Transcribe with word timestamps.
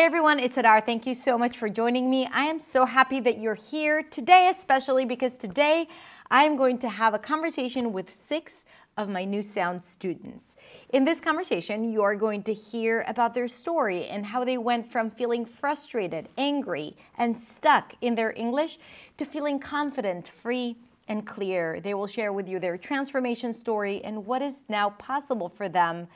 Hey 0.00 0.06
everyone, 0.06 0.40
it's 0.40 0.56
Hadar. 0.56 0.82
Thank 0.82 1.06
you 1.06 1.14
so 1.14 1.36
much 1.36 1.58
for 1.58 1.68
joining 1.68 2.08
me. 2.08 2.26
I 2.32 2.44
am 2.44 2.58
so 2.58 2.86
happy 2.86 3.20
that 3.20 3.38
you're 3.38 3.54
here 3.54 4.02
today, 4.02 4.48
especially 4.50 5.04
because 5.04 5.36
today 5.36 5.88
I 6.30 6.44
am 6.44 6.56
going 6.56 6.78
to 6.78 6.88
have 6.88 7.12
a 7.12 7.18
conversation 7.18 7.92
with 7.92 8.10
six 8.10 8.64
of 8.96 9.10
my 9.10 9.26
New 9.26 9.42
Sound 9.42 9.84
students. 9.84 10.56
In 10.94 11.04
this 11.04 11.20
conversation, 11.20 11.92
you 11.92 12.02
are 12.02 12.16
going 12.16 12.42
to 12.44 12.54
hear 12.54 13.04
about 13.08 13.34
their 13.34 13.46
story 13.46 14.06
and 14.06 14.24
how 14.24 14.42
they 14.42 14.56
went 14.56 14.90
from 14.90 15.10
feeling 15.10 15.44
frustrated, 15.44 16.30
angry, 16.38 16.96
and 17.18 17.38
stuck 17.38 17.92
in 18.00 18.14
their 18.14 18.32
English 18.34 18.78
to 19.18 19.26
feeling 19.26 19.58
confident, 19.58 20.26
free, 20.26 20.76
and 21.08 21.26
clear. 21.26 21.78
They 21.78 21.92
will 21.92 22.06
share 22.06 22.32
with 22.32 22.48
you 22.48 22.58
their 22.58 22.78
transformation 22.78 23.52
story 23.52 24.00
and 24.02 24.24
what 24.24 24.40
is 24.40 24.62
now 24.66 24.88
possible 24.88 25.50
for 25.50 25.68
them 25.68 26.08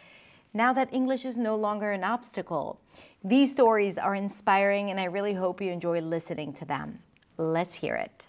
now 0.57 0.73
that 0.73 0.89
English 0.95 1.25
is 1.25 1.36
no 1.36 1.57
longer 1.57 1.91
an 1.91 2.05
obstacle. 2.05 2.80
These 3.25 3.50
stories 3.50 3.98
are 3.98 4.14
inspiring, 4.14 4.91
and 4.91 5.00
I 5.00 5.05
really 5.05 5.34
hope 5.34 5.60
you 5.60 5.73
enjoy 5.73 6.01
listening 6.01 6.52
to 6.55 6.65
them. 6.65 7.01
Let's 7.37 7.74
hear 7.74 7.96
it. 7.96 8.29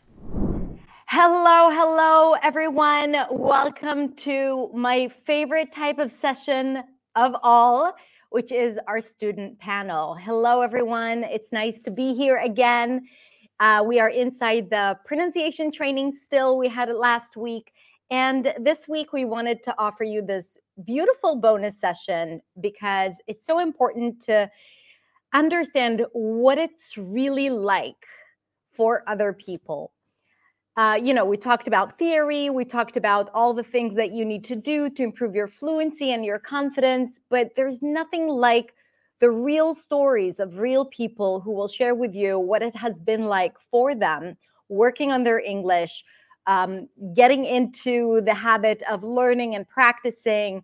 Hello, 1.08 1.70
hello, 1.70 2.34
everyone. 2.42 3.16
Welcome 3.30 4.16
to 4.16 4.72
my 4.74 5.08
favorite 5.08 5.72
type 5.72 6.00
of 6.00 6.12
session 6.12 6.84
of 7.16 7.36
all, 7.44 7.94
which 8.32 8.52
is 8.52 8.80
our 8.88 9.02
student 9.02 9.60
panel. 9.60 10.16
Hello, 10.16 10.62
everyone. 10.62 11.24
It's 11.26 11.52
nice 11.52 11.80
to 11.82 11.92
be 11.92 12.16
here 12.16 12.38
again. 12.38 13.06
Uh, 13.60 13.84
we 13.86 14.00
are 14.00 14.10
inside 14.10 14.72
the 14.72 14.98
pronunciation 15.06 15.72
training 15.72 16.10
still. 16.10 16.58
We 16.58 16.70
had 16.70 16.90
it 16.90 16.96
last 16.96 17.38
week. 17.38 17.72
And 18.10 18.52
this 18.60 18.88
week, 18.88 19.14
we 19.14 19.26
wanted 19.26 19.62
to 19.64 19.76
offer 19.78 20.04
you 20.04 20.24
this 20.24 20.58
beautiful 20.84 21.36
bonus 21.36 21.80
session 21.80 22.42
because 22.60 23.14
it's 23.28 23.46
so 23.48 23.60
important 23.60 24.22
to 24.26 24.50
understand 25.34 26.06
what 26.14 26.58
it's 26.58 26.98
really 26.98 27.50
like 27.50 28.06
for 28.72 29.04
other 29.08 29.34
people. 29.34 29.92
Uh, 30.78 31.00
you 31.02 31.14
know, 31.14 31.24
we 31.24 31.38
talked 31.38 31.68
about 31.68 31.98
theory, 31.98 32.50
we 32.50 32.66
talked 32.66 32.98
about 32.98 33.30
all 33.34 33.54
the 33.54 33.64
things 33.64 33.96
that 33.96 34.12
you 34.12 34.26
need 34.26 34.44
to 34.44 34.56
do 34.56 34.90
to 34.90 35.04
improve 35.04 35.34
your 35.34 35.48
fluency 35.48 36.12
and 36.12 36.26
your 36.26 36.40
confidence, 36.40 37.20
but 37.30 37.52
there's 37.56 37.82
nothing 37.82 38.28
like 38.28 38.74
the 39.22 39.32
real 39.32 39.74
stories 39.74 40.40
of 40.40 40.58
real 40.58 40.84
people 40.84 41.40
who 41.40 41.54
will 41.54 41.70
share 41.70 41.96
with 41.96 42.14
you 42.14 42.38
what 42.38 42.62
it 42.62 42.76
has 42.76 43.00
been 43.00 43.26
like 43.26 43.54
for 43.72 43.96
them 43.96 44.36
working 44.68 45.12
on 45.12 45.24
their 45.24 45.40
English, 45.40 46.04
um, 46.48 46.88
getting 47.16 47.46
into 47.46 48.22
the 48.22 48.34
habit 48.34 48.82
of 48.90 49.04
learning 49.04 49.56
and 49.56 49.68
practicing 49.68 50.64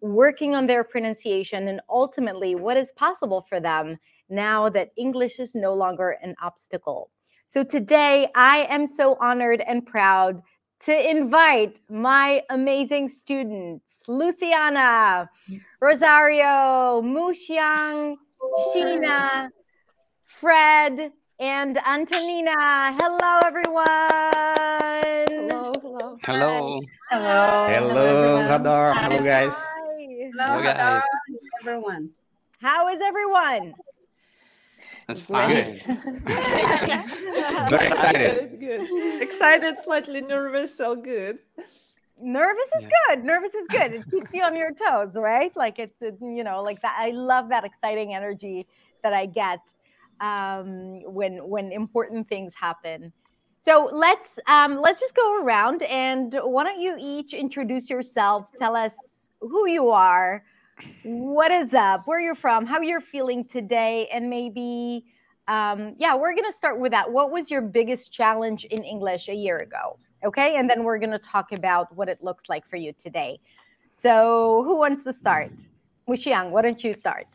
working 0.00 0.54
on 0.54 0.66
their 0.66 0.84
pronunciation, 0.84 1.68
and 1.68 1.80
ultimately 1.88 2.54
what 2.54 2.76
is 2.76 2.92
possible 2.92 3.42
for 3.48 3.58
them 3.60 3.98
now 4.28 4.68
that 4.68 4.90
English 4.96 5.40
is 5.40 5.54
no 5.54 5.74
longer 5.74 6.16
an 6.22 6.34
obstacle. 6.42 7.10
So 7.46 7.64
today, 7.64 8.28
I 8.34 8.66
am 8.70 8.86
so 8.86 9.16
honored 9.20 9.62
and 9.66 9.84
proud 9.84 10.42
to 10.84 11.10
invite 11.10 11.80
my 11.88 12.42
amazing 12.50 13.08
students, 13.08 14.02
Luciana, 14.06 15.28
Rosario, 15.80 17.02
Muxiang, 17.02 18.16
Sheena, 18.68 19.48
Fred, 20.24 21.10
and 21.40 21.78
Antonina. 21.84 22.96
Hello, 23.00 23.40
everyone. 23.44 24.87
Hello, 25.02 25.72
hello. 25.80 26.18
Hello. 26.24 26.80
Hello. 27.10 27.66
Hello, 27.68 28.42
Hadar. 28.48 28.94
Hello, 28.96 29.18
guys. 29.22 29.68
Hello, 30.40 30.62
guys. 30.62 31.02
everyone. 31.60 32.10
How 32.60 32.88
is 32.88 33.00
everyone? 33.00 33.74
That's 35.06 35.22
fine. 35.22 35.76
Very 37.70 37.86
excited. 37.86 38.58
Good, 38.58 38.60
good. 38.60 39.22
Excited, 39.22 39.76
slightly 39.84 40.20
nervous, 40.20 40.76
so 40.76 40.96
good. 40.96 41.38
Nervous 42.20 42.68
is 42.78 42.82
Yeah. 42.82 42.88
good. 43.14 43.24
Nervous 43.24 43.54
is 43.54 43.68
good. 43.68 43.92
It 43.94 44.10
keeps 44.10 44.30
you 44.32 44.42
on 44.42 44.56
your 44.56 44.72
toes, 44.72 45.16
right? 45.16 45.54
Like 45.56 45.78
it's, 45.78 46.00
you 46.02 46.42
know, 46.42 46.62
like 46.62 46.82
that. 46.82 46.96
I 46.98 47.10
love 47.10 47.48
that 47.50 47.64
exciting 47.64 48.14
energy 48.14 48.66
that 49.04 49.12
I 49.12 49.26
get 49.26 49.60
um, 50.20 51.02
when 51.04 51.48
when 51.48 51.70
important 51.70 52.28
things 52.28 52.52
happen. 52.54 53.12
So 53.60 53.90
let's 53.92 54.38
um, 54.46 54.80
let's 54.80 55.00
just 55.00 55.14
go 55.16 55.42
around 55.42 55.82
and 55.82 56.34
why 56.42 56.64
don't 56.64 56.80
you 56.80 56.96
each 56.98 57.34
introduce 57.34 57.90
yourself? 57.90 58.48
Tell 58.56 58.76
us 58.76 58.94
who 59.40 59.68
you 59.68 59.90
are, 59.90 60.44
what 61.02 61.50
is 61.50 61.74
up, 61.74 62.02
where 62.06 62.20
you're 62.20 62.34
from, 62.34 62.66
how 62.66 62.80
you're 62.80 63.00
feeling 63.00 63.44
today, 63.44 64.08
and 64.12 64.30
maybe 64.30 65.04
um, 65.48 65.94
yeah, 65.98 66.14
we're 66.14 66.34
gonna 66.34 66.52
start 66.52 66.78
with 66.78 66.92
that. 66.92 67.10
What 67.10 67.30
was 67.32 67.50
your 67.50 67.62
biggest 67.62 68.12
challenge 68.12 68.64
in 68.66 68.84
English 68.84 69.28
a 69.28 69.34
year 69.34 69.58
ago? 69.58 69.98
Okay, 70.24 70.56
and 70.56 70.68
then 70.68 70.84
we're 70.84 70.98
gonna 70.98 71.18
talk 71.18 71.52
about 71.52 71.94
what 71.96 72.08
it 72.08 72.22
looks 72.22 72.44
like 72.48 72.68
for 72.68 72.76
you 72.76 72.92
today. 72.92 73.40
So 73.92 74.62
who 74.64 74.76
wants 74.76 75.04
to 75.04 75.12
start? 75.12 75.52
Muxiang, 76.08 76.50
why 76.50 76.62
don't 76.62 76.82
you 76.84 76.94
start? 76.94 77.26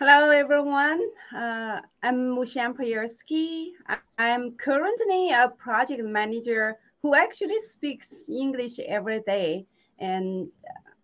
Hello, 0.00 0.30
everyone. 0.30 1.00
Uh, 1.34 1.80
I'm 2.04 2.36
Muxiang 2.36 2.72
Pajerski. 2.72 3.70
I- 3.88 3.98
I'm 4.16 4.52
currently 4.52 5.32
a 5.32 5.48
project 5.48 6.04
manager 6.04 6.76
who 7.02 7.16
actually 7.16 7.58
speaks 7.66 8.28
English 8.28 8.78
every 8.78 9.22
day. 9.26 9.66
And 9.98 10.50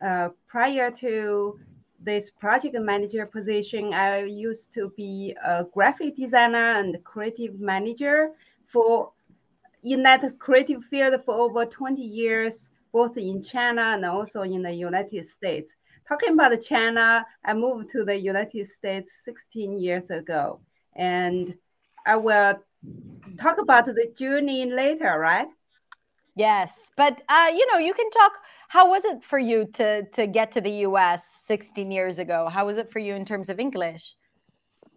uh, 0.00 0.28
prior 0.46 0.92
to 0.92 1.58
this 1.98 2.30
project 2.30 2.76
manager 2.78 3.26
position, 3.26 3.92
I 3.92 4.22
used 4.26 4.72
to 4.74 4.92
be 4.96 5.34
a 5.44 5.64
graphic 5.64 6.14
designer 6.14 6.78
and 6.78 6.96
creative 7.02 7.58
manager 7.58 8.30
for 8.64 9.10
in 9.82 10.04
that 10.04 10.38
creative 10.38 10.84
field 10.84 11.20
for 11.24 11.34
over 11.34 11.66
20 11.66 12.00
years, 12.00 12.70
both 12.92 13.16
in 13.16 13.42
China 13.42 13.82
and 13.96 14.04
also 14.04 14.42
in 14.42 14.62
the 14.62 14.72
United 14.72 15.26
States. 15.26 15.74
Talking 16.08 16.34
about 16.34 16.60
China, 16.60 17.26
I 17.44 17.54
moved 17.54 17.90
to 17.90 18.04
the 18.04 18.16
United 18.16 18.66
States 18.66 19.20
16 19.24 19.78
years 19.78 20.10
ago. 20.10 20.60
And 20.94 21.54
I 22.06 22.16
will 22.16 22.62
talk 23.38 23.58
about 23.58 23.86
the 23.86 24.12
journey 24.14 24.66
later, 24.66 25.18
right? 25.18 25.48
Yes, 26.36 26.72
but 26.96 27.22
uh, 27.28 27.50
you 27.52 27.66
know, 27.72 27.78
you 27.78 27.94
can 27.94 28.10
talk. 28.10 28.32
How 28.68 28.90
was 28.90 29.04
it 29.04 29.22
for 29.22 29.38
you 29.38 29.66
to 29.74 30.02
to 30.02 30.26
get 30.26 30.52
to 30.52 30.60
the 30.60 30.70
U.S. 30.88 31.42
16 31.46 31.90
years 31.90 32.18
ago? 32.18 32.48
How 32.48 32.66
was 32.66 32.76
it 32.76 32.90
for 32.90 32.98
you 32.98 33.14
in 33.14 33.24
terms 33.24 33.48
of 33.48 33.60
English? 33.60 34.16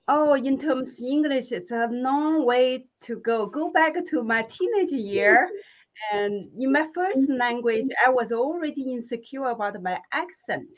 Oh, 0.07 0.33
in 0.33 0.57
terms 0.57 0.99
of 0.99 1.05
English, 1.05 1.51
it's 1.51 1.71
a 1.71 1.87
long 1.91 2.45
way 2.45 2.87
to 3.01 3.17
go. 3.19 3.45
Go 3.45 3.71
back 3.71 3.93
to 4.09 4.23
my 4.23 4.41
teenage 4.43 4.91
year. 4.91 5.49
And 6.11 6.49
in 6.59 6.71
my 6.71 6.87
first 6.93 7.29
language, 7.29 7.87
I 8.05 8.09
was 8.09 8.31
already 8.31 8.93
insecure 8.93 9.45
about 9.45 9.81
my 9.81 9.99
accent 10.11 10.69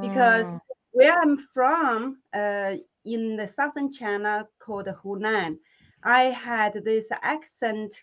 because 0.00 0.60
where 0.92 1.14
I'm 1.20 1.36
from, 1.38 2.18
uh, 2.34 2.76
in 3.04 3.36
the 3.36 3.48
southern 3.48 3.90
China 3.90 4.48
called 4.58 4.86
Hunan, 4.86 5.58
I 6.02 6.22
had 6.24 6.84
this 6.84 7.10
accent 7.22 7.94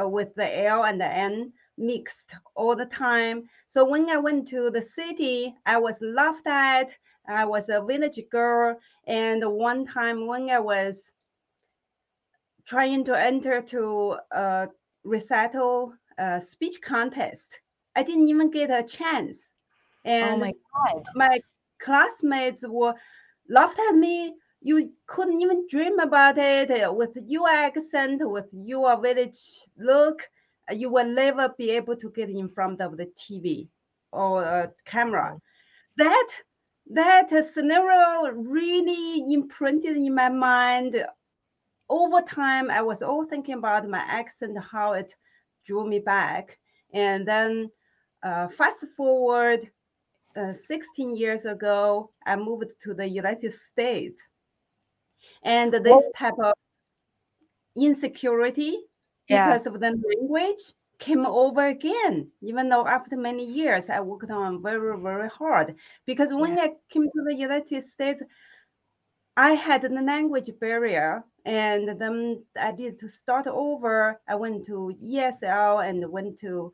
uh, 0.00 0.08
with 0.08 0.34
the 0.34 0.64
L 0.66 0.84
and 0.84 1.00
the 1.00 1.06
N 1.06 1.52
mixed 1.76 2.34
all 2.54 2.74
the 2.76 2.86
time. 2.86 3.48
So 3.66 3.84
when 3.84 4.08
I 4.10 4.18
went 4.18 4.48
to 4.48 4.70
the 4.70 4.82
city, 4.82 5.54
I 5.66 5.78
was 5.78 6.00
laughed 6.00 6.46
at. 6.46 6.96
I 7.28 7.44
was 7.44 7.68
a 7.68 7.82
village 7.82 8.20
girl. 8.30 8.78
And 9.06 9.44
one 9.44 9.86
time 9.86 10.26
when 10.26 10.50
I 10.50 10.60
was 10.60 11.12
trying 12.66 13.04
to 13.04 13.18
enter 13.18 13.60
to 13.62 14.16
a 14.30 14.68
recital 15.04 15.94
uh, 16.18 16.40
speech 16.40 16.80
contest, 16.82 17.60
I 17.94 18.02
didn't 18.02 18.28
even 18.28 18.50
get 18.50 18.70
a 18.70 18.82
chance. 18.86 19.52
And 20.06 20.42
oh 20.42 20.54
my 20.54 20.54
god! 20.72 21.04
my 21.14 21.40
classmates 21.80 22.64
were 22.68 22.94
laughed 23.48 23.78
at 23.90 23.96
me. 23.96 24.34
You 24.60 24.92
couldn't 25.06 25.40
even 25.42 25.66
dream 25.68 25.98
about 26.00 26.38
it 26.38 26.70
uh, 26.70 26.92
with 26.92 27.16
your 27.26 27.48
accent, 27.48 28.20
with 28.24 28.50
your 28.52 29.00
village 29.00 29.38
look. 29.78 30.22
uh, 30.70 30.74
You 30.74 30.90
will 30.90 31.06
never 31.08 31.50
be 31.58 31.70
able 31.70 31.96
to 31.96 32.10
get 32.10 32.30
in 32.30 32.48
front 32.50 32.80
of 32.80 32.96
the 32.98 33.06
TV 33.16 33.68
or 34.12 34.42
a 34.42 34.72
camera. 34.86 35.40
That 35.96 36.28
that 36.90 37.32
uh, 37.32 37.42
scenario 37.42 38.32
really 38.32 39.32
imprinted 39.32 39.96
in 39.96 40.14
my 40.14 40.30
mind. 40.30 41.04
Over 41.90 42.22
time, 42.22 42.70
I 42.70 42.82
was 42.82 43.02
all 43.02 43.24
thinking 43.26 43.54
about 43.56 43.88
my 43.88 43.98
accent, 43.98 44.58
how 44.72 44.92
it 44.94 45.14
drew 45.64 45.86
me 45.88 46.00
back. 46.00 46.58
And 46.92 47.26
then 47.26 47.70
uh, 48.22 48.48
fast 48.48 48.86
forward 48.96 49.70
uh, 50.36 50.52
16 50.52 51.16
years 51.16 51.44
ago, 51.44 52.10
I 52.26 52.36
moved 52.36 52.80
to 52.82 52.94
the 52.94 53.08
United 53.08 53.52
States. 53.52 54.22
And 55.42 55.72
this 55.72 56.10
type 56.10 56.38
of 56.38 56.52
insecurity 57.76 58.76
Yeah. 59.28 59.56
because 59.56 59.66
of 59.66 59.80
the 59.80 59.90
language 59.90 60.74
came 60.98 61.26
over 61.26 61.66
again, 61.66 62.32
even 62.40 62.68
though 62.68 62.86
after 62.86 63.16
many 63.16 63.44
years 63.44 63.90
I 63.90 64.00
worked 64.00 64.30
on 64.30 64.62
very, 64.62 64.98
very 65.00 65.28
hard. 65.28 65.76
Because 66.06 66.32
when 66.32 66.58
I 66.58 66.76
came 66.88 67.04
to 67.04 67.22
the 67.26 67.34
United 67.34 67.82
States, 67.84 68.22
I 69.36 69.52
had 69.52 69.82
the 69.82 69.88
language 69.88 70.50
barrier 70.58 71.24
and 71.44 71.98
then 72.00 72.44
I 72.58 72.72
did 72.72 72.98
to 73.00 73.08
start 73.08 73.46
over. 73.46 74.20
I 74.28 74.34
went 74.34 74.64
to 74.66 74.92
ESL 75.00 75.78
and 75.80 76.10
went 76.10 76.38
to 76.40 76.72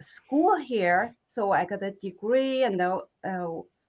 school 0.00 0.56
here. 0.56 1.14
So 1.26 1.52
I 1.52 1.64
got 1.64 1.82
a 1.82 1.92
degree 1.92 2.64
and 2.64 2.80
uh, 2.80 2.98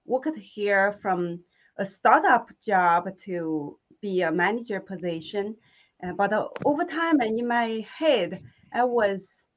worked 0.05 0.37
here 0.37 0.93
from 1.01 1.39
a 1.77 1.85
startup 1.85 2.51
job 2.63 3.09
to 3.25 3.77
be 4.01 4.21
a 4.21 4.31
manager 4.31 4.79
position. 4.79 5.55
Uh, 6.03 6.13
but 6.13 6.33
uh, 6.33 6.47
over 6.65 6.83
time 6.83 7.19
and 7.19 7.39
in 7.39 7.47
my 7.47 7.85
head, 7.97 8.41
I 8.73 8.83
was 8.83 9.47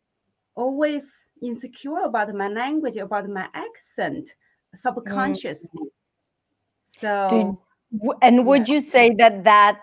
always 0.55 1.27
insecure 1.43 2.05
about 2.05 2.35
my 2.35 2.49
language, 2.49 2.97
about 2.97 3.29
my 3.29 3.49
accent, 3.55 4.31
subconsciously. 4.75 5.89
So. 6.85 7.29
Did, 7.31 8.11
and 8.23 8.47
would 8.47 8.69
yeah. 8.69 8.75
you 8.75 8.81
say 8.81 9.15
that 9.19 9.45
that 9.45 9.79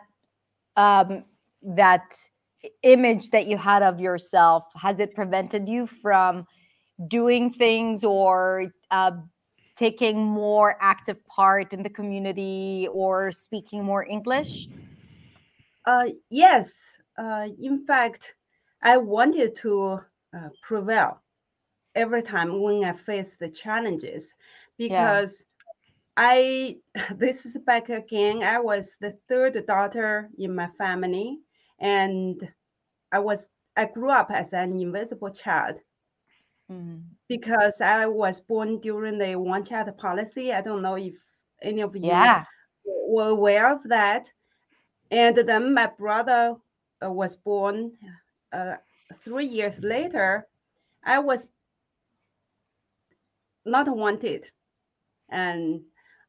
um, 0.75 1.23
that 1.63 2.13
image 2.83 3.29
that 3.31 3.47
you 3.47 3.57
had 3.57 3.83
of 3.83 3.99
yourself 3.99 4.65
has 4.75 4.99
it 4.99 5.15
prevented 5.15 5.67
you 5.67 5.87
from 5.87 6.45
doing 7.07 7.51
things 7.51 8.03
or 8.03 8.71
uh, 8.91 9.11
taking 9.75 10.23
more 10.23 10.77
active 10.79 11.17
part 11.25 11.73
in 11.73 11.81
the 11.81 11.89
community 11.89 12.87
or 12.91 13.31
speaking 13.31 13.83
more 13.83 14.05
English? 14.05 14.67
Uh, 15.85 16.09
yes. 16.29 16.83
Uh, 17.17 17.47
in 17.61 17.85
fact, 17.85 18.35
I 18.83 18.97
wanted 18.97 19.55
to 19.57 20.01
uh, 20.35 20.49
prevail 20.61 21.21
every 21.95 22.21
time 22.23 22.61
when 22.61 22.83
I 22.83 22.93
face 22.93 23.37
the 23.37 23.49
challenges 23.49 24.35
because 24.77 25.45
I 26.17 26.77
this 27.15 27.45
is 27.45 27.57
back 27.57 27.89
again. 27.89 28.43
I 28.43 28.59
was 28.59 28.97
the 28.99 29.17
third 29.27 29.65
daughter 29.65 30.29
in 30.37 30.55
my 30.55 30.67
family, 30.77 31.39
and 31.81 32.47
I 33.11 33.19
was 33.19 33.49
I 33.75 33.85
grew 33.85 34.11
up 34.11 34.31
as 34.31 34.53
an 34.53 34.79
invisible 34.79 35.31
child 35.31 35.77
mm-hmm. 36.71 36.99
because 37.27 37.81
I 37.81 38.05
was 38.05 38.39
born 38.39 38.79
during 38.79 39.17
the 39.17 39.35
one 39.35 39.63
child 39.63 39.97
policy. 39.97 40.53
I 40.53 40.61
don't 40.61 40.81
know 40.81 40.95
if 40.95 41.15
any 41.61 41.81
of 41.81 41.95
you 41.95 42.07
yeah. 42.07 42.45
were 42.85 43.29
aware 43.29 43.73
of 43.73 43.83
that. 43.89 44.31
And 45.09 45.35
then 45.35 45.73
my 45.73 45.87
brother 45.87 46.55
uh, 47.03 47.11
was 47.11 47.35
born 47.35 47.91
uh, 48.53 48.75
three 49.23 49.47
years 49.47 49.79
later. 49.81 50.47
I 51.03 51.19
was 51.19 51.47
not 53.65 53.87
wanted, 53.87 54.45
and 55.29 55.81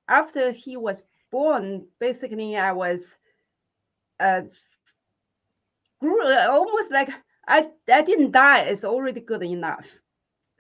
after 0.09 0.51
he 0.51 0.77
was 0.77 1.05
born, 1.31 1.87
basically 1.99 2.57
I 2.57 2.73
was 2.73 3.19
uh, 4.19 4.43
grew 6.03 6.27
uh, 6.27 6.49
almost 6.51 6.91
like 6.91 7.09
I, 7.49 7.71
I 7.91 8.03
didn't 8.03 8.33
die. 8.33 8.63
It's 8.63 8.85
already 8.85 9.21
good 9.21 9.43
enough. 9.43 9.87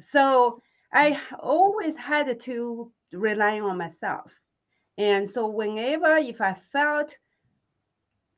So 0.00 0.62
I 0.92 1.10
mm. 1.10 1.18
always 1.40 1.96
had 1.96 2.40
to 2.40 2.90
rely 3.12 3.60
on 3.60 3.76
myself. 3.76 4.32
And 4.98 5.28
so 5.28 5.48
whenever 5.48 6.16
if 6.16 6.40
I 6.40 6.54
felt 6.72 7.16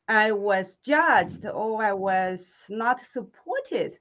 I 0.08 0.32
was 0.32 0.76
judged 0.76 1.46
or 1.46 1.82
I 1.82 1.92
was 1.92 2.64
not 2.68 3.00
supported, 3.00 3.98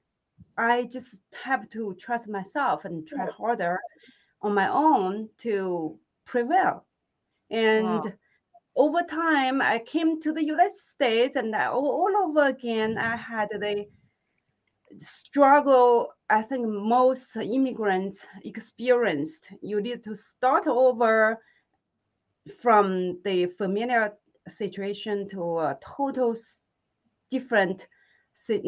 I 0.56 0.84
just 0.84 1.22
have 1.42 1.68
to 1.70 1.94
trust 1.98 2.28
myself 2.28 2.84
and 2.84 3.06
try 3.06 3.26
harder 3.26 3.80
on 4.42 4.54
my 4.54 4.68
own 4.68 5.28
to 5.38 5.98
prevail. 6.26 6.84
And 7.50 7.86
wow. 7.86 8.12
Over 8.76 9.02
time, 9.02 9.62
I 9.62 9.78
came 9.78 10.20
to 10.20 10.32
the 10.32 10.44
United 10.44 10.74
States, 10.74 11.36
and 11.36 11.54
I, 11.54 11.68
all, 11.68 12.12
over 12.16 12.46
again, 12.46 12.98
I 12.98 13.16
had 13.16 13.48
the 13.50 13.86
struggle 14.98 16.12
I 16.30 16.42
think 16.42 16.66
most 16.66 17.36
immigrants 17.36 18.26
experienced. 18.44 19.48
You 19.60 19.80
need 19.80 20.02
to 20.04 20.14
start 20.14 20.66
over 20.66 21.40
from 22.60 23.20
the 23.24 23.46
familiar 23.46 24.14
situation 24.48 25.28
to 25.28 25.58
a 25.58 25.78
total 25.80 26.34
different 27.30 27.86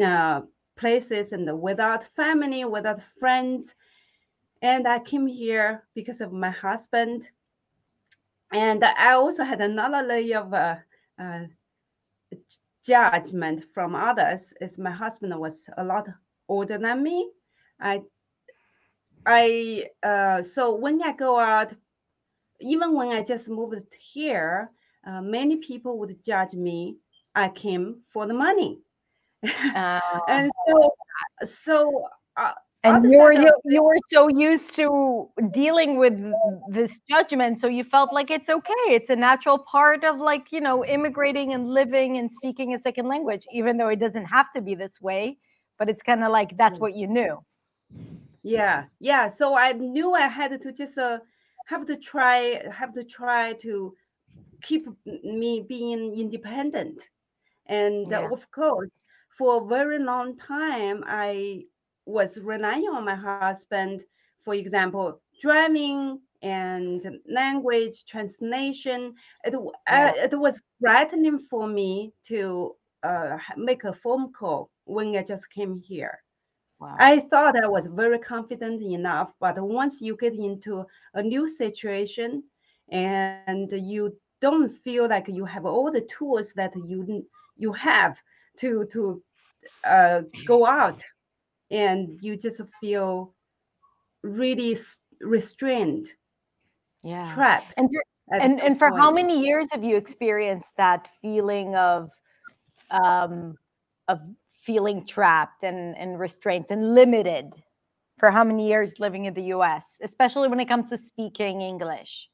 uh, 0.03 0.41
places 0.75 1.31
and 1.31 1.61
without 1.61 2.03
family, 2.15 2.65
without 2.65 3.01
friends. 3.19 3.75
And 4.61 4.87
I 4.87 4.99
came 4.99 5.27
here 5.27 5.83
because 5.93 6.21
of 6.21 6.31
my 6.31 6.51
husband 6.51 7.27
and 8.51 8.83
I 8.83 9.13
also 9.13 9.43
had 9.43 9.61
another 9.61 10.03
layer 10.07 10.39
of 10.39 10.53
uh, 10.53 10.75
uh, 11.19 11.45
judgment 12.85 13.65
from 13.73 13.95
others. 13.95 14.53
As 14.61 14.77
my 14.77 14.91
husband 14.91 15.37
was 15.37 15.69
a 15.77 15.83
lot 15.83 16.07
older 16.47 16.77
than 16.77 17.03
me, 17.03 17.29
I, 17.79 18.01
I 19.25 19.87
uh, 20.03 20.41
so 20.41 20.75
when 20.75 21.01
I 21.03 21.11
go 21.11 21.37
out, 21.39 21.73
even 22.61 22.93
when 22.93 23.09
I 23.09 23.21
just 23.21 23.49
moved 23.49 23.93
here, 23.99 24.71
uh, 25.05 25.21
many 25.21 25.57
people 25.57 25.99
would 25.99 26.23
judge 26.23 26.53
me. 26.53 26.97
I 27.35 27.49
came 27.49 28.01
for 28.11 28.25
the 28.25 28.33
money, 28.33 28.79
uh, 29.75 29.99
and 30.27 30.49
so 30.67 30.89
so 31.43 32.07
uh, 32.35 32.53
and 32.83 33.11
you 33.11 33.17
were 33.17 33.33
you, 33.33 33.51
you 33.65 33.83
were 33.83 33.97
so 34.11 34.27
used 34.27 34.73
to 34.75 35.29
dealing 35.51 35.97
with 35.97 36.13
this 36.69 36.99
judgment 37.09 37.59
so 37.59 37.67
you 37.67 37.83
felt 37.83 38.13
like 38.13 38.29
it's 38.29 38.49
okay 38.49 38.85
it's 38.87 39.09
a 39.09 39.15
natural 39.15 39.57
part 39.57 40.03
of 40.03 40.17
like 40.17 40.51
you 40.51 40.61
know 40.61 40.85
immigrating 40.85 41.53
and 41.53 41.69
living 41.69 42.17
and 42.17 42.31
speaking 42.31 42.73
a 42.73 42.79
second 42.79 43.07
language 43.07 43.45
even 43.51 43.77
though 43.77 43.87
it 43.87 43.99
doesn't 43.99 44.25
have 44.25 44.51
to 44.51 44.61
be 44.61 44.75
this 44.75 45.01
way 45.01 45.37
but 45.77 45.89
it's 45.89 46.03
kind 46.03 46.23
of 46.23 46.31
like 46.31 46.55
that's 46.57 46.77
mm. 46.77 46.81
what 46.81 46.95
you 46.95 47.07
knew 47.07 47.43
yeah 48.43 48.85
yeah 48.99 49.27
so 49.27 49.57
i 49.57 49.71
knew 49.73 50.13
i 50.13 50.27
had 50.27 50.59
to 50.61 50.71
just 50.71 50.97
uh, 50.97 51.17
have 51.65 51.85
to 51.85 51.95
try 51.95 52.61
have 52.71 52.93
to 52.93 53.03
try 53.03 53.53
to 53.53 53.93
keep 54.61 54.87
me 55.23 55.65
being 55.67 56.13
independent 56.13 57.07
and 57.67 58.13
uh, 58.13 58.21
yeah. 58.21 58.27
uh, 58.27 58.33
of 58.33 58.49
course 58.51 58.89
for 59.37 59.63
a 59.63 59.67
very 59.67 59.99
long 59.99 60.35
time 60.35 61.03
i 61.07 61.63
was 62.07 62.39
relying 62.39 62.85
on 62.85 63.05
my 63.05 63.15
husband, 63.15 64.03
for 64.43 64.53
example, 64.53 65.21
driving 65.41 66.19
and 66.41 67.19
language 67.29 68.05
translation. 68.05 69.13
It, 69.43 69.53
yeah. 69.87 70.13
uh, 70.15 70.23
it 70.23 70.39
was 70.39 70.61
frightening 70.79 71.39
for 71.39 71.67
me 71.67 72.13
to 72.27 72.75
uh, 73.03 73.37
make 73.57 73.83
a 73.83 73.93
phone 73.93 74.31
call 74.31 74.71
when 74.85 75.15
I 75.15 75.23
just 75.23 75.49
came 75.49 75.79
here. 75.79 76.19
Wow. 76.79 76.95
I 76.99 77.19
thought 77.19 77.61
I 77.61 77.67
was 77.67 77.87
very 77.87 78.19
confident 78.19 78.81
enough, 78.81 79.33
but 79.39 79.59
once 79.59 79.99
you 79.99 80.15
get 80.15 80.35
into 80.35 80.85
a 81.15 81.23
new 81.23 81.47
situation 81.47 82.43
and 82.89 83.71
you 83.71 84.15
don't 84.41 84.69
feel 84.69 85.09
like 85.09 85.27
you 85.27 85.43
have 85.43 85.65
all 85.65 85.91
the 85.91 86.01
tools 86.01 86.53
that 86.53 86.73
you 86.75 87.25
you 87.57 87.73
have 87.73 88.17
to 88.59 88.85
to 88.91 89.23
uh, 89.83 90.21
go 90.45 90.67
out 90.67 91.03
and 91.71 92.21
you 92.21 92.37
just 92.37 92.61
feel 92.79 93.33
really 94.23 94.77
restrained 95.21 96.09
yeah. 97.03 97.31
trapped 97.33 97.73
and 97.77 97.89
for, 97.89 98.35
and, 98.35 98.59
and 98.59 98.77
for 98.77 98.95
how 98.95 99.11
many 99.11 99.39
years 99.39 99.67
have 99.71 99.83
you 99.83 99.95
experienced 99.95 100.75
that 100.77 101.07
feeling 101.21 101.75
of 101.75 102.11
um 102.91 103.55
of 104.07 104.19
feeling 104.61 105.05
trapped 105.05 105.63
and 105.63 105.95
and 105.97 106.19
restraints 106.19 106.71
and 106.71 106.93
limited 106.93 107.53
for 108.17 108.31
how 108.31 108.43
many 108.43 108.67
years 108.67 108.99
living 108.99 109.25
in 109.25 109.33
the 109.33 109.43
US 109.43 109.85
especially 110.01 110.47
when 110.47 110.59
it 110.59 110.67
comes 110.67 110.89
to 110.89 110.97
speaking 110.97 111.61
English? 111.61 112.29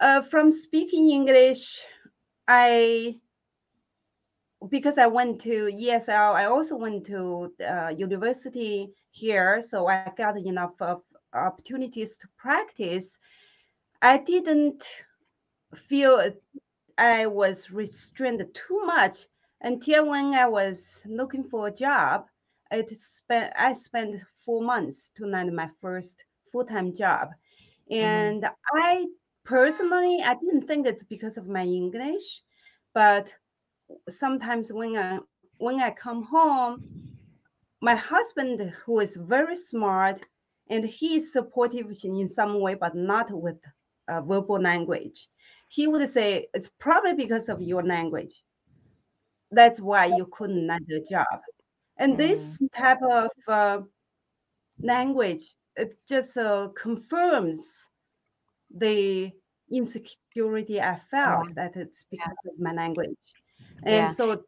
Uh, 0.00 0.22
from 0.22 0.50
speaking 0.50 1.10
English 1.10 1.80
I 2.48 3.16
because 4.68 4.98
I 4.98 5.06
went 5.06 5.40
to 5.42 5.70
ESL, 5.72 6.34
I 6.34 6.44
also 6.44 6.76
went 6.76 7.06
to 7.06 7.52
uh, 7.66 7.88
university 7.96 8.92
here, 9.10 9.62
so 9.62 9.86
I 9.86 10.12
got 10.16 10.36
enough 10.38 10.74
of 10.80 11.02
opportunities 11.32 12.16
to 12.18 12.28
practice. 12.36 13.18
I 14.02 14.18
didn't 14.18 14.84
feel 15.74 16.32
I 16.98 17.26
was 17.26 17.70
restrained 17.70 18.44
too 18.54 18.84
much 18.84 19.26
until 19.62 20.08
when 20.08 20.34
I 20.34 20.46
was 20.46 21.02
looking 21.06 21.44
for 21.44 21.68
a 21.68 21.72
job. 21.72 22.26
It 22.70 22.90
spent 22.90 23.52
I 23.58 23.72
spent 23.72 24.20
four 24.44 24.62
months 24.62 25.10
to 25.16 25.26
land 25.26 25.54
my 25.54 25.68
first 25.80 26.24
full-time 26.52 26.94
job, 26.94 27.30
mm-hmm. 27.90 27.94
and 27.94 28.42
mm-hmm. 28.42 28.78
I 28.78 29.06
personally 29.44 30.20
I 30.24 30.34
didn't 30.34 30.66
think 30.66 30.86
it's 30.86 31.02
because 31.02 31.36
of 31.36 31.48
my 31.48 31.64
English, 31.64 32.42
but 32.94 33.34
sometimes 34.08 34.72
when 34.72 34.96
I 34.96 35.18
when 35.58 35.80
I 35.80 35.90
come 35.90 36.24
home, 36.24 36.82
my 37.80 37.94
husband, 37.94 38.60
who 38.84 39.00
is 39.00 39.16
very 39.16 39.56
smart, 39.56 40.22
and 40.68 40.84
he 40.84 41.16
is 41.16 41.32
supportive 41.32 41.92
in 42.04 42.28
some 42.28 42.60
way, 42.60 42.74
but 42.74 42.94
not 42.94 43.30
with 43.30 43.58
uh, 44.08 44.20
verbal 44.22 44.60
language. 44.60 45.28
He 45.68 45.86
would 45.86 46.08
say 46.08 46.46
it's 46.54 46.68
probably 46.78 47.14
because 47.14 47.48
of 47.48 47.60
your 47.62 47.82
language. 47.82 48.42
That's 49.50 49.80
why 49.80 50.06
you 50.06 50.26
couldn't 50.30 50.66
land 50.66 50.86
a 50.90 51.00
job. 51.00 51.26
And 51.96 52.16
this 52.18 52.62
type 52.76 53.00
of 53.02 53.30
uh, 53.48 53.82
language 54.82 55.54
it 55.76 55.98
just 56.08 56.36
uh, 56.36 56.68
confirms 56.76 57.88
the 58.70 59.32
insecurity 59.70 60.64
I 60.64 60.80
felt 60.80 61.26
Yeah. 61.26 61.40
that 61.40 61.58
it's 61.58 61.88
because 61.92 62.26
of 62.36 62.44
my 62.48 62.72
language. 62.72 63.34
Yeah. 63.84 64.06
And 64.06 64.10
so 64.10 64.42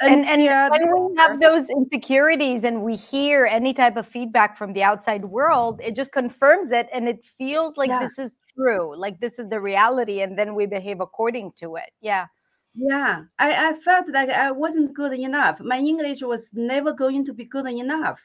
and, 0.00 0.24
and 0.26 0.40
until 0.40 0.70
when 0.70 1.10
we 1.10 1.16
have 1.16 1.40
those 1.40 1.68
insecurities 1.68 2.64
and 2.64 2.82
we 2.82 2.96
hear 2.96 3.46
any 3.46 3.72
type 3.72 3.96
of 3.96 4.06
feedback 4.06 4.56
from 4.58 4.72
the 4.72 4.82
outside 4.82 5.24
world 5.26 5.80
it 5.84 5.94
just 5.94 6.12
confirms 6.12 6.72
it 6.72 6.88
and 6.92 7.08
it 7.08 7.24
feels 7.38 7.76
like 7.76 7.90
Yeah. 7.90 8.00
this 8.00 8.18
is 8.18 8.32
true 8.56 8.96
like 8.96 9.20
this 9.20 9.38
is 9.38 9.48
the 9.48 9.60
reality 9.60 10.20
and 10.20 10.38
then 10.38 10.54
we 10.54 10.66
behave 10.66 11.00
according 11.00 11.52
to 11.52 11.76
it 11.76 11.90
yeah 12.00 12.26
Yeah, 12.74 13.24
I, 13.38 13.68
I 13.68 13.72
felt 13.74 14.08
like 14.08 14.30
I 14.30 14.50
wasn't 14.50 14.94
good 14.94 15.12
enough. 15.12 15.60
My 15.60 15.78
English 15.78 16.22
was 16.22 16.50
never 16.54 16.92
going 16.92 17.24
to 17.26 17.34
be 17.34 17.44
good 17.44 17.66
enough 17.66 18.20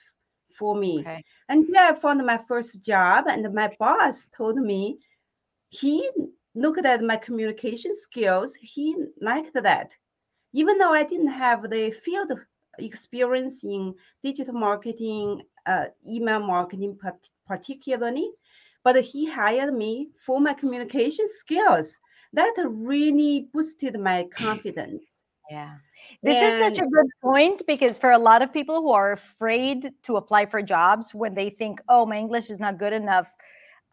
for 0.58 0.76
me. 0.76 1.00
okay 1.00 1.24
Until 1.50 1.78
I 1.78 1.94
found 1.94 2.26
my 2.26 2.38
first 2.48 2.84
job, 2.84 3.26
and 3.28 3.54
my 3.54 3.76
boss 3.78 4.28
told 4.36 4.58
me 4.58 5.00
he 5.70 6.10
looked 6.58 6.86
at 6.86 7.02
my 7.04 7.18
communication 7.18 7.94
skills. 7.96 8.56
He 8.56 8.96
liked 9.22 9.54
that. 9.54 9.96
Even 10.54 10.78
though 10.78 10.94
I 10.94 11.04
didn't 11.04 11.28
have 11.46 11.70
the 11.70 11.92
field 11.92 12.32
experience 12.80 13.64
in 13.64 13.94
digital 14.24 14.54
marketing, 14.54 15.44
uh, 15.66 15.86
email 16.08 16.40
marketing 16.40 16.98
part- 16.98 17.30
particularly, 17.46 18.30
but 18.84 18.96
he 19.04 19.26
hired 19.30 19.74
me 19.74 20.10
for 20.26 20.40
my 20.40 20.54
communication 20.54 21.28
skills. 21.28 21.98
That 22.34 22.54
really 22.68 23.48
boosted 23.54 24.00
my 24.00 24.28
confidence. 24.32 25.24
yeah 25.50 25.76
this 26.24 26.42
is 26.42 26.54
such 26.60 26.78
a 26.78 26.90
good 26.90 27.10
point 27.22 27.62
because 27.68 27.98
for 27.98 28.12
a 28.12 28.18
lot 28.18 28.42
of 28.42 28.52
people 28.52 28.82
who 28.82 28.92
are 28.92 29.14
afraid 29.14 29.92
to 30.04 30.18
apply 30.18 30.46
for 30.46 30.62
jobs 30.62 31.14
when 31.14 31.34
they 31.34 31.50
think 31.50 31.80
oh 31.90 32.06
my 32.06 32.18
english 32.18 32.50
is 32.50 32.60
not 32.60 32.78
good 32.78 32.94
enough 32.94 33.34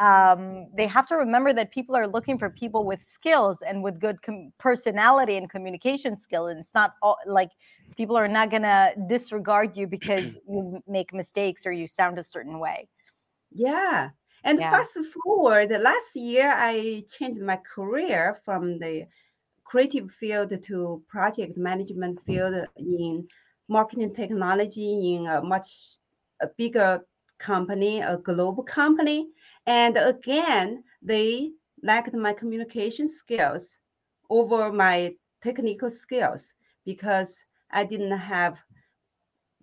um, 0.00 0.68
they 0.76 0.86
have 0.86 1.06
to 1.06 1.16
remember 1.16 1.52
that 1.52 1.70
people 1.70 1.94
are 1.94 2.06
looking 2.06 2.38
for 2.38 2.50
people 2.50 2.84
with 2.84 3.02
skills 3.02 3.62
and 3.62 3.82
with 3.82 4.00
good 4.00 4.20
com- 4.22 4.52
personality 4.58 5.36
and 5.36 5.48
communication 5.48 6.16
skill 6.16 6.48
and 6.48 6.58
it's 6.58 6.74
not 6.74 6.94
all 7.02 7.16
like 7.26 7.50
people 7.96 8.16
are 8.16 8.26
not 8.28 8.50
going 8.50 8.62
to 8.62 8.92
disregard 9.08 9.76
you 9.76 9.86
because 9.86 10.36
you 10.48 10.82
make 10.88 11.14
mistakes 11.14 11.64
or 11.64 11.72
you 11.72 11.86
sound 11.86 12.18
a 12.18 12.24
certain 12.24 12.58
way 12.58 12.88
Yeah. 13.52 14.10
And 14.42 14.58
Yeah. 14.58 14.70
fast 14.70 14.98
forward, 15.24 15.70
last 15.70 16.16
year 16.16 16.52
I 16.52 17.04
changed 17.08 17.40
my 17.40 17.56
career 17.56 18.40
from 18.44 18.78
the 18.78 19.06
creative 19.64 20.10
field 20.10 20.52
to 20.62 21.02
project 21.08 21.56
management 21.56 22.20
field 22.26 22.66
in 22.76 23.26
marketing 23.68 24.14
technology 24.14 25.14
in 25.14 25.26
a 25.26 25.40
much 25.40 25.96
a 26.42 26.48
bigger 26.58 27.00
company, 27.38 28.00
a 28.00 28.18
global 28.18 28.62
company. 28.62 29.28
And 29.66 29.96
again, 29.96 30.84
they 31.02 31.52
lacked 31.82 32.14
my 32.14 32.32
communication 32.32 33.08
skills 33.08 33.78
over 34.30 34.72
my 34.72 35.14
technical 35.42 35.90
skills 35.90 36.54
because 36.84 37.44
I 37.70 37.84
didn't 37.84 38.16
have 38.18 38.58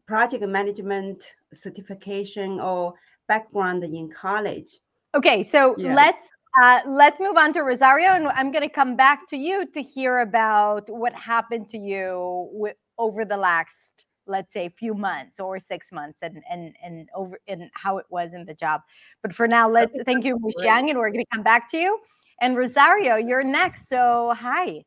project 0.07 0.43
management 0.43 1.23
certification 1.53 2.59
or 2.59 2.93
background 3.27 3.83
in 3.83 4.09
college. 4.09 4.79
okay 5.15 5.43
so 5.43 5.75
Yeah. 5.77 5.95
let's 5.95 6.25
uh, 6.61 6.79
let's 6.85 7.19
move 7.19 7.37
on 7.37 7.53
to 7.53 7.61
rosario 7.61 8.09
and 8.17 8.27
i'm 8.39 8.51
going 8.51 8.67
to 8.67 8.73
come 8.81 8.95
back 8.95 9.19
to 9.29 9.37
you 9.37 9.65
to 9.75 9.81
hear 9.81 10.19
about 10.19 10.83
what 10.89 11.13
happened 11.13 11.67
to 11.69 11.77
you 11.77 12.49
wi- 12.53 12.75
over 12.97 13.23
the 13.25 13.37
last 13.37 14.05
let's 14.31 14.51
say 14.53 14.65
a 14.65 14.69
few 14.69 14.93
months 14.93 15.39
or 15.39 15.59
six 15.59 15.91
months 15.91 16.19
and 16.21 16.43
and 16.49 16.75
and 16.83 17.09
over 17.15 17.39
and 17.47 17.69
how 17.73 17.97
it 17.97 18.05
was 18.09 18.33
in 18.33 18.45
the 18.45 18.53
job 18.53 18.81
but 19.21 19.35
for 19.35 19.47
now 19.47 19.69
let's 19.69 19.97
thank 20.05 20.25
you 20.25 20.37
great. 20.39 20.55
Xiang, 20.57 20.89
and 20.89 20.97
we're 20.99 21.11
going 21.11 21.25
to 21.25 21.31
come 21.35 21.43
back 21.43 21.69
to 21.71 21.77
you 21.77 21.99
and 22.41 22.57
rosario 22.57 23.15
you're 23.17 23.43
next 23.43 23.89
so 23.89 24.33
hi 24.37 24.83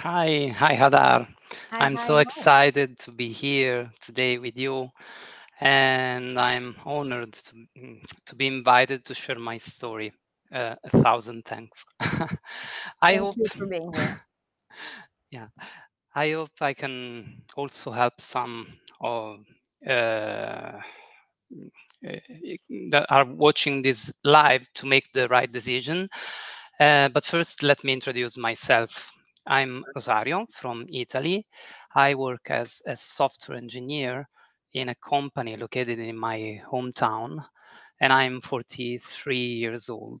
Hi, 0.00 0.52
hi, 0.54 0.76
Hadar. 0.76 1.26
Hi, 1.70 1.80
I'm 1.80 1.96
hi, 1.96 2.02
so 2.06 2.16
hi. 2.16 2.20
excited 2.20 2.98
to 3.00 3.10
be 3.10 3.28
here 3.32 3.90
today 4.00 4.38
with 4.38 4.56
you, 4.56 4.90
and 5.60 6.38
I'm 6.38 6.76
honored 6.84 7.32
to, 7.32 7.54
mm, 7.76 8.02
to 8.26 8.34
be 8.36 8.46
invited 8.46 9.04
to 9.06 9.14
share 9.14 9.38
my 9.38 9.56
story. 9.56 10.12
Uh, 10.52 10.76
a 10.84 10.90
thousand 11.02 11.44
thanks. 11.46 11.84
I 12.00 13.16
thank 13.16 13.18
hope, 13.18 13.36
you 13.36 13.48
for 13.56 13.66
being 13.66 13.92
here 13.94 14.20
yeah, 15.30 15.48
I 16.14 16.32
hope 16.32 16.50
I 16.60 16.74
can 16.74 17.42
also 17.56 17.90
help 17.90 18.20
some 18.20 18.66
of 19.00 19.40
uh, 19.86 20.78
mm, 21.52 21.70
uh, 22.06 22.56
that 22.90 23.06
are 23.10 23.24
watching 23.24 23.82
this 23.82 24.12
live 24.24 24.66
to 24.74 24.86
make 24.86 25.12
the 25.12 25.28
right 25.28 25.50
decision. 25.50 26.08
Uh, 26.80 27.08
but 27.08 27.24
first, 27.24 27.62
let 27.62 27.82
me 27.84 27.92
introduce 27.92 28.36
myself. 28.38 29.12
I'm 29.46 29.84
Rosario 29.94 30.46
from 30.52 30.86
Italy. 30.92 31.46
I 31.94 32.14
work 32.14 32.50
as 32.50 32.82
a 32.86 32.96
software 32.96 33.58
engineer 33.58 34.28
in 34.74 34.88
a 34.90 34.94
company 34.96 35.56
located 35.56 35.98
in 35.98 36.16
my 36.16 36.60
hometown, 36.70 37.44
and 38.00 38.12
I'm 38.12 38.40
43 38.40 39.36
years 39.62 39.88
old. 39.88 40.20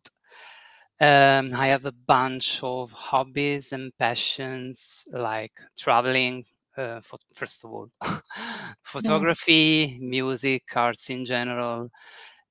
Um, 1.00 1.54
I 1.54 1.66
have 1.68 1.84
a 1.86 1.92
bunch 1.92 2.60
of 2.62 2.90
hobbies 2.92 3.72
and 3.72 3.92
passions 3.98 5.04
like 5.12 5.52
traveling, 5.78 6.44
uh, 6.78 7.00
for, 7.00 7.18
first 7.34 7.64
of 7.64 7.72
all, 7.72 7.90
photography, 8.82 9.98
music, 10.00 10.64
arts 10.76 11.10
in 11.10 11.24
general, 11.24 11.90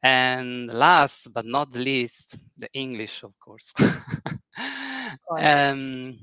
and 0.03 0.73
last 0.73 1.33
but 1.33 1.45
not 1.45 1.75
least, 1.75 2.37
the 2.57 2.69
English, 2.73 3.23
of 3.23 3.33
course. 3.39 3.73
course. 5.27 5.63
um, 5.71 6.17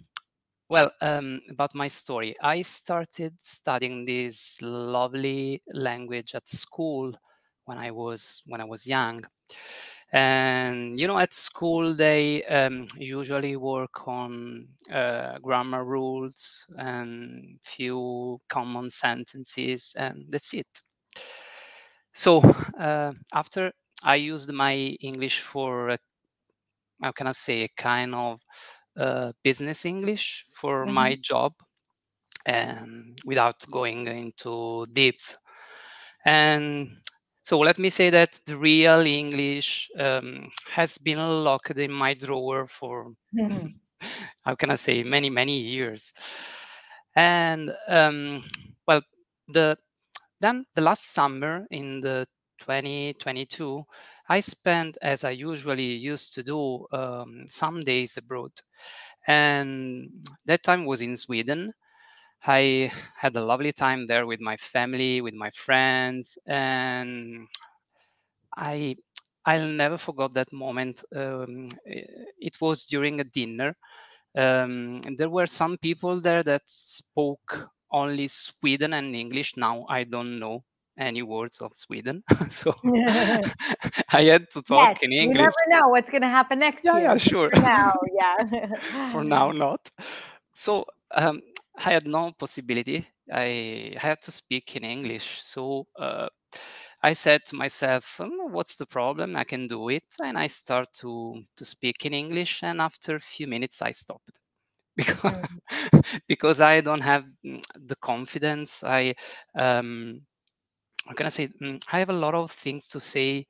well, 0.68 0.90
um, 1.00 1.40
about 1.50 1.74
my 1.74 1.88
story, 1.88 2.34
I 2.42 2.62
started 2.62 3.34
studying 3.40 4.06
this 4.06 4.58
lovely 4.62 5.62
language 5.72 6.34
at 6.34 6.48
school 6.48 7.12
when 7.66 7.78
I 7.78 7.90
was 7.90 8.42
when 8.46 8.60
I 8.60 8.64
was 8.64 8.86
young. 8.86 9.20
And 10.14 10.98
you 11.00 11.08
know, 11.08 11.18
at 11.18 11.34
school 11.34 11.94
they 11.96 12.44
um, 12.44 12.86
usually 12.98 13.56
work 13.56 14.08
on 14.08 14.68
uh, 14.92 15.38
grammar 15.40 15.84
rules 15.84 16.66
and 16.78 17.58
few 17.62 18.40
common 18.48 18.90
sentences, 18.90 19.92
and 19.98 20.26
that's 20.30 20.54
it. 20.54 20.68
So 22.14 22.40
uh, 22.78 23.12
after 23.34 23.72
I 24.04 24.16
used 24.16 24.52
my 24.52 24.74
English 25.00 25.40
for 25.40 25.90
a, 25.90 25.98
how 27.02 27.12
can 27.12 27.26
I 27.28 27.32
say 27.32 27.62
a 27.64 27.68
kind 27.76 28.14
of 28.14 28.40
uh, 28.98 29.32
business 29.42 29.84
English 29.86 30.46
for 30.52 30.86
Mhm. 30.86 30.86
my 30.86 31.16
job, 31.16 31.54
and 32.46 33.18
without 33.24 33.64
going 33.70 34.06
into 34.08 34.86
depth. 34.92 35.38
And 36.26 36.98
so 37.44 37.60
let 37.60 37.78
me 37.78 37.90
say 37.90 38.10
that 38.10 38.40
the 38.46 38.56
real 38.56 39.00
English 39.06 39.90
um, 39.98 40.50
has 40.70 40.98
been 40.98 41.18
locked 41.44 41.78
in 41.78 41.92
my 41.92 42.14
drawer 42.14 42.66
for 42.66 43.14
Mhm. 43.32 43.74
how 44.44 44.54
can 44.56 44.70
I 44.70 44.76
say 44.76 45.02
many 45.04 45.30
many 45.30 45.60
years. 45.60 46.12
And 47.16 47.74
um, 47.88 48.44
well, 48.86 49.02
the 49.48 49.78
then 50.40 50.66
the 50.74 50.82
last 50.82 51.12
summer 51.12 51.66
in 51.70 52.00
the 52.00 52.26
2022, 52.58 53.84
I 54.28 54.40
spent 54.40 54.98
as 55.02 55.24
I 55.24 55.30
usually 55.30 55.94
used 55.96 56.34
to 56.34 56.42
do 56.44 56.86
um, 56.92 57.46
some 57.48 57.80
days 57.80 58.16
abroad, 58.18 58.52
and 59.26 60.10
that 60.46 60.62
time 60.64 60.86
was 60.86 61.02
in 61.02 61.16
Sweden. 61.16 61.74
I 62.46 62.92
had 63.16 63.36
a 63.36 63.44
lovely 63.44 63.72
time 63.72 64.06
there 64.06 64.26
with 64.26 64.40
my 64.40 64.56
family, 64.56 65.20
with 65.20 65.34
my 65.34 65.50
friends, 65.50 66.38
and 66.46 67.46
I 68.56 68.96
I'll 69.44 69.68
never 69.68 69.98
forget 69.98 70.34
that 70.34 70.52
moment. 70.52 71.04
Um, 71.14 71.68
it 71.84 72.60
was 72.60 72.86
during 72.86 73.20
a 73.20 73.24
dinner. 73.24 73.76
Um, 74.36 75.00
there 75.16 75.30
were 75.30 75.46
some 75.46 75.76
people 75.78 76.20
there 76.20 76.42
that 76.44 76.62
spoke 76.66 77.68
only 77.90 78.28
Sweden 78.28 78.92
and 78.94 79.14
English. 79.14 79.56
Now 79.56 79.86
I 79.88 80.04
don't 80.04 80.38
know 80.38 80.64
any 80.98 81.22
words 81.22 81.60
of 81.60 81.74
Sweden, 81.74 82.22
so 82.50 82.74
I 84.12 84.22
had 84.24 84.50
to 84.52 84.62
talk 84.62 84.90
yes, 84.92 85.02
in 85.02 85.12
you 85.18 85.34
never 85.34 85.54
know 85.68 85.88
what's 85.88 86.10
going 86.10 86.22
to 86.22 86.28
happen 86.28 86.58
next 86.58 86.84
Yeah, 86.84 86.92
year 86.92 87.12
yeah, 87.12 87.16
sure. 87.18 87.50
for 87.50 87.58
now 87.60 87.92
yeah 88.16 88.36
For 89.04 89.24
now, 89.24 89.50
not. 89.52 89.90
So 90.54 90.84
um, 91.12 91.42
I 91.76 91.92
had 91.92 92.06
no 92.06 92.32
possibility 92.32 93.06
I 93.32 93.94
had 93.98 94.22
to 94.22 94.32
speak 94.32 94.76
in 94.76 94.84
English. 94.84 95.40
So 95.42 95.86
uh, 95.98 96.28
I 97.02 97.12
said 97.14 97.44
to 97.46 97.56
myself, 97.56 98.20
oh, 98.20 98.46
"What's 98.48 98.76
the 98.76 98.86
problem? 98.86 99.36
I 99.36 99.44
can 99.44 99.66
do 99.68 99.88
it." 99.88 100.04
And 100.22 100.38
I 100.38 100.48
start 100.48 100.88
to 101.00 101.42
to 101.56 101.64
speak 101.64 102.04
in 102.06 102.14
English. 102.14 102.62
And 102.62 102.80
after 102.80 103.16
a 103.16 103.20
few 103.20 103.46
minutes, 103.48 103.82
I 103.82 103.92
stopped 103.92 104.40
because 104.96 105.32
mm. 105.32 105.60
because 106.28 106.60
I 106.60 106.80
don't 106.80 107.02
have 107.02 107.24
mm, 107.44 107.62
the 107.76 107.96
confidence. 107.96 108.82
I 108.84 109.14
um, 109.58 110.22
how 111.06 111.14
can 111.14 111.26
I 111.26 111.30
say? 111.30 111.48
Mm, 111.48 111.80
I 111.92 111.98
have 112.00 112.10
a 112.10 112.20
lot 112.24 112.34
of 112.34 112.50
things 112.52 112.88
to 112.90 113.00
say, 113.00 113.46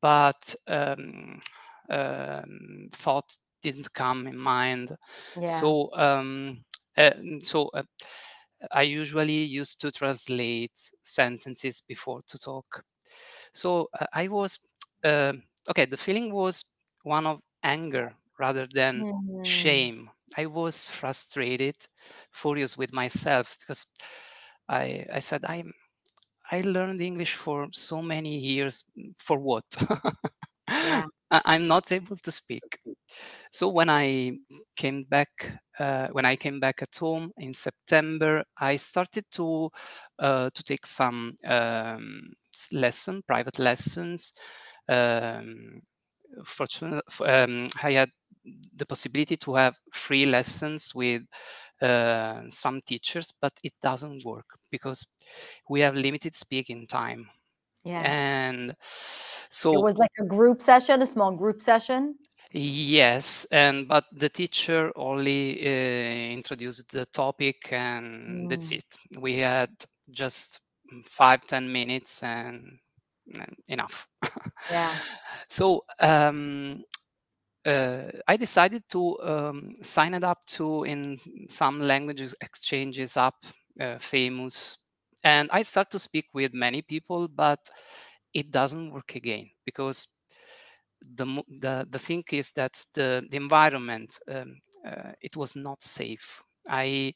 but 0.00 0.54
um, 0.68 1.40
um, 1.90 2.88
thought 2.92 3.36
didn't 3.62 3.92
come 3.94 4.26
in 4.26 4.38
mind. 4.38 4.96
Yeah. 5.36 5.68
So 5.68 5.90
um, 5.94 6.64
so 7.42 7.68
uh, 7.74 7.82
I 8.72 8.82
usually 8.82 9.44
used 9.44 9.80
to 9.80 9.90
translate 9.90 10.72
sentences 11.02 11.82
before 11.86 12.22
to 12.28 12.38
talk. 12.38 12.82
So 13.52 13.88
uh, 13.98 14.06
I 14.12 14.28
was 14.28 14.58
uh, 15.04 15.32
okay. 15.70 15.86
The 15.86 15.96
feeling 15.96 16.32
was 16.32 16.64
one 17.02 17.26
of 17.26 17.40
anger 17.62 18.14
rather 18.38 18.66
than 18.74 19.04
mm. 19.04 19.42
shame. 19.42 20.10
I 20.36 20.46
was 20.46 20.88
frustrated, 20.88 21.76
furious 22.32 22.76
with 22.76 22.92
myself 22.92 23.56
because 23.60 23.86
I 24.68 25.06
I 25.12 25.20
said 25.20 25.44
I'm 25.46 25.72
I 26.50 26.60
learned 26.62 27.00
English 27.00 27.34
for 27.34 27.68
so 27.72 28.02
many 28.02 28.38
years. 28.38 28.84
For 29.18 29.38
what? 29.38 29.64
yeah. 30.80 31.06
I'm 31.30 31.66
not 31.66 31.92
able 31.92 32.16
to 32.16 32.32
speak. 32.32 32.78
So 33.52 33.68
when 33.68 33.88
I 33.90 34.38
came 34.76 35.04
back, 35.04 35.28
uh, 35.78 36.08
when 36.12 36.24
I 36.24 36.36
came 36.36 36.60
back 36.60 36.82
at 36.82 36.96
home 36.96 37.32
in 37.38 37.54
September, 37.54 38.44
I 38.58 38.76
started 38.76 39.24
to 39.32 39.70
uh, 40.18 40.50
to 40.50 40.62
take 40.62 40.86
some 40.86 41.36
um, 41.44 42.32
lesson, 42.72 43.22
private 43.26 43.58
lessons. 43.58 44.32
Um, 44.88 45.80
fortunately, 46.44 47.02
um, 47.26 47.68
I 47.82 47.92
had 47.92 48.10
the 48.76 48.86
possibility 48.86 49.36
to 49.36 49.54
have 49.54 49.74
free 49.92 50.26
lessons 50.26 50.94
with 50.94 51.22
uh, 51.82 52.42
some 52.48 52.80
teachers, 52.86 53.32
but 53.40 53.52
it 53.62 53.72
doesn't 53.82 54.24
work 54.24 54.46
because 54.70 55.06
we 55.68 55.80
have 55.80 55.94
limited 55.94 56.34
speaking 56.34 56.86
time. 56.86 57.28
Yeah. 57.84 58.00
And 58.02 58.74
so 58.80 59.74
it 59.74 59.82
was 59.82 59.96
like 59.96 60.10
a 60.20 60.24
group 60.24 60.62
session, 60.62 61.02
a 61.02 61.06
small 61.06 61.32
group 61.32 61.62
session. 61.62 62.16
Yes, 62.56 63.46
and 63.52 63.88
but 63.88 64.04
the 64.12 64.30
teacher 64.30 64.92
only 64.96 65.60
uh, 65.66 66.32
introduced 66.32 66.90
the 66.92 67.06
topic, 67.06 67.72
and 67.72 68.48
mm. 68.48 68.50
that's 68.50 68.72
it. 68.72 68.84
We 69.18 69.38
had 69.38 69.70
just 70.10 70.60
five 71.04 71.46
ten 71.46 71.70
minutes, 71.72 72.22
and, 72.22 72.78
and 73.34 73.56
enough. 73.68 74.08
Yeah. 74.68 74.98
so 75.48 75.84
um, 76.00 76.84
uh, 77.66 78.02
I 78.28 78.36
decided 78.36 78.84
to 78.90 79.18
um, 79.20 79.74
sign 79.82 80.14
it 80.14 80.24
up 80.24 80.46
to 80.58 80.84
in 80.84 81.18
some 81.48 81.80
languages 81.80 82.34
exchanges 82.40 83.16
app, 83.16 83.36
uh, 83.80 83.98
famous, 83.98 84.78
and 85.24 85.48
I 85.52 85.62
start 85.62 85.90
to 85.92 85.98
speak 86.00 86.26
with 86.34 86.54
many 86.54 86.82
people, 86.82 87.28
but 87.28 87.60
it 88.34 88.50
doesn't 88.50 88.92
work 88.92 89.14
again 89.16 89.50
because 89.64 90.08
the 91.14 91.42
the 91.60 91.86
the 91.90 91.98
thing 91.98 92.24
is 92.32 92.52
that 92.52 92.72
the 92.94 93.26
the 93.30 93.36
environment 93.36 94.18
um, 94.30 94.58
uh, 94.86 95.12
it 95.20 95.36
was 95.36 95.56
not 95.56 95.82
safe. 95.82 96.42
I 96.68 97.14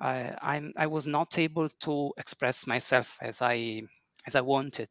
I 0.00 0.34
I'm, 0.42 0.72
I 0.76 0.86
was 0.86 1.06
not 1.06 1.38
able 1.38 1.68
to 1.68 2.12
express 2.18 2.66
myself 2.66 3.18
as 3.22 3.42
I 3.42 3.82
as 4.26 4.36
I 4.36 4.40
wanted 4.40 4.88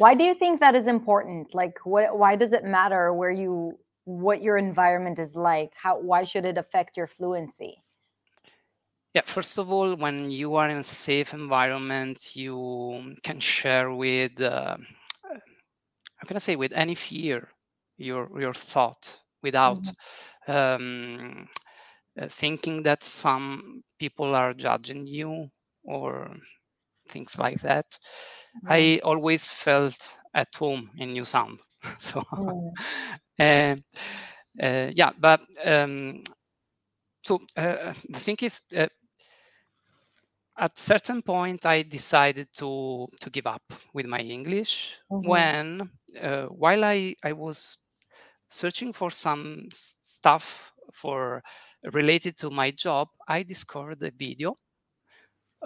why 0.00 0.14
do 0.14 0.24
you 0.24 0.34
think 0.34 0.60
that 0.60 0.74
is 0.74 0.86
important? 0.86 1.54
Like, 1.54 1.78
what? 1.84 2.16
Why 2.16 2.34
does 2.34 2.52
it 2.52 2.64
matter 2.64 3.12
where 3.12 3.30
you, 3.30 3.78
what 4.04 4.42
your 4.42 4.56
environment 4.56 5.18
is 5.18 5.36
like? 5.36 5.72
How? 5.74 6.00
Why 6.00 6.24
should 6.24 6.46
it 6.46 6.56
affect 6.56 6.96
your 6.96 7.06
fluency? 7.06 7.82
Yeah, 9.12 9.22
first 9.26 9.58
of 9.58 9.70
all, 9.70 9.94
when 9.96 10.30
you 10.30 10.54
are 10.54 10.70
in 10.70 10.78
a 10.78 10.84
safe 10.84 11.34
environment, 11.34 12.34
you 12.34 13.16
can 13.22 13.40
share 13.40 13.92
with, 13.92 14.40
uh, 14.40 14.78
how 16.20 16.26
can 16.26 16.36
I 16.36 16.40
say, 16.40 16.56
with 16.56 16.72
any 16.72 16.94
fear, 16.94 17.48
your 17.98 18.28
your 18.40 18.54
thought 18.54 19.20
without 19.42 19.84
mm-hmm. 20.48 20.52
um, 20.52 21.48
uh, 22.20 22.28
thinking 22.28 22.82
that 22.84 23.02
some 23.02 23.82
people 23.98 24.34
are 24.34 24.54
judging 24.54 25.06
you 25.06 25.50
or 25.84 26.36
things 27.08 27.38
like 27.38 27.60
that. 27.62 27.98
I 28.68 29.00
always 29.04 29.48
felt 29.50 29.96
at 30.34 30.54
home 30.56 30.90
in 30.98 31.12
New 31.12 31.24
Sound. 31.24 31.60
so, 31.98 32.22
uh, 33.40 33.76
uh, 34.62 34.90
yeah, 34.94 35.10
but 35.18 35.40
um, 35.64 36.22
so 37.24 37.40
uh, 37.56 37.94
the 38.08 38.20
thing 38.20 38.36
is, 38.42 38.60
uh, 38.76 38.88
at 40.60 40.78
certain 40.78 41.22
point, 41.22 41.64
I 41.66 41.82
decided 41.82 42.48
to 42.58 43.08
to 43.20 43.30
give 43.30 43.46
up 43.46 43.62
with 43.94 44.06
my 44.06 44.20
English 44.20 44.98
mm-hmm. 45.10 45.28
when, 45.28 45.90
uh, 46.20 46.46
while 46.46 46.84
I 46.84 47.16
I 47.24 47.32
was 47.32 47.78
searching 48.48 48.92
for 48.92 49.10
some 49.10 49.68
stuff 49.72 50.72
for 50.92 51.42
related 51.92 52.36
to 52.38 52.50
my 52.50 52.70
job, 52.70 53.08
I 53.28 53.42
discovered 53.42 54.02
a 54.02 54.10
video 54.10 54.58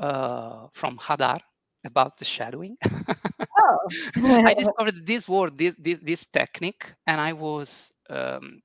uh, 0.01 0.69
from 0.73 0.99
Hadar 0.99 1.41
about 1.85 2.17
the 2.17 2.25
shadowing. 2.25 2.77
oh. 3.61 3.89
I 4.47 4.55
discovered 4.59 5.07
this 5.07 5.29
word, 5.29 5.57
this, 5.57 5.75
this, 5.79 5.99
this 6.01 6.27
technique, 6.27 6.93
and 7.07 7.21
I 7.21 7.33
was 7.33 7.93
um, 8.11 8.61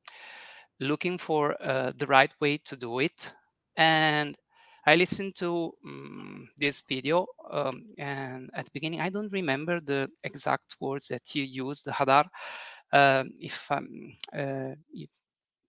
looking 0.80 1.18
for 1.18 1.62
uh, 1.62 1.92
the 1.98 2.08
right 2.08 2.32
way 2.40 2.58
to 2.66 2.76
do 2.76 3.00
it. 3.00 3.34
And 3.78 4.36
I 4.86 4.96
listened 4.96 5.36
to 5.38 5.72
um, 5.86 6.50
this 6.58 6.82
video, 6.88 7.28
um, 7.52 7.86
and 7.98 8.50
at 8.54 8.66
the 8.66 8.72
beginning, 8.74 9.02
I 9.02 9.10
don't 9.10 9.32
remember 9.32 9.80
the 9.80 10.10
exact 10.24 10.76
words 10.80 11.08
that 11.10 11.36
you 11.36 11.44
used, 11.44 11.86
Hadar. 11.88 12.26
Um, 12.94 13.32
if 13.40 13.72
um, 13.72 13.88
uh, 14.34 14.76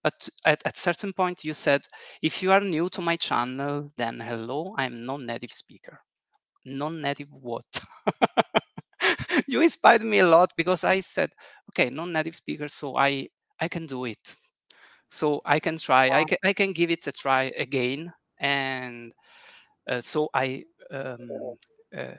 but 0.03 0.29
at, 0.45 0.63
at 0.67 0.77
certain 0.77 1.13
point 1.13 1.45
you 1.45 1.55
said 1.55 1.83
if 2.23 2.43
you 2.43 2.53
are 2.53 2.61
new 2.61 2.89
to 2.91 3.01
my 3.03 3.17
channel 3.17 3.91
then 3.97 4.21
hello 4.21 4.75
i'm 4.79 5.05
non-native 5.07 5.53
speaker 5.53 6.01
non-native 6.65 7.29
what? 7.33 7.67
you 9.49 9.61
inspired 9.61 10.03
me 10.03 10.19
a 10.21 10.27
lot 10.27 10.53
because 10.57 10.85
I 10.85 11.01
said, 11.01 11.31
okay, 11.71 11.91
non-native 11.91 12.37
speaker, 12.37 12.69
so 12.69 12.97
I 12.97 13.29
I 13.61 13.69
can 13.69 13.87
do 13.87 14.05
it. 14.05 14.37
So 15.11 15.41
I 15.45 15.61
can 15.61 15.79
try. 15.79 16.11
I 16.11 16.25
can 16.25 16.39
I 16.45 16.53
can 16.53 16.73
give 16.73 16.91
it 16.91 17.07
a 17.07 17.13
try 17.13 17.53
again, 17.57 18.13
and 18.41 19.13
uh, 19.89 20.01
so 20.01 20.29
I 20.35 20.65
um, 20.91 21.31
uh, 21.97 22.15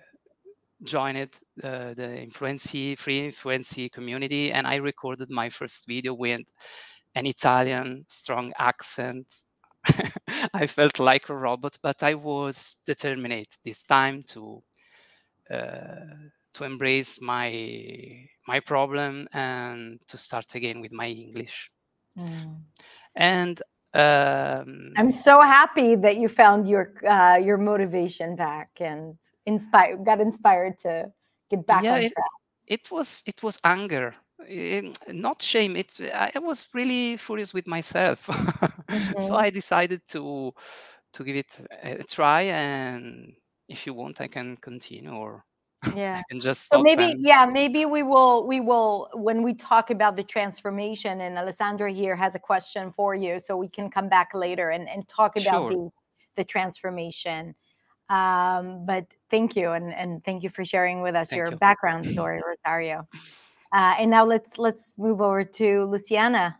joined 0.83 1.39
uh, 1.63 1.93
the 1.93 2.17
Influency 2.21 2.95
free 2.95 3.25
Influency 3.25 3.89
community, 3.89 4.51
and 4.51 4.67
I 4.67 4.75
recorded 4.75 5.29
my 5.31 5.49
first 5.49 5.87
video 5.87 6.13
with 6.13 6.41
an 7.15 7.25
Italian 7.25 8.05
strong 8.07 8.53
accent 8.57 9.27
I 10.53 10.67
felt 10.67 10.99
like 10.99 11.29
a 11.29 11.35
robot, 11.35 11.77
but 11.81 12.03
I 12.03 12.15
was 12.15 12.77
determined 12.85 13.47
this 13.65 13.83
time 13.83 14.23
to 14.29 14.61
uh, 15.51 16.29
to 16.53 16.63
embrace 16.63 17.21
my 17.21 18.27
my 18.47 18.59
problem 18.59 19.27
and 19.33 19.99
to 20.07 20.17
start 20.17 20.55
again 20.55 20.81
with 20.81 20.93
my 20.93 21.07
English. 21.07 21.71
Mm. 22.17 22.61
And 23.15 23.61
um, 23.93 24.93
I'm 24.97 25.11
so 25.11 25.41
happy 25.41 25.95
that 25.95 26.17
you 26.17 26.29
found 26.29 26.67
your 26.67 26.93
uh, 27.05 27.37
your 27.37 27.57
motivation 27.57 28.35
back 28.35 28.69
and 28.79 29.17
inspired 29.45 30.05
got 30.05 30.21
inspired 30.21 30.79
to 30.79 31.11
get 31.49 31.65
back 31.65 31.83
yeah, 31.83 31.95
on 31.95 31.99
track. 31.99 32.13
It, 32.67 32.81
it 32.81 32.91
was 32.91 33.21
it 33.25 33.43
was 33.43 33.59
anger 33.63 34.15
not 35.09 35.41
shame 35.41 35.75
it 35.75 35.93
i 36.13 36.39
was 36.39 36.67
really 36.73 37.17
furious 37.17 37.53
with 37.53 37.67
myself 37.67 38.25
mm-hmm. 38.27 39.21
so 39.21 39.35
i 39.35 39.49
decided 39.49 40.01
to 40.07 40.51
to 41.13 41.23
give 41.23 41.35
it 41.35 41.59
a 41.83 42.03
try 42.03 42.41
and 42.43 43.33
if 43.67 43.85
you 43.85 43.93
want 43.93 44.21
i 44.21 44.27
can 44.27 44.57
continue 44.57 45.11
or 45.11 45.43
yeah 45.95 46.21
and 46.29 46.39
just 46.39 46.69
so 46.69 46.81
maybe 46.81 47.15
yeah 47.17 47.45
maybe 47.45 47.85
we 47.85 48.03
will 48.03 48.45
we 48.45 48.59
will 48.59 49.09
when 49.13 49.41
we 49.41 49.53
talk 49.53 49.89
about 49.89 50.15
the 50.15 50.23
transformation 50.23 51.21
and 51.21 51.37
alessandra 51.37 51.91
here 51.91 52.15
has 52.15 52.35
a 52.35 52.39
question 52.39 52.93
for 52.95 53.15
you 53.15 53.39
so 53.39 53.57
we 53.57 53.67
can 53.67 53.89
come 53.89 54.07
back 54.07 54.29
later 54.35 54.69
and, 54.69 54.87
and 54.87 55.07
talk 55.07 55.35
about 55.37 55.61
sure. 55.61 55.71
the 55.71 55.89
the 56.37 56.43
transformation 56.43 57.55
um, 58.09 58.85
but 58.85 59.05
thank 59.31 59.55
you 59.55 59.71
and 59.71 59.91
and 59.93 60.23
thank 60.23 60.43
you 60.43 60.49
for 60.49 60.63
sharing 60.63 61.01
with 61.01 61.15
us 61.15 61.29
thank 61.29 61.37
your 61.37 61.49
you. 61.49 61.57
background 61.57 62.05
story 62.05 62.41
rosario 62.45 63.07
uh, 63.73 63.95
and 63.99 64.11
now 64.11 64.25
let's 64.25 64.57
let's 64.57 64.97
move 64.97 65.21
over 65.21 65.45
to 65.45 65.85
Luciana. 65.85 66.57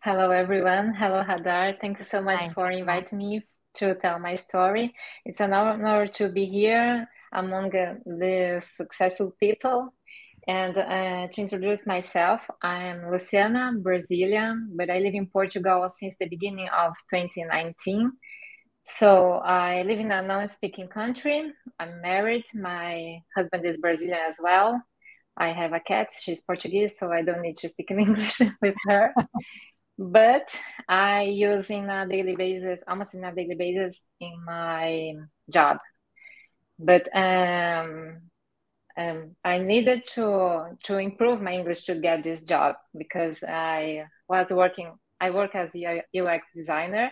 Hello, 0.00 0.30
everyone. 0.30 0.94
Hello, 0.94 1.22
Hadar. 1.22 1.78
Thank 1.80 1.98
you 1.98 2.04
so 2.04 2.22
much 2.22 2.38
Hi. 2.38 2.48
for 2.54 2.70
inviting 2.70 3.18
me 3.18 3.42
to 3.78 3.94
tell 3.94 4.18
my 4.18 4.34
story. 4.34 4.94
It's 5.24 5.40
an 5.40 5.52
honor 5.52 6.06
to 6.06 6.28
be 6.28 6.46
here 6.46 7.08
among 7.32 7.70
the 7.70 8.62
successful 8.76 9.34
people. 9.40 9.94
And 10.46 10.78
uh, 10.78 11.28
to 11.28 11.40
introduce 11.40 11.86
myself, 11.86 12.40
I'm 12.62 13.10
Luciana, 13.10 13.74
Brazilian, 13.82 14.72
but 14.76 14.88
I 14.88 14.98
live 14.98 15.14
in 15.14 15.26
Portugal 15.26 15.88
since 15.90 16.16
the 16.18 16.28
beginning 16.28 16.68
of 16.70 16.94
2019. 17.10 18.12
So 18.96 19.34
I 19.34 19.82
live 19.82 19.98
in 19.98 20.10
a 20.10 20.22
non-speaking 20.22 20.88
country. 20.88 21.52
I'm 21.78 22.00
married. 22.00 22.44
My 22.54 23.18
husband 23.36 23.66
is 23.66 23.76
Brazilian 23.76 24.20
as 24.26 24.36
well. 24.42 24.82
I 25.36 25.48
have 25.52 25.72
a 25.74 25.80
cat. 25.80 26.08
She's 26.18 26.40
Portuguese, 26.40 26.98
so 26.98 27.12
I 27.12 27.22
don't 27.22 27.42
need 27.42 27.58
to 27.58 27.68
speak 27.68 27.90
in 27.90 28.00
English 28.06 28.40
with 28.62 28.74
her. 28.88 29.12
But 29.98 30.48
I 30.88 31.22
use 31.22 31.68
in 31.70 31.90
a 31.90 32.06
daily 32.06 32.36
basis, 32.36 32.82
almost 32.86 33.14
in 33.14 33.24
a 33.24 33.34
daily 33.34 33.56
basis, 33.56 34.00
in 34.20 34.32
my 34.44 35.14
job. 35.50 35.78
But 36.78 37.08
um, 37.16 38.20
um, 38.96 39.36
I 39.44 39.58
needed 39.58 40.04
to 40.14 40.76
to 40.84 40.98
improve 40.98 41.42
my 41.42 41.52
English 41.54 41.84
to 41.86 41.96
get 41.96 42.22
this 42.22 42.44
job 42.44 42.76
because 42.96 43.42
I 43.42 44.04
was 44.28 44.50
working. 44.50 44.92
I 45.20 45.30
work 45.30 45.56
as 45.56 45.74
a 45.74 46.02
UX 46.16 46.48
designer 46.54 47.10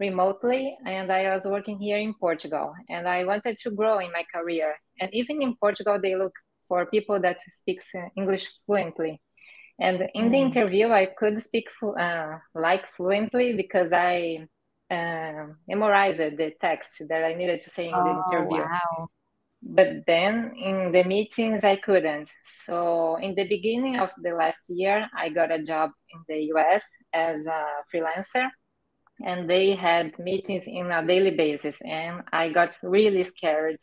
remotely, 0.00 0.76
and 0.84 1.12
I 1.12 1.32
was 1.34 1.44
working 1.44 1.78
here 1.78 1.98
in 1.98 2.14
Portugal. 2.14 2.74
And 2.88 3.08
I 3.08 3.24
wanted 3.24 3.58
to 3.58 3.70
grow 3.70 3.98
in 4.00 4.10
my 4.10 4.24
career. 4.34 4.74
And 5.00 5.08
even 5.14 5.40
in 5.40 5.54
Portugal, 5.56 5.98
they 6.02 6.16
look 6.16 6.32
for 6.66 6.86
people 6.86 7.20
that 7.20 7.38
speaks 7.46 7.92
English 8.16 8.50
fluently. 8.66 9.20
And 9.80 10.08
in 10.14 10.30
the 10.30 10.38
mm. 10.38 10.46
interview, 10.46 10.90
I 10.90 11.06
could 11.06 11.40
speak 11.42 11.68
uh, 11.82 12.38
like 12.54 12.84
fluently 12.96 13.54
because 13.54 13.92
I 13.92 14.46
uh, 14.90 15.46
memorized 15.66 16.18
the 16.18 16.52
text 16.60 17.02
that 17.08 17.24
I 17.24 17.34
needed 17.34 17.60
to 17.60 17.70
say 17.70 17.88
in 17.88 17.94
oh, 17.94 18.04
the 18.04 18.36
interview. 18.36 18.62
Wow. 18.62 19.08
But 19.62 20.04
then 20.06 20.52
in 20.56 20.92
the 20.92 21.04
meetings, 21.04 21.64
I 21.64 21.76
couldn't. 21.76 22.30
So 22.66 23.16
in 23.16 23.34
the 23.34 23.48
beginning 23.48 23.98
of 23.98 24.10
the 24.22 24.34
last 24.34 24.68
year, 24.68 25.08
I 25.16 25.30
got 25.30 25.50
a 25.50 25.62
job 25.62 25.90
in 26.12 26.20
the 26.28 26.44
US 26.54 26.84
as 27.12 27.44
a 27.46 27.66
freelancer. 27.92 28.50
And 29.24 29.48
they 29.48 29.74
had 29.74 30.18
meetings 30.18 30.64
in 30.66 30.90
a 30.90 31.04
daily 31.04 31.30
basis. 31.30 31.80
And 31.80 32.22
I 32.32 32.50
got 32.50 32.76
really 32.82 33.22
scared 33.22 33.78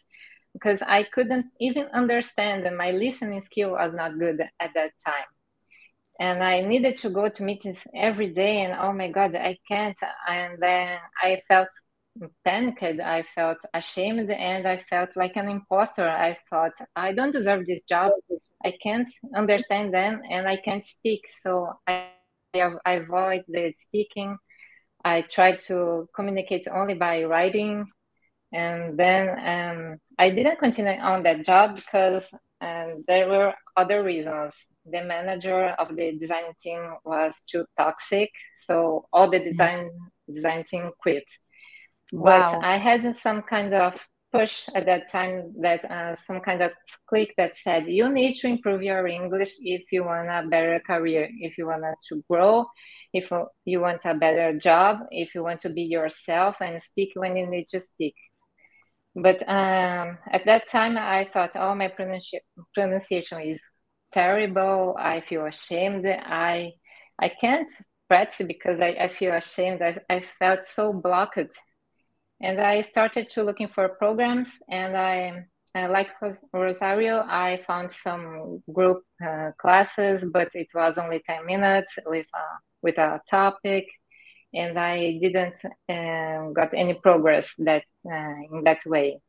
because 0.53 0.81
I 0.81 1.03
couldn't 1.03 1.47
even 1.59 1.87
understand, 1.93 2.67
and 2.67 2.77
my 2.77 2.91
listening 2.91 3.41
skill 3.41 3.71
was 3.71 3.93
not 3.93 4.19
good 4.19 4.41
at 4.59 4.71
that 4.75 4.91
time 5.05 5.25
and 6.21 6.43
I 6.43 6.61
needed 6.61 6.97
to 6.97 7.09
go 7.09 7.29
to 7.29 7.43
meetings 7.43 7.81
every 7.95 8.27
day. 8.27 8.61
And 8.61 8.79
oh 8.79 8.93
my 8.93 9.09
God, 9.09 9.35
I 9.35 9.57
can't. 9.67 9.97
And 10.29 10.59
then 10.61 10.99
I 11.19 11.41
felt 11.47 11.69
panicked. 12.45 12.83
I 12.83 13.23
felt 13.33 13.57
ashamed, 13.73 14.29
and 14.29 14.67
I 14.67 14.77
felt 14.87 15.09
like 15.15 15.35
an 15.35 15.49
imposter. 15.49 16.07
I 16.07 16.37
thought 16.47 16.73
I 16.95 17.11
don't 17.13 17.31
deserve 17.31 17.65
this 17.65 17.81
job. 17.89 18.11
I 18.63 18.73
can't 18.83 19.09
understand 19.35 19.95
them, 19.95 20.21
and 20.29 20.47
I 20.47 20.57
can't 20.57 20.83
speak. 20.83 21.21
So 21.41 21.73
I, 21.87 22.09
I 22.53 22.91
avoid 22.93 23.45
the 23.47 23.73
speaking. 23.75 24.37
I 25.03 25.21
try 25.21 25.55
to 25.69 26.07
communicate 26.15 26.67
only 26.71 26.93
by 26.93 27.23
writing, 27.23 27.87
and 28.53 28.95
then 28.95 29.23
um, 29.53 29.97
I 30.19 30.29
didn't 30.29 30.59
continue 30.59 31.01
on 31.01 31.23
that 31.23 31.43
job 31.45 31.77
because 31.77 32.27
um, 32.61 33.05
there 33.07 33.27
were 33.27 33.55
other 33.75 34.03
reasons 34.03 34.53
the 34.85 35.03
manager 35.03 35.69
of 35.77 35.95
the 35.95 36.17
design 36.17 36.53
team 36.59 36.95
was 37.03 37.35
too 37.49 37.65
toxic, 37.77 38.29
so 38.57 39.05
all 39.13 39.29
the 39.29 39.37
mm-hmm. 39.37 39.51
design 39.51 39.89
design 40.31 40.63
team 40.63 40.91
quit. 41.01 41.25
Wow. 42.11 42.59
But 42.59 42.65
I 42.65 42.77
had 42.77 43.15
some 43.15 43.41
kind 43.41 43.73
of 43.73 43.99
push 44.31 44.69
at 44.73 44.85
that 44.85 45.11
time 45.11 45.53
that 45.59 45.83
uh, 45.89 46.15
some 46.15 46.39
kind 46.39 46.61
of 46.61 46.71
click 47.07 47.33
that 47.37 47.55
said 47.55 47.85
you 47.87 48.09
need 48.09 48.33
to 48.33 48.47
improve 48.47 48.81
your 48.81 49.07
english 49.07 49.55
if 49.61 49.83
you 49.91 50.03
want 50.03 50.29
a 50.29 50.47
better 50.47 50.79
career 50.85 51.27
if 51.39 51.57
you 51.57 51.67
want 51.67 51.83
to 52.07 52.23
grow 52.29 52.65
if 53.13 53.29
you 53.65 53.81
want 53.81 54.01
a 54.05 54.13
better 54.13 54.57
job 54.57 54.99
if 55.11 55.35
you 55.35 55.43
want 55.43 55.59
to 55.59 55.69
be 55.69 55.81
yourself 55.81 56.55
and 56.61 56.81
speak 56.81 57.11
when 57.15 57.35
you 57.35 57.45
need 57.45 57.67
to 57.67 57.79
speak 57.79 58.15
but 59.15 59.41
um, 59.49 60.17
at 60.31 60.45
that 60.45 60.69
time 60.69 60.97
i 60.97 61.25
thought 61.25 61.51
oh 61.55 61.75
my 61.75 61.89
pronunci- 61.89 62.39
pronunciation 62.73 63.41
is 63.41 63.61
terrible. 64.11 64.95
I 64.99 65.21
feel 65.21 65.45
ashamed. 65.45 66.05
I 66.07 66.73
I 67.19 67.29
can't 67.29 67.69
practice 68.07 68.45
because 68.45 68.81
I, 68.81 68.89
I 69.05 69.07
feel 69.07 69.33
ashamed. 69.33 69.81
I, 69.81 69.99
I 70.09 70.23
felt 70.39 70.65
so 70.65 70.91
blocked. 70.91 71.53
And 72.41 72.59
I 72.59 72.81
started 72.81 73.29
to 73.31 73.43
looking 73.43 73.69
for 73.69 73.87
programs 73.87 74.49
and 74.67 74.97
I, 74.97 75.45
I 75.75 75.85
like 75.85 76.09
Rosario, 76.51 77.19
I 77.19 77.61
found 77.65 77.91
some 77.91 78.63
group 78.73 79.03
uh, 79.25 79.51
classes, 79.57 80.25
but 80.33 80.49
it 80.55 80.67
was 80.73 80.97
only 80.97 81.21
10 81.25 81.45
minutes 81.45 81.99
with 82.05 82.25
a, 82.33 82.45
with 82.81 82.97
a 82.97 83.21
topic. 83.29 83.85
And 84.53 84.77
I 84.77 85.17
didn't 85.21 85.59
uh, 85.87 86.49
got 86.49 86.73
any 86.73 86.95
progress 86.95 87.53
that 87.59 87.83
uh, 88.05 88.35
in 88.51 88.63
that 88.65 88.81
way. 88.85 89.21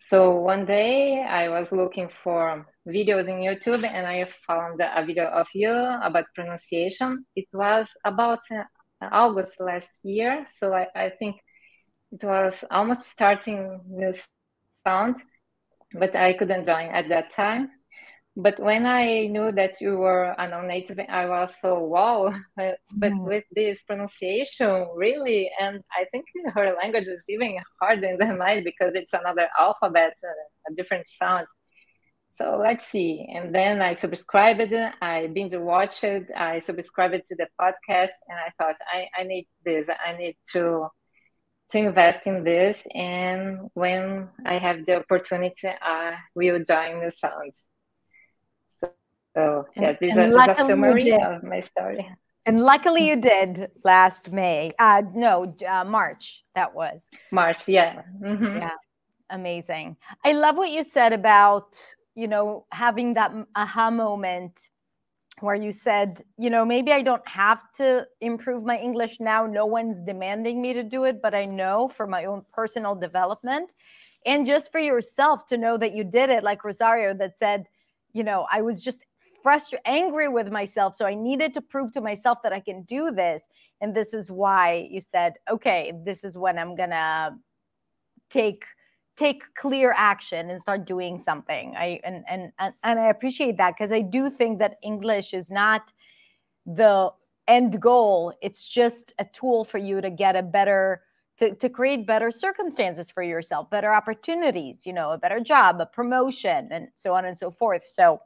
So 0.00 0.30
one 0.36 0.64
day 0.64 1.22
I 1.22 1.48
was 1.48 1.72
looking 1.72 2.08
for 2.22 2.64
videos 2.86 3.26
in 3.26 3.38
YouTube 3.42 3.84
and 3.84 4.06
I 4.06 4.28
found 4.46 4.80
a 4.80 5.04
video 5.04 5.24
of 5.26 5.48
you 5.52 5.72
about 5.72 6.24
pronunciation. 6.36 7.26
It 7.34 7.46
was 7.52 7.90
about 8.04 8.38
uh, 8.50 8.62
August 9.10 9.60
last 9.60 9.98
year, 10.04 10.46
so 10.48 10.72
I, 10.72 10.86
I 10.94 11.10
think 11.10 11.36
it 12.12 12.22
was 12.22 12.64
almost 12.70 13.10
starting 13.10 13.80
this 13.98 14.24
sound, 14.86 15.16
but 15.92 16.14
I 16.14 16.32
couldn't 16.34 16.64
join 16.64 16.90
at 16.90 17.08
that 17.08 17.32
time. 17.32 17.68
But 18.40 18.60
when 18.60 18.86
I 18.86 19.26
knew 19.26 19.50
that 19.50 19.80
you 19.80 19.96
were 19.96 20.32
a 20.38 20.46
non-native, 20.46 21.00
I 21.08 21.26
was 21.26 21.52
so 21.60 21.80
wow. 21.80 22.32
But 22.56 23.12
mm. 23.12 23.24
with 23.24 23.42
this 23.50 23.82
pronunciation, 23.82 24.86
really, 24.94 25.50
and 25.60 25.82
I 25.90 26.04
think 26.12 26.26
her 26.54 26.76
language 26.80 27.08
is 27.08 27.24
even 27.28 27.58
harder 27.80 28.16
than 28.16 28.38
mine 28.38 28.62
because 28.62 28.92
it's 28.94 29.12
another 29.12 29.48
alphabet, 29.58 30.12
a 30.70 30.72
different 30.72 31.08
sound. 31.08 31.48
So 32.30 32.60
let's 32.62 32.86
see. 32.86 33.26
And 33.34 33.52
then 33.52 33.82
I 33.82 33.94
subscribed, 33.94 34.72
I 35.02 35.26
binge 35.26 35.56
watched 35.56 36.04
it, 36.04 36.30
I 36.36 36.60
subscribed 36.60 37.24
to 37.26 37.34
the 37.34 37.48
podcast, 37.60 38.14
and 38.28 38.38
I 38.38 38.52
thought, 38.56 38.76
I, 38.86 39.08
I 39.18 39.24
need 39.24 39.48
this, 39.64 39.88
I 40.06 40.16
need 40.16 40.36
to 40.52 40.86
to 41.70 41.78
invest 41.78 42.26
in 42.28 42.44
this. 42.44 42.86
And 42.94 43.68
when 43.74 44.28
I 44.46 44.58
have 44.58 44.86
the 44.86 44.98
opportunity, 45.00 45.68
I 45.82 46.18
will 46.36 46.62
join 46.62 47.04
the 47.04 47.10
sound. 47.10 47.52
So, 49.38 49.66
so 49.74 49.82
yeah, 49.82 49.92
this 50.00 50.12
is 50.12 50.18
a, 50.18 50.50
a 50.50 50.54
summary 50.54 51.12
of 51.12 51.42
my 51.42 51.60
story. 51.60 52.08
And 52.46 52.60
luckily 52.62 53.06
you 53.08 53.16
did 53.32 53.70
last 53.84 54.32
May. 54.32 54.72
Uh, 54.78 55.02
no, 55.14 55.54
uh, 55.66 55.84
March, 55.84 56.44
that 56.54 56.74
was. 56.74 57.08
March, 57.30 57.68
yeah. 57.68 58.02
Mm-hmm. 58.22 58.56
Yeah, 58.62 58.78
amazing. 59.30 59.96
I 60.24 60.32
love 60.32 60.56
what 60.56 60.70
you 60.70 60.82
said 60.82 61.12
about 61.12 61.78
you 62.18 62.26
know, 62.26 62.66
having 62.72 63.14
that 63.14 63.32
aha 63.54 63.92
moment 63.92 64.70
where 65.38 65.54
you 65.54 65.70
said, 65.70 66.20
you 66.36 66.50
know, 66.50 66.64
maybe 66.64 66.90
I 66.90 67.00
don't 67.00 67.26
have 67.28 67.62
to 67.76 68.08
improve 68.20 68.64
my 68.64 68.76
English 68.76 69.20
now. 69.20 69.46
No 69.46 69.66
one's 69.66 70.00
demanding 70.00 70.60
me 70.60 70.72
to 70.72 70.82
do 70.82 71.04
it, 71.04 71.22
but 71.22 71.32
I 71.32 71.44
know 71.44 71.86
for 71.86 72.08
my 72.08 72.24
own 72.24 72.44
personal 72.52 72.96
development 72.96 73.72
and 74.26 74.44
just 74.44 74.72
for 74.72 74.80
yourself 74.80 75.46
to 75.46 75.56
know 75.56 75.78
that 75.78 75.94
you 75.94 76.02
did 76.02 76.28
it, 76.28 76.42
like 76.42 76.64
Rosario 76.64 77.14
that 77.14 77.38
said, 77.38 77.68
you 78.12 78.24
know, 78.24 78.48
I 78.50 78.62
was 78.62 78.82
just 78.82 78.98
frustrated, 79.48 79.80
angry 79.86 80.28
with 80.28 80.52
myself. 80.52 80.94
So 80.94 81.06
I 81.06 81.14
needed 81.14 81.54
to 81.54 81.62
prove 81.62 81.94
to 81.94 82.02
myself 82.02 82.42
that 82.42 82.52
I 82.52 82.60
can 82.60 82.82
do 82.82 83.10
this. 83.10 83.44
And 83.80 83.94
this 83.94 84.12
is 84.12 84.30
why 84.30 84.86
you 84.90 85.00
said, 85.00 85.38
okay, 85.50 85.94
this 86.04 86.22
is 86.22 86.36
when 86.36 86.58
I'm 86.58 86.76
to 86.76 87.34
take 88.28 88.66
take 89.16 89.42
clear 89.54 89.94
action 89.96 90.50
and 90.50 90.60
start 90.60 90.86
doing 90.86 91.18
something 91.18 91.74
i 91.76 91.98
and 92.04 92.24
and 92.28 92.52
and, 92.60 92.72
and 92.84 93.00
i 93.00 93.08
appreciate 93.08 93.56
that 93.56 93.74
because 93.76 93.90
i 93.90 94.00
do 94.00 94.30
think 94.30 94.60
that 94.60 94.76
english 94.80 95.34
is 95.34 95.50
not 95.50 95.92
the 96.66 97.10
end 97.48 97.80
goal 97.80 98.32
it's 98.40 98.68
just 98.68 99.12
a 99.18 99.24
tool 99.32 99.64
for 99.64 99.78
you 99.78 100.00
to 100.00 100.08
get 100.08 100.36
a 100.36 100.42
better 100.42 101.02
to, 101.36 101.52
to 101.56 101.68
create 101.68 102.06
better 102.06 102.30
circumstances 102.30 103.10
for 103.10 103.24
yourself 103.24 103.68
better 103.70 103.92
opportunities 103.92 104.86
you 104.86 104.92
know 104.92 105.10
a 105.10 105.18
better 105.18 105.40
job 105.40 105.80
a 105.80 105.86
promotion 105.86 106.68
and 106.70 106.86
so 106.94 107.12
on 107.12 107.24
and 107.24 107.36
so 107.36 107.50
forth 107.50 107.82
so 107.84 108.20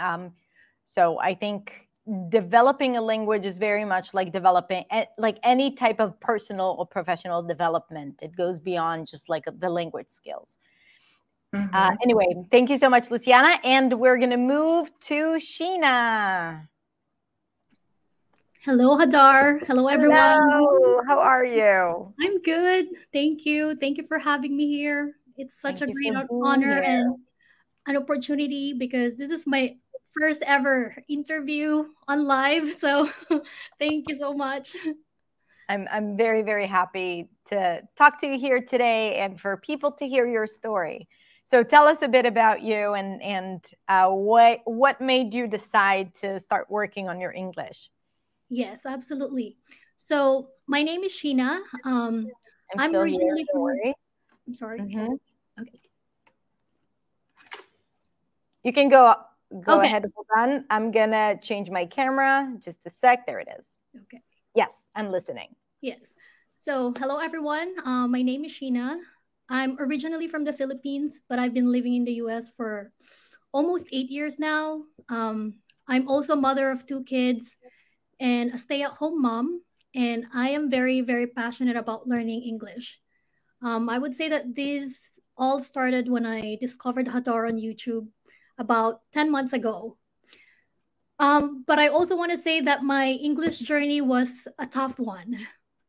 um 0.00 0.32
so 0.84 1.18
i 1.20 1.34
think 1.34 1.72
developing 2.28 2.96
a 2.96 3.00
language 3.00 3.44
is 3.44 3.58
very 3.58 3.84
much 3.84 4.14
like 4.14 4.32
developing 4.32 4.84
like 5.18 5.38
any 5.44 5.70
type 5.70 6.00
of 6.00 6.18
personal 6.20 6.74
or 6.78 6.86
professional 6.86 7.42
development 7.42 8.18
it 8.22 8.34
goes 8.34 8.58
beyond 8.58 9.06
just 9.06 9.28
like 9.28 9.44
the 9.60 9.68
language 9.68 10.08
skills 10.08 10.56
mm-hmm. 11.54 11.74
uh, 11.74 11.90
anyway 12.02 12.26
thank 12.50 12.70
you 12.70 12.76
so 12.76 12.88
much 12.88 13.10
luciana 13.10 13.58
and 13.64 14.00
we're 14.00 14.16
going 14.16 14.30
to 14.30 14.36
move 14.36 14.90
to 15.00 15.38
sheena 15.38 16.66
Hello, 18.62 18.98
Hadar. 18.98 19.66
Hello, 19.66 19.86
everyone. 19.86 20.18
Hello. 20.18 21.00
How 21.08 21.18
are 21.18 21.46
you? 21.46 22.12
I'm 22.20 22.42
good. 22.42 22.88
Thank 23.10 23.46
you. 23.46 23.74
Thank 23.74 23.96
you 23.96 24.06
for 24.06 24.18
having 24.18 24.54
me 24.54 24.68
here. 24.68 25.14
It's 25.38 25.58
such 25.58 25.78
Thank 25.78 25.92
a 25.92 25.94
great 25.94 26.12
honor 26.30 26.74
here. 26.74 26.82
and 26.82 27.16
an 27.86 27.96
opportunity 27.96 28.74
because 28.74 29.16
this 29.16 29.30
is 29.30 29.46
my 29.46 29.76
first 30.18 30.42
ever 30.46 30.96
interview 31.08 31.84
on 32.08 32.26
live. 32.26 32.72
So 32.72 33.10
thank 33.78 34.08
you 34.08 34.16
so 34.16 34.34
much. 34.34 34.74
I'm 35.68 35.86
I'm 35.90 36.16
very 36.16 36.42
very 36.42 36.66
happy 36.66 37.28
to 37.50 37.82
talk 37.96 38.20
to 38.20 38.26
you 38.26 38.38
here 38.38 38.60
today 38.60 39.16
and 39.18 39.40
for 39.40 39.56
people 39.56 39.92
to 39.92 40.08
hear 40.08 40.26
your 40.26 40.46
story. 40.46 41.08
So 41.44 41.62
tell 41.62 41.86
us 41.86 42.02
a 42.02 42.08
bit 42.08 42.26
about 42.26 42.62
you 42.62 42.94
and 42.94 43.22
and 43.22 43.64
uh, 43.88 44.08
what 44.10 44.60
what 44.64 45.00
made 45.00 45.32
you 45.34 45.46
decide 45.46 46.14
to 46.16 46.40
start 46.40 46.70
working 46.70 47.08
on 47.08 47.20
your 47.20 47.32
English. 47.32 47.90
Yes, 48.48 48.84
absolutely. 48.84 49.56
So 49.96 50.48
my 50.66 50.82
name 50.82 51.04
is 51.04 51.12
Sheena. 51.12 51.60
Um, 51.84 52.26
I'm, 52.76 52.80
I'm 52.80 52.94
originally 52.94 53.46
from- 53.52 53.60
worry. 53.60 53.94
I'm 54.46 54.54
sorry. 54.54 54.80
Mhm. 54.80 55.18
Okay. 55.60 55.80
You 58.64 58.72
can 58.72 58.88
go 58.88 59.14
go 59.50 59.78
Okay. 59.78 59.86
ahead. 59.86 60.04
Hold 60.14 60.26
on. 60.36 60.64
I'm 60.70 60.90
gonna 60.90 61.38
change 61.40 61.70
my 61.70 61.86
camera. 61.86 62.52
Just 62.58 62.86
a 62.86 62.90
sec. 62.90 63.26
There 63.26 63.40
it 63.40 63.48
is. 63.58 63.66
Okay. 64.02 64.22
Yes, 64.54 64.72
I'm 64.94 65.10
listening. 65.10 65.54
Yes. 65.80 66.14
So, 66.56 66.92
hello 66.92 67.18
everyone. 67.18 67.74
Uh, 67.84 68.06
my 68.06 68.22
name 68.22 68.44
is 68.44 68.52
Sheena. 68.52 69.00
I'm 69.48 69.76
originally 69.80 70.28
from 70.28 70.44
the 70.44 70.52
Philippines, 70.52 71.20
but 71.28 71.38
I've 71.38 71.54
been 71.54 71.72
living 71.72 71.94
in 71.94 72.04
the 72.04 72.22
US 72.24 72.50
for 72.50 72.92
almost 73.52 73.88
eight 73.92 74.10
years 74.10 74.38
now. 74.38 74.84
Um, 75.08 75.58
I'm 75.88 76.06
also 76.08 76.34
a 76.34 76.36
mother 76.36 76.70
of 76.70 76.86
two 76.86 77.02
kids 77.04 77.56
and 78.20 78.54
a 78.54 78.58
stay 78.58 78.82
at 78.82 78.92
home 78.92 79.20
mom. 79.22 79.62
And 79.94 80.26
I 80.32 80.50
am 80.50 80.70
very, 80.70 81.00
very 81.00 81.26
passionate 81.26 81.74
about 81.76 82.06
learning 82.06 82.42
English. 82.42 83.00
Um, 83.62 83.88
I 83.88 83.98
would 83.98 84.14
say 84.14 84.28
that 84.28 84.54
this 84.54 85.18
all 85.36 85.60
started 85.60 86.08
when 86.08 86.24
I 86.24 86.56
discovered 86.60 87.06
Hadar 87.08 87.48
on 87.48 87.58
YouTube 87.58 88.06
about 88.60 89.00
10 89.12 89.32
months 89.32 89.52
ago. 89.52 89.96
Um, 91.18 91.64
but 91.66 91.78
I 91.78 91.88
also 91.88 92.16
want 92.16 92.32
to 92.32 92.38
say 92.38 92.60
that 92.62 92.84
my 92.84 93.10
English 93.10 93.58
journey 93.58 94.00
was 94.00 94.46
a 94.58 94.66
tough 94.66 94.98
one 94.98 95.36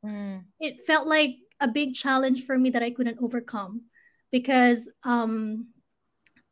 Mm, 0.05 0.45
it 0.59 0.85
felt 0.85 1.07
like 1.07 1.37
a 1.59 1.67
big 1.67 1.93
challenge 1.93 2.45
for 2.45 2.57
me 2.57 2.71
that 2.71 2.83
I 2.83 2.91
couldn't 2.91 3.19
overcome 3.21 3.83
because 4.31 4.89
um 5.03 5.67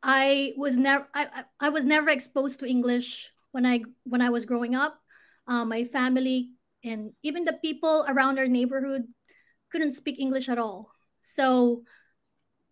I 0.03 0.53
was 0.57 0.77
never 0.77 1.07
I, 1.13 1.45
I 1.59 1.69
was 1.69 1.85
never 1.85 2.09
exposed 2.09 2.59
to 2.59 2.67
English 2.67 3.31
when 3.51 3.65
I 3.65 3.81
when 4.03 4.21
I 4.21 4.29
was 4.29 4.45
growing 4.45 4.75
up. 4.75 4.99
Uh, 5.47 5.65
my 5.65 5.83
family 5.85 6.53
and 6.83 7.11
even 7.23 7.43
the 7.43 7.53
people 7.53 8.05
around 8.07 8.37
our 8.37 8.47
neighborhood 8.47 9.03
couldn't 9.71 9.93
speak 9.93 10.19
English 10.19 10.47
at 10.47 10.59
all. 10.59 10.91
So 11.21 11.83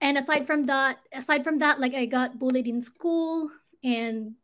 and 0.01 0.17
aside 0.17 0.45
from 0.45 0.65
that 0.67 0.99
aside 1.13 1.43
from 1.43 1.59
that 1.59 1.79
like 1.79 1.93
I 1.93 2.05
got 2.05 2.39
bullied 2.39 2.67
in 2.67 2.81
school 2.81 3.49
and 3.83 4.35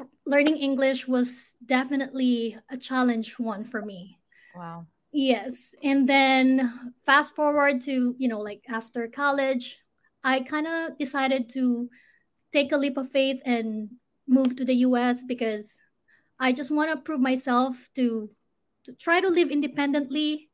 f- 0.00 0.06
learning 0.26 0.56
English 0.56 1.08
was 1.08 1.54
definitely 1.64 2.56
a 2.70 2.76
challenge 2.76 3.38
one 3.38 3.64
for 3.64 3.82
me. 3.82 4.18
wow. 4.54 4.86
Yes. 5.12 5.74
And 5.82 6.08
then 6.08 6.94
fast 7.06 7.34
forward 7.34 7.80
to, 7.82 8.14
you 8.18 8.28
know, 8.28 8.40
like 8.40 8.62
after 8.68 9.06
college, 9.08 9.78
I 10.22 10.40
kind 10.40 10.66
of 10.66 10.98
decided 10.98 11.48
to 11.50 11.88
take 12.52 12.72
a 12.72 12.76
leap 12.76 12.96
of 12.96 13.10
faith 13.10 13.40
and 13.44 13.88
move 14.26 14.56
to 14.56 14.64
the 14.64 14.74
US 14.86 15.22
because 15.24 15.76
I 16.38 16.52
just 16.52 16.70
want 16.70 16.90
to 16.90 16.96
prove 16.98 17.20
myself 17.20 17.88
to, 17.94 18.30
to 18.84 18.92
try 18.92 19.20
to 19.20 19.28
live 19.28 19.50
independently 19.50 20.47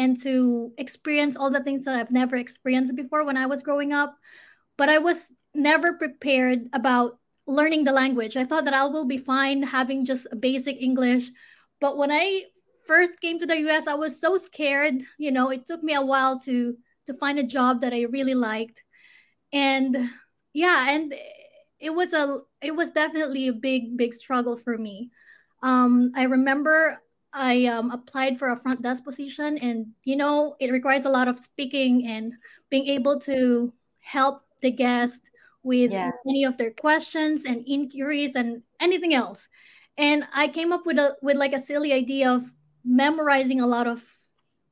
and 0.00 0.18
to 0.22 0.72
experience 0.78 1.36
all 1.36 1.50
the 1.50 1.62
things 1.62 1.84
that 1.84 1.94
I've 1.94 2.10
never 2.10 2.34
experienced 2.34 2.96
before 2.96 3.22
when 3.22 3.36
I 3.36 3.44
was 3.44 3.62
growing 3.62 3.92
up. 3.92 4.16
But 4.78 4.88
I 4.88 4.96
was 4.96 5.26
never 5.54 5.92
prepared 5.92 6.70
about 6.72 7.18
learning 7.46 7.84
the 7.84 7.92
language. 7.92 8.34
I 8.34 8.44
thought 8.44 8.64
that 8.64 8.72
I 8.72 8.86
will 8.86 9.04
be 9.04 9.18
fine 9.18 9.62
having 9.62 10.06
just 10.06 10.26
basic 10.40 10.80
English. 10.80 11.28
But 11.82 11.98
when 11.98 12.10
I 12.10 12.44
first 12.86 13.20
came 13.20 13.38
to 13.40 13.46
the 13.46 13.60
US, 13.68 13.86
I 13.86 13.92
was 13.92 14.18
so 14.18 14.38
scared. 14.38 15.02
You 15.18 15.32
know, 15.32 15.50
it 15.50 15.66
took 15.66 15.82
me 15.82 15.92
a 15.92 16.00
while 16.00 16.40
to 16.48 16.78
to 17.04 17.12
find 17.12 17.38
a 17.38 17.42
job 17.56 17.82
that 17.82 17.92
I 17.92 18.04
really 18.04 18.34
liked. 18.34 18.82
And 19.52 20.08
yeah, 20.54 20.92
and 20.92 21.12
it 21.78 21.90
was 21.90 22.14
a 22.14 22.38
it 22.62 22.74
was 22.74 22.90
definitely 22.92 23.48
a 23.48 23.52
big 23.52 23.98
big 23.98 24.14
struggle 24.14 24.56
for 24.56 24.78
me. 24.78 25.10
Um 25.62 26.12
I 26.16 26.22
remember 26.22 27.02
I 27.32 27.66
um, 27.66 27.90
applied 27.90 28.38
for 28.38 28.48
a 28.48 28.56
front 28.56 28.82
desk 28.82 29.04
position 29.04 29.58
and 29.58 29.86
you 30.04 30.16
know, 30.16 30.56
it 30.60 30.72
requires 30.72 31.04
a 31.04 31.10
lot 31.10 31.28
of 31.28 31.38
speaking 31.38 32.06
and 32.06 32.34
being 32.70 32.86
able 32.86 33.20
to 33.20 33.72
help 34.00 34.42
the 34.62 34.70
guest 34.70 35.30
with 35.62 35.92
Yeah. 35.92 36.10
any 36.28 36.44
of 36.44 36.56
their 36.56 36.70
questions 36.72 37.44
and 37.44 37.64
inquiries 37.66 38.34
and 38.34 38.62
anything 38.80 39.14
else. 39.14 39.46
And 39.98 40.24
I 40.32 40.48
came 40.48 40.72
up 40.72 40.86
with 40.86 40.98
a 40.98 41.16
with 41.22 41.36
like 41.36 41.52
a 41.54 41.62
silly 41.62 41.92
idea 41.92 42.30
of 42.30 42.44
memorizing 42.84 43.60
a 43.60 43.66
lot 43.66 43.86
of 43.86 44.02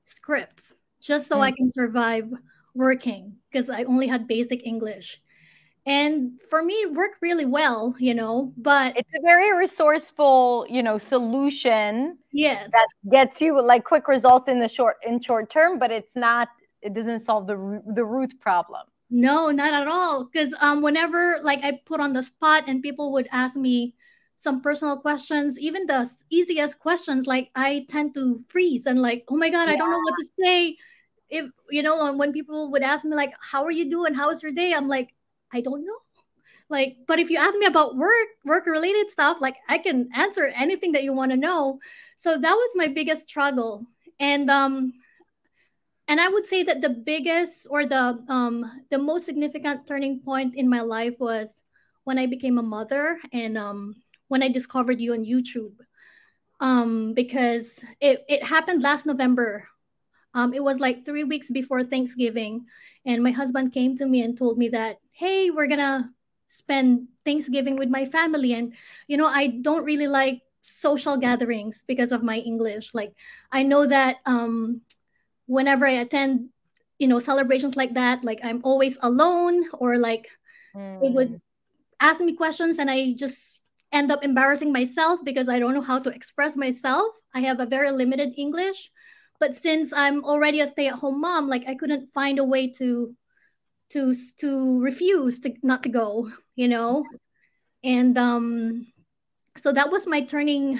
scripts 0.06 0.74
just 1.00 1.28
so 1.28 1.40
I 1.40 1.52
can 1.52 1.68
survive 1.70 2.32
working 2.74 3.36
because 3.50 3.70
I 3.70 3.84
only 3.84 4.06
had 4.08 4.26
basic 4.26 4.66
English. 4.66 5.20
And 5.88 6.40
for 6.50 6.62
me, 6.62 6.74
it 6.74 6.92
worked 6.92 7.16
really 7.22 7.46
well, 7.46 7.96
you 7.98 8.14
know. 8.14 8.52
But 8.56 8.96
It's 8.96 9.08
a 9.16 9.20
very 9.22 9.56
resourceful, 9.56 10.66
you 10.68 10.82
know, 10.82 10.98
solution 10.98 12.18
yes, 12.32 12.70
that 12.72 12.88
gets 13.10 13.40
you 13.40 13.62
like 13.64 13.84
quick 13.84 14.08
results 14.08 14.48
in 14.48 14.60
the 14.60 14.68
short 14.68 14.96
in 15.06 15.20
short 15.20 15.50
term, 15.50 15.78
but 15.78 15.90
it's 15.90 16.16
not. 16.16 16.48
It 16.82 16.94
doesn't 16.94 17.20
solve 17.20 17.46
the 17.46 17.82
the 17.86 18.04
root 18.04 18.38
problem. 18.40 18.82
no, 19.10 19.50
not 19.50 19.74
at 19.74 19.88
all. 19.88 20.24
Because 20.24 20.54
um, 20.60 20.82
whenever 20.82 21.38
like 21.42 21.60
I 21.64 21.80
put 21.86 22.00
on 22.00 22.12
the 22.12 22.22
spot 22.22 22.64
and 22.66 22.82
people 22.82 23.12
would 23.12 23.28
ask 23.32 23.56
me 23.56 23.94
some 24.36 24.60
personal 24.60 24.98
questions, 25.00 25.58
even 25.58 25.86
the 25.86 26.10
easiest 26.30 26.78
questions, 26.78 27.26
like 27.26 27.50
I 27.54 27.86
tend 27.88 28.14
to 28.14 28.40
freeze 28.48 28.86
and 28.86 29.00
like, 29.02 29.24
oh 29.28 29.36
my 29.36 29.50
god, 29.50 29.68
I 29.68 29.76
don't 29.76 29.90
know 29.90 29.98
what 29.98 30.14
to 30.18 30.28
say. 30.40 30.76
If 31.30 31.46
you 31.70 31.82
know, 31.82 32.12
when 32.14 32.32
people 32.32 32.70
would 32.72 32.82
ask 32.82 33.04
me 33.04 33.14
like, 33.16 33.32
"How 33.40 33.64
are 33.64 33.70
you 33.70 33.90
doing? 33.90 34.14
How 34.14 34.30
is 34.30 34.42
your 34.42 34.52
day?" 34.52 34.72
I'm 34.74 34.88
like, 34.88 35.10
I 35.52 35.60
don't 35.60 35.84
know. 35.84 35.96
Like, 36.70 36.98
but 37.06 37.18
if 37.18 37.30
you 37.30 37.38
ask 37.38 37.56
me 37.56 37.66
about 37.66 37.96
work, 37.96 38.28
work 38.44 38.66
related 38.66 39.08
stuff, 39.08 39.38
like 39.40 39.56
I 39.68 39.78
can 39.78 40.10
answer 40.14 40.52
anything 40.54 40.92
that 40.92 41.02
you 41.02 41.12
want 41.14 41.30
to 41.30 41.36
know. 41.36 41.80
So 42.16 42.36
that 42.36 42.54
was 42.54 42.70
my 42.74 42.88
biggest 42.88 43.28
struggle. 43.28 43.86
And 44.20 44.50
um 44.50 44.92
and 46.08 46.20
I 46.20 46.28
would 46.28 46.46
say 46.46 46.62
that 46.64 46.80
the 46.80 46.90
biggest 46.90 47.66
or 47.70 47.86
the 47.86 48.22
um 48.28 48.84
the 48.90 48.98
most 48.98 49.24
significant 49.24 49.86
turning 49.86 50.20
point 50.20 50.56
in 50.56 50.68
my 50.68 50.80
life 50.80 51.16
was 51.20 51.54
when 52.04 52.18
I 52.18 52.26
became 52.26 52.58
a 52.58 52.62
mother 52.62 53.18
and 53.32 53.56
um 53.56 53.96
when 54.28 54.42
I 54.42 54.48
discovered 54.48 55.00
you 55.00 55.14
on 55.14 55.24
YouTube. 55.24 55.72
Um 56.60 57.14
because 57.14 57.82
it 58.00 58.24
it 58.28 58.44
happened 58.44 58.82
last 58.82 59.06
November. 59.06 59.68
Um 60.34 60.52
it 60.52 60.62
was 60.62 60.80
like 60.80 61.06
3 61.06 61.24
weeks 61.24 61.50
before 61.50 61.82
Thanksgiving 61.84 62.66
and 63.06 63.22
my 63.22 63.30
husband 63.30 63.72
came 63.72 63.96
to 63.96 64.06
me 64.06 64.22
and 64.22 64.36
told 64.36 64.58
me 64.58 64.68
that, 64.70 64.98
"Hey, 65.18 65.50
we're 65.50 65.66
going 65.66 65.82
to 65.82 66.08
spend 66.48 67.08
Thanksgiving 67.24 67.76
with 67.76 67.90
my 67.90 68.06
family 68.06 68.54
and 68.54 68.72
you 69.06 69.16
know, 69.16 69.26
I 69.26 69.48
don't 69.60 69.84
really 69.84 70.06
like 70.06 70.40
social 70.62 71.16
gatherings 71.16 71.84
because 71.86 72.12
of 72.12 72.22
my 72.22 72.38
English. 72.38 72.94
Like 72.94 73.12
I 73.52 73.62
know 73.62 73.86
that 73.86 74.18
um 74.26 74.80
whenever 75.46 75.86
I 75.86 76.00
attend, 76.04 76.50
you 76.98 77.08
know, 77.08 77.18
celebrations 77.18 77.76
like 77.76 77.94
that, 77.94 78.24
like 78.24 78.40
I'm 78.44 78.60
always 78.64 78.98
alone 79.02 79.64
or 79.74 79.98
like 79.98 80.28
they 81.00 81.08
Mm. 81.08 81.14
would 81.14 81.40
ask 82.00 82.20
me 82.20 82.34
questions 82.34 82.78
and 82.78 82.90
I 82.90 83.14
just 83.14 83.60
end 83.92 84.12
up 84.12 84.24
embarrassing 84.24 84.72
myself 84.72 85.20
because 85.24 85.48
I 85.48 85.58
don't 85.58 85.74
know 85.74 85.82
how 85.82 85.98
to 86.00 86.10
express 86.10 86.56
myself. 86.56 87.14
I 87.34 87.40
have 87.40 87.60
a 87.60 87.66
very 87.66 87.90
limited 87.90 88.34
English. 88.36 88.90
But 89.40 89.54
since 89.54 89.92
I'm 89.92 90.24
already 90.24 90.60
a 90.60 90.66
stay-at-home 90.66 91.20
mom, 91.20 91.48
like 91.48 91.64
I 91.68 91.74
couldn't 91.76 92.12
find 92.12 92.38
a 92.38 92.44
way 92.44 92.68
to 92.82 93.14
to 93.90 94.14
to 94.38 94.80
refuse 94.80 95.40
to 95.40 95.54
not 95.62 95.82
to 95.82 95.88
go, 95.88 96.30
you 96.56 96.68
know? 96.68 97.04
And 97.82 98.16
um 98.18 98.86
so 99.56 99.72
that 99.72 99.90
was 99.90 100.06
my 100.06 100.20
turning 100.22 100.78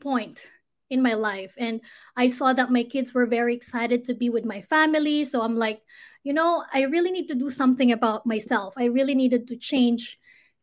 point 0.00 0.46
in 0.90 1.02
my 1.02 1.14
life. 1.14 1.54
And 1.58 1.80
i 2.16 2.28
saw 2.28 2.52
that 2.52 2.70
my 2.70 2.84
kids 2.84 3.14
were 3.14 3.26
very 3.26 3.54
excited 3.54 4.04
to 4.04 4.14
be 4.14 4.30
with 4.30 4.44
my 4.44 4.60
family. 4.60 5.24
So 5.24 5.42
i'm 5.42 5.56
like 5.56 5.82
you 6.22 6.32
know 6.32 6.64
i 6.72 6.82
really 6.84 7.10
need 7.10 7.28
to 7.28 7.34
do 7.34 7.50
something 7.50 7.92
about 7.92 8.26
myself. 8.26 8.74
I 8.78 8.86
really 8.86 9.14
needed 9.14 9.48
to 9.48 9.56
change. 9.56 10.18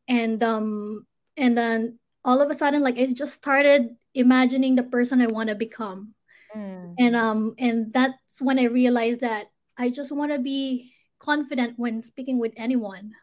And 0.08 0.44
um 0.44 1.06
and 1.38 1.58
then 1.58 2.00
all 2.24 2.42
of 2.42 2.50
a 2.50 2.56
sudden 2.56 2.82
like 2.82 2.98
i 2.98 3.06
just 3.08 3.34
started 3.34 3.96
imagining 4.14 4.76
the 4.76 4.84
person 4.84 5.22
i 5.22 5.28
want 5.28 5.50
to 5.50 5.56
become. 5.56 6.14
Mm. 6.56 6.96
and 7.00 7.16
um 7.16 7.56
and 7.58 7.94
that's 7.94 8.42
when 8.42 8.60
i 8.60 8.66
realized 8.68 9.22
that 9.22 9.48
i 9.78 9.90
just 9.90 10.12
want 10.12 10.34
to 10.34 10.40
be 10.40 10.92
confident 11.22 11.78
when 11.78 12.02
speaking 12.02 12.40
with 12.40 12.54
anyone 12.58 13.14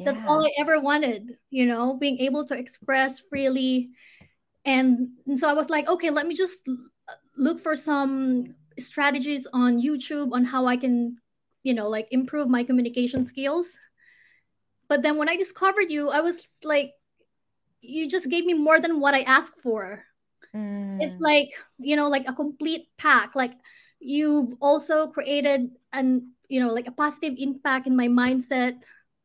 that's 0.00 0.20
all 0.26 0.44
I 0.44 0.50
ever 0.58 0.80
wanted, 0.80 1.38
you 1.50 1.66
know, 1.66 1.94
being 1.94 2.18
able 2.18 2.44
to 2.46 2.58
express 2.58 3.20
freely 3.30 3.90
and, 4.64 5.08
and 5.26 5.38
so 5.38 5.48
I 5.48 5.52
was 5.52 5.68
like, 5.68 5.88
okay, 5.88 6.10
let 6.10 6.26
me 6.26 6.34
just 6.34 6.66
look 7.36 7.60
for 7.60 7.76
some 7.76 8.54
strategies 8.78 9.46
on 9.52 9.80
YouTube 9.80 10.32
on 10.32 10.44
how 10.44 10.66
I 10.66 10.76
can, 10.76 11.18
you 11.62 11.74
know, 11.74 11.88
like 11.88 12.08
improve 12.10 12.48
my 12.48 12.64
communication 12.64 13.24
skills. 13.24 13.76
But 14.88 15.02
then 15.02 15.16
when 15.16 15.28
I 15.28 15.36
discovered 15.36 15.90
you, 15.90 16.10
I 16.10 16.20
was 16.20 16.46
like, 16.62 16.92
you 17.80 18.08
just 18.08 18.30
gave 18.30 18.46
me 18.46 18.54
more 18.54 18.80
than 18.80 19.00
what 19.00 19.14
I 19.14 19.20
asked 19.20 19.60
for. 19.62 20.02
Mm. 20.54 21.02
It's 21.02 21.18
like, 21.20 21.50
you 21.78 21.96
know, 21.96 22.08
like 22.08 22.26
a 22.28 22.32
complete 22.32 22.88
pack. 22.96 23.34
Like 23.34 23.52
you've 24.00 24.54
also 24.60 25.08
created 25.08 25.70
an, 25.92 26.32
you 26.48 26.60
know, 26.60 26.72
like 26.72 26.86
a 26.86 26.92
positive 26.92 27.34
impact 27.38 27.86
in 27.86 27.96
my 27.96 28.08
mindset 28.08 28.78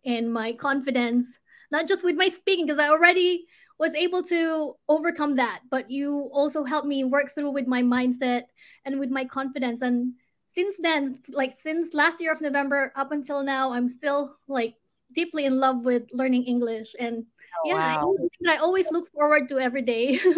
and 0.05 0.32
my 0.32 0.53
confidence, 0.53 1.39
not 1.71 1.88
just 1.88 2.03
with 2.03 2.15
my 2.15 2.29
speaking, 2.29 2.65
because 2.65 2.79
I 2.79 2.89
already 2.89 3.45
was 3.77 3.93
able 3.95 4.23
to 4.23 4.75
overcome 4.88 5.36
that. 5.36 5.62
But 5.69 5.89
you 5.89 6.29
also 6.34 6.63
helped 6.63 6.88
me 6.88 7.03
work 7.03 7.34
through 7.34 7.51
with 7.51 7.67
my 7.67 7.82
mindset 7.82 8.43
and 8.86 8.99
with 8.99 9.10
my 9.10 9.25
confidence. 9.25 9.82
And 9.82 10.13
since 10.49 10.77
then 10.79 11.19
like 11.32 11.53
since 11.53 11.93
last 11.93 12.19
year 12.19 12.34
of 12.34 12.41
november 12.41 12.91
up 12.95 13.12
until 13.12 13.43
now 13.43 13.71
i'm 13.71 13.88
still 13.88 14.36
like 14.47 14.73
deeply 15.13 15.45
in 15.45 15.60
love 15.60 15.86
with 15.86 16.03
learning 16.12 16.43
english. 16.43 16.95
And 16.99 17.25
oh, 17.65 17.69
yeah 17.69 17.97
wow. 17.97 18.15
I, 18.47 18.55
I 18.55 18.58
always 18.58 18.91
look 18.91 19.12
forward 19.12 19.47
to 19.49 19.60
every 19.60 19.84
day. 19.84 20.19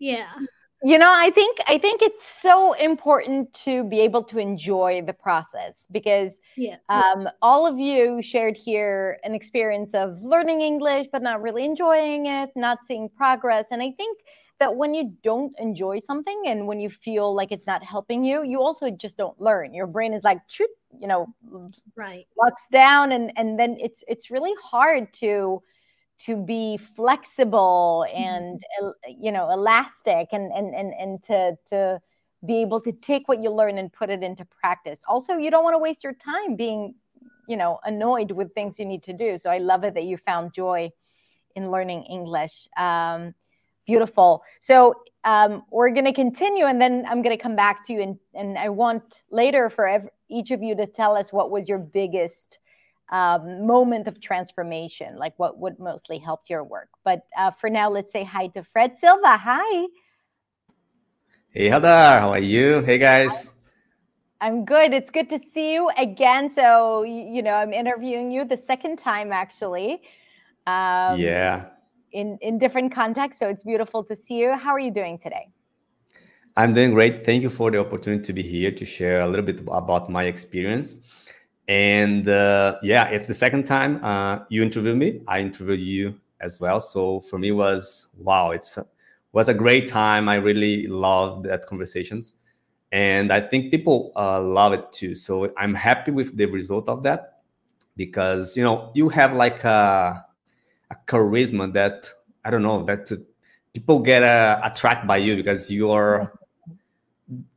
Yeah 0.00 0.32
you 0.84 0.98
know 0.98 1.12
i 1.16 1.30
think 1.30 1.58
i 1.66 1.78
think 1.78 2.02
it's 2.02 2.26
so 2.26 2.74
important 2.74 3.52
to 3.54 3.84
be 3.84 4.00
able 4.00 4.22
to 4.22 4.38
enjoy 4.38 5.02
the 5.06 5.12
process 5.12 5.86
because 5.90 6.38
yes. 6.56 6.78
um, 6.88 7.28
all 7.40 7.66
of 7.66 7.78
you 7.78 8.20
shared 8.22 8.56
here 8.56 9.18
an 9.24 9.34
experience 9.34 9.94
of 9.94 10.22
learning 10.22 10.60
english 10.60 11.06
but 11.10 11.22
not 11.22 11.40
really 11.40 11.64
enjoying 11.64 12.26
it 12.26 12.50
not 12.54 12.84
seeing 12.84 13.08
progress. 13.08 13.68
And 13.70 13.82
i 13.82 13.90
think 13.90 14.18
that 14.60 14.76
when 14.76 14.94
you 14.94 15.12
don't 15.22 15.52
enjoy 15.58 15.98
something 15.98 16.42
and 16.46 16.66
when 16.66 16.78
you 16.78 16.88
feel 16.88 17.34
like 17.34 17.50
it's 17.50 17.66
not 17.66 17.82
helping 17.82 18.24
you 18.24 18.44
you 18.44 18.60
also 18.60 18.90
just 18.90 19.16
don't 19.16 19.38
learn. 19.40 19.74
Your 19.74 19.86
brain 19.86 20.12
is 20.12 20.22
like 20.22 20.40
you 21.00 21.08
know 21.08 21.26
right. 21.96 22.26
locks 22.38 22.68
down 22.70 23.12
and 23.12 23.32
and 23.36 23.58
then 23.58 23.76
it's 23.80 24.04
it's 24.06 24.30
really 24.30 24.52
hard 24.62 25.12
to 25.14 25.62
to 26.20 26.36
be 26.36 26.76
flexible 26.76 28.06
and 28.14 28.62
mm-hmm. 28.82 29.24
you 29.24 29.32
know 29.32 29.50
elastic 29.50 30.28
and 30.32 30.52
and 30.52 30.74
and, 30.74 30.92
and 30.98 31.22
to 31.24 31.56
to 31.68 32.00
be 32.46 32.60
able 32.60 32.80
to 32.80 32.92
take 32.92 33.26
what 33.26 33.42
you 33.42 33.50
learn 33.50 33.78
and 33.78 33.92
put 33.92 34.10
it 34.10 34.22
into 34.22 34.44
practice. 34.44 35.02
Also 35.08 35.34
you 35.34 35.50
don't 35.50 35.64
want 35.64 35.74
to 35.74 35.78
waste 35.78 36.04
your 36.04 36.14
time 36.14 36.56
being 36.56 36.94
you 37.48 37.56
know 37.56 37.78
annoyed 37.84 38.30
with 38.30 38.52
things 38.54 38.78
you 38.78 38.84
need 38.86 39.02
to 39.02 39.12
do. 39.12 39.38
So 39.38 39.50
i 39.50 39.58
love 39.58 39.84
it 39.84 39.94
that 39.94 40.04
you 40.04 40.16
found 40.16 40.52
joy 40.52 40.90
in 41.54 41.70
learning 41.70 42.04
english. 42.04 42.68
Um, 42.76 43.34
beautiful. 43.86 44.42
So 44.60 44.94
um, 45.24 45.62
we're 45.70 45.90
going 45.90 46.04
to 46.04 46.12
continue 46.12 46.66
and 46.66 46.80
then 46.80 47.04
i'm 47.08 47.22
going 47.22 47.36
to 47.36 47.42
come 47.42 47.56
back 47.56 47.84
to 47.86 47.92
you 47.92 48.02
and, 48.02 48.18
and 48.34 48.58
i 48.58 48.68
want 48.68 49.22
later 49.30 49.70
for 49.70 49.88
every, 49.88 50.10
each 50.28 50.50
of 50.50 50.62
you 50.62 50.76
to 50.76 50.86
tell 50.86 51.16
us 51.16 51.32
what 51.32 51.50
was 51.50 51.68
your 51.68 51.78
biggest 51.78 52.58
um, 53.10 53.66
moment 53.66 54.08
of 54.08 54.20
transformation, 54.20 55.16
like 55.16 55.34
what 55.36 55.58
would 55.58 55.78
mostly 55.78 56.18
helped 56.18 56.48
your 56.48 56.64
work. 56.64 56.88
But 57.04 57.22
uh, 57.38 57.50
for 57.50 57.68
now, 57.70 57.90
let's 57.90 58.12
say 58.12 58.24
hi 58.24 58.48
to 58.48 58.62
Fred 58.62 58.96
Silva. 58.96 59.36
Hi. 59.36 59.86
Hey, 61.50 61.68
Hadar. 61.68 62.20
How 62.20 62.30
are 62.30 62.38
you? 62.38 62.82
Hey, 62.82 62.98
guys. 62.98 63.52
I'm 64.40 64.64
good. 64.64 64.92
It's 64.92 65.10
good 65.10 65.30
to 65.30 65.38
see 65.38 65.72
you 65.72 65.90
again. 65.96 66.50
So, 66.50 67.02
you 67.04 67.42
know, 67.42 67.54
I'm 67.54 67.72
interviewing 67.72 68.30
you 68.30 68.44
the 68.44 68.56
second 68.56 68.98
time, 68.98 69.32
actually. 69.32 70.02
Um, 70.66 71.18
yeah. 71.18 71.66
In, 72.12 72.38
in 72.42 72.58
different 72.58 72.92
contexts. 72.92 73.40
So 73.40 73.48
it's 73.48 73.64
beautiful 73.64 74.02
to 74.04 74.16
see 74.16 74.38
you. 74.38 74.56
How 74.56 74.70
are 74.72 74.80
you 74.80 74.90
doing 74.90 75.18
today? 75.18 75.48
I'm 76.56 76.72
doing 76.72 76.92
great. 76.92 77.24
Thank 77.24 77.42
you 77.42 77.50
for 77.50 77.70
the 77.70 77.78
opportunity 77.78 78.22
to 78.22 78.32
be 78.32 78.42
here 78.42 78.70
to 78.70 78.84
share 78.84 79.20
a 79.20 79.28
little 79.28 79.44
bit 79.44 79.60
about 79.60 80.08
my 80.08 80.24
experience. 80.24 80.98
And 81.68 82.28
uh, 82.28 82.76
yeah, 82.82 83.08
it's 83.08 83.26
the 83.26 83.34
second 83.34 83.64
time 83.64 84.04
uh, 84.04 84.40
you 84.48 84.62
interviewed 84.62 84.98
me. 84.98 85.22
I 85.26 85.40
interviewed 85.40 85.80
you 85.80 86.20
as 86.40 86.60
well. 86.60 86.78
So 86.80 87.20
for 87.20 87.38
me 87.38 87.52
was 87.52 88.14
wow, 88.18 88.50
it's 88.50 88.78
was 89.32 89.48
a 89.48 89.54
great 89.54 89.86
time. 89.88 90.28
I 90.28 90.36
really 90.36 90.86
loved 90.86 91.46
that 91.46 91.66
conversations, 91.66 92.34
and 92.92 93.32
I 93.32 93.40
think 93.40 93.70
people 93.70 94.12
uh, 94.14 94.42
love 94.42 94.74
it 94.74 94.92
too. 94.92 95.14
So 95.14 95.52
I'm 95.56 95.74
happy 95.74 96.10
with 96.10 96.36
the 96.36 96.46
result 96.46 96.88
of 96.88 97.02
that 97.04 97.40
because 97.96 98.56
you 98.56 98.62
know 98.62 98.90
you 98.94 99.08
have 99.08 99.32
like 99.32 99.64
a, 99.64 100.24
a 100.90 100.96
charisma 101.06 101.72
that 101.72 102.08
I 102.44 102.50
don't 102.50 102.62
know 102.62 102.84
that 102.84 103.10
people 103.72 104.00
get 104.00 104.22
uh, 104.22 104.60
attracted 104.62 105.08
by 105.08 105.16
you 105.16 105.34
because 105.34 105.70
you're 105.70 106.38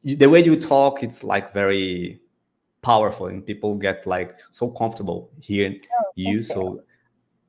the 0.04 0.30
way 0.30 0.44
you 0.44 0.56
talk. 0.56 1.04
It's 1.04 1.24
like 1.26 1.54
very 1.54 2.22
powerful 2.88 3.28
and 3.28 3.46
people 3.46 3.76
get 3.76 4.08
like 4.08 4.40
so 4.50 4.70
comfortable 4.70 5.30
hearing 5.42 5.78
oh, 6.00 6.04
you. 6.16 6.42
So 6.42 6.80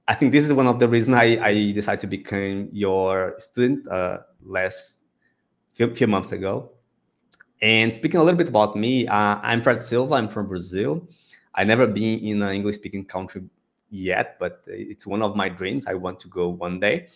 I 0.09 0.15
think 0.15 0.33
this 0.33 0.45
is 0.45 0.53
one 0.53 0.67
of 0.67 0.81
the 0.81 0.89
reasons 0.89 1.17
I, 1.17 1.39
I 1.51 1.53
decided 1.71 2.01
to 2.01 2.09
become 2.09 2.69
your 2.73 3.35
student 3.39 3.87
uh, 3.87 4.19
last 4.45 4.99
few, 5.77 5.95
few 5.95 6.09
months 6.09 6.33
ago. 6.33 6.73
And 7.63 7.95
speaking 7.95 8.19
a 8.19 8.25
little 8.25 8.37
bit 8.37 8.49
about 8.49 8.75
me, 8.75 9.07
uh, 9.07 9.39
I'm 9.41 9.63
Fred 9.63 9.81
Silva. 9.81 10.15
I'm 10.15 10.29
from 10.29 10.49
Brazil. 10.49 11.07
I 11.55 11.63
never 11.63 11.87
been 11.87 12.19
in 12.19 12.43
an 12.43 12.53
English 12.53 12.75
speaking 12.75 13.05
country 13.05 13.43
yet, 13.91 14.41
but 14.41 14.65
it's 14.67 15.07
one 15.07 15.23
of 15.23 15.37
my 15.37 15.49
dreams. 15.49 15.87
I 15.87 15.95
want 15.95 16.19
to 16.21 16.29
go 16.29 16.49
one 16.49 16.81
day. 16.81 17.09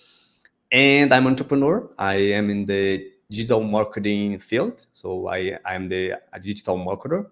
And 0.70 1.12
I'm 1.12 1.26
an 1.26 1.32
entrepreneur. 1.32 1.90
I 1.98 2.14
am 2.38 2.50
in 2.50 2.66
the 2.66 3.10
digital 3.30 3.64
marketing 3.64 4.38
field. 4.38 4.86
So 4.92 5.26
I, 5.26 5.58
I'm 5.64 5.88
the 5.88 6.20
a 6.32 6.38
digital 6.38 6.78
marketer 6.78 7.26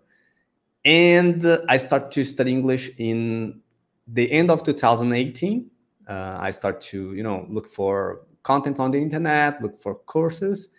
and 0.84 1.44
I 1.68 1.76
start 1.76 2.10
to 2.12 2.24
study 2.24 2.52
English 2.52 2.90
in 2.98 3.60
the 4.06 4.30
end 4.30 4.50
of 4.50 4.62
2018. 4.62 5.70
Uh, 6.08 6.38
I 6.40 6.50
start 6.50 6.80
to 6.82 7.14
you 7.14 7.22
know 7.22 7.46
look 7.48 7.68
for 7.68 8.22
content 8.42 8.80
on 8.80 8.90
the 8.90 8.98
internet, 8.98 9.62
look 9.62 9.76
for 9.78 9.94
courses, 9.94 10.70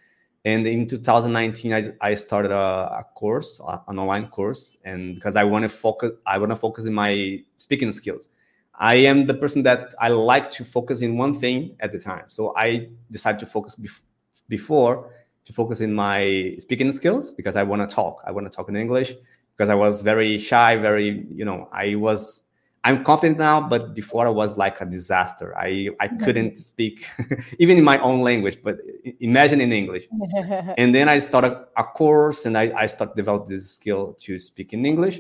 and 0.43 0.65
in 0.65 0.87
2019 0.87 1.73
I, 1.73 1.91
I 2.01 2.13
started 2.15 2.51
a, 2.51 2.55
a 2.99 3.05
course, 3.15 3.59
an 3.87 3.99
online 3.99 4.27
course, 4.27 4.75
and 4.83 5.15
because 5.15 5.35
I 5.35 5.43
want 5.43 5.63
to 5.63 5.69
focus, 5.69 6.11
I 6.25 6.37
want 6.37 6.51
to 6.51 6.55
focus 6.55 6.85
in 6.85 6.93
my 6.93 7.43
speaking 7.57 7.91
skills. 7.91 8.29
I 8.75 8.95
am 8.95 9.27
the 9.27 9.35
person 9.35 9.61
that 9.63 9.93
I 9.99 10.07
like 10.07 10.49
to 10.51 10.65
focus 10.65 11.03
in 11.03 11.17
one 11.17 11.35
thing 11.35 11.75
at 11.81 11.91
the 11.91 11.99
time. 11.99 12.23
So 12.29 12.53
I 12.57 12.89
decided 13.11 13.39
to 13.41 13.45
focus 13.45 13.75
bef- 13.75 14.01
before 14.49 15.13
to 15.45 15.53
focus 15.53 15.81
in 15.81 15.93
my 15.93 16.55
speaking 16.57 16.91
skills 16.91 17.33
because 17.33 17.55
I 17.55 17.63
want 17.63 17.87
to 17.87 17.95
talk. 17.95 18.23
I 18.25 18.31
want 18.31 18.49
to 18.49 18.55
talk 18.55 18.69
in 18.69 18.75
English 18.75 19.13
because 19.55 19.69
I 19.69 19.75
was 19.75 20.01
very 20.01 20.37
shy, 20.37 20.75
very, 20.77 21.25
you 21.33 21.45
know, 21.45 21.69
I 21.71 21.95
was 21.95 22.43
I'm 22.83 23.03
confident 23.03 23.37
now, 23.37 23.61
but 23.61 23.93
before 23.93 24.25
I 24.25 24.31
was 24.31 24.57
like 24.57 24.81
a 24.81 24.85
disaster. 24.85 25.55
I 25.57 25.89
I 25.99 26.07
couldn't 26.23 26.57
speak 26.57 27.05
even 27.59 27.77
in 27.77 27.83
my 27.83 27.99
own 27.99 28.21
language, 28.21 28.57
but 28.63 28.79
imagine 29.19 29.61
in 29.61 29.71
English. 29.71 30.07
and 30.77 30.93
then 30.95 31.07
I 31.07 31.19
started 31.19 31.57
a 31.77 31.83
course 31.83 32.45
and 32.45 32.57
I, 32.57 32.73
I 32.75 32.85
started 32.87 33.15
develop 33.15 33.47
this 33.47 33.71
skill 33.75 34.13
to 34.21 34.39
speak 34.39 34.73
in 34.73 34.85
English. 34.85 35.19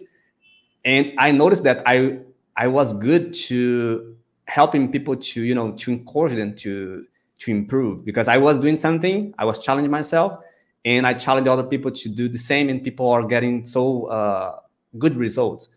And 0.83 1.13
I 1.19 1.31
noticed 1.31 1.63
that 1.63 1.83
I 1.85 2.19
I 2.55 2.67
was 2.67 2.93
good 2.93 3.33
to 3.47 4.15
helping 4.45 4.91
people 4.91 5.15
to, 5.15 5.41
you 5.41 5.55
know, 5.55 5.71
to 5.73 5.91
encourage 5.91 6.35
them 6.35 6.55
to 6.55 7.05
to 7.39 7.51
improve 7.51 8.05
because 8.05 8.27
I 8.27 8.37
was 8.37 8.59
doing 8.59 8.75
something, 8.75 9.33
I 9.37 9.45
was 9.45 9.59
challenging 9.59 9.91
myself, 9.91 10.37
and 10.83 11.05
I 11.05 11.13
challenge 11.13 11.47
other 11.47 11.63
people 11.63 11.91
to 11.91 12.09
do 12.09 12.27
the 12.27 12.37
same, 12.37 12.69
and 12.69 12.83
people 12.83 13.09
are 13.09 13.23
getting 13.23 13.63
so 13.63 14.05
uh, 14.05 14.59
good 14.97 15.15
results. 15.15 15.69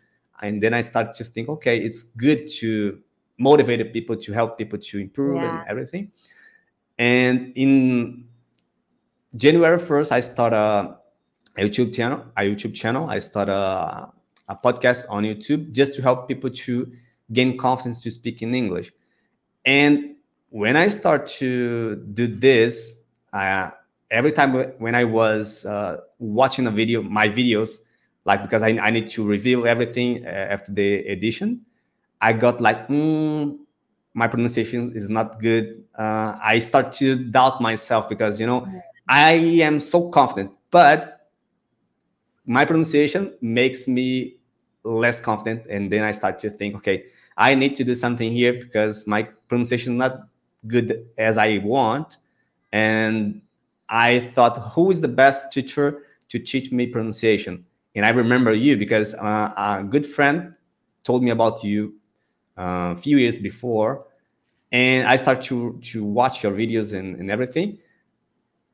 And 0.42 0.62
then 0.62 0.74
I 0.74 0.80
start 0.80 1.14
to 1.14 1.24
think, 1.24 1.48
okay, 1.48 1.78
it's 1.78 2.02
good 2.02 2.48
to 2.58 3.00
motivate 3.38 3.92
people 3.92 4.16
to 4.16 4.32
help 4.32 4.58
people 4.58 4.78
to 4.78 4.98
improve 4.98 5.36
yeah. 5.36 5.60
and 5.60 5.68
everything. 5.68 6.12
And 6.98 7.52
in 7.56 8.26
January 9.36 9.78
first, 9.78 10.12
I 10.12 10.20
start 10.20 10.52
a, 10.52 10.96
YouTube 11.56 11.94
channel. 11.94 12.24
A 12.36 12.42
YouTube 12.42 12.74
channel. 12.74 13.08
I 13.08 13.20
start 13.20 13.48
a, 13.48 14.08
a 14.48 14.56
podcast 14.56 15.06
on 15.08 15.22
YouTube 15.24 15.72
just 15.72 15.92
to 15.94 16.02
help 16.02 16.26
people 16.28 16.50
to 16.50 16.92
gain 17.32 17.56
confidence 17.56 18.00
to 18.00 18.10
speak 18.10 18.42
in 18.42 18.54
English. 18.54 18.92
And 19.64 20.16
when 20.50 20.76
I 20.76 20.88
start 20.88 21.26
to 21.38 21.96
do 21.96 22.26
this, 22.26 22.96
uh, 23.32 23.70
every 24.10 24.32
time 24.32 24.54
when 24.78 24.94
I 24.94 25.04
was 25.04 25.64
uh, 25.66 25.98
watching 26.18 26.66
a 26.66 26.70
video, 26.70 27.02
my 27.02 27.28
videos, 27.28 27.78
like 28.24 28.42
because 28.42 28.62
I, 28.62 28.70
I 28.70 28.90
need 28.90 29.08
to 29.08 29.24
review 29.24 29.66
everything 29.66 30.24
uh, 30.26 30.28
after 30.28 30.72
the 30.72 31.06
edition, 31.08 31.62
I 32.20 32.32
got 32.32 32.60
like, 32.60 32.88
mm, 32.88 33.58
my 34.14 34.28
pronunciation 34.28 34.92
is 34.94 35.10
not 35.10 35.40
good. 35.40 35.84
Uh, 35.96 36.36
I 36.42 36.58
start 36.58 36.92
to 36.92 37.16
doubt 37.16 37.60
myself 37.60 38.08
because 38.08 38.40
you 38.40 38.46
know 38.46 38.66
I 39.08 39.32
am 39.62 39.80
so 39.80 40.08
confident, 40.08 40.52
but 40.70 41.28
my 42.46 42.64
pronunciation 42.64 43.34
makes 43.40 43.88
me 43.88 44.36
less 44.84 45.20
confident, 45.20 45.66
and 45.68 45.90
then 45.90 46.04
I 46.04 46.12
start 46.12 46.38
to 46.40 46.50
think, 46.50 46.76
okay, 46.76 47.06
I 47.36 47.54
need 47.54 47.74
to 47.76 47.84
do 47.84 47.94
something 47.94 48.30
here 48.30 48.52
because 48.52 49.06
my 49.06 49.24
pronunciation 49.48 49.94
is 49.94 49.98
not 49.98 50.28
good 50.66 51.06
as 51.18 51.36
I 51.36 51.58
want 51.58 52.16
and 52.72 53.42
I 53.88 54.20
thought, 54.20 54.56
who 54.74 54.90
is 54.90 55.00
the 55.00 55.08
best 55.08 55.52
teacher 55.52 56.02
to 56.28 56.38
teach 56.38 56.72
me 56.72 56.86
pronunciation? 56.86 57.64
And 57.94 58.04
I 58.04 58.10
remember 58.10 58.52
you 58.52 58.76
because 58.76 59.14
uh, 59.14 59.52
a 59.56 59.84
good 59.88 60.06
friend 60.06 60.54
told 61.04 61.22
me 61.22 61.30
about 61.30 61.62
you 61.62 61.94
uh, 62.58 62.92
a 62.92 62.96
few 62.96 63.18
years 63.18 63.38
before, 63.38 64.06
and 64.72 65.06
I 65.06 65.16
started 65.16 65.44
to 65.44 65.78
to 65.92 66.04
watch 66.04 66.42
your 66.42 66.52
videos 66.52 66.96
and, 66.98 67.16
and 67.16 67.30
everything. 67.30 67.78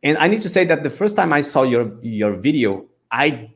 And 0.03 0.17
I 0.17 0.29
need 0.29 0.43
to 0.43 0.49
say 0.49 0.65
that 0.65 0.83
the 0.83 0.91
first 0.91 1.17
time 1.17 1.33
I 1.33 1.43
saw 1.43 1.63
your 1.63 1.99
your 2.03 2.35
video, 2.35 2.87
I 3.11 3.51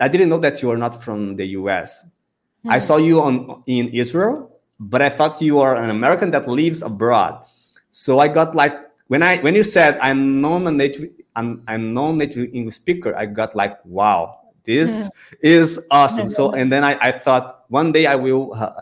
I 0.00 0.08
didn't 0.08 0.30
know 0.30 0.38
that 0.38 0.62
you 0.62 0.70
are 0.70 0.78
not 0.78 1.00
from 1.02 1.36
the 1.36 1.46
US. 1.60 2.04
Mm-hmm. 2.04 2.70
I 2.70 2.74
hmm. 2.74 2.80
saw 2.80 2.96
you 2.96 3.20
on 3.20 3.62
in 3.66 3.88
Israel, 3.88 4.58
but 4.80 5.02
I 5.02 5.10
thought 5.10 5.42
you 5.42 5.60
are 5.60 5.76
an 5.76 5.90
American 5.90 6.30
that 6.30 6.48
lives 6.48 6.82
abroad. 6.82 7.44
So 7.90 8.18
I 8.20 8.28
got 8.28 8.54
like 8.54 8.74
when 9.08 9.22
I 9.22 9.38
when 9.38 9.54
you 9.54 9.62
said 9.62 9.98
I'm 10.00 10.40
non-native 10.40 11.10
I'm 11.36 11.62
I'm 11.66 11.92
non-native 11.92 12.54
English 12.54 12.76
speaker, 12.76 13.16
I 13.16 13.26
got 13.26 13.54
like 13.54 13.84
wow, 13.84 14.40
this 14.64 15.08
is 15.42 15.84
awesome. 15.90 16.28
So 16.28 16.52
and 16.58 16.70
then 16.70 16.84
I, 16.84 16.98
I 17.00 17.12
thought 17.12 17.64
one 17.68 17.92
day 17.92 18.06
I 18.06 18.16
will 18.16 18.54
uh, 18.54 18.72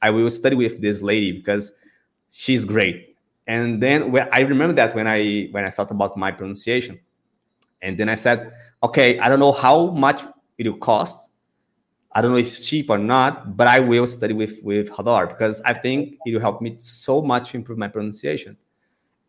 I 0.00 0.10
will 0.10 0.30
study 0.30 0.56
with 0.56 0.80
this 0.80 1.00
lady 1.02 1.32
because 1.32 1.72
she's 2.30 2.64
great. 2.64 3.16
And 3.46 3.82
then 3.82 4.12
when, 4.12 4.28
I 4.32 4.40
remember 4.40 4.74
that 4.74 4.94
when 4.94 5.06
I 5.06 5.48
when 5.50 5.64
I 5.64 5.70
thought 5.70 5.90
about 5.90 6.16
my 6.16 6.30
pronunciation, 6.30 7.00
and 7.80 7.98
then 7.98 8.08
I 8.08 8.14
said, 8.14 8.52
okay, 8.82 9.18
I 9.18 9.28
don't 9.28 9.40
know 9.40 9.52
how 9.52 9.86
much 9.90 10.24
it 10.58 10.68
will 10.68 10.78
cost. 10.78 11.30
I 12.14 12.20
don't 12.20 12.30
know 12.30 12.36
if 12.36 12.46
it's 12.46 12.68
cheap 12.68 12.90
or 12.90 12.98
not, 12.98 13.56
but 13.56 13.66
I 13.66 13.80
will 13.80 14.06
study 14.06 14.34
with 14.34 14.62
with 14.62 14.90
Hadar 14.90 15.28
because 15.28 15.60
I 15.62 15.72
think 15.72 16.18
it 16.26 16.34
will 16.34 16.40
help 16.40 16.60
me 16.60 16.74
so 16.78 17.22
much 17.22 17.50
to 17.50 17.56
improve 17.56 17.78
my 17.78 17.88
pronunciation. 17.88 18.56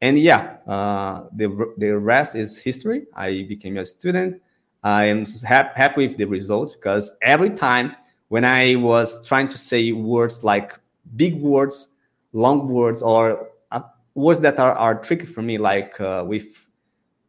And 0.04 0.20
yeah, 0.20 0.58
uh, 0.68 1.30
the 1.32 1.74
the 1.78 1.97
rest 1.97 2.36
is 2.36 2.60
history. 2.62 3.08
I 3.16 3.45
became 3.47 3.78
a 3.78 3.86
student. 3.86 4.41
I 4.84 5.06
am 5.06 5.26
ha- 5.47 5.72
happy 5.76 6.08
with 6.08 6.18
the 6.18 6.26
results 6.26 6.76
because 6.76 7.14
every 7.22 7.51
time 7.51 7.95
when 8.28 8.43
I 8.43 8.76
was 8.76 9.26
trying 9.26 9.47
to 9.47 9.58
say 9.58 9.93
words 9.93 10.43
like 10.43 10.78
big 11.16 11.41
words, 11.41 11.88
long 12.34 12.68
words, 12.68 13.01
or 13.01 13.51
uh, 13.72 13.82
words 14.14 14.39
that 14.41 14.60
are, 14.60 14.74
are 14.74 14.99
tricky 14.99 15.26
for 15.26 15.41
me, 15.41 15.58
like 15.58 16.01
uh, 16.01 16.26
with 16.28 16.68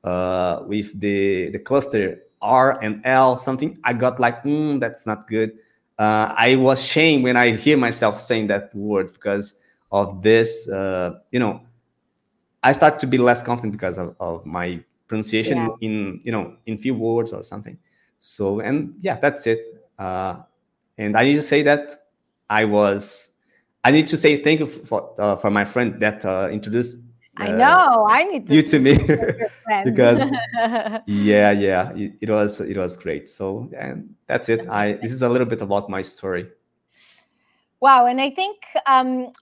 uh, 0.03 0.63
with 0.67 0.99
the 0.99 1.51
the 1.51 1.61
cluster 1.61 2.25
R 2.43 2.83
and 2.83 3.03
L, 3.05 3.37
something 3.37 3.79
I 3.85 3.93
got 3.93 4.19
like, 4.19 4.43
mm, 4.43 4.81
that's 4.81 5.07
not 5.07 5.29
good. 5.29 5.53
Uh, 5.97 6.35
I 6.37 6.57
was 6.57 6.85
shame 6.85 7.23
when 7.23 7.37
I 7.37 7.53
hear 7.55 7.77
myself 7.77 8.21
saying 8.21 8.49
that 8.49 8.75
word 8.75 9.13
because 9.13 9.55
of 9.93 10.23
this. 10.23 10.69
Uh, 10.69 11.21
you 11.31 11.39
know, 11.39 11.61
I 12.65 12.73
start 12.73 12.99
to 13.01 13.07
be 13.07 13.19
less 13.19 13.43
confident 13.43 13.73
because 13.73 13.99
of, 13.99 14.17
of 14.19 14.45
my 14.45 14.83
pronunciation 15.07 15.59
yeah. 15.59 15.69
in 15.81 16.21
you 16.25 16.33
know 16.33 16.57
in 16.67 16.79
few 16.79 16.95
words 16.95 17.33
or 17.33 17.43
something 17.43 17.79
so 18.19 18.61
and 18.61 18.95
yeah 19.01 19.17
that's 19.17 19.47
it 19.47 19.61
uh, 19.99 20.37
and 20.99 21.17
i 21.17 21.25
need 21.25 21.35
to 21.35 21.43
say 21.43 21.63
that 21.63 22.07
i 22.49 22.65
was 22.65 23.31
i 23.85 23.91
need 23.91 24.09
to 24.09 24.17
say 24.17 24.43
thank 24.43 24.61
you 24.61 24.67
for 24.67 25.15
uh, 25.21 25.37
for 25.37 25.51
my 25.51 25.65
friend 25.65 26.01
that 26.01 26.25
uh, 26.25 26.49
introduced 26.51 26.99
I 27.37 27.51
uh, 27.51 27.57
know. 27.57 28.07
I 28.09 28.23
need 28.23 28.47
to 28.47 28.55
you 28.55 28.63
to 28.63 28.79
me 28.79 28.97
because 29.85 30.23
yeah, 31.07 31.51
yeah, 31.51 31.91
it, 31.97 32.13
it, 32.21 32.31
was 32.31 32.61
it 32.61 32.77
was 32.77 32.97
great. 32.97 33.29
So 33.29 33.69
and 33.77 34.15
that's 34.29 34.49
it. 34.49 34.69
I 34.69 34.93
this 35.03 35.11
is 35.11 35.23
a 35.23 35.29
little 35.29 35.49
bit 35.49 35.61
about 35.61 35.91
my 35.91 36.01
story. 36.01 36.47
Wow, 37.81 38.07
and 38.07 38.21
I 38.21 38.31
think 38.31 38.63
um, 38.87 39.33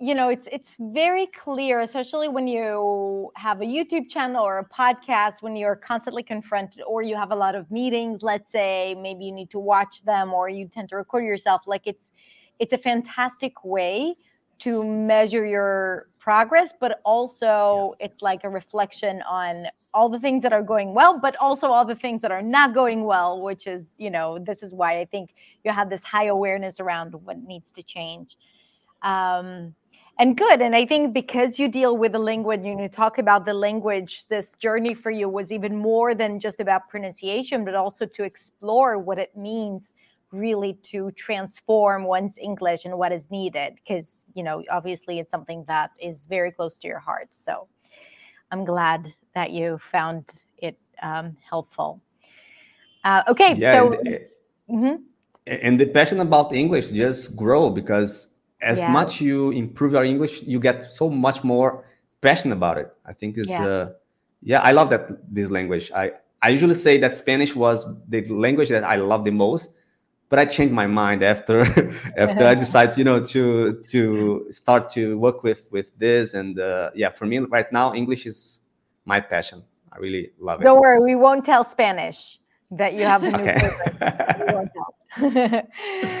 you 0.00 0.14
know 0.14 0.30
it's 0.30 0.48
it's 0.50 0.76
very 0.80 1.26
clear 1.26 1.80
especially 1.80 2.26
when 2.26 2.46
you 2.46 3.30
have 3.36 3.60
a 3.60 3.64
youtube 3.64 4.08
channel 4.08 4.42
or 4.42 4.58
a 4.58 4.64
podcast 4.64 5.42
when 5.42 5.54
you're 5.54 5.76
constantly 5.76 6.22
confronted 6.22 6.82
or 6.86 7.02
you 7.02 7.14
have 7.14 7.32
a 7.32 7.34
lot 7.34 7.54
of 7.54 7.70
meetings 7.70 8.22
let's 8.22 8.50
say 8.50 8.96
maybe 8.98 9.26
you 9.26 9.32
need 9.32 9.50
to 9.50 9.58
watch 9.58 10.02
them 10.04 10.32
or 10.32 10.48
you 10.48 10.66
tend 10.66 10.88
to 10.88 10.96
record 10.96 11.22
yourself 11.24 11.62
like 11.66 11.82
it's 11.84 12.12
it's 12.58 12.72
a 12.72 12.78
fantastic 12.78 13.62
way 13.62 14.14
to 14.58 14.82
measure 14.82 15.44
your 15.44 16.08
progress 16.18 16.72
but 16.80 17.00
also 17.04 17.94
yeah. 18.00 18.06
it's 18.06 18.22
like 18.22 18.42
a 18.44 18.48
reflection 18.48 19.22
on 19.28 19.66
all 19.92 20.08
the 20.08 20.20
things 20.20 20.42
that 20.42 20.52
are 20.52 20.62
going 20.62 20.94
well 20.94 21.18
but 21.18 21.36
also 21.40 21.68
all 21.68 21.84
the 21.84 21.94
things 21.94 22.22
that 22.22 22.30
are 22.30 22.42
not 22.42 22.72
going 22.72 23.04
well 23.04 23.42
which 23.42 23.66
is 23.66 23.92
you 23.98 24.08
know 24.08 24.38
this 24.38 24.62
is 24.62 24.72
why 24.72 24.98
i 24.98 25.04
think 25.04 25.34
you 25.62 25.70
have 25.70 25.90
this 25.90 26.02
high 26.04 26.26
awareness 26.26 26.80
around 26.80 27.14
what 27.24 27.36
needs 27.42 27.70
to 27.70 27.82
change 27.82 28.38
um, 29.02 29.74
and 30.20 30.36
good 30.36 30.60
and 30.60 30.76
i 30.76 30.84
think 30.84 31.14
because 31.14 31.58
you 31.58 31.66
deal 31.66 31.96
with 31.96 32.12
the 32.12 32.18
language 32.18 32.60
and 32.64 32.78
you 32.78 32.88
talk 32.88 33.18
about 33.18 33.46
the 33.46 33.54
language 33.54 34.28
this 34.28 34.54
journey 34.58 34.94
for 34.94 35.10
you 35.10 35.28
was 35.28 35.50
even 35.50 35.74
more 35.74 36.14
than 36.14 36.38
just 36.38 36.60
about 36.60 36.88
pronunciation 36.88 37.64
but 37.64 37.74
also 37.74 38.04
to 38.04 38.22
explore 38.22 38.98
what 38.98 39.18
it 39.18 39.34
means 39.36 39.94
really 40.30 40.74
to 40.82 41.10
transform 41.12 42.04
one's 42.04 42.36
english 42.38 42.84
and 42.84 42.96
what 42.96 43.10
is 43.12 43.30
needed 43.30 43.74
because 43.76 44.26
you 44.34 44.42
know 44.42 44.62
obviously 44.70 45.18
it's 45.18 45.30
something 45.30 45.64
that 45.66 45.90
is 46.00 46.26
very 46.26 46.52
close 46.52 46.78
to 46.78 46.86
your 46.86 47.00
heart 47.00 47.28
so 47.34 47.66
i'm 48.52 48.64
glad 48.64 49.12
that 49.34 49.50
you 49.50 49.80
found 49.90 50.24
it 50.58 50.78
um, 51.02 51.34
helpful 51.48 52.00
uh, 53.04 53.22
okay 53.26 53.54
yeah, 53.54 53.72
so 53.72 53.92
and, 53.94 54.20
mm-hmm. 54.70 54.96
and 55.46 55.80
the 55.80 55.86
passion 55.86 56.20
about 56.20 56.52
english 56.52 56.90
just 56.90 57.36
grow 57.36 57.70
because 57.70 58.29
as 58.62 58.80
yeah. 58.80 58.90
much 58.90 59.20
you 59.20 59.50
improve 59.50 59.92
your 59.92 60.04
english 60.04 60.42
you 60.42 60.60
get 60.60 60.86
so 60.86 61.08
much 61.08 61.42
more 61.44 61.84
passion 62.20 62.52
about 62.52 62.78
it. 62.78 62.92
I 63.04 63.12
think 63.12 63.38
is 63.38 63.50
yeah. 63.50 63.66
Uh, 63.66 63.92
yeah 64.42 64.60
i 64.60 64.72
love 64.72 64.90
that 64.90 65.08
this 65.32 65.50
language. 65.50 65.90
I 65.94 66.12
i 66.42 66.48
usually 66.48 66.74
say 66.74 66.98
that 66.98 67.16
spanish 67.16 67.54
was 67.54 67.86
the 68.08 68.24
language 68.26 68.70
that 68.70 68.84
i 68.84 68.96
love 68.96 69.24
the 69.24 69.30
most 69.30 69.74
but 70.30 70.38
i 70.38 70.44
changed 70.44 70.72
my 70.72 70.86
mind 70.86 71.22
after 71.22 71.60
after 72.16 72.46
i 72.46 72.54
decided 72.64 72.96
you 72.96 73.04
know 73.04 73.22
to 73.24 73.82
to 73.90 74.46
start 74.50 74.90
to 74.90 75.18
work 75.18 75.42
with 75.42 75.66
with 75.70 75.92
this. 75.98 76.34
And 76.34 76.58
uh, 76.58 76.90
yeah 76.94 77.10
for 77.10 77.26
me 77.26 77.38
right 77.40 77.70
now 77.72 77.94
english 77.94 78.26
is 78.26 78.60
my 79.04 79.20
passion. 79.20 79.62
I 79.92 79.98
really 79.98 80.30
love 80.38 80.60
it. 80.60 80.64
Don't 80.64 80.80
worry 80.80 81.00
we 81.00 81.16
won't 81.16 81.44
tell 81.44 81.64
spanish 81.64 82.38
that 82.70 82.94
you 82.94 83.04
have 83.04 83.24
a 83.24 83.30
new 83.30 83.38
okay. 85.18 85.62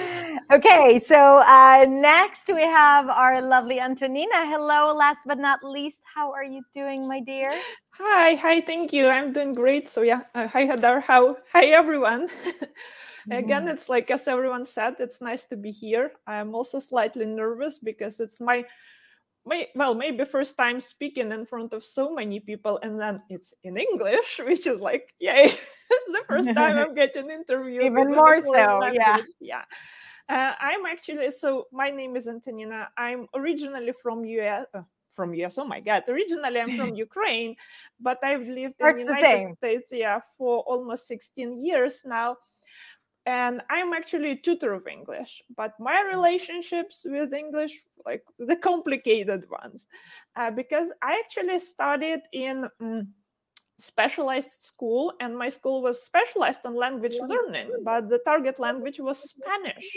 Okay, 0.52 0.98
so 0.98 1.38
uh, 1.46 1.86
next 1.88 2.50
we 2.52 2.62
have 2.62 3.08
our 3.08 3.40
lovely 3.40 3.78
Antonina. 3.78 4.50
Hello, 4.50 4.92
last 4.92 5.20
but 5.24 5.38
not 5.38 5.62
least, 5.62 6.02
how 6.02 6.32
are 6.32 6.42
you 6.42 6.60
doing, 6.74 7.06
my 7.06 7.20
dear? 7.20 7.54
Hi, 7.92 8.34
hi, 8.34 8.60
thank 8.60 8.92
you. 8.92 9.06
I'm 9.06 9.32
doing 9.32 9.54
great. 9.54 9.88
So 9.88 10.02
yeah, 10.02 10.22
uh, 10.34 10.48
hi 10.48 10.66
Hadar, 10.66 11.04
how? 11.04 11.36
Hi 11.52 11.66
everyone. 11.66 12.26
Again, 13.30 13.62
mm-hmm. 13.62 13.68
it's 13.68 13.88
like 13.88 14.10
as 14.10 14.26
everyone 14.26 14.66
said, 14.66 14.96
it's 14.98 15.20
nice 15.20 15.44
to 15.54 15.56
be 15.56 15.70
here. 15.70 16.10
I'm 16.26 16.52
also 16.52 16.80
slightly 16.80 17.26
nervous 17.26 17.78
because 17.78 18.18
it's 18.18 18.40
my 18.40 18.64
my 19.46 19.68
well 19.74 19.94
maybe 19.94 20.24
first 20.24 20.58
time 20.58 20.80
speaking 20.80 21.32
in 21.32 21.46
front 21.46 21.72
of 21.72 21.82
so 21.84 22.12
many 22.12 22.40
people 22.40 22.78
and 22.82 23.00
then 23.00 23.22
it's 23.30 23.54
in 23.64 23.76
english 23.78 24.38
which 24.44 24.66
is 24.66 24.78
like 24.80 25.14
yay 25.18 25.48
the 26.12 26.22
first 26.28 26.52
time 26.54 26.76
i'm 26.76 26.94
getting 26.94 27.30
interviewed 27.30 27.82
even 27.82 28.12
more 28.12 28.38
so 28.40 28.50
language. 28.50 28.94
yeah 28.94 29.16
yeah 29.40 29.64
uh, 30.30 30.54
I'm 30.60 30.86
actually 30.86 31.30
so 31.32 31.66
my 31.72 31.90
name 31.90 32.16
is 32.16 32.28
Antonina. 32.28 32.88
I'm 32.96 33.26
originally 33.34 33.92
from 33.92 34.24
US. 34.24 34.66
Uh, 34.72 34.82
from 35.10 35.34
US. 35.34 35.58
Oh 35.58 35.64
my 35.64 35.80
God! 35.80 36.04
Originally, 36.08 36.60
I'm 36.60 36.76
from 36.76 36.94
Ukraine, 37.06 37.56
but 37.98 38.18
I've 38.22 38.46
lived 38.46 38.76
in 38.80 38.94
the 38.94 39.00
United 39.00 39.56
States, 39.58 39.88
yeah, 39.90 40.20
for 40.38 40.60
almost 40.60 41.08
16 41.08 41.58
years 41.58 42.02
now. 42.04 42.36
And 43.26 43.60
I'm 43.68 43.92
actually 43.92 44.30
a 44.30 44.36
tutor 44.36 44.72
of 44.72 44.86
English, 44.86 45.42
but 45.54 45.72
my 45.78 46.02
mm. 46.02 46.14
relationships 46.14 47.02
with 47.04 47.34
English, 47.34 47.78
like 48.06 48.24
the 48.38 48.56
complicated 48.56 49.44
ones, 49.50 49.86
uh, 50.36 50.50
because 50.50 50.88
I 51.02 51.20
actually 51.24 51.58
studied 51.58 52.22
in. 52.32 52.68
Um, 52.80 53.08
specialized 53.80 54.50
school 54.60 55.10
and 55.20 55.34
my 55.34 55.48
school 55.48 55.80
was 55.80 56.02
specialized 56.02 56.60
on 56.66 56.74
language 56.74 57.16
learning 57.26 57.70
but 57.82 58.10
the 58.10 58.18
target 58.26 58.60
language 58.60 59.00
was 59.00 59.18
spanish 59.30 59.88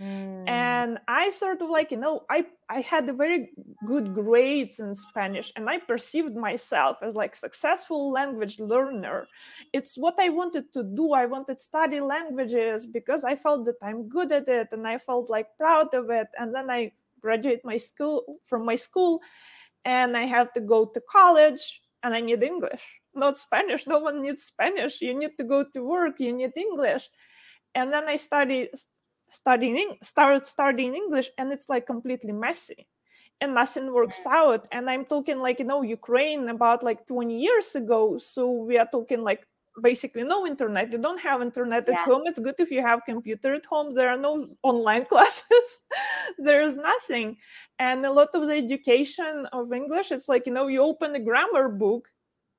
Mm. 0.00 0.48
And 0.48 0.98
I 1.06 1.30
sort 1.30 1.62
of 1.62 1.70
like, 1.70 1.90
you 1.90 1.96
know, 1.96 2.24
I, 2.28 2.46
I 2.68 2.80
had 2.80 3.16
very 3.16 3.50
good 3.86 4.12
grades 4.12 4.80
in 4.80 4.94
Spanish 4.94 5.52
and 5.56 5.70
I 5.70 5.78
perceived 5.78 6.34
myself 6.34 6.98
as 7.02 7.14
like 7.14 7.36
successful 7.36 8.10
language 8.10 8.58
learner. 8.58 9.26
It's 9.72 9.96
what 9.96 10.14
I 10.18 10.30
wanted 10.30 10.72
to 10.72 10.82
do. 10.82 11.12
I 11.12 11.26
wanted 11.26 11.58
to 11.58 11.62
study 11.62 12.00
languages 12.00 12.86
because 12.86 13.24
I 13.24 13.36
felt 13.36 13.66
that 13.66 13.76
I'm 13.82 14.08
good 14.08 14.32
at 14.32 14.48
it 14.48 14.68
and 14.72 14.86
I 14.86 14.98
felt 14.98 15.30
like 15.30 15.56
proud 15.56 15.94
of 15.94 16.10
it. 16.10 16.28
And 16.38 16.54
then 16.54 16.70
I 16.70 16.92
graduate 17.20 17.60
my 17.64 17.76
school 17.76 18.40
from 18.46 18.64
my 18.64 18.74
school 18.74 19.20
and 19.84 20.16
I 20.16 20.24
have 20.24 20.52
to 20.54 20.60
go 20.60 20.86
to 20.86 21.00
college 21.10 21.82
and 22.02 22.14
I 22.14 22.20
need 22.20 22.42
English, 22.42 22.82
not 23.14 23.38
Spanish. 23.38 23.86
No 23.86 23.98
one 23.98 24.22
needs 24.22 24.44
Spanish. 24.44 25.00
You 25.00 25.14
need 25.16 25.36
to 25.38 25.44
go 25.44 25.64
to 25.72 25.84
work, 25.84 26.18
you 26.18 26.32
need 26.32 26.52
English. 26.56 27.08
And 27.74 27.92
then 27.92 28.08
I 28.08 28.16
study 28.16 28.68
studying 29.28 29.96
start 30.02 30.46
studying 30.46 30.94
english 30.94 31.30
and 31.38 31.52
it's 31.52 31.68
like 31.68 31.86
completely 31.86 32.32
messy. 32.32 32.86
And 33.40 33.54
nothing 33.54 33.92
works 33.92 34.24
out. 34.26 34.66
And 34.72 34.88
i'm 34.88 35.04
talking 35.04 35.38
like 35.38 35.58
you 35.58 35.64
know 35.64 35.82
ukraine 35.82 36.48
about 36.48 36.82
like 36.82 37.06
20 37.06 37.38
years 37.38 37.74
ago. 37.74 38.18
So 38.18 38.50
we 38.50 38.78
are 38.78 38.88
talking 38.90 39.22
like 39.22 39.46
basically 39.82 40.22
no 40.22 40.46
internet. 40.46 40.92
You 40.92 40.98
don't 40.98 41.20
have 41.20 41.42
internet 41.42 41.88
at 41.88 41.94
yeah. 41.98 42.04
home. 42.04 42.22
It's 42.26 42.38
good 42.38 42.54
if 42.58 42.70
you 42.70 42.80
have 42.82 43.00
computer 43.04 43.54
at 43.54 43.66
home. 43.66 43.92
There 43.92 44.08
are 44.08 44.16
no 44.16 44.46
online 44.62 45.04
classes. 45.06 45.82
There's 46.38 46.76
nothing. 46.76 47.36
And 47.78 48.06
a 48.06 48.12
lot 48.12 48.28
of 48.34 48.46
the 48.46 48.54
education 48.54 49.46
of 49.52 49.72
english 49.72 50.12
it's 50.12 50.28
like 50.28 50.46
you 50.46 50.52
know 50.52 50.68
you 50.68 50.80
open 50.80 51.14
a 51.14 51.20
grammar 51.20 51.68
book 51.68 52.08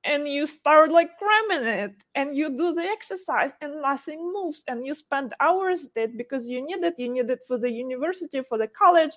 and 0.06 0.28
you 0.28 0.46
start 0.46 0.90
like 0.92 1.10
cramming 1.18 1.66
it 1.66 1.94
and 2.14 2.36
you 2.36 2.56
do 2.56 2.72
the 2.72 2.82
exercise 2.82 3.52
and 3.60 3.82
nothing 3.82 4.32
moves 4.32 4.64
and 4.68 4.86
you 4.86 4.94
spend 4.94 5.34
hours 5.40 5.90
it 5.96 6.16
because 6.16 6.48
you 6.48 6.64
need 6.64 6.82
it 6.82 6.94
you 6.98 7.12
need 7.12 7.28
it 7.28 7.40
for 7.46 7.58
the 7.58 7.70
university 7.70 8.40
for 8.42 8.56
the 8.56 8.68
college 8.68 9.14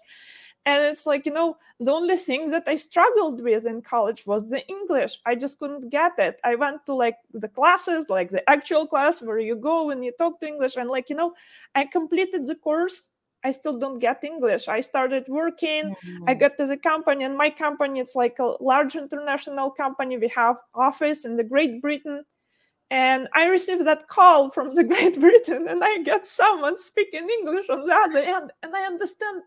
and 0.66 0.84
it's 0.84 1.06
like 1.06 1.26
you 1.26 1.32
know 1.32 1.56
the 1.80 1.92
only 1.92 2.18
thing 2.18 2.50
that 2.52 2.64
i 2.68 2.76
struggled 2.76 3.42
with 3.42 3.66
in 3.66 3.82
college 3.82 4.26
was 4.26 4.50
the 4.50 4.66
english. 4.68 5.20
I 5.26 5.36
just 5.36 5.60
couldn't 5.60 5.90
get 5.90 6.14
it. 6.18 6.40
I 6.44 6.56
went 6.56 6.86
to 6.88 6.94
like 6.94 7.18
the 7.34 7.48
classes 7.48 8.06
like 8.10 8.32
the 8.32 8.48
actual 8.50 8.88
class 8.88 9.22
where 9.22 9.40
you 9.40 9.56
go 9.56 9.92
and 9.92 10.04
you 10.04 10.12
talk 10.18 10.40
to 10.40 10.48
english 10.48 10.76
and 10.76 10.90
like 10.90 11.10
you 11.10 11.16
know 11.16 11.34
i 11.76 11.86
completed 11.86 12.48
the 12.48 12.56
course 12.56 13.10
i 13.44 13.52
still 13.52 13.78
don't 13.78 14.00
get 14.00 14.24
english 14.24 14.68
i 14.68 14.80
started 14.80 15.24
working 15.28 15.96
mm-hmm. 15.96 16.24
i 16.28 16.34
got 16.34 16.58
to 16.58 16.66
the 16.66 16.78
company 16.78 17.24
and 17.24 17.38
my 17.38 17.50
company 17.50 18.00
it's 18.00 18.16
like 18.16 18.38
a 18.40 18.54
large 18.60 18.96
international 18.96 19.70
company 19.70 20.18
we 20.18 20.28
have 20.28 20.58
office 20.76 21.26
in 21.26 21.38
the 21.38 21.44
great 21.44 21.82
britain 21.82 22.24
and 22.92 23.28
I 23.36 23.46
received 23.46 23.86
that 23.86 24.08
call 24.08 24.50
from 24.50 24.74
the 24.74 24.84
Great 24.94 25.20
Britain, 25.20 25.68
and 25.70 25.84
I 25.84 26.00
get 26.00 26.26
someone 26.26 26.80
speaking 26.80 27.28
English 27.30 27.70
on 27.70 27.86
the 27.86 27.94
other 27.94 28.20
end, 28.20 28.52
and 28.64 28.76
I 28.76 28.82
understand 28.84 29.42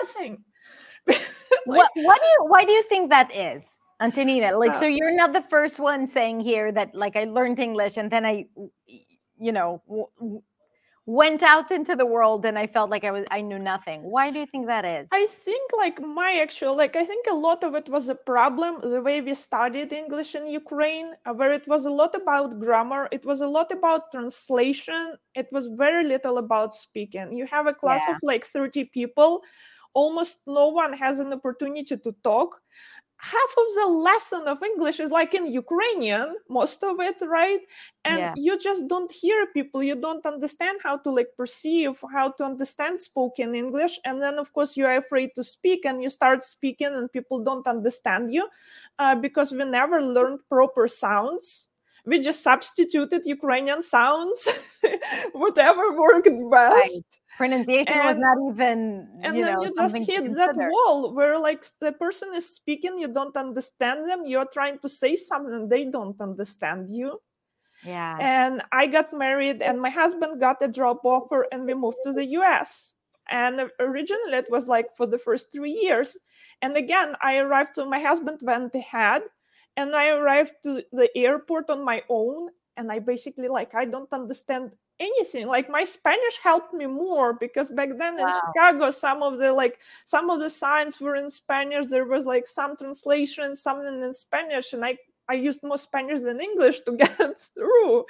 nothing. 0.00 0.44
like, 1.06 1.20
what, 1.66 1.90
what 1.94 2.20
do 2.20 2.26
you, 2.26 2.44
why 2.48 2.64
do 2.64 2.72
you 2.72 2.82
think 2.84 3.10
that 3.10 3.34
is? 3.34 3.76
Antonina, 4.00 4.56
like, 4.56 4.70
uh, 4.70 4.80
so 4.80 4.86
you're 4.86 5.14
not 5.14 5.32
the 5.32 5.42
first 5.42 5.80
one 5.80 6.06
saying 6.06 6.40
here 6.40 6.70
that, 6.70 6.94
like, 6.94 7.16
I 7.16 7.24
learned 7.24 7.58
English 7.58 7.96
and 7.96 8.10
then 8.10 8.24
I, 8.24 8.46
you 9.38 9.50
know, 9.50 9.82
w- 9.88 10.42
went 11.08 11.42
out 11.42 11.70
into 11.70 11.96
the 11.96 12.04
world 12.04 12.44
and 12.44 12.58
I 12.58 12.66
felt 12.66 12.90
like 12.90 13.02
I 13.02 13.10
was 13.10 13.24
I 13.30 13.40
knew 13.40 13.58
nothing. 13.58 14.02
Why 14.02 14.30
do 14.30 14.38
you 14.40 14.44
think 14.44 14.66
that 14.66 14.84
is? 14.84 15.08
I 15.10 15.26
think 15.42 15.70
like 15.74 16.02
my 16.02 16.38
actual 16.42 16.76
like 16.76 16.96
I 16.96 17.04
think 17.04 17.24
a 17.30 17.34
lot 17.34 17.64
of 17.64 17.74
it 17.74 17.88
was 17.88 18.10
a 18.10 18.14
problem 18.14 18.80
the 18.82 19.00
way 19.00 19.22
we 19.22 19.32
studied 19.32 19.90
English 19.90 20.34
in 20.34 20.46
Ukraine, 20.46 21.14
uh, 21.24 21.32
where 21.32 21.54
it 21.54 21.66
was 21.66 21.86
a 21.86 21.90
lot 21.90 22.14
about 22.14 22.60
grammar, 22.60 23.08
it 23.10 23.24
was 23.24 23.40
a 23.40 23.46
lot 23.48 23.72
about 23.72 24.12
translation, 24.12 25.14
it 25.34 25.48
was 25.50 25.68
very 25.68 26.04
little 26.04 26.36
about 26.36 26.74
speaking. 26.74 27.32
You 27.32 27.46
have 27.46 27.66
a 27.66 27.72
class 27.72 28.02
yeah. 28.06 28.14
of 28.14 28.20
like 28.22 28.44
30 28.44 28.84
people 28.92 29.42
almost 29.94 30.38
no 30.46 30.68
one 30.68 30.92
has 30.92 31.18
an 31.18 31.32
opportunity 31.32 31.96
to 31.96 32.14
talk 32.22 32.60
half 33.20 33.50
of 33.58 33.66
the 33.74 33.86
lesson 33.88 34.42
of 34.46 34.62
english 34.62 35.00
is 35.00 35.10
like 35.10 35.34
in 35.34 35.46
ukrainian 35.46 36.36
most 36.48 36.84
of 36.84 37.00
it 37.00 37.16
right? 37.26 37.60
And 38.04 38.18
yeah. 38.18 38.34
you 38.36 38.58
just 38.58 38.86
don't 38.86 39.10
hear 39.10 39.46
people 39.46 39.82
you 39.82 39.96
don't 39.96 40.24
understand 40.24 40.78
how 40.82 40.98
to 40.98 41.10
like 41.10 41.28
perceive 41.36 42.02
how 42.12 42.30
to 42.32 42.44
understand 42.44 43.00
spoken 43.00 43.54
english. 43.54 43.98
And 44.04 44.22
then 44.22 44.38
of 44.38 44.52
course 44.52 44.76
you're 44.76 44.96
afraid 44.96 45.34
to 45.34 45.42
speak 45.42 45.84
and 45.84 46.02
you 46.02 46.10
start 46.10 46.44
speaking 46.44 46.94
and 46.94 47.12
people 47.12 47.40
don't 47.42 47.66
understand 47.66 48.32
you 48.32 48.48
uh, 48.98 49.14
because 49.16 49.52
we 49.52 49.64
never 49.64 50.00
learned 50.00 50.40
proper 50.48 50.88
sounds. 50.88 51.68
We 52.06 52.20
just 52.20 52.42
substituted 52.42 53.26
ukrainian 53.26 53.82
sounds 53.82 54.48
whatever 55.32 55.92
worked 55.96 56.30
best. 56.50 56.72
right 56.72 57.17
pronunciation 57.38 57.92
and, 57.92 58.08
was 58.08 58.18
not 58.18 58.36
even 58.52 59.08
and 59.22 59.36
you 59.36 59.44
then 59.44 59.54
know, 59.54 59.62
you 59.62 59.72
just 59.74 59.96
hit 59.96 60.34
that 60.34 60.56
wall 60.56 61.14
where 61.14 61.38
like 61.38 61.64
the 61.80 61.92
person 61.92 62.28
is 62.34 62.56
speaking 62.56 62.98
you 62.98 63.06
don't 63.06 63.36
understand 63.36 64.08
them 64.10 64.26
you're 64.26 64.50
trying 64.52 64.76
to 64.80 64.88
say 64.88 65.14
something 65.14 65.68
they 65.68 65.84
don't 65.84 66.20
understand 66.20 66.90
you. 66.90 67.20
Yeah. 67.84 68.18
And 68.20 68.62
i 68.72 68.86
got 68.88 69.14
married 69.14 69.62
and 69.62 69.80
my 69.80 69.88
husband 69.88 70.40
got 70.40 70.60
a 70.60 70.68
job 70.68 70.98
offer 71.04 71.46
and 71.52 71.64
we 71.64 71.74
moved 71.74 71.98
to 72.04 72.12
the 72.12 72.24
us 72.24 72.94
and 73.30 73.70
originally 73.78 74.38
it 74.42 74.50
was 74.50 74.66
like 74.66 74.88
for 74.96 75.06
the 75.06 75.18
first 75.18 75.52
three 75.52 75.70
years. 75.70 76.18
And 76.60 76.76
again 76.76 77.14
i 77.22 77.36
arrived 77.36 77.74
so 77.74 77.88
my 77.88 78.00
husband 78.00 78.40
went 78.42 78.74
ahead 78.74 79.22
and 79.76 79.94
i 79.94 80.08
arrived 80.08 80.54
to 80.64 80.82
the 80.92 81.08
airport 81.16 81.70
on 81.70 81.84
my 81.84 82.02
own. 82.08 82.50
And 82.76 82.90
i 82.90 82.98
basically 82.98 83.46
like 83.46 83.76
i 83.76 83.84
don't 83.84 84.12
understand 84.12 84.74
anything 85.00 85.46
like 85.46 85.70
my 85.70 85.84
spanish 85.84 86.38
helped 86.42 86.74
me 86.74 86.86
more 86.86 87.32
because 87.32 87.70
back 87.70 87.90
then 87.98 88.16
wow. 88.16 88.26
in 88.26 88.32
chicago 88.32 88.90
some 88.90 89.22
of 89.22 89.38
the 89.38 89.52
like 89.52 89.78
some 90.04 90.28
of 90.28 90.40
the 90.40 90.50
signs 90.50 91.00
were 91.00 91.16
in 91.16 91.30
spanish 91.30 91.86
there 91.86 92.04
was 92.04 92.26
like 92.26 92.46
some 92.46 92.76
translation 92.76 93.54
something 93.54 94.02
in 94.02 94.12
spanish 94.12 94.72
and 94.72 94.84
i 94.84 94.96
i 95.28 95.34
used 95.34 95.62
more 95.62 95.78
spanish 95.78 96.20
than 96.20 96.40
english 96.40 96.80
to 96.80 96.92
get 96.96 97.40
through 97.54 98.04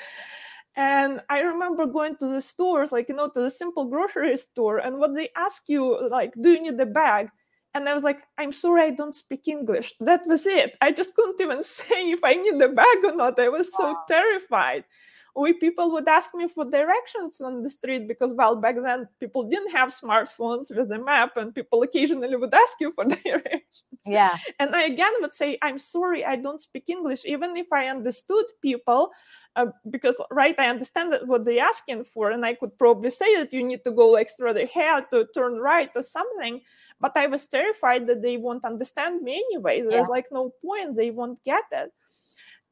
and 0.76 1.20
i 1.28 1.41
remember 1.41 1.84
going 1.84 2.16
to 2.16 2.26
the 2.26 2.41
stores 2.41 2.91
like 2.91 3.09
you 3.09 3.14
know 3.14 3.28
to 3.28 3.41
the 3.41 3.51
simple 3.51 3.84
grocery 3.84 4.36
store 4.36 4.78
and 4.78 4.99
what 4.99 5.14
they 5.14 5.28
ask 5.36 5.64
you 5.68 6.09
like 6.09 6.32
do 6.41 6.51
you 6.51 6.62
need 6.62 6.80
a 6.80 6.86
bag 6.86 7.28
and 7.74 7.89
I 7.89 7.95
was 7.95 8.03
like, 8.03 8.22
I'm 8.39 8.51
sorry, 8.51 8.82
I 8.82 8.91
don't 8.91 9.14
speak 9.14 9.47
English. 9.47 9.95
That 10.01 10.26
was 10.26 10.47
it. 10.47 10.76
I 10.80 10.91
just 10.91 11.14
couldn't 11.14 11.41
even 11.41 11.62
say 11.62 12.11
if 12.11 12.20
I 12.24 12.32
need 12.32 12.61
a 12.61 12.68
bag 12.70 12.99
or 13.05 13.14
not. 13.14 13.39
I 13.39 13.51
was 13.51 13.70
so 13.76 13.95
terrified 14.09 14.84
we 15.39 15.53
people 15.53 15.91
would 15.93 16.09
ask 16.09 16.34
me 16.34 16.49
for 16.49 16.64
directions 16.64 17.41
on 17.41 17.62
the 17.62 17.70
street 17.70 18.09
because 18.09 18.34
well 18.34 18.57
back 18.57 18.76
then 18.82 19.09
people 19.20 19.45
didn't 19.45 19.70
have 19.70 19.91
smartphones 19.91 20.74
with 20.74 20.89
the 20.89 20.99
map 20.99 21.36
and 21.36 21.55
people 21.55 21.82
occasionally 21.82 22.34
would 22.36 22.55
ask 22.55 22.76
you 22.80 22.93
for 22.93 23.05
directions. 23.24 23.62
Yeah. 24.07 24.36
And 24.59 24.74
i 24.74 24.82
again 24.82 25.12
would 25.20 25.34
say 25.34 25.59
i'm 25.62 25.78
sorry 25.78 26.24
i 26.24 26.36
don't 26.36 26.61
speak 26.61 26.84
english 26.89 27.24
even 27.24 27.57
if 27.57 27.72
i 27.72 27.89
understood 27.89 28.47
people 28.62 29.11
uh, 29.57 29.66
because 29.91 30.16
right 30.30 30.59
i 30.59 30.68
understand 30.68 31.14
what 31.26 31.45
they're 31.45 31.64
asking 31.64 32.05
for 32.05 32.30
and 32.30 32.45
i 32.45 32.55
could 32.55 32.76
probably 32.78 33.11
say 33.11 33.36
that 33.36 33.53
you 33.53 33.62
need 33.62 33.84
to 33.84 33.91
go 33.91 34.09
like 34.09 34.28
straight 34.28 34.57
ahead 34.57 35.05
to 35.11 35.26
turn 35.34 35.59
right 35.59 35.91
or 35.95 36.03
something 36.03 36.61
but 37.01 37.16
i 37.16 37.26
was 37.26 37.47
terrified 37.47 38.07
that 38.07 38.22
they 38.22 38.36
won't 38.36 38.64
understand 38.64 39.22
me 39.22 39.43
anyway. 39.51 39.80
There's 39.80 40.07
yeah. 40.07 40.16
like 40.16 40.26
no 40.32 40.53
point. 40.64 40.97
They 40.97 41.11
won't 41.11 41.43
get 41.45 41.64
it 41.70 41.93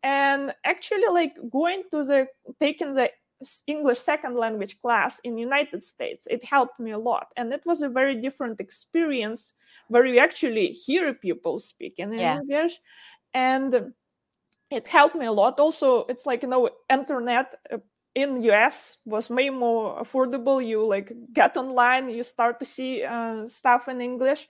and 0.06 0.54
actually 0.64 1.08
like 1.10 1.34
going 1.50 1.82
to 1.90 2.04
the 2.04 2.28
taking 2.60 2.94
the 2.94 3.10
english 3.66 3.98
second 3.98 4.34
language 4.36 4.80
class 4.80 5.20
in 5.24 5.36
united 5.36 5.82
states 5.82 6.26
it 6.30 6.42
helped 6.42 6.80
me 6.80 6.92
a 6.92 6.98
lot. 6.98 7.26
And 7.36 7.52
it 7.52 7.64
was 7.66 7.82
a 7.82 7.88
very 7.88 8.14
different 8.14 8.60
experience 8.60 9.52
where 9.88 10.06
you 10.06 10.18
actually 10.20 10.68
hear 10.68 11.12
people 11.12 11.58
speaking 11.58 12.12
in 12.14 12.20
yeah. 12.20 12.38
english. 12.38 12.80
And 13.34 13.92
it 14.70 14.86
helped 14.88 15.16
me 15.16 15.26
a 15.26 15.32
lot. 15.32 15.60
Also 15.60 16.06
it's 16.08 16.24
like 16.24 16.42
you 16.42 16.48
know 16.48 16.70
internet 16.88 17.54
uh, 17.70 17.78
in 18.14 18.30
us 18.44 18.96
was 19.04 19.28
way 19.28 19.50
more 19.50 20.00
affordable. 20.00 20.64
You 20.64 20.86
like 20.86 21.12
get 21.32 21.56
online 21.56 22.08
you 22.08 22.22
start 22.22 22.58
to 22.60 22.64
see 22.64 23.02
uh, 23.04 23.46
stuff 23.48 23.88
in 23.88 24.00
english 24.00 24.48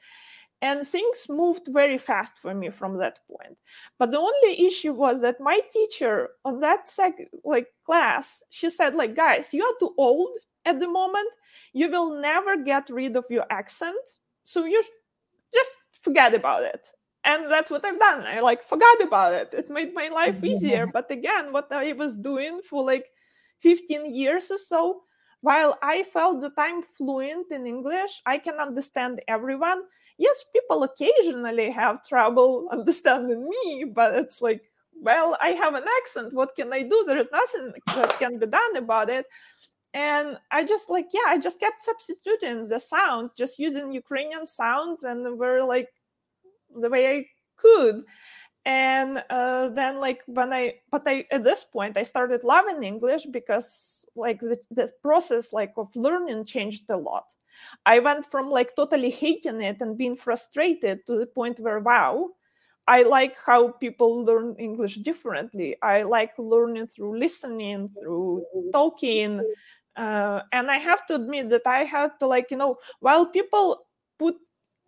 and 0.62 0.86
things 0.86 1.26
moved 1.28 1.68
very 1.68 1.98
fast 1.98 2.38
for 2.38 2.54
me 2.54 2.70
from 2.70 2.96
that 2.98 3.20
point. 3.30 3.58
But 3.98 4.10
the 4.10 4.18
only 4.18 4.66
issue 4.66 4.92
was 4.92 5.20
that 5.20 5.40
my 5.40 5.60
teacher 5.72 6.30
on 6.44 6.60
that 6.60 6.88
sec- 6.88 7.30
like 7.44 7.68
class 7.84 8.42
she 8.50 8.70
said 8.70 8.94
like 8.94 9.14
guys 9.14 9.52
you 9.52 9.62
are 9.62 9.78
too 9.78 9.94
old 9.98 10.36
at 10.64 10.80
the 10.80 10.88
moment. 10.88 11.28
You 11.72 11.90
will 11.90 12.20
never 12.20 12.56
get 12.56 12.90
rid 12.90 13.16
of 13.16 13.26
your 13.30 13.44
accent. 13.50 14.04
So 14.44 14.64
you 14.64 14.82
just 15.52 15.70
forget 16.02 16.34
about 16.34 16.62
it. 16.62 16.86
And 17.24 17.50
that's 17.50 17.70
what 17.70 17.84
i've 17.84 17.98
done. 17.98 18.22
I 18.22 18.40
like 18.40 18.62
forgot 18.62 19.00
about 19.02 19.34
it. 19.34 19.50
It 19.52 19.70
made 19.70 19.92
my 19.92 20.08
life 20.08 20.36
mm-hmm. 20.36 20.46
easier. 20.46 20.86
But 20.92 21.10
again 21.10 21.52
what 21.52 21.70
i 21.70 21.92
was 21.92 22.16
doing 22.16 22.60
for 22.62 22.84
like 22.84 23.06
15 23.60 24.14
years 24.14 24.50
or 24.50 24.58
so 24.58 25.02
while 25.40 25.78
i 25.82 26.02
felt 26.02 26.40
that 26.40 26.52
i'm 26.58 26.82
fluent 26.82 27.50
in 27.50 27.66
english 27.66 28.20
i 28.26 28.38
can 28.38 28.54
understand 28.54 29.20
everyone 29.28 29.82
yes, 30.18 30.44
people 30.52 30.82
occasionally 30.82 31.70
have 31.70 32.04
trouble 32.04 32.68
understanding 32.70 33.48
me, 33.48 33.84
but 33.84 34.14
it's 34.14 34.40
like, 34.40 34.62
well, 35.00 35.36
I 35.42 35.48
have 35.48 35.74
an 35.74 35.84
accent. 35.98 36.32
What 36.32 36.56
can 36.56 36.72
I 36.72 36.82
do? 36.82 37.04
There's 37.06 37.26
nothing 37.32 37.72
that 37.94 38.18
can 38.18 38.38
be 38.38 38.46
done 38.46 38.76
about 38.76 39.10
it. 39.10 39.26
And 39.92 40.38
I 40.50 40.64
just 40.64 40.90
like, 40.90 41.08
yeah, 41.12 41.28
I 41.28 41.38
just 41.38 41.60
kept 41.60 41.82
substituting 41.82 42.68
the 42.68 42.78
sounds, 42.78 43.32
just 43.32 43.58
using 43.58 43.92
Ukrainian 43.92 44.46
sounds, 44.46 45.04
and 45.04 45.38
were 45.38 45.62
like 45.62 45.88
the 46.74 46.90
way 46.90 47.16
I 47.16 47.26
could. 47.56 48.04
And 48.66 49.22
uh, 49.30 49.68
then, 49.68 50.00
like, 50.00 50.22
when 50.26 50.52
I, 50.52 50.74
but 50.90 51.04
I, 51.06 51.24
at 51.30 51.44
this 51.44 51.62
point, 51.62 51.96
I 51.96 52.02
started 52.02 52.42
loving 52.42 52.82
English 52.82 53.26
because, 53.26 54.04
like, 54.16 54.40
the, 54.40 54.58
the 54.72 54.90
process, 55.02 55.52
like, 55.52 55.72
of 55.76 55.94
learning 55.94 56.46
changed 56.46 56.90
a 56.90 56.96
lot 56.96 57.26
I 57.84 57.98
went 58.00 58.26
from 58.30 58.50
like 58.50 58.76
totally 58.76 59.10
hating 59.10 59.62
it 59.62 59.80
and 59.80 59.96
being 59.98 60.16
frustrated 60.16 61.06
to 61.06 61.16
the 61.16 61.26
point 61.26 61.60
where, 61.60 61.80
wow, 61.80 62.30
I 62.88 63.02
like 63.02 63.36
how 63.44 63.72
people 63.72 64.24
learn 64.24 64.54
English 64.58 64.96
differently. 64.96 65.76
I 65.82 66.02
like 66.02 66.32
learning 66.38 66.86
through 66.88 67.18
listening, 67.18 67.90
through 67.98 68.44
talking. 68.72 69.42
Uh, 69.96 70.42
and 70.52 70.70
I 70.70 70.76
have 70.78 71.06
to 71.06 71.14
admit 71.14 71.48
that 71.48 71.66
I 71.66 71.84
had 71.84 72.12
to, 72.20 72.26
like, 72.26 72.50
you 72.50 72.56
know, 72.58 72.76
while 73.00 73.26
people 73.26 73.86
put 74.18 74.36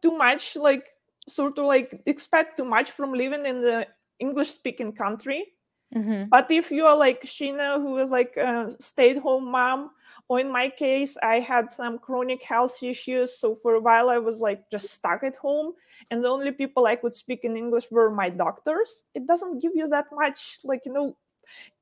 too 0.02 0.16
much 0.16 0.54
like 0.56 0.86
sort 1.28 1.58
of 1.58 1.64
like 1.66 2.00
expect 2.06 2.56
too 2.56 2.64
much 2.64 2.90
from 2.92 3.12
living 3.12 3.46
in 3.46 3.60
the 3.60 3.86
English 4.20 4.50
speaking 4.50 4.92
country. 4.92 5.44
Mm-hmm. 5.94 6.28
But 6.28 6.50
if 6.50 6.70
you 6.70 6.84
are 6.84 6.96
like 6.96 7.22
Sheena, 7.22 7.80
who 7.80 7.96
is 7.98 8.10
like 8.10 8.36
a 8.36 8.74
stay 8.78 9.10
at 9.10 9.18
home 9.18 9.50
mom, 9.50 9.90
or 10.28 10.38
in 10.38 10.52
my 10.52 10.68
case, 10.68 11.16
I 11.22 11.40
had 11.40 11.72
some 11.72 11.98
chronic 11.98 12.42
health 12.42 12.82
issues. 12.82 13.38
So 13.38 13.54
for 13.54 13.74
a 13.74 13.80
while, 13.80 14.10
I 14.10 14.18
was 14.18 14.38
like 14.40 14.68
just 14.70 14.90
stuck 14.90 15.22
at 15.22 15.36
home. 15.36 15.72
And 16.10 16.22
the 16.22 16.28
only 16.28 16.52
people 16.52 16.86
I 16.86 16.96
could 16.96 17.14
speak 17.14 17.40
in 17.44 17.56
English 17.56 17.90
were 17.90 18.10
my 18.10 18.28
doctors. 18.28 19.04
It 19.14 19.26
doesn't 19.26 19.62
give 19.62 19.72
you 19.74 19.88
that 19.88 20.06
much, 20.12 20.58
like, 20.64 20.82
you 20.84 20.92
know, 20.92 21.16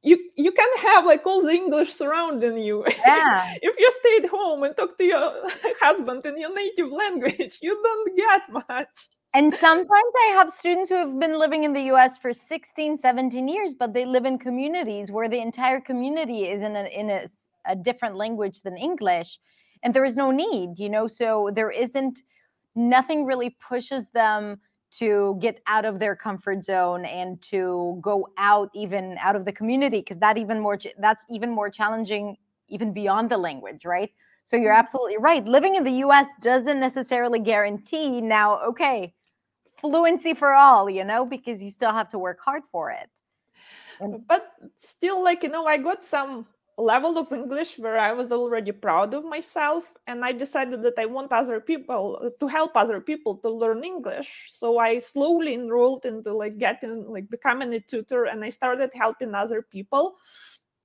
you 0.02 0.30
you 0.36 0.52
can 0.52 0.68
have 0.78 1.04
like 1.04 1.26
all 1.26 1.42
the 1.42 1.50
english 1.50 1.92
surrounding 1.92 2.57
you 2.57 2.84
yeah 3.04 3.52
if 3.62 3.74
you 3.76 3.92
stay 3.98 4.24
at 4.24 4.30
home 4.30 4.62
and 4.62 4.76
talk 4.76 4.96
to 4.96 5.04
your 5.04 5.32
husband 5.80 6.24
in 6.24 6.38
your 6.38 6.54
native 6.54 6.92
language 6.92 7.59
you 7.61 7.74
don't 7.82 8.16
get 8.16 8.64
much 8.68 9.09
and 9.37 9.53
sometimes 9.55 10.12
i 10.24 10.32
have 10.34 10.51
students 10.51 10.89
who 10.91 10.97
have 10.97 11.18
been 11.20 11.39
living 11.39 11.64
in 11.64 11.72
the 11.72 11.82
us 11.82 12.16
for 12.16 12.32
16 12.32 12.97
17 12.97 13.49
years 13.49 13.74
but 13.74 13.93
they 13.93 14.05
live 14.05 14.24
in 14.24 14.39
communities 14.39 15.11
where 15.12 15.28
the 15.28 15.39
entire 15.39 15.80
community 15.80 16.45
is 16.45 16.62
in 16.62 16.74
a, 16.74 16.84
in 16.87 17.11
a, 17.11 17.26
a 17.66 17.76
different 17.76 18.16
language 18.16 18.62
than 18.62 18.76
english 18.76 19.39
and 19.82 19.95
there 19.95 20.05
is 20.05 20.16
no 20.16 20.30
need 20.30 20.78
you 20.78 20.89
know? 20.89 21.07
So 21.07 21.51
there 21.55 21.70
isn't 21.70 22.22
nothing 22.74 23.24
really 23.24 23.57
pushes 23.68 24.09
them 24.11 24.61
to 24.99 25.39
get 25.41 25.61
out 25.66 25.84
of 25.84 25.99
their 25.99 26.16
comfort 26.16 26.64
zone 26.64 27.05
and 27.05 27.41
to 27.43 27.99
go 28.01 28.28
out 28.39 28.70
even 28.74 29.16
out 29.20 29.37
of 29.37 29.45
the 29.45 29.53
community 29.53 29.99
because 29.99 30.18
that 30.18 30.39
even 30.39 30.61
more 30.61 30.78
that's 30.99 31.24
even 31.28 31.51
more 31.51 31.68
challenging 31.70 32.37
even 32.68 32.93
beyond 32.93 33.30
the 33.30 33.37
language 33.37 33.84
right? 33.84 34.11
So 34.45 34.57
you're 34.57 34.72
mm-hmm. 34.72 34.78
absolutely 34.78 35.18
right. 35.18 35.45
Living 35.45 35.74
in 35.74 35.84
the 35.84 35.99
US 36.07 36.26
doesn't 36.41 36.80
necessarily 36.80 37.39
guarantee 37.39 38.20
now 38.20 38.61
okay 38.70 39.12
fluency 39.81 40.35
for 40.35 40.53
all 40.55 40.89
you 40.89 41.05
know 41.05 41.24
because 41.24 41.62
you 41.62 41.70
still 41.70 41.93
have 41.93 42.09
to 42.09 42.18
work 42.18 42.39
hard 42.41 42.62
for 42.72 42.91
it 42.91 43.09
and, 44.01 44.27
but 44.27 44.53
still 44.77 45.22
like 45.22 45.43
you 45.43 45.49
know 45.49 45.66
I 45.66 45.79
got 45.79 46.05
some 46.05 46.47
level 46.79 47.16
of 47.16 47.33
English 47.33 47.79
where 47.79 47.99
I 47.99 48.12
was 48.12 48.33
already 48.33 48.72
proud 48.72 49.14
of 49.14 49.24
myself, 49.24 49.95
and 50.07 50.24
I 50.24 50.33
decided 50.33 50.83
that 50.83 50.99
I 50.99 51.07
want 51.07 51.33
other 51.33 51.61
people 51.61 52.18
uh, 52.22 52.31
to 52.39 52.47
help 52.47 52.72
other 52.77 53.01
people 53.01 53.37
to 53.39 53.49
learn 53.49 53.83
English. 53.85 54.45
So 54.49 54.79
I 54.79 54.99
slowly 54.99 55.55
enrolled 55.55 56.05
into 56.05 56.35
like 56.35 56.59
getting 56.59 57.07
like 57.09 57.31
becoming 57.31 57.72
a 57.74 57.81
tutor, 57.81 58.24
and 58.24 58.45
I 58.45 58.51
started 58.51 58.91
helping 58.95 59.35
other 59.35 59.62
people. 59.62 60.16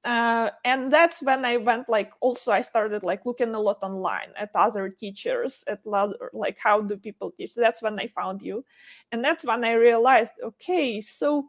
Uh, 0.04 0.49
and 0.66 0.91
that's 0.91 1.22
when 1.22 1.45
I 1.45 1.58
went 1.58 1.88
like 1.88 2.12
also 2.22 2.52
I 2.52 2.62
started 2.62 3.04
like 3.04 3.24
looking 3.24 3.54
a 3.54 3.60
lot 3.60 3.84
online 3.84 4.30
at 4.36 4.49
other 4.56 4.89
teachers 4.89 5.64
at 5.68 5.80
like 6.34 6.58
how 6.58 6.82
do 6.82 6.97
people 6.97 7.32
teach. 7.32 7.54
That's 7.54 7.84
when 7.84 7.99
I 7.99 8.08
found 8.08 8.41
you, 8.41 8.66
and 9.12 9.24
that's 9.24 9.45
when 9.45 9.64
I 9.64 9.74
realized 9.74 10.34
okay, 10.43 11.02
so 11.02 11.45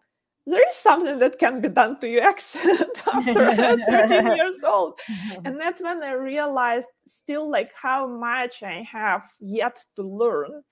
there 0.47 0.69
is 0.69 0.75
something 0.75 1.19
that 1.19 1.39
can 1.39 1.61
be 1.61 1.69
done 1.69 1.99
to 2.01 2.09
your 2.09 2.23
accent 2.33 3.03
after 3.13 3.55
13 3.55 4.27
years 4.37 4.63
old 4.65 4.99
and 5.45 5.61
that's 5.61 5.83
when 5.83 6.03
i 6.03 6.13
realized 6.13 6.89
still 7.07 7.49
like 7.51 7.71
how 7.81 8.07
much 8.07 8.63
i 8.63 8.83
have 8.83 9.23
yet 9.41 9.85
to 9.95 10.03
learn 10.03 10.63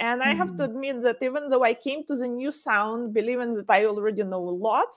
and 0.00 0.22
i 0.22 0.34
have 0.34 0.56
to 0.56 0.62
mm. 0.62 0.70
admit 0.70 1.02
that 1.02 1.18
even 1.22 1.50
though 1.50 1.62
i 1.62 1.74
came 1.74 2.04
to 2.06 2.16
the 2.16 2.26
new 2.26 2.50
sound 2.50 3.12
believing 3.12 3.54
that 3.54 3.68
i 3.68 3.84
already 3.84 4.22
know 4.22 4.48
a 4.48 4.50
lot 4.50 4.88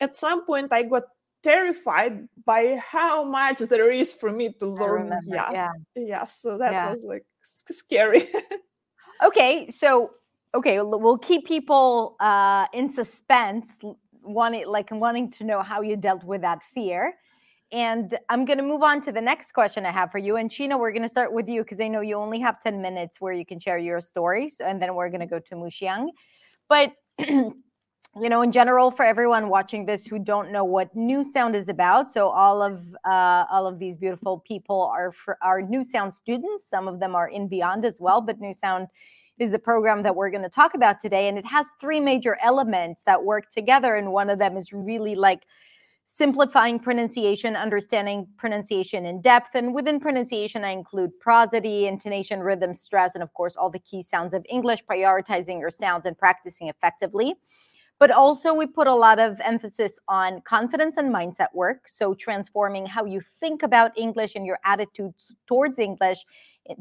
at 0.00 0.14
some 0.14 0.46
point 0.46 0.72
i 0.72 0.82
got 0.82 1.04
terrified 1.44 2.26
by 2.44 2.76
how 2.76 3.22
much 3.22 3.58
there 3.58 3.92
is 3.92 4.14
for 4.14 4.32
me 4.32 4.52
to 4.58 4.66
learn 4.66 5.12
yeah 5.26 5.50
yeah, 5.52 5.70
yeah 5.94 6.24
so 6.24 6.58
that 6.58 6.72
yeah. 6.72 6.90
was 6.90 7.00
like 7.04 7.24
scary. 7.70 8.28
Okay 9.22 9.70
so 9.70 10.10
okay 10.54 10.80
we'll 10.80 11.18
keep 11.18 11.46
people 11.46 12.16
uh, 12.18 12.66
in 12.72 12.90
suspense 12.90 13.78
wanting 14.22 14.66
like 14.66 14.88
wanting 14.90 15.30
to 15.30 15.44
know 15.44 15.62
how 15.62 15.82
you 15.82 15.96
dealt 15.96 16.24
with 16.24 16.40
that 16.40 16.60
fear. 16.74 17.14
And 17.70 18.18
i'm 18.28 18.44
going 18.44 18.58
to 18.58 18.64
move 18.64 18.82
on 18.82 19.00
to 19.02 19.12
the 19.12 19.20
next 19.20 19.52
question 19.52 19.86
i 19.86 19.92
have 19.92 20.10
for 20.10 20.18
you. 20.18 20.36
And 20.36 20.50
sheena 20.50 20.78
we're 20.78 20.90
going 20.90 21.08
to 21.10 21.14
start 21.16 21.32
with 21.32 21.48
you 21.48 21.62
because 21.62 21.80
i 21.80 21.88
know 21.88 22.00
you 22.00 22.16
only 22.16 22.40
have 22.40 22.60
10 22.60 22.82
minutes 22.82 23.20
where 23.20 23.32
you 23.32 23.46
can 23.46 23.60
share 23.60 23.78
your 23.78 24.00
stories 24.00 24.60
and 24.60 24.82
then 24.82 24.94
we're 24.96 25.10
going 25.14 25.20
to 25.28 25.32
go 25.34 25.38
to 25.38 25.54
muxiang. 25.54 26.08
But 26.68 26.92
you 28.20 28.28
know 28.28 28.42
in 28.42 28.52
general 28.52 28.90
for 28.90 29.04
everyone 29.04 29.48
watching 29.48 29.86
this 29.86 30.06
who 30.06 30.18
don't 30.18 30.52
know 30.52 30.64
what 30.64 30.94
new 30.94 31.24
sound 31.24 31.56
is 31.56 31.68
about 31.68 32.12
so 32.12 32.28
all 32.28 32.62
of 32.62 32.94
uh, 33.04 33.44
all 33.50 33.66
of 33.66 33.78
these 33.78 33.96
beautiful 33.96 34.38
people 34.46 34.82
are 34.82 35.12
for 35.12 35.36
our 35.42 35.60
new 35.60 35.82
sound 35.82 36.14
students 36.14 36.68
some 36.68 36.86
of 36.86 37.00
them 37.00 37.14
are 37.14 37.28
in 37.28 37.48
beyond 37.48 37.84
as 37.84 37.98
well 38.00 38.20
but 38.20 38.40
new 38.40 38.52
sound 38.52 38.88
is 39.38 39.50
the 39.50 39.58
program 39.58 40.02
that 40.02 40.14
we're 40.14 40.30
going 40.30 40.42
to 40.42 40.48
talk 40.48 40.74
about 40.74 41.00
today. 41.00 41.28
And 41.28 41.36
it 41.36 41.46
has 41.46 41.66
three 41.80 42.00
major 42.00 42.38
elements 42.42 43.02
that 43.04 43.24
work 43.24 43.50
together. 43.50 43.94
And 43.94 44.12
one 44.12 44.30
of 44.30 44.38
them 44.38 44.56
is 44.56 44.72
really 44.72 45.14
like 45.14 45.42
simplifying 46.06 46.78
pronunciation, 46.78 47.56
understanding 47.56 48.28
pronunciation 48.36 49.06
in 49.06 49.20
depth. 49.20 49.50
And 49.54 49.74
within 49.74 49.98
pronunciation, 49.98 50.62
I 50.62 50.70
include 50.70 51.18
prosody, 51.18 51.86
intonation, 51.86 52.40
rhythm, 52.40 52.74
stress, 52.74 53.14
and 53.14 53.22
of 53.22 53.32
course, 53.32 53.56
all 53.56 53.70
the 53.70 53.78
key 53.78 54.02
sounds 54.02 54.34
of 54.34 54.44
English, 54.48 54.84
prioritizing 54.84 55.58
your 55.58 55.70
sounds 55.70 56.04
and 56.04 56.16
practicing 56.16 56.68
effectively. 56.68 57.34
But 58.04 58.10
also, 58.10 58.52
we 58.52 58.66
put 58.66 58.86
a 58.86 58.94
lot 58.94 59.18
of 59.18 59.40
emphasis 59.40 59.98
on 60.08 60.42
confidence 60.42 60.98
and 60.98 61.08
mindset 61.10 61.46
work. 61.54 61.88
So, 61.88 62.12
transforming 62.12 62.84
how 62.84 63.06
you 63.06 63.22
think 63.40 63.62
about 63.62 63.96
English 63.96 64.34
and 64.34 64.44
your 64.44 64.58
attitudes 64.62 65.34
towards 65.46 65.78
English 65.78 66.26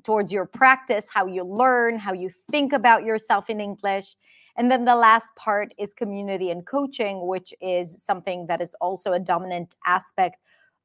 towards 0.03 0.33
your 0.33 0.45
practice, 0.45 1.07
how 1.09 1.25
you 1.27 1.45
learn, 1.45 1.97
how 1.97 2.11
you 2.13 2.29
think 2.51 2.73
about 2.73 3.03
yourself 3.03 3.49
in 3.49 3.59
English. 3.59 4.15
And 4.57 4.69
then 4.69 4.83
the 4.83 4.95
last 4.95 5.33
part 5.35 5.73
is 5.77 5.93
community 5.93 6.51
and 6.51 6.65
coaching, 6.65 7.25
which 7.25 7.53
is 7.61 8.03
something 8.03 8.45
that 8.47 8.61
is 8.61 8.75
also 8.81 9.13
a 9.13 9.19
dominant 9.19 9.75
aspect. 9.85 10.37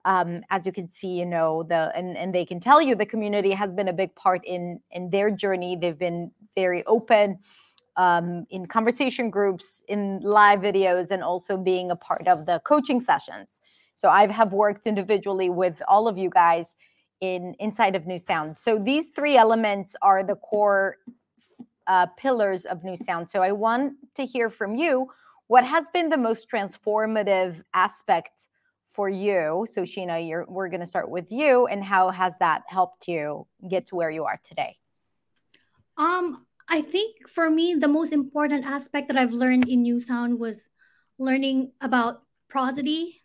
Um, 0.05 0.43
as 0.51 0.65
you 0.65 0.73
can 0.73 0.87
see, 0.89 1.19
you 1.19 1.27
know, 1.27 1.65
the 1.65 1.91
and, 1.97 2.17
and 2.17 2.33
they 2.33 2.47
can 2.47 2.61
tell 2.61 2.81
you 2.81 2.95
the 2.95 3.05
community 3.05 3.51
has 3.51 3.73
been 3.73 3.89
a 3.89 3.93
big 3.93 4.15
part 4.15 4.45
in 4.45 4.79
in 4.93 5.11
their 5.11 5.31
journey. 5.31 5.77
They've 5.77 5.99
been 5.99 6.31
very 6.55 6.85
open 6.87 7.41
um, 7.99 8.47
in 8.49 8.65
conversation 8.65 9.29
groups, 9.29 9.83
in 9.89 10.21
live 10.21 10.61
videos, 10.61 11.11
and 11.11 11.23
also 11.23 11.57
being 11.57 11.91
a 11.91 11.97
part 11.97 12.27
of 12.29 12.47
the 12.47 12.61
coaching 12.65 13.01
sessions. 13.01 13.61
So 13.97 14.09
I 14.09 14.31
have 14.31 14.53
worked 14.53 14.87
individually 14.87 15.51
with 15.51 15.83
all 15.89 16.07
of 16.07 16.17
you 16.17 16.31
guys 16.31 16.75
in 17.21 17.57
inside 17.59 17.97
of 17.97 18.07
new 18.07 18.19
sound. 18.19 18.57
So 18.57 18.79
these 18.79 19.09
three 19.09 19.37
elements 19.37 19.97
are 20.01 20.23
the 20.23 20.37
core 20.37 20.99
uh, 21.89 22.07
pillars 22.17 22.65
of 22.65 22.85
new 22.85 22.97
sound. 22.97 23.29
So 23.29 23.43
i 23.43 23.51
want 23.51 23.95
to 24.15 24.25
hear 24.25 24.49
from 24.49 24.75
you 24.77 25.11
what 25.49 25.65
has 25.65 25.87
been 25.93 26.11
the 26.11 26.17
most 26.19 26.49
transformative 26.51 27.63
aspect 27.75 28.47
for 28.93 29.09
you? 29.09 29.67
So 29.73 29.83
sheena 29.83 30.45
we're 30.47 30.69
going 30.69 30.81
to 30.81 30.87
start 30.87 31.11
with 31.11 31.33
you 31.33 31.67
and 31.67 31.83
how 31.83 32.11
has 32.11 32.35
that 32.39 32.63
helped 32.69 33.09
you 33.09 33.47
get 33.69 33.87
to 33.87 33.97
where 33.97 34.11
you 34.11 34.25
are 34.25 34.39
today? 34.45 34.77
Um 35.97 36.47
i 36.69 36.81
think 36.81 37.29
for 37.29 37.51
me 37.51 37.75
the 37.75 37.89
most 37.89 38.13
important 38.13 38.65
aspect 38.65 39.09
that 39.09 39.17
i've 39.17 39.33
learned 39.33 39.69
in 39.69 39.83
new 39.83 40.01
sound 40.01 40.39
was 40.39 40.69
learning 41.19 41.73
about 41.81 42.23
prosody 42.49 43.21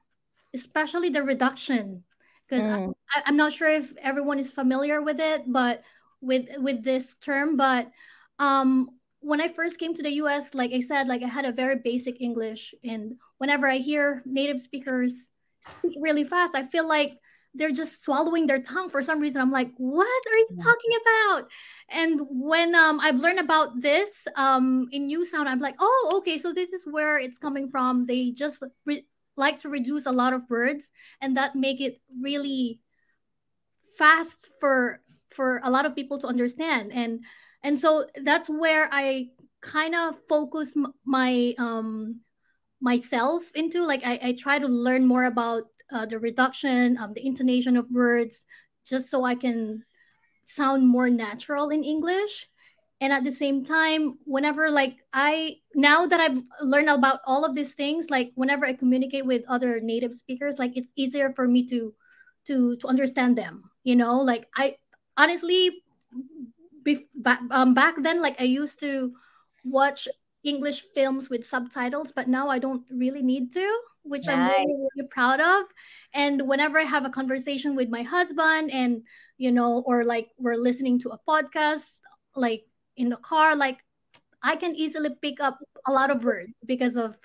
especially 0.53 1.09
the 1.09 1.23
reduction 1.23 2.03
because 2.47 2.63
mm. 2.63 2.93
I'm 3.25 3.37
not 3.37 3.53
sure 3.53 3.69
if 3.69 3.93
everyone 3.97 4.39
is 4.39 4.51
familiar 4.51 5.01
with 5.01 5.19
it, 5.19 5.43
but 5.47 5.83
with 6.21 6.45
with 6.57 6.83
this 6.83 7.15
term, 7.15 7.57
but 7.57 7.91
um, 8.39 8.89
when 9.19 9.41
I 9.41 9.47
first 9.47 9.79
came 9.79 9.93
to 9.95 10.03
the 10.03 10.13
US, 10.23 10.53
like 10.53 10.71
I 10.71 10.81
said, 10.81 11.07
like 11.07 11.23
I 11.23 11.27
had 11.27 11.45
a 11.45 11.51
very 11.51 11.77
basic 11.77 12.21
English, 12.21 12.73
and 12.83 13.15
whenever 13.37 13.67
I 13.67 13.77
hear 13.77 14.21
native 14.25 14.59
speakers 14.59 15.29
speak 15.61 15.97
really 15.99 16.23
fast, 16.23 16.55
I 16.55 16.65
feel 16.65 16.87
like 16.87 17.17
they're 17.55 17.71
just 17.71 18.03
swallowing 18.03 18.47
their 18.47 18.61
tongue 18.61 18.89
for 18.89 19.01
some 19.01 19.19
reason. 19.19 19.41
I'm 19.41 19.51
like, 19.51 19.71
what 19.77 20.23
are 20.31 20.37
you 20.37 20.47
talking 20.61 20.91
about? 21.01 21.49
And 21.89 22.21
when 22.29 22.73
um, 22.73 22.99
I've 22.99 23.19
learned 23.19 23.39
about 23.39 23.79
this 23.81 24.09
um, 24.35 24.87
in 24.91 25.07
New 25.07 25.23
Sound, 25.23 25.47
I'm 25.47 25.59
like, 25.59 25.75
oh, 25.79 26.13
okay, 26.17 26.37
so 26.37 26.51
this 26.51 26.73
is 26.73 26.85
where 26.89 27.19
it's 27.19 27.37
coming 27.37 27.69
from. 27.69 28.05
They 28.07 28.31
just 28.31 28.63
re- 28.85 29.05
like 29.35 29.59
to 29.59 29.69
reduce 29.69 30.05
a 30.05 30.11
lot 30.11 30.33
of 30.33 30.41
words 30.49 30.89
and 31.21 31.37
that 31.37 31.55
make 31.55 31.81
it 31.81 32.01
really 32.21 32.79
fast 33.97 34.47
for 34.59 35.01
for 35.29 35.61
a 35.63 35.69
lot 35.69 35.85
of 35.85 35.95
people 35.95 36.19
to 36.19 36.27
understand 36.27 36.91
and 36.91 37.23
and 37.63 37.79
so 37.79 38.05
that's 38.23 38.49
where 38.49 38.87
i 38.91 39.27
kind 39.61 39.95
of 39.95 40.15
focus 40.27 40.73
my 41.05 41.53
um 41.57 42.19
myself 42.81 43.43
into 43.55 43.83
like 43.83 44.01
i, 44.05 44.19
I 44.21 44.35
try 44.37 44.59
to 44.59 44.67
learn 44.67 45.05
more 45.05 45.23
about 45.23 45.63
uh, 45.93 46.05
the 46.05 46.19
reduction 46.19 46.97
um, 46.97 47.13
the 47.13 47.25
intonation 47.25 47.77
of 47.77 47.89
words 47.91 48.41
just 48.85 49.09
so 49.09 49.23
i 49.23 49.35
can 49.35 49.83
sound 50.45 50.87
more 50.87 51.09
natural 51.09 51.69
in 51.69 51.83
english. 51.83 52.49
And 53.01 53.11
at 53.11 53.25
the 53.25 53.31
same 53.31 53.65
time 53.65 54.17
whenever 54.23 54.71
like 54.71 54.95
i 55.11 55.57
now 55.75 56.05
that 56.05 56.21
i've 56.21 56.41
learned 56.61 56.89
about 56.89 57.19
all 57.25 57.43
of 57.43 57.53
these 57.53 57.73
things 57.73 58.09
like 58.09 58.31
whenever 58.35 58.65
i 58.65 58.71
communicate 58.71 59.25
with 59.25 59.43
other 59.49 59.81
native 59.81 60.15
speakers 60.15 60.57
like 60.57 60.77
it's 60.77 60.91
easier 60.95 61.33
for 61.35 61.45
me 61.45 61.67
to 61.67 61.93
to 62.47 62.77
to 62.77 62.87
understand 62.87 63.37
them 63.37 63.69
you 63.83 63.97
know? 63.97 64.21
Like 64.21 64.47
i 64.55 64.77
honestly 65.17 65.83
be, 66.83 67.07
back, 67.15 67.41
um, 67.51 67.73
back 67.73 67.95
then 67.99 68.21
like 68.21 68.39
i 68.39 68.45
used 68.45 68.79
to 68.79 69.11
watch 69.65 70.07
English 70.43 70.83
films 70.93 71.29
with 71.29 71.45
subtitles, 71.45 72.11
but 72.11 72.27
now 72.27 72.49
I 72.49 72.59
don't 72.59 72.83
really 72.91 73.21
need 73.21 73.51
to, 73.53 73.79
which 74.03 74.25
nice. 74.25 74.33
I'm 74.35 74.65
really, 74.65 74.87
really 74.95 75.07
proud 75.09 75.39
of. 75.39 75.63
And 76.13 76.47
whenever 76.47 76.79
I 76.79 76.83
have 76.83 77.05
a 77.05 77.09
conversation 77.09 77.75
with 77.75 77.89
my 77.89 78.03
husband 78.03 78.71
and, 78.71 79.03
you 79.37 79.51
know, 79.51 79.83
or 79.85 80.03
like 80.03 80.29
we're 80.37 80.55
listening 80.55 80.99
to 80.99 81.09
a 81.09 81.19
podcast, 81.27 81.99
like 82.35 82.65
in 82.97 83.09
the 83.09 83.17
car, 83.17 83.55
like 83.55 83.79
I 84.41 84.55
can 84.55 84.75
easily 84.75 85.09
pick 85.21 85.39
up 85.39 85.59
a 85.87 85.91
lot 85.91 86.11
of 86.11 86.23
words 86.23 86.53
because 86.65 86.95
of 86.95 87.17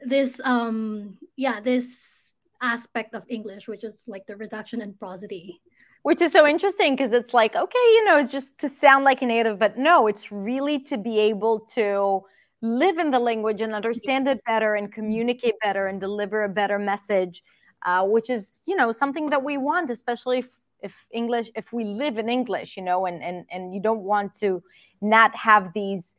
this, 0.00 0.40
um, 0.44 1.18
yeah, 1.36 1.60
this 1.60 2.34
aspect 2.60 3.14
of 3.14 3.24
English, 3.28 3.68
which 3.68 3.84
is 3.84 4.04
like 4.06 4.26
the 4.26 4.36
reduction 4.36 4.80
in 4.80 4.94
prosody 4.94 5.60
which 6.04 6.20
is 6.20 6.32
so 6.32 6.46
interesting 6.46 6.94
because 6.94 7.12
it's 7.12 7.32
like 7.34 7.56
okay 7.56 7.78
you 7.78 8.04
know 8.04 8.18
it's 8.18 8.30
just 8.30 8.56
to 8.58 8.68
sound 8.68 9.04
like 9.04 9.22
a 9.22 9.26
native 9.26 9.58
but 9.58 9.78
no 9.78 10.06
it's 10.06 10.30
really 10.30 10.78
to 10.78 10.96
be 10.98 11.18
able 11.18 11.60
to 11.60 12.22
live 12.64 12.98
in 12.98 13.10
the 13.10 13.18
language 13.18 13.60
and 13.60 13.74
understand 13.74 14.26
it 14.26 14.42
better 14.46 14.74
and 14.74 14.90
communicate 14.90 15.54
better 15.62 15.86
and 15.86 16.00
deliver 16.00 16.44
a 16.44 16.48
better 16.48 16.78
message 16.78 17.42
uh, 17.84 18.02
which 18.06 18.30
is 18.30 18.60
you 18.64 18.74
know 18.74 18.90
something 18.90 19.28
that 19.28 19.44
we 19.44 19.58
want 19.58 19.90
especially 19.90 20.38
if, 20.38 20.48
if 20.80 21.06
english 21.12 21.50
if 21.54 21.74
we 21.74 21.84
live 21.84 22.16
in 22.16 22.30
english 22.30 22.74
you 22.76 22.82
know 22.82 23.04
and 23.04 23.22
and 23.22 23.44
and 23.50 23.74
you 23.74 23.80
don't 23.80 24.00
want 24.00 24.34
to 24.34 24.62
not 25.02 25.36
have 25.36 25.74
these 25.74 26.14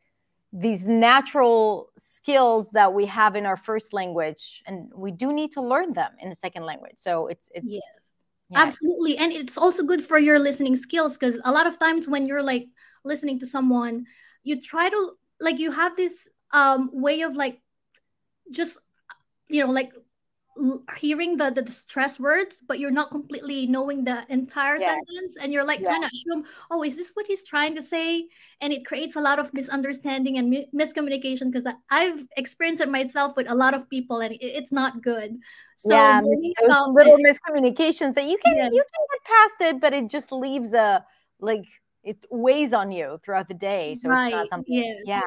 these 0.52 0.84
natural 0.84 1.90
skills 1.98 2.70
that 2.70 2.94
we 2.94 3.04
have 3.06 3.34
in 3.34 3.44
our 3.44 3.56
first 3.56 3.92
language 3.92 4.62
and 4.66 4.88
we 4.94 5.10
do 5.10 5.32
need 5.32 5.50
to 5.50 5.60
learn 5.60 5.92
them 5.94 6.12
in 6.22 6.30
a 6.30 6.34
second 6.34 6.64
language 6.64 6.94
so 6.96 7.26
it's 7.26 7.48
it's 7.54 7.66
yes. 7.68 7.82
Yeah. 8.50 8.62
absolutely 8.62 9.18
and 9.18 9.32
it's 9.32 9.58
also 9.58 9.82
good 9.82 10.00
for 10.00 10.18
your 10.18 10.38
listening 10.38 10.76
skills 10.76 11.14
because 11.14 11.40
a 11.44 11.50
lot 11.50 11.66
of 11.66 11.80
times 11.80 12.06
when 12.06 12.26
you're 12.26 12.44
like 12.44 12.68
listening 13.04 13.40
to 13.40 13.46
someone 13.46 14.06
you 14.44 14.60
try 14.60 14.88
to 14.88 15.10
like 15.40 15.58
you 15.58 15.72
have 15.72 15.96
this 15.96 16.28
um 16.56 16.90
way 16.92 17.20
of 17.20 17.36
like 17.36 17.60
just 18.50 18.78
you 19.48 19.64
know 19.64 19.70
like 19.70 19.92
hearing 20.96 21.36
the, 21.36 21.50
the 21.50 21.70
stress 21.70 22.18
words 22.18 22.62
but 22.66 22.78
you're 22.78 22.90
not 22.90 23.10
completely 23.10 23.66
knowing 23.66 24.04
the 24.04 24.24
entire 24.30 24.78
yeah. 24.78 24.94
sentence 24.94 25.36
and 25.38 25.52
you're 25.52 25.64
like 25.64 25.80
yeah. 25.80 25.90
kind 25.90 26.04
of 26.04 26.10
assume 26.10 26.44
oh 26.70 26.82
is 26.82 26.96
this 26.96 27.10
what 27.12 27.26
he's 27.26 27.44
trying 27.44 27.74
to 27.74 27.82
say 27.82 28.26
and 28.62 28.72
it 28.72 28.86
creates 28.86 29.16
a 29.16 29.20
lot 29.20 29.38
of 29.38 29.52
misunderstanding 29.52 30.38
and 30.38 30.48
mi- 30.48 30.66
miscommunication 30.74 31.52
because 31.52 31.70
i've 31.90 32.24
experienced 32.38 32.80
it 32.80 32.88
myself 32.88 33.36
with 33.36 33.50
a 33.50 33.54
lot 33.54 33.74
of 33.74 33.88
people 33.90 34.20
and 34.20 34.32
it, 34.32 34.40
it's 34.40 34.72
not 34.72 35.02
good 35.02 35.36
so 35.76 35.94
yeah 35.94 36.22
little 36.22 37.16
it, 37.18 37.26
miscommunications 37.28 38.14
that 38.14 38.24
you 38.24 38.38
can 38.42 38.56
yeah. 38.56 38.70
you 38.72 38.82
can 38.92 39.02
get 39.12 39.24
past 39.24 39.54
it 39.60 39.80
but 39.80 39.92
it 39.92 40.08
just 40.08 40.32
leaves 40.32 40.72
a 40.72 41.04
like 41.38 41.66
it 42.02 42.24
weighs 42.30 42.72
on 42.72 42.90
you 42.90 43.20
throughout 43.22 43.46
the 43.46 43.54
day 43.54 43.94
so 43.94 44.08
right. 44.08 44.28
it's 44.28 44.34
not 44.34 44.48
something 44.48 45.02
yeah 45.04 45.20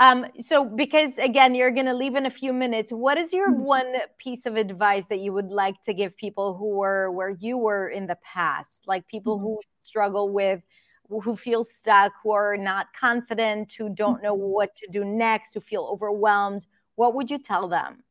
um, 0.00 0.26
so, 0.40 0.64
because 0.64 1.18
again, 1.18 1.54
you're 1.54 1.72
going 1.72 1.86
to 1.86 1.94
leave 1.94 2.14
in 2.14 2.26
a 2.26 2.30
few 2.30 2.52
minutes. 2.52 2.92
What 2.92 3.18
is 3.18 3.32
your 3.32 3.50
mm-hmm. 3.50 3.62
one 3.62 3.94
piece 4.18 4.46
of 4.46 4.56
advice 4.56 5.04
that 5.08 5.18
you 5.18 5.32
would 5.32 5.50
like 5.50 5.82
to 5.84 5.94
give 5.94 6.16
people 6.16 6.54
who 6.56 6.76
were 6.76 7.10
where 7.10 7.30
you 7.30 7.58
were 7.58 7.88
in 7.88 8.06
the 8.06 8.16
past, 8.22 8.82
like 8.86 9.08
people 9.08 9.36
mm-hmm. 9.36 9.46
who 9.46 9.60
struggle 9.80 10.28
with, 10.32 10.62
who 11.08 11.34
feel 11.34 11.64
stuck, 11.64 12.12
who 12.22 12.30
are 12.30 12.56
not 12.56 12.86
confident, 12.98 13.72
who 13.72 13.88
don't 13.92 14.22
know 14.22 14.34
what 14.34 14.76
to 14.76 14.86
do 14.90 15.04
next, 15.04 15.54
who 15.54 15.60
feel 15.60 15.88
overwhelmed? 15.90 16.64
What 16.94 17.14
would 17.14 17.30
you 17.30 17.38
tell 17.38 17.68
them? 17.68 18.04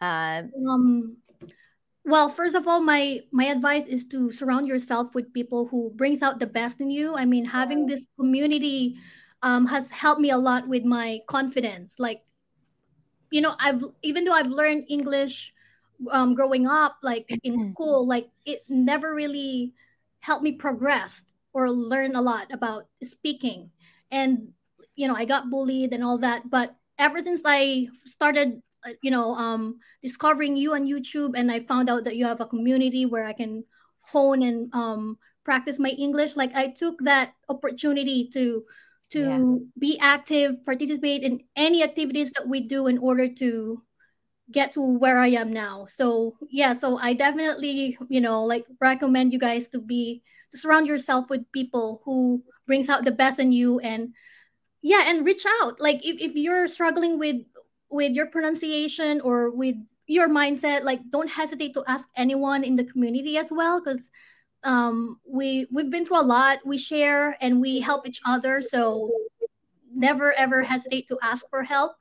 Uh, 0.00 0.44
um, 0.68 1.18
well, 2.06 2.30
first 2.30 2.54
of 2.54 2.66
all, 2.66 2.80
my 2.80 3.20
my 3.30 3.44
advice 3.44 3.86
is 3.86 4.06
to 4.06 4.30
surround 4.30 4.66
yourself 4.66 5.14
with 5.14 5.34
people 5.34 5.66
who 5.66 5.92
brings 5.96 6.22
out 6.22 6.38
the 6.38 6.46
best 6.46 6.80
in 6.80 6.90
you. 6.90 7.14
I 7.14 7.26
mean, 7.26 7.44
having 7.44 7.86
this 7.86 8.06
community 8.18 8.96
um, 9.42 9.66
has 9.66 9.90
helped 9.90 10.20
me 10.20 10.30
a 10.30 10.38
lot 10.38 10.68
with 10.68 10.84
my 10.84 11.20
confidence. 11.26 11.96
Like, 11.98 12.22
you 13.30 13.40
know, 13.40 13.54
I've 13.58 13.82
even 14.02 14.24
though 14.24 14.32
I've 14.32 14.48
learned 14.48 14.86
English 14.88 15.52
um, 16.10 16.34
growing 16.34 16.66
up, 16.66 16.96
like 17.02 17.26
in 17.28 17.54
mm-hmm. 17.54 17.72
school, 17.72 18.06
like 18.06 18.28
it 18.44 18.64
never 18.68 19.14
really 19.14 19.72
helped 20.20 20.42
me 20.42 20.52
progress 20.52 21.24
or 21.52 21.70
learn 21.70 22.16
a 22.16 22.22
lot 22.22 22.46
about 22.52 22.86
speaking. 23.02 23.70
And 24.10 24.48
you 24.96 25.08
know, 25.08 25.14
I 25.14 25.24
got 25.24 25.50
bullied 25.50 25.94
and 25.94 26.04
all 26.04 26.18
that. 26.18 26.50
But 26.50 26.74
ever 26.98 27.22
since 27.22 27.40
I 27.44 27.88
started, 28.04 28.60
uh, 28.86 28.92
you 29.02 29.10
know, 29.10 29.32
um, 29.32 29.78
discovering 30.02 30.56
you 30.56 30.74
on 30.74 30.86
YouTube, 30.86 31.32
and 31.34 31.50
I 31.50 31.60
found 31.60 31.88
out 31.88 32.04
that 32.04 32.16
you 32.16 32.26
have 32.26 32.40
a 32.40 32.46
community 32.46 33.06
where 33.06 33.24
I 33.24 33.32
can 33.32 33.64
hone 34.02 34.42
and 34.42 34.72
um, 34.74 35.16
practice 35.44 35.78
my 35.78 35.90
English, 35.90 36.36
like 36.36 36.54
I 36.54 36.68
took 36.68 36.98
that 37.04 37.32
opportunity 37.48 38.28
to 38.34 38.64
to 39.10 39.20
yeah. 39.20 39.68
be 39.78 39.98
active, 39.98 40.64
participate 40.64 41.22
in 41.22 41.40
any 41.56 41.82
activities 41.82 42.30
that 42.32 42.48
we 42.48 42.60
do 42.60 42.86
in 42.86 42.98
order 42.98 43.28
to 43.28 43.82
get 44.50 44.72
to 44.72 44.80
where 44.80 45.18
I 45.18 45.28
am 45.28 45.52
now. 45.52 45.86
So 45.88 46.36
yeah, 46.48 46.72
so 46.72 46.98
I 46.98 47.14
definitely, 47.14 47.98
you 48.08 48.20
know, 48.20 48.44
like 48.44 48.64
recommend 48.80 49.32
you 49.32 49.38
guys 49.38 49.68
to 49.68 49.80
be 49.80 50.22
to 50.52 50.58
surround 50.58 50.86
yourself 50.86 51.30
with 51.30 51.50
people 51.52 52.02
who 52.04 52.42
brings 52.66 52.88
out 52.88 53.04
the 53.04 53.10
best 53.10 53.38
in 53.38 53.52
you 53.52 53.78
and 53.80 54.14
yeah, 54.82 55.04
and 55.06 55.26
reach 55.26 55.44
out. 55.60 55.80
Like 55.80 56.04
if, 56.06 56.20
if 56.20 56.34
you're 56.34 56.66
struggling 56.66 57.18
with 57.18 57.36
with 57.90 58.12
your 58.12 58.26
pronunciation 58.26 59.20
or 59.20 59.50
with 59.50 59.76
your 60.06 60.28
mindset, 60.28 60.82
like 60.82 61.00
don't 61.10 61.30
hesitate 61.30 61.74
to 61.74 61.84
ask 61.86 62.08
anyone 62.16 62.64
in 62.64 62.76
the 62.76 62.84
community 62.84 63.36
as 63.36 63.50
well 63.52 63.80
because 63.80 64.10
um, 64.64 65.20
we 65.26 65.66
we've 65.70 65.90
been 65.90 66.04
through 66.04 66.20
a 66.20 66.22
lot. 66.22 66.58
We 66.64 66.78
share 66.78 67.36
and 67.40 67.60
we 67.60 67.80
help 67.80 68.06
each 68.06 68.20
other. 68.26 68.60
So 68.60 69.10
never 69.94 70.32
ever 70.34 70.62
hesitate 70.62 71.08
to 71.08 71.18
ask 71.22 71.48
for 71.50 71.62
help. 71.62 71.92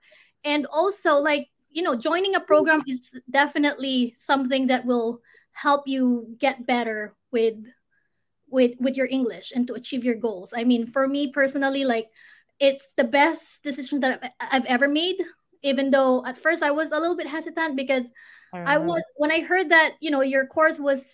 And 0.44 0.66
also, 0.68 1.16
like 1.16 1.48
you 1.72 1.84
know, 1.84 1.96
joining 1.96 2.36
a 2.36 2.40
program 2.40 2.84
is 2.88 3.14
definitely 3.30 4.14
something 4.18 4.68
that 4.68 4.86
will 4.86 5.22
help 5.52 5.88
you 5.88 6.36
get 6.40 6.66
better 6.66 7.16
with 7.32 7.56
with 8.50 8.72
with 8.80 8.98
your 8.98 9.08
English 9.10 9.52
and 9.56 9.68
to 9.68 9.74
achieve 9.74 10.04
your 10.04 10.16
goals. 10.16 10.54
I 10.56 10.64
mean, 10.64 10.86
for 10.88 11.08
me 11.08 11.32
personally, 11.32 11.86
like 11.86 12.10
it's 12.60 12.94
the 12.94 13.04
best 13.04 13.64
decision 13.64 14.00
that 14.02 14.24
I've, 14.24 14.32
I've 14.52 14.66
ever 14.66 14.88
made. 14.88 15.18
Even 15.62 15.92
though 15.92 16.26
at 16.26 16.38
first 16.38 16.64
I 16.64 16.72
was 16.72 16.92
a 16.92 17.00
little 17.00 17.18
bit 17.18 17.28
hesitant 17.28 17.76
because 17.76 18.06
I, 18.54 18.76
I 18.76 18.78
was 18.78 19.04
when 19.18 19.32
I 19.32 19.42
heard 19.42 19.70
that 19.70 19.96
you 20.00 20.10
know 20.10 20.22
your 20.22 20.48
course 20.48 20.80
was 20.80 21.06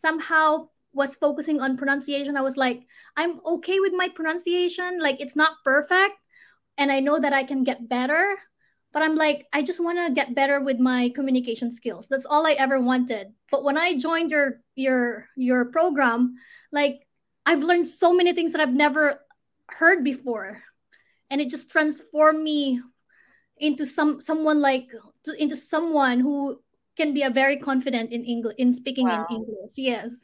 somehow 0.00 0.68
was 0.94 1.16
focusing 1.16 1.60
on 1.60 1.76
pronunciation, 1.76 2.36
I 2.36 2.42
was 2.42 2.56
like, 2.56 2.86
I'm 3.16 3.40
okay 3.44 3.80
with 3.80 3.92
my 3.92 4.08
pronunciation. 4.08 5.00
Like 5.00 5.20
it's 5.20 5.36
not 5.36 5.62
perfect. 5.64 6.14
And 6.78 6.90
I 6.90 7.00
know 7.00 7.18
that 7.18 7.32
I 7.32 7.44
can 7.44 7.64
get 7.64 7.88
better. 7.88 8.36
But 8.92 9.02
I'm 9.02 9.16
like, 9.16 9.46
I 9.52 9.62
just 9.62 9.82
want 9.82 9.98
to 9.98 10.14
get 10.14 10.36
better 10.36 10.60
with 10.60 10.78
my 10.78 11.10
communication 11.16 11.72
skills. 11.72 12.06
That's 12.06 12.26
all 12.26 12.46
I 12.46 12.52
ever 12.52 12.80
wanted. 12.80 13.32
But 13.50 13.64
when 13.64 13.76
I 13.76 13.98
joined 13.98 14.30
your 14.30 14.60
your 14.76 15.28
your 15.36 15.64
program, 15.66 16.36
like 16.70 17.06
I've 17.44 17.64
learned 17.64 17.88
so 17.88 18.14
many 18.14 18.32
things 18.32 18.52
that 18.52 18.60
I've 18.60 18.72
never 18.72 19.20
heard 19.68 20.04
before. 20.04 20.62
And 21.28 21.40
it 21.40 21.50
just 21.50 21.72
transformed 21.72 22.40
me 22.40 22.80
into 23.58 23.84
some 23.84 24.20
someone 24.20 24.60
like 24.60 24.92
into 25.38 25.56
someone 25.56 26.20
who 26.20 26.62
can 26.96 27.12
be 27.12 27.22
a 27.22 27.30
very 27.30 27.56
confident 27.56 28.12
in 28.12 28.24
English 28.24 28.54
in 28.58 28.72
speaking 28.72 29.08
wow. 29.08 29.26
in 29.28 29.36
English. 29.36 29.74
Yes 29.74 30.14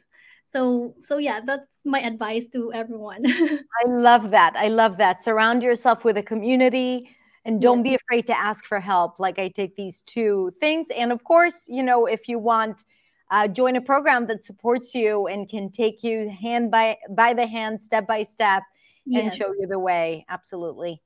so 0.43 0.95
so 1.01 1.17
yeah 1.17 1.39
that's 1.45 1.85
my 1.85 1.99
advice 2.01 2.47
to 2.47 2.71
everyone. 2.73 3.21
I 3.25 3.87
love 3.87 4.31
that. 4.31 4.55
I 4.55 4.67
love 4.67 4.97
that. 4.97 5.23
Surround 5.23 5.63
yourself 5.63 6.03
with 6.03 6.17
a 6.17 6.23
community 6.23 7.09
and 7.45 7.61
don't 7.61 7.81
be 7.81 7.95
afraid 7.95 8.27
to 8.27 8.37
ask 8.37 8.65
for 8.65 8.79
help. 8.79 9.19
Like 9.19 9.39
i 9.39 9.47
take 9.47 9.75
these 9.75 10.01
two 10.01 10.51
things. 10.59 10.87
And 10.95 11.11
of 11.11 11.23
course 11.23 11.65
you 11.67 11.83
know 11.83 12.05
if 12.05 12.27
you 12.27 12.39
want 12.39 12.83
uh, 13.31 13.47
join 13.47 13.77
a 13.77 13.81
program 13.81 14.27
that 14.27 14.43
supports 14.43 14.93
you 14.93 15.27
and 15.27 15.47
can 15.47 15.71
take 15.71 16.03
you 16.03 16.29
hand 16.29 16.69
by 16.69 16.97
by 17.09 17.33
the 17.33 17.47
hand 17.47 17.81
step 17.81 18.05
by 18.05 18.23
step 18.23 18.63
and 19.05 19.25
yes. 19.25 19.35
show 19.35 19.53
you 19.53 19.67
the 19.67 19.79
way. 19.79 20.25
Absolutely. 20.29 21.01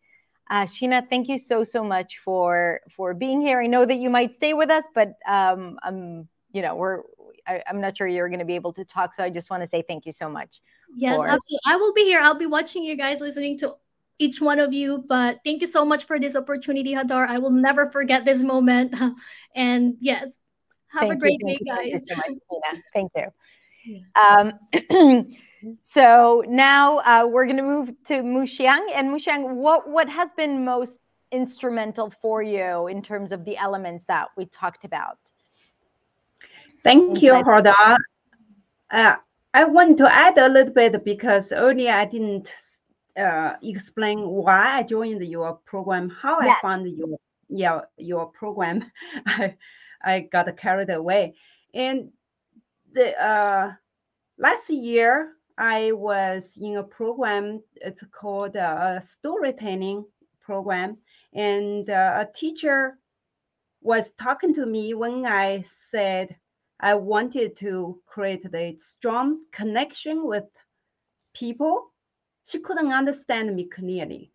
Uh, 0.50 0.64
Sheena, 0.64 1.08
thank 1.10 1.28
you 1.28 1.38
so 1.38 1.64
so 1.64 1.84
much 1.84 2.20
for 2.20 2.82
for 2.90 3.14
being 3.14 3.42
here. 3.42 3.62
I 3.62 3.68
know 3.68 3.86
that 3.86 3.96
you 3.96 4.10
might 4.10 4.34
stay 4.34 4.54
with 4.54 4.70
us, 4.70 4.84
but 4.94 5.14
um, 5.28 5.80
um, 5.84 6.28
you 6.52 6.62
know 6.62 6.76
we're 6.76 7.02
I, 7.48 7.64
am 7.68 7.82
not 7.82 7.98
sure 7.98 8.08
you're 8.08 8.30
going 8.30 8.40
to 8.40 8.46
be 8.46 8.56
able 8.56 8.74
to 8.74 8.86
talk. 8.86 9.14
So 9.14 9.24
I 9.24 9.30
just 9.30 9.50
want 9.50 9.64
to 9.64 9.68
say 9.68 9.84
thank 9.88 10.06
you 10.06 10.12
so 10.12 10.30
much. 10.30 10.62
Yes, 10.96 11.16
for- 11.16 11.28
absolutely. 11.28 11.62
I 11.66 11.76
will 11.76 11.94
be 11.94 12.04
here. 12.04 12.20
I'll 12.22 12.38
be 12.38 12.46
watching 12.46 12.84
you 12.84 12.96
guys, 12.96 13.20
listening 13.20 13.60
to 13.60 13.76
each 14.20 14.40
one 14.42 14.60
of 14.60 14.74
you. 14.74 15.04
But 15.08 15.40
thank 15.44 15.62
you 15.62 15.68
so 15.68 15.86
much 15.86 16.06
for 16.06 16.20
this 16.20 16.36
opportunity, 16.36 16.94
Hadar. 16.94 17.28
I 17.28 17.38
will 17.40 17.52
never 17.52 17.90
forget 17.92 18.26
this 18.26 18.44
moment. 18.44 18.96
and 19.56 19.96
yes, 20.00 20.38
have 20.88 21.02
thank 21.02 21.14
a 21.14 21.18
great 21.18 21.40
you, 21.42 21.58
day, 21.58 21.60
guys. 21.66 22.02
Thank 22.08 22.28
you 22.30 22.40
so 22.50 22.62
much, 22.72 22.82
Thank 22.94 23.12
you. 23.16 23.32
Um, 24.16 25.34
so 25.84 26.44
now 26.48 27.00
uh, 27.00 27.28
we're 27.28 27.46
going 27.46 27.58
to 27.58 27.64
move 27.64 27.92
to 28.06 28.16
Muxiang. 28.22 28.88
And 28.94 29.10
Muxiang, 29.10 29.56
what, 29.56 29.90
what 29.90 30.10
has 30.10 30.30
been 30.38 30.64
most 30.66 31.02
instrumental 31.32 32.10
for 32.10 32.42
you 32.42 32.88
in 32.88 33.02
terms 33.02 33.32
of 33.32 33.46
the 33.46 33.58
elements 33.58 34.06
that 34.06 34.30
we 34.38 34.46
talked 34.46 34.86
about? 34.86 35.18
Thank 36.86 37.24
you, 37.24 37.34
Hadar. 37.34 37.98
Uh, 38.92 39.16
I 39.56 39.64
want 39.64 39.98
to 39.98 40.14
add 40.14 40.38
a 40.38 40.48
little 40.48 40.72
bit 40.72 41.04
because 41.04 41.52
earlier 41.52 41.92
I 41.92 42.06
didn't 42.06 42.54
uh, 43.18 43.54
explain 43.64 44.20
why 44.20 44.78
I 44.78 44.84
joined 44.84 45.26
your 45.26 45.56
program, 45.66 46.12
how 46.12 46.40
yes. 46.42 46.60
I 46.60 46.62
found 46.62 46.88
your 46.88 47.18
yeah 47.50 47.82
your 47.98 48.28
program. 48.28 48.86
I 49.26 49.56
I 50.04 50.20
got 50.32 50.56
carried 50.58 50.92
away, 50.92 51.34
and 51.74 52.12
the 52.94 53.20
uh, 53.20 53.72
last 54.38 54.70
year 54.70 55.32
I 55.58 55.92
was 55.92 56.56
in 56.62 56.78
a 56.78 56.84
program. 56.84 57.64
It's 57.78 58.04
called 58.12 58.58
a 58.58 59.02
storytelling 59.04 60.06
program, 60.40 60.98
and 61.34 61.90
uh, 61.90 62.28
a 62.28 62.38
teacher 62.38 63.00
was 63.82 64.12
talking 64.12 64.54
to 64.54 64.68
me 64.68 64.94
when 64.94 65.26
I 65.26 65.64
said 65.68 66.36
I 66.80 66.96
wanted 66.96 67.56
to 67.58 68.02
create 68.06 68.46
a 68.54 68.76
strong 68.78 69.40
connection 69.52 70.26
with 70.28 70.46
people 71.34 71.92
she 72.46 72.60
couldn't 72.60 72.94
understand 72.94 73.56
me 73.56 73.66
clearly. 73.66 74.32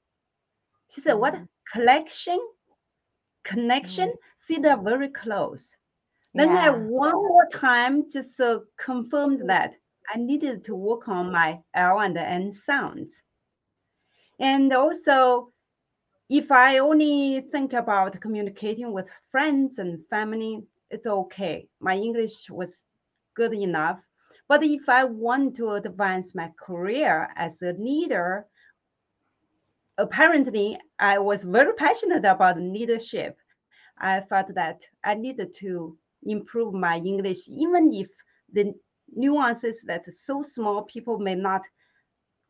She 0.90 1.00
said, 1.00 1.14
What? 1.14 1.34
Mm. 1.34 1.48
Collection? 1.72 2.40
Connection? 3.44 4.08
Mm. 4.08 4.16
See, 4.36 4.56
they're 4.58 4.82
very 4.82 5.08
close. 5.08 5.76
Then 6.34 6.50
yeah. 6.50 6.66
I 6.66 6.70
one 6.70 7.14
more 7.14 7.46
time 7.52 8.10
just 8.10 8.40
uh, 8.40 8.60
confirmed 8.76 9.48
that 9.48 9.76
I 10.12 10.18
needed 10.18 10.64
to 10.64 10.74
work 10.74 11.08
on 11.08 11.32
my 11.32 11.60
L 11.74 12.00
and 12.00 12.18
N 12.18 12.52
sounds. 12.52 13.22
And 14.40 14.72
also, 14.72 15.52
if 16.28 16.50
I 16.50 16.78
only 16.78 17.42
think 17.52 17.72
about 17.72 18.20
communicating 18.20 18.92
with 18.92 19.10
friends 19.30 19.78
and 19.78 20.04
family, 20.08 20.64
it's 20.90 21.06
okay. 21.06 21.68
My 21.80 21.96
English 21.96 22.50
was 22.50 22.84
good 23.34 23.54
enough. 23.54 24.00
But 24.48 24.62
if 24.62 24.88
I 24.88 25.04
want 25.04 25.56
to 25.56 25.70
advance 25.72 26.34
my 26.34 26.50
career 26.58 27.28
as 27.36 27.62
a 27.62 27.72
leader, 27.72 28.46
apparently 29.98 30.78
I 30.98 31.18
was 31.18 31.44
very 31.44 31.72
passionate 31.74 32.24
about 32.24 32.58
leadership. 32.60 33.38
I 33.98 34.20
felt 34.20 34.54
that 34.54 34.82
I 35.04 35.14
needed 35.14 35.54
to 35.60 35.96
improve 36.24 36.74
my 36.74 36.96
English, 36.96 37.48
even 37.48 37.92
if 37.92 38.08
the 38.52 38.74
nuances 39.14 39.82
that 39.82 40.12
so 40.12 40.42
small 40.42 40.82
people 40.82 41.18
may 41.18 41.34
not 41.34 41.62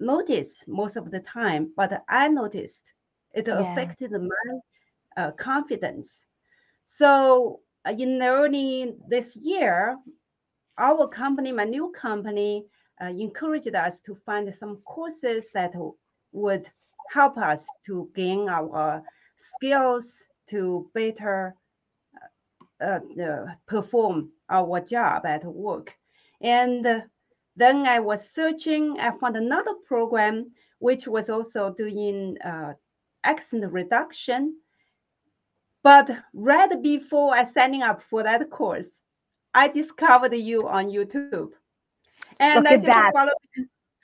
notice 0.01 0.65
most 0.67 0.97
of 0.97 1.11
the 1.11 1.21
time, 1.21 1.73
but 1.77 2.03
I 2.09 2.29
noticed 2.29 2.93
it 3.35 3.49
yeah. 3.49 3.61
affected 3.61 4.13
my 4.13 4.59
uh, 5.17 5.33
confidence. 5.33 6.27
So 6.85 7.61
in 7.87 8.23
early 8.23 8.95
this 9.09 9.37
year, 9.37 9.99
our 10.79 11.09
company, 11.09 11.53
my 11.53 11.65
new 11.65 11.91
company, 11.91 12.67
uh, 13.01 13.07
encouraged 13.07 13.75
us 13.75 14.01
to 14.03 14.15
find 14.15 14.55
some 14.55 14.77
courses 14.85 15.51
that 15.55 15.73
would 16.33 16.71
help 17.11 17.39
us 17.39 17.67
to 17.87 18.11
gain 18.15 18.49
our 18.49 19.03
skills 19.37 20.25
to 20.49 20.89
better 20.95 21.55
uh, 22.81 23.01
uh, 23.23 23.47
perform 23.67 24.31
our 24.49 24.81
job 24.81 25.27
at 25.27 25.45
work. 25.45 25.95
And 26.41 27.05
then 27.57 27.87
I 27.87 28.01
was 28.01 28.31
searching, 28.31 28.99
I 29.01 29.11
found 29.19 29.37
another 29.37 29.75
program 29.87 30.53
which 30.79 31.07
was 31.07 31.29
also 31.29 31.73
doing 31.73 32.39
uh, 32.43 32.73
accent 33.25 33.71
reduction. 33.71 34.57
But 35.83 36.11
right 36.35 36.83
before 36.83 37.35
I 37.35 37.45
signing 37.45 37.83
up 37.83 38.03
for 38.03 38.23
that 38.23 38.51
course, 38.51 39.03
I 39.55 39.69
discovered 39.69 40.35
you 40.35 40.69
on 40.69 40.89
YouTube, 40.89 41.53
and 42.39 42.69
I 42.69 42.77
just 42.77 42.87
that. 42.87 43.13
followed. 43.15 43.33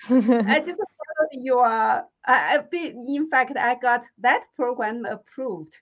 I 0.48 0.58
just 0.60 0.78
followed 0.78 1.32
your. 1.32 1.66
I, 1.66 2.60
in 2.72 3.30
fact, 3.30 3.56
I 3.56 3.74
got 3.76 4.04
that 4.18 4.44
program 4.56 5.04
approved, 5.04 5.74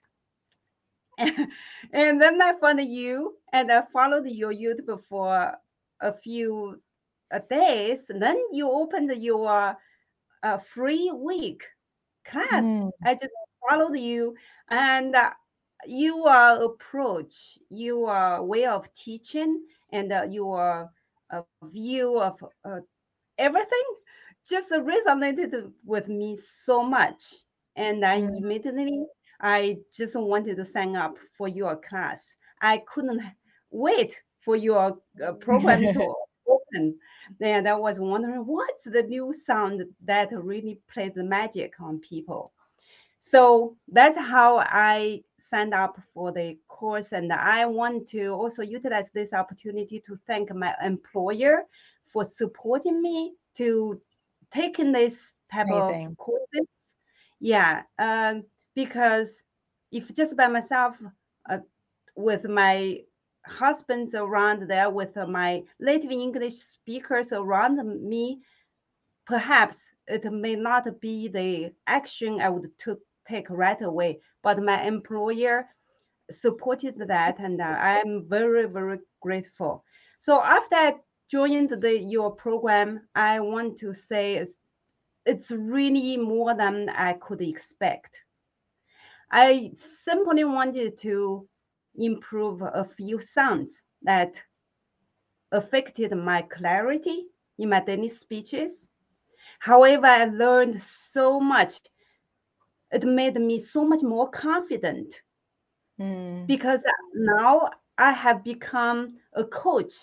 and 1.17 2.21
then 2.21 2.41
I 2.41 2.53
found 2.59 2.81
you, 2.81 3.35
and 3.53 3.71
I 3.71 3.83
followed 3.93 4.27
your 4.27 4.53
YouTube 4.53 5.01
for 5.07 5.55
a 6.01 6.13
few 6.13 6.81
uh, 7.31 7.39
days. 7.49 8.09
And 8.09 8.21
then 8.21 8.37
you 8.51 8.69
opened 8.69 9.11
your 9.23 9.77
uh, 10.43 10.57
free 10.57 11.11
week 11.11 11.63
class. 12.25 12.63
Mm. 12.63 12.91
I 13.03 13.13
just 13.13 13.31
followed 13.67 13.97
you, 13.97 14.35
and 14.69 15.15
uh, 15.15 15.31
your 15.87 16.63
approach, 16.63 17.57
your 17.69 18.43
way 18.43 18.65
of 18.65 18.93
teaching, 18.95 19.63
and 19.91 20.11
uh, 20.11 20.27
your 20.29 20.89
uh, 21.31 21.41
view 21.63 22.19
of 22.19 22.43
uh, 22.63 22.79
everything 23.37 23.83
just 24.47 24.69
resonated 24.71 25.71
with 25.85 26.07
me 26.07 26.35
so 26.35 26.83
much. 26.83 27.23
And 27.75 28.05
I 28.05 28.21
mm. 28.21 28.37
immediately, 28.37 29.05
I 29.41 29.77
just 29.95 30.15
wanted 30.15 30.57
to 30.57 30.65
sign 30.65 30.95
up 30.95 31.17
for 31.37 31.47
your 31.47 31.75
class. 31.75 32.35
I 32.61 32.83
couldn't 32.87 33.21
wait 33.71 34.15
for 34.43 34.55
your 34.55 34.97
uh, 35.25 35.33
program 35.33 35.81
to 35.93 36.13
open. 36.47 36.97
And 37.41 37.67
I 37.67 37.75
was 37.75 37.99
wondering 37.99 38.41
what's 38.45 38.83
the 38.83 39.03
new 39.03 39.33
sound 39.33 39.83
that 40.05 40.29
really 40.31 40.79
plays 40.91 41.13
the 41.15 41.23
magic 41.23 41.73
on 41.79 41.99
people. 41.99 42.53
So 43.27 43.75
that's 43.87 44.17
how 44.17 44.59
I 44.59 45.23
signed 45.39 45.73
up 45.73 45.99
for 46.13 46.31
the 46.31 46.59
course. 46.67 47.11
And 47.11 47.33
I 47.33 47.65
want 47.65 48.07
to 48.09 48.27
also 48.27 48.61
utilize 48.61 49.09
this 49.09 49.33
opportunity 49.33 49.99
to 50.01 50.15
thank 50.27 50.53
my 50.53 50.75
employer 50.83 51.63
for 52.13 52.23
supporting 52.23 53.01
me 53.01 53.33
to 53.57 53.99
taking 54.53 54.91
this 54.91 55.33
type 55.51 55.65
Amazing. 55.71 56.05
of 56.07 56.17
courses. 56.17 56.93
Yeah, 57.39 57.81
um, 57.97 58.43
because 58.75 59.41
if 59.91 60.13
just 60.13 60.37
by 60.37 60.47
myself, 60.47 61.01
uh, 61.49 61.57
with 62.15 62.47
my 62.47 62.99
husbands 63.43 64.13
around 64.13 64.69
there, 64.69 64.91
with 64.91 65.17
uh, 65.17 65.25
my 65.25 65.63
native 65.79 66.11
English 66.11 66.53
speakers 66.53 67.33
around 67.33 67.77
me, 68.07 68.39
perhaps 69.25 69.89
it 70.07 70.31
may 70.31 70.55
not 70.55 71.01
be 71.01 71.27
the 71.27 71.73
action 71.87 72.39
I 72.39 72.49
would 72.49 72.69
took 72.77 72.99
take 73.27 73.49
right 73.49 73.81
away. 73.81 74.19
But 74.43 74.61
my 74.61 74.83
employer 74.83 75.67
supported 76.31 76.97
that, 77.07 77.39
and 77.39 77.61
I'm 77.61 78.27
very, 78.27 78.67
very 78.67 78.99
grateful. 79.21 79.83
So 80.17 80.41
after 80.41 80.75
I 80.75 80.95
joined 81.29 81.69
the 81.69 81.99
your 81.99 82.31
program, 82.31 83.07
I 83.15 83.39
want 83.39 83.77
to 83.79 83.93
say 83.93 84.35
it's, 84.35 84.57
it's 85.25 85.51
really 85.51 86.17
more 86.17 86.55
than 86.55 86.89
I 86.89 87.13
could 87.13 87.41
expect. 87.41 88.21
I 89.31 89.71
simply 89.75 90.43
wanted 90.43 90.97
to 90.99 91.47
improve 91.95 92.61
a 92.61 92.85
few 92.85 93.19
sounds 93.19 93.81
that 94.03 94.41
affected 95.51 96.15
my 96.15 96.41
clarity 96.43 97.25
in 97.57 97.69
my 97.69 97.81
daily 97.83 98.09
speeches. 98.09 98.89
However, 99.59 100.05
I 100.05 100.25
learned 100.25 100.81
so 100.81 101.39
much 101.39 101.79
it 102.91 103.03
made 103.03 103.35
me 103.35 103.59
so 103.59 103.85
much 103.85 104.01
more 104.01 104.29
confident 104.29 105.21
mm. 105.99 106.45
because 106.47 106.83
now 107.13 107.69
I 107.97 108.11
have 108.11 108.43
become 108.43 109.17
a 109.33 109.43
coach 109.43 109.93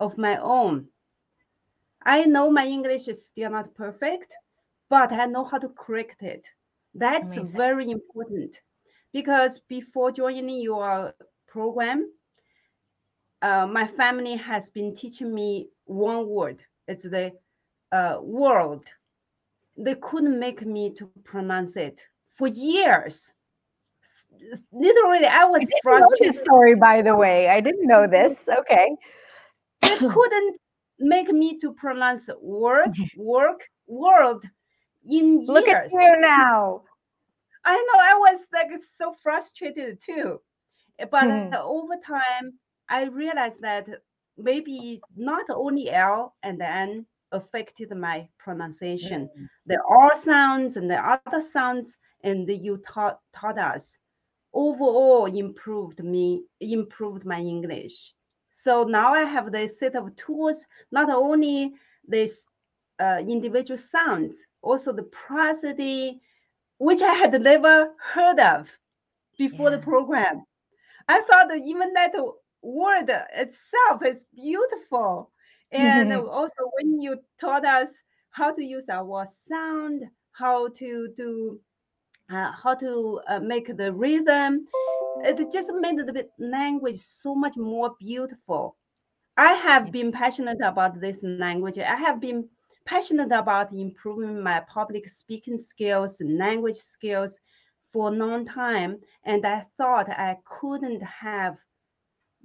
of 0.00 0.18
my 0.18 0.36
own. 0.38 0.86
I 2.04 2.24
know 2.24 2.50
my 2.50 2.66
English 2.66 3.08
is 3.08 3.26
still 3.26 3.50
not 3.50 3.74
perfect, 3.74 4.34
but 4.88 5.12
I 5.12 5.26
know 5.26 5.44
how 5.44 5.58
to 5.58 5.68
correct 5.70 6.22
it. 6.22 6.46
That's 6.94 7.36
Amazing. 7.36 7.56
very 7.56 7.90
important 7.90 8.60
because 9.12 9.60
before 9.68 10.12
joining 10.12 10.60
your 10.60 11.14
program, 11.48 12.10
uh, 13.42 13.66
my 13.66 13.86
family 13.86 14.36
has 14.36 14.70
been 14.70 14.94
teaching 14.94 15.34
me 15.34 15.68
one 15.84 16.28
word. 16.28 16.62
It's 16.88 17.04
the 17.04 17.32
uh, 17.92 18.18
world. 18.20 18.86
They 19.76 19.94
couldn't 19.96 20.38
make 20.38 20.64
me 20.64 20.94
to 20.94 21.06
pronounce 21.24 21.76
it 21.76 22.02
for 22.36 22.48
years. 22.48 23.32
Literally, 24.72 25.26
I 25.26 25.44
was 25.44 25.62
I 25.62 25.78
frustrated. 25.82 26.34
This 26.34 26.40
story, 26.40 26.74
by 26.74 27.02
the 27.02 27.16
way, 27.16 27.48
I 27.48 27.60
didn't 27.60 27.86
know 27.86 28.06
this. 28.06 28.48
Okay, 28.48 28.88
they 29.82 29.96
couldn't 29.98 30.58
make 30.98 31.28
me 31.28 31.58
to 31.58 31.72
pronounce 31.72 32.28
work, 32.40 32.94
work, 33.16 33.60
world 33.86 34.44
in 35.08 35.40
years. 35.40 35.48
Look 35.48 35.68
at 35.68 35.90
you 35.90 36.16
now. 36.20 36.82
I 37.64 37.74
know 37.74 38.00
I 38.00 38.14
was 38.14 38.46
like 38.52 38.70
so 38.80 39.12
frustrated 39.22 40.00
too, 40.00 40.40
but 41.10 41.24
hmm. 41.24 41.54
over 41.54 41.94
time 42.04 42.52
I 42.88 43.04
realized 43.04 43.60
that 43.62 43.88
maybe 44.36 45.00
not 45.16 45.46
only 45.50 45.90
L 45.90 46.34
and 46.42 46.62
N 46.62 47.06
affected 47.32 47.90
my 47.96 48.28
pronunciation. 48.38 49.22
Mm-hmm. 49.22 49.44
The 49.66 49.80
R 49.88 50.14
sounds 50.14 50.76
and 50.76 50.90
the 50.90 50.98
other 50.98 51.42
sounds 51.42 51.96
and 52.26 52.48
you 52.48 52.76
taught 52.78 53.18
taught 53.32 53.58
us 53.58 53.96
overall 54.52 55.24
improved 55.26 56.04
me 56.04 56.42
improved 56.60 57.24
my 57.24 57.40
english 57.40 58.12
so 58.50 58.84
now 58.84 59.14
i 59.14 59.22
have 59.22 59.50
this 59.50 59.78
set 59.78 59.96
of 59.96 60.14
tools 60.16 60.66
not 60.92 61.08
only 61.08 61.72
this 62.06 62.44
uh, 62.98 63.18
individual 63.26 63.78
sounds 63.78 64.44
also 64.66 64.92
the 64.92 65.04
prosody, 65.04 66.20
which 66.78 67.00
I 67.00 67.14
had 67.14 67.40
never 67.40 67.94
heard 68.02 68.40
of 68.40 68.68
before 69.38 69.70
yeah. 69.70 69.76
the 69.76 69.82
program. 69.82 70.42
I 71.08 71.20
thought 71.22 71.48
that 71.48 71.62
even 71.64 71.92
that 71.94 72.14
word 72.62 73.10
itself 73.34 74.04
is 74.04 74.26
beautiful. 74.34 75.30
And 75.70 76.10
mm-hmm. 76.10 76.28
also 76.28 76.70
when 76.72 77.00
you 77.00 77.20
taught 77.40 77.64
us 77.64 78.02
how 78.30 78.52
to 78.52 78.62
use 78.62 78.88
our 78.88 79.26
sound, 79.26 80.04
how 80.32 80.68
to 80.68 81.08
do 81.16 81.60
uh, 82.30 82.52
how 82.52 82.74
to 82.74 83.20
uh, 83.28 83.40
make 83.40 83.76
the 83.76 83.92
rhythm. 83.92 84.66
It 85.24 85.50
just 85.52 85.72
made 85.74 85.98
the 85.98 86.28
language 86.38 86.98
so 86.98 87.34
much 87.34 87.56
more 87.56 87.94
beautiful. 87.98 88.76
I 89.36 89.52
have 89.52 89.92
been 89.92 90.12
passionate 90.12 90.60
about 90.62 91.00
this 91.00 91.22
language. 91.22 91.78
I 91.78 91.96
have 91.96 92.20
been 92.20 92.48
passionate 92.84 93.32
about 93.32 93.72
improving 93.72 94.42
my 94.42 94.60
public 94.60 95.08
speaking 95.08 95.58
skills 95.58 96.20
language 96.24 96.76
skills 96.76 97.38
for 97.92 98.08
a 98.08 98.12
long 98.12 98.46
time. 98.46 98.98
And 99.24 99.44
I 99.46 99.64
thought 99.76 100.08
I 100.08 100.36
couldn't 100.44 101.02
have 101.02 101.58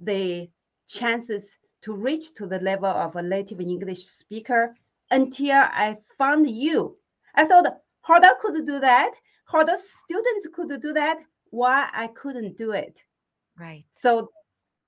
the 0.00 0.48
chances 0.88 1.58
to 1.82 1.94
reach 1.94 2.34
to 2.34 2.46
the 2.46 2.58
level 2.60 2.86
of 2.90 3.16
a 3.16 3.22
native 3.22 3.60
English 3.60 4.04
speaker 4.04 4.74
until 5.10 5.52
I 5.54 5.98
found 6.18 6.48
you. 6.48 6.96
I 7.34 7.46
thought, 7.46 7.66
Hadar 8.06 8.38
could 8.40 8.66
do 8.66 8.80
that. 8.80 9.12
Hadar 9.48 9.76
students 9.76 10.48
could 10.52 10.80
do 10.80 10.92
that. 10.92 11.18
Why 11.50 11.88
I 11.92 12.08
couldn't 12.08 12.56
do 12.56 12.72
it? 12.72 12.98
Right. 13.58 13.84
So 13.90 14.30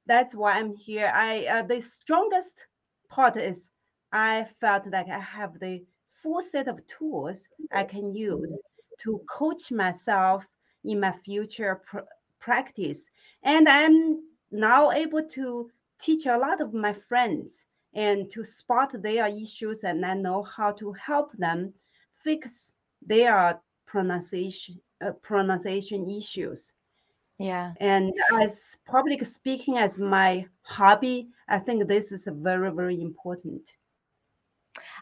that's 0.07 0.35
why 0.35 0.55
I'm 0.55 0.75
here. 0.75 1.11
I 1.15 1.47
uh, 1.47 1.63
the 1.63 1.81
strongest 1.81 2.67
part 3.09 3.37
is 3.37 3.71
I 4.13 4.47
felt 4.61 4.87
like 4.87 5.09
I 5.09 5.19
have 5.19 5.59
the 5.61 5.85
full 6.23 6.41
set 6.41 6.69
of 6.69 6.87
tools 6.87 7.47
I 7.73 7.85
can 7.85 8.09
use 8.09 8.57
to 9.03 9.21
coach 9.29 9.71
myself 9.71 10.45
in 10.85 11.01
my 11.01 11.13
future 11.13 11.83
pr- 11.87 12.09
practice, 12.41 13.11
and 13.43 13.69
I'm 13.69 14.23
now 14.51 14.93
able 14.93 15.23
to 15.23 15.71
teach 16.01 16.27
a 16.27 16.37
lot 16.37 16.61
of 16.61 16.73
my 16.73 16.93
friends 16.93 17.67
and 17.95 18.31
to 18.31 18.45
spot 18.45 18.93
their 19.03 19.27
issues 19.27 19.85
and 19.85 20.05
I 20.05 20.15
know 20.15 20.43
how 20.43 20.73
to 20.73 20.93
help 20.93 21.33
them 21.39 21.73
fix 22.23 22.73
their 23.07 23.61
pronunciation 23.95 24.81
uh, 25.07 25.13
pronunciation 25.23 26.09
issues. 26.11 26.75
Yeah. 27.39 27.73
And 27.81 28.13
as 28.43 28.77
public 28.87 29.25
speaking 29.25 29.79
as 29.79 29.99
my 29.99 30.47
hobby, 30.63 31.29
I 31.49 31.59
think 31.61 31.87
this 31.87 32.11
is 32.11 32.29
very 32.31 32.73
very 32.73 33.01
important. 33.01 33.63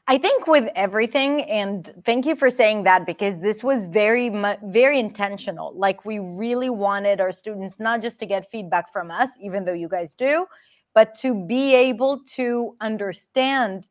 I 0.08 0.18
think 0.18 0.46
with 0.46 0.68
everything, 0.74 1.42
and 1.42 1.90
thank 2.04 2.26
you 2.26 2.34
for 2.34 2.50
saying 2.50 2.82
that 2.82 3.06
because 3.06 3.38
this 3.38 3.62
was 3.62 3.86
very, 3.86 4.28
very 4.64 4.98
intentional. 4.98 5.72
Like 5.74 6.04
we 6.04 6.18
really 6.18 6.70
wanted 6.70 7.20
our 7.20 7.30
students 7.30 7.78
not 7.78 8.02
just 8.02 8.18
to 8.18 8.26
get 8.26 8.50
feedback 8.50 8.92
from 8.92 9.12
us, 9.12 9.28
even 9.40 9.64
though 9.64 9.72
you 9.72 9.88
guys 9.88 10.14
do, 10.14 10.46
but 10.92 11.14
to 11.20 11.46
be 11.46 11.74
able 11.76 12.20
to 12.34 12.76
understand 12.80 13.86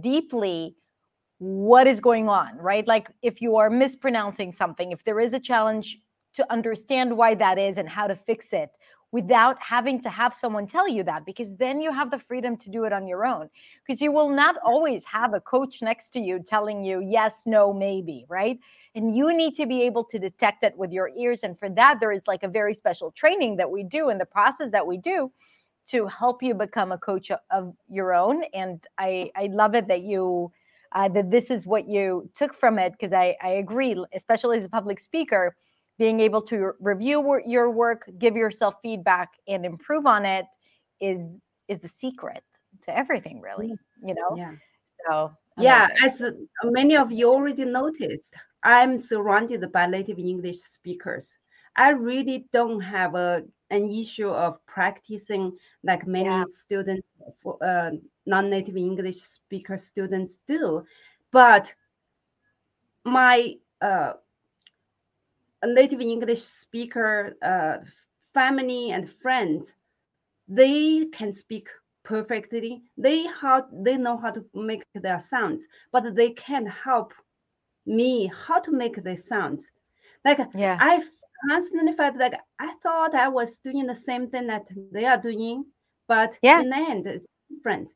deeply 0.00 0.76
what 1.44 1.86
is 1.86 2.00
going 2.00 2.28
on, 2.28 2.56
right? 2.56 2.86
Like 2.88 3.10
if 3.20 3.42
you 3.42 3.56
are 3.56 3.68
mispronouncing 3.68 4.50
something, 4.50 4.92
if 4.92 5.04
there 5.04 5.20
is 5.20 5.34
a 5.34 5.40
challenge, 5.40 6.00
to 6.34 6.52
understand 6.52 7.16
why 7.16 7.34
that 7.34 7.58
is 7.58 7.78
and 7.78 7.88
how 7.88 8.06
to 8.06 8.16
fix 8.16 8.52
it 8.52 8.76
without 9.12 9.56
having 9.62 10.00
to 10.00 10.10
have 10.10 10.34
someone 10.34 10.66
tell 10.66 10.88
you 10.88 11.04
that 11.04 11.24
because 11.24 11.54
then 11.56 11.80
you 11.80 11.92
have 11.92 12.10
the 12.10 12.18
freedom 12.18 12.56
to 12.56 12.68
do 12.70 12.82
it 12.84 12.92
on 12.92 13.06
your 13.06 13.24
own 13.24 13.48
because 13.86 14.02
you 14.02 14.10
will 14.10 14.28
not 14.28 14.56
always 14.64 15.04
have 15.04 15.34
a 15.34 15.40
coach 15.40 15.82
next 15.82 16.10
to 16.10 16.18
you 16.18 16.40
telling 16.44 16.82
you 16.82 17.00
yes 17.00 17.42
no 17.46 17.72
maybe 17.72 18.24
right 18.28 18.58
and 18.96 19.14
you 19.14 19.32
need 19.32 19.54
to 19.54 19.66
be 19.66 19.82
able 19.82 20.02
to 20.02 20.18
detect 20.18 20.64
it 20.64 20.76
with 20.76 20.90
your 20.90 21.10
ears 21.16 21.44
and 21.44 21.56
for 21.56 21.70
that 21.70 22.00
there 22.00 22.10
is 22.10 22.26
like 22.26 22.42
a 22.42 22.48
very 22.48 22.74
special 22.74 23.12
training 23.12 23.54
that 23.54 23.70
we 23.70 23.84
do 23.84 24.10
in 24.10 24.18
the 24.18 24.26
process 24.26 24.72
that 24.72 24.84
we 24.84 24.98
do 24.98 25.30
to 25.86 26.08
help 26.08 26.42
you 26.42 26.52
become 26.52 26.90
a 26.90 26.98
coach 26.98 27.30
of 27.52 27.72
your 27.88 28.12
own 28.12 28.42
and 28.52 28.88
i 28.98 29.30
i 29.36 29.46
love 29.52 29.76
it 29.76 29.86
that 29.86 30.02
you 30.02 30.50
uh, 30.94 31.08
that 31.08 31.30
this 31.30 31.50
is 31.50 31.66
what 31.66 31.88
you 31.88 32.28
took 32.34 32.54
from 32.54 32.78
it 32.78 32.92
because 32.92 33.12
i 33.12 33.36
i 33.42 33.48
agree 33.48 33.96
especially 34.14 34.56
as 34.56 34.64
a 34.64 34.68
public 34.68 35.00
speaker 35.00 35.56
being 35.98 36.20
able 36.20 36.42
to 36.42 36.72
review 36.80 37.40
your 37.46 37.70
work 37.70 38.08
give 38.18 38.36
yourself 38.36 38.74
feedback 38.82 39.30
and 39.48 39.64
improve 39.64 40.06
on 40.06 40.24
it 40.24 40.46
is 41.00 41.40
is 41.68 41.80
the 41.80 41.88
secret 41.88 42.42
to 42.82 42.96
everything 42.96 43.40
really 43.40 43.74
you 44.02 44.14
know? 44.14 44.36
Yeah. 44.36 44.52
So 45.08 45.32
amazing. 45.56 45.64
yeah 45.64 45.88
as 46.04 46.22
many 46.64 46.96
of 46.96 47.12
you 47.12 47.30
already 47.30 47.64
noticed 47.64 48.34
i'm 48.62 48.98
surrounded 48.98 49.70
by 49.72 49.86
native 49.86 50.18
english 50.18 50.58
speakers. 50.58 51.38
I 51.76 51.90
really 51.90 52.46
don't 52.52 52.80
have 52.80 53.14
a 53.14 53.42
an 53.70 53.90
issue 53.90 54.28
of 54.28 54.64
practicing 54.66 55.56
like 55.82 56.06
many 56.06 56.26
yeah. 56.26 56.44
students 56.46 57.12
for 57.42 57.56
uh, 57.64 57.90
non-native 58.26 58.76
english 58.76 59.16
speaker 59.16 59.76
students 59.76 60.38
do 60.46 60.84
but 61.30 61.72
my 63.04 63.56
uh, 63.80 64.14
native 65.66 66.00
English 66.00 66.42
speaker 66.42 67.36
uh, 67.42 67.78
family 68.32 68.90
and 68.90 69.08
friends, 69.08 69.74
they 70.48 71.06
can 71.06 71.32
speak 71.32 71.68
perfectly. 72.02 72.82
They 72.96 73.26
how 73.26 73.66
they 73.72 73.96
know 73.96 74.16
how 74.16 74.30
to 74.30 74.44
make 74.54 74.84
their 74.94 75.20
sounds, 75.20 75.66
but 75.92 76.14
they 76.14 76.30
can't 76.30 76.68
help 76.68 77.12
me 77.86 78.30
how 78.46 78.60
to 78.60 78.72
make 78.72 79.02
the 79.02 79.16
sounds. 79.16 79.70
Like 80.24 80.38
yeah. 80.54 80.78
I 80.80 81.04
constantly 81.48 81.92
felt 81.92 82.16
like 82.16 82.34
I 82.58 82.74
thought 82.82 83.14
I 83.14 83.28
was 83.28 83.58
doing 83.58 83.86
the 83.86 83.94
same 83.94 84.26
thing 84.28 84.46
that 84.48 84.66
they 84.92 85.04
are 85.04 85.20
doing, 85.20 85.64
but 86.08 86.36
yeah. 86.42 86.60
in 86.60 86.70
the 86.70 86.76
end 86.76 87.06
it's 87.06 87.26
different. 87.50 87.88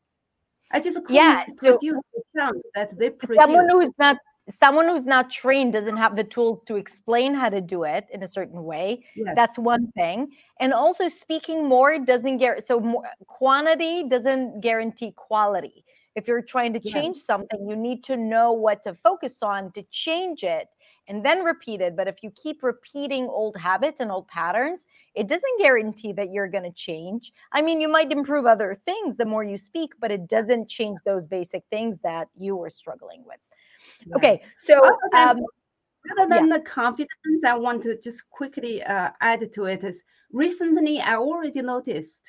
I 0.71 0.81
just 0.81 0.97
couldn't 0.99 1.15
yeah, 1.15 1.47
so 1.61 1.79
produce 1.79 2.01
the 2.15 2.23
sound 2.37 2.63
that 2.75 2.99
they 2.99 3.11
produce. 3.11 3.39
Someone 3.39 3.69
who's 3.71 3.91
not 3.99 4.19
someone 4.51 4.89
who's 4.89 5.07
not 5.07 5.31
trained 5.31 5.73
doesn't 5.73 5.97
have 5.97 6.17
the 6.17 6.25
tools 6.25 6.63
to 6.65 6.77
explain 6.77 7.35
how 7.35 7.49
to 7.49 7.61
do 7.61 7.85
it 7.85 8.07
in 8.13 8.23
a 8.23 8.29
certain 8.29 8.65
way 8.65 9.05
yes. 9.15 9.35
that's 9.37 9.59
one 9.59 9.91
thing 9.93 10.29
and 10.61 10.73
also 10.73 11.09
speaking 11.09 11.69
more 11.69 11.99
doesn't 11.99 12.39
get 12.39 12.67
so 12.67 12.81
more, 12.81 13.05
quantity 13.27 14.09
doesn't 14.09 14.61
guarantee 14.61 15.13
quality 15.17 15.85
if 16.15 16.27
you're 16.27 16.43
trying 16.43 16.73
to 16.73 16.81
change 16.81 17.17
yes. 17.17 17.27
something 17.27 17.69
you 17.69 17.77
need 17.77 18.03
to 18.03 18.17
know 18.17 18.53
what 18.53 18.83
to 18.83 18.95
focus 18.95 19.43
on 19.43 19.71
to 19.73 19.83
change 19.91 20.43
it 20.45 20.69
and 21.09 21.25
then 21.25 21.43
repeat 21.43 21.81
it 21.81 21.97
but 21.97 22.07
if 22.07 22.23
you 22.23 22.31
keep 22.31 22.63
repeating 22.63 23.25
old 23.25 23.57
habits 23.57 24.01
and 24.01 24.11
old 24.11 24.29
patterns 24.29 24.85
it 25.15 25.27
doesn't 25.27 25.59
guarantee 25.59 26.13
that 26.13 26.31
you're 26.31 26.49
going 26.49 26.65
to 26.65 26.73
change 26.73 27.33
i 27.53 27.61
mean 27.61 27.81
you 27.81 27.89
might 27.89 28.13
improve 28.13 28.47
other 28.47 28.75
things 28.75 29.17
the 29.17 29.25
more 29.25 29.43
you 29.43 29.59
speak 29.59 29.91
but 30.01 30.11
it 30.11 30.29
doesn't 30.29 30.69
change 30.69 30.99
those 31.05 31.27
basic 31.27 31.65
things 31.71 31.99
that 32.03 32.29
you 32.37 32.55
were 32.55 32.71
struggling 32.71 33.25
with 33.27 33.39
yeah. 34.07 34.17
Okay, 34.17 34.43
so 34.59 34.79
other 34.85 34.97
than, 35.13 35.29
um, 35.29 35.45
other 36.13 36.29
than 36.29 36.49
yeah. 36.49 36.59
the 36.59 36.63
confidence, 36.63 37.45
I 37.47 37.55
want 37.55 37.83
to 37.83 37.99
just 37.99 38.29
quickly 38.31 38.83
uh, 38.83 39.11
add 39.21 39.53
to 39.53 39.65
it 39.65 39.85
is 39.85 40.03
recently 40.33 41.01
I 41.01 41.17
already 41.17 41.63
noticed 41.63 42.23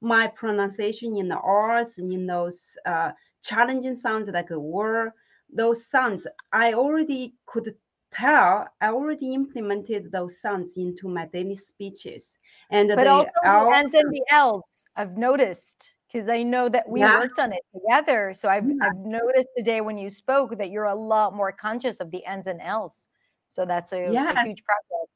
my 0.00 0.26
pronunciation 0.26 1.16
in 1.16 1.28
the 1.28 1.38
R's 1.38 1.98
and 1.98 2.12
in 2.12 2.26
those 2.26 2.76
uh, 2.86 3.12
challenging 3.42 3.96
sounds 3.96 4.28
like 4.28 4.50
a 4.50 4.58
word, 4.58 5.12
those 5.52 5.86
sounds 5.86 6.26
I 6.52 6.74
already 6.74 7.34
could 7.46 7.74
tell 8.16 8.66
I 8.80 8.88
already 8.88 9.34
implemented 9.34 10.10
those 10.10 10.40
sounds 10.40 10.76
into 10.76 11.08
my 11.08 11.26
daily 11.26 11.56
speeches. 11.56 12.38
And 12.70 12.88
but 12.88 13.04
the 13.04 13.10
also 13.10 13.70
N's 13.70 13.94
and 13.94 14.12
the 14.12 14.22
L's, 14.30 14.84
I've 14.96 15.16
noticed 15.16 15.90
because 16.06 16.28
I 16.28 16.42
know 16.42 16.68
that 16.68 16.88
we 16.88 17.00
yeah. 17.00 17.18
worked 17.18 17.38
on 17.38 17.52
it 17.52 17.62
together. 17.74 18.32
So 18.34 18.48
I've, 18.48 18.66
yeah. 18.66 18.88
I've 18.88 18.96
noticed 18.96 19.48
today 19.56 19.80
when 19.80 19.98
you 19.98 20.08
spoke 20.08 20.56
that 20.58 20.70
you're 20.70 20.84
a 20.84 20.94
lot 20.94 21.34
more 21.34 21.52
conscious 21.52 22.00
of 22.00 22.10
the 22.10 22.24
N's 22.24 22.46
and 22.46 22.60
L's. 22.60 23.06
So 23.50 23.64
that's 23.64 23.92
a, 23.92 24.08
yeah. 24.10 24.30
a 24.30 24.44
huge 24.44 24.62
progress. 24.64 25.08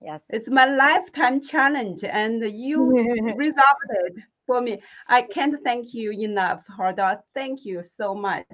Yes. 0.00 0.24
It's 0.30 0.48
my 0.48 0.66
lifetime 0.66 1.40
challenge 1.40 2.04
and 2.04 2.42
you 2.42 2.84
resolved 3.36 3.90
it 4.06 4.22
for 4.46 4.60
me. 4.60 4.82
I 5.08 5.22
can't 5.22 5.56
thank 5.64 5.94
you 5.94 6.12
enough, 6.12 6.64
Hadar. 6.78 7.20
Thank 7.34 7.64
you 7.64 7.82
so 7.82 8.14
much. 8.14 8.46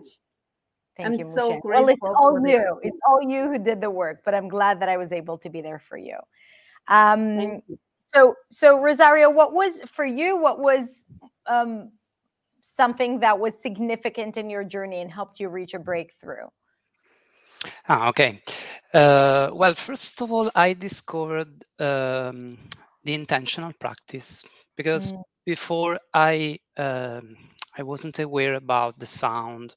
Thank 0.99 1.07
I'm 1.07 1.19
you, 1.21 1.33
so 1.33 1.61
grateful. 1.61 1.85
Well, 1.85 1.89
it's 1.89 2.09
all 2.21 2.49
you. 2.49 2.81
It's 2.83 2.99
all 3.07 3.23
you 3.23 3.49
who 3.51 3.59
did 3.59 3.81
the 3.81 3.89
work, 3.89 4.23
but 4.25 4.35
I'm 4.35 4.49
glad 4.49 4.81
that 4.81 4.89
I 4.89 4.97
was 4.97 5.13
able 5.13 5.39
to 5.39 5.49
be 5.49 5.61
there 5.61 5.79
for 5.79 5.97
you. 5.97 6.17
Um, 6.89 7.41
you. 7.41 7.79
So, 8.13 8.35
so 8.51 8.81
Rosario, 8.81 9.31
what 9.31 9.53
was 9.53 9.81
for 9.83 10.05
you? 10.05 10.37
What 10.37 10.59
was 10.59 11.05
um, 11.47 11.93
something 12.63 13.21
that 13.21 13.39
was 13.39 13.61
significant 13.61 14.37
in 14.37 14.51
your 14.51 14.65
journey 14.65 15.01
and 15.01 15.11
helped 15.11 15.39
you 15.39 15.49
reach 15.49 15.75
a 15.75 15.79
breakthrough? 15.79 16.49
Ah, 17.89 18.09
okay. 18.09 18.43
Uh, 18.93 19.51
well, 19.53 19.75
first 19.75 20.21
of 20.21 20.33
all, 20.33 20.51
I 20.57 20.73
discovered 20.73 21.65
um, 21.79 22.59
the 23.05 23.15
intentional 23.15 23.73
practice 23.79 24.45
because 24.77 25.13
mm. 25.13 25.23
before 25.47 25.99
I 26.13 26.59
um, 26.77 27.37
I 27.77 27.83
wasn't 27.85 28.19
aware 28.19 28.55
about 28.55 28.99
the 28.99 29.07
sound 29.07 29.77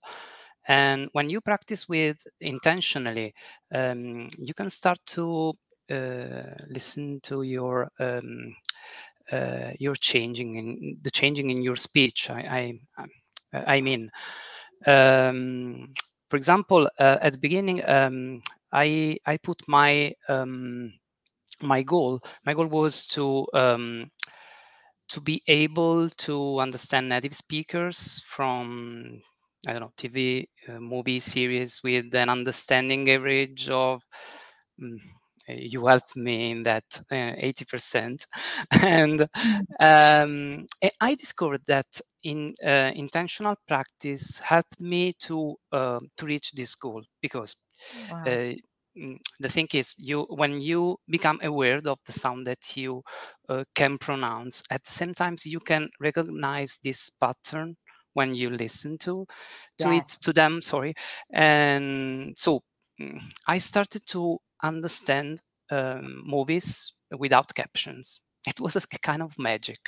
and 0.67 1.09
when 1.13 1.29
you 1.29 1.41
practice 1.41 1.87
with 1.89 2.17
intentionally 2.39 3.33
um, 3.73 4.27
you 4.37 4.53
can 4.53 4.69
start 4.69 4.99
to 5.05 5.53
uh, 5.91 6.55
listen 6.69 7.19
to 7.21 7.43
your 7.43 7.89
um, 7.99 8.55
uh, 9.31 9.71
your 9.79 9.95
changing 9.95 10.55
in 10.55 10.97
the 11.01 11.11
changing 11.11 11.49
in 11.49 11.61
your 11.61 11.75
speech 11.75 12.29
i 12.29 12.73
i, 13.53 13.75
I 13.77 13.81
mean. 13.81 14.09
Um, 14.85 15.93
for 16.29 16.37
example 16.37 16.89
uh, 16.99 17.17
at 17.21 17.33
the 17.33 17.39
beginning 17.39 17.83
um, 17.89 18.41
i 18.71 19.17
i 19.27 19.37
put 19.37 19.61
my 19.67 20.13
um, 20.29 20.93
my 21.61 21.83
goal 21.83 22.21
my 22.45 22.53
goal 22.53 22.67
was 22.67 23.05
to 23.07 23.47
um, 23.53 24.09
to 25.09 25.21
be 25.21 25.43
able 25.47 26.09
to 26.09 26.59
understand 26.59 27.09
native 27.09 27.35
speakers 27.35 28.21
from 28.25 29.21
I 29.67 29.73
don't 29.73 29.81
know 29.81 29.91
TV 29.97 30.49
uh, 30.67 30.79
movie 30.79 31.19
series 31.19 31.81
with 31.83 32.13
an 32.15 32.29
understanding 32.29 33.09
average 33.09 33.69
of 33.69 34.01
um, 34.81 34.97
you 35.47 35.85
helped 35.87 36.15
me 36.15 36.51
in 36.51 36.63
that 36.63 36.85
uh, 37.11 37.33
80% 37.37 38.25
and 38.81 39.21
um, 39.79 40.65
i 41.01 41.15
discovered 41.15 41.61
that 41.67 41.87
in 42.23 42.53
uh, 42.65 42.91
intentional 42.95 43.55
practice 43.67 44.39
helped 44.39 44.79
me 44.81 45.13
to 45.19 45.55
uh, 45.71 45.99
to 46.17 46.25
reach 46.25 46.51
this 46.51 46.75
goal 46.75 47.03
because 47.21 47.55
wow. 48.07 48.25
Uh, 48.25 48.53
mm, 48.97 49.17
the 49.39 49.49
thing 49.49 49.67
is 49.73 49.95
you 49.97 50.23
when 50.29 50.59
you 50.61 50.97
become 51.09 51.39
aware 51.43 51.79
of 51.85 51.99
the 52.05 52.11
sound 52.11 52.47
that 52.47 52.75
you 52.75 53.01
uh, 53.49 53.63
can 53.75 53.97
pronounce 53.97 54.63
at 54.69 54.83
the 54.83 54.91
same 54.91 55.13
time 55.13 55.35
you 55.45 55.59
can 55.59 55.89
recognize 55.99 56.77
this 56.83 57.09
pattern 57.09 57.75
when 58.13 58.35
you 58.35 58.49
listen 58.49 58.97
to 58.99 59.25
to 59.79 59.91
yes. 59.91 60.15
it 60.15 60.23
to 60.23 60.33
them 60.33 60.61
sorry. 60.61 60.93
And 61.33 62.37
so 62.37 62.61
mm, 62.99 63.19
i 63.47 63.57
started 63.57 64.05
to 64.07 64.39
understand 64.63 65.41
um, 65.71 66.23
movies 66.25 66.93
without 67.17 67.53
captions. 67.55 68.21
It 68.47 68.59
was 68.59 68.75
a 68.75 68.81
kind 68.99 69.21
of 69.21 69.37
magic. 69.39 69.79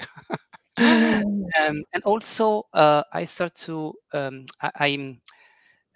Um, 1.60 1.84
and 1.94 2.04
also 2.04 2.64
uh, 2.74 3.04
i 3.14 3.26
start 3.26 3.54
to 3.68 3.94
um, 4.14 4.46
i, 4.62 4.72
I 4.76 5.20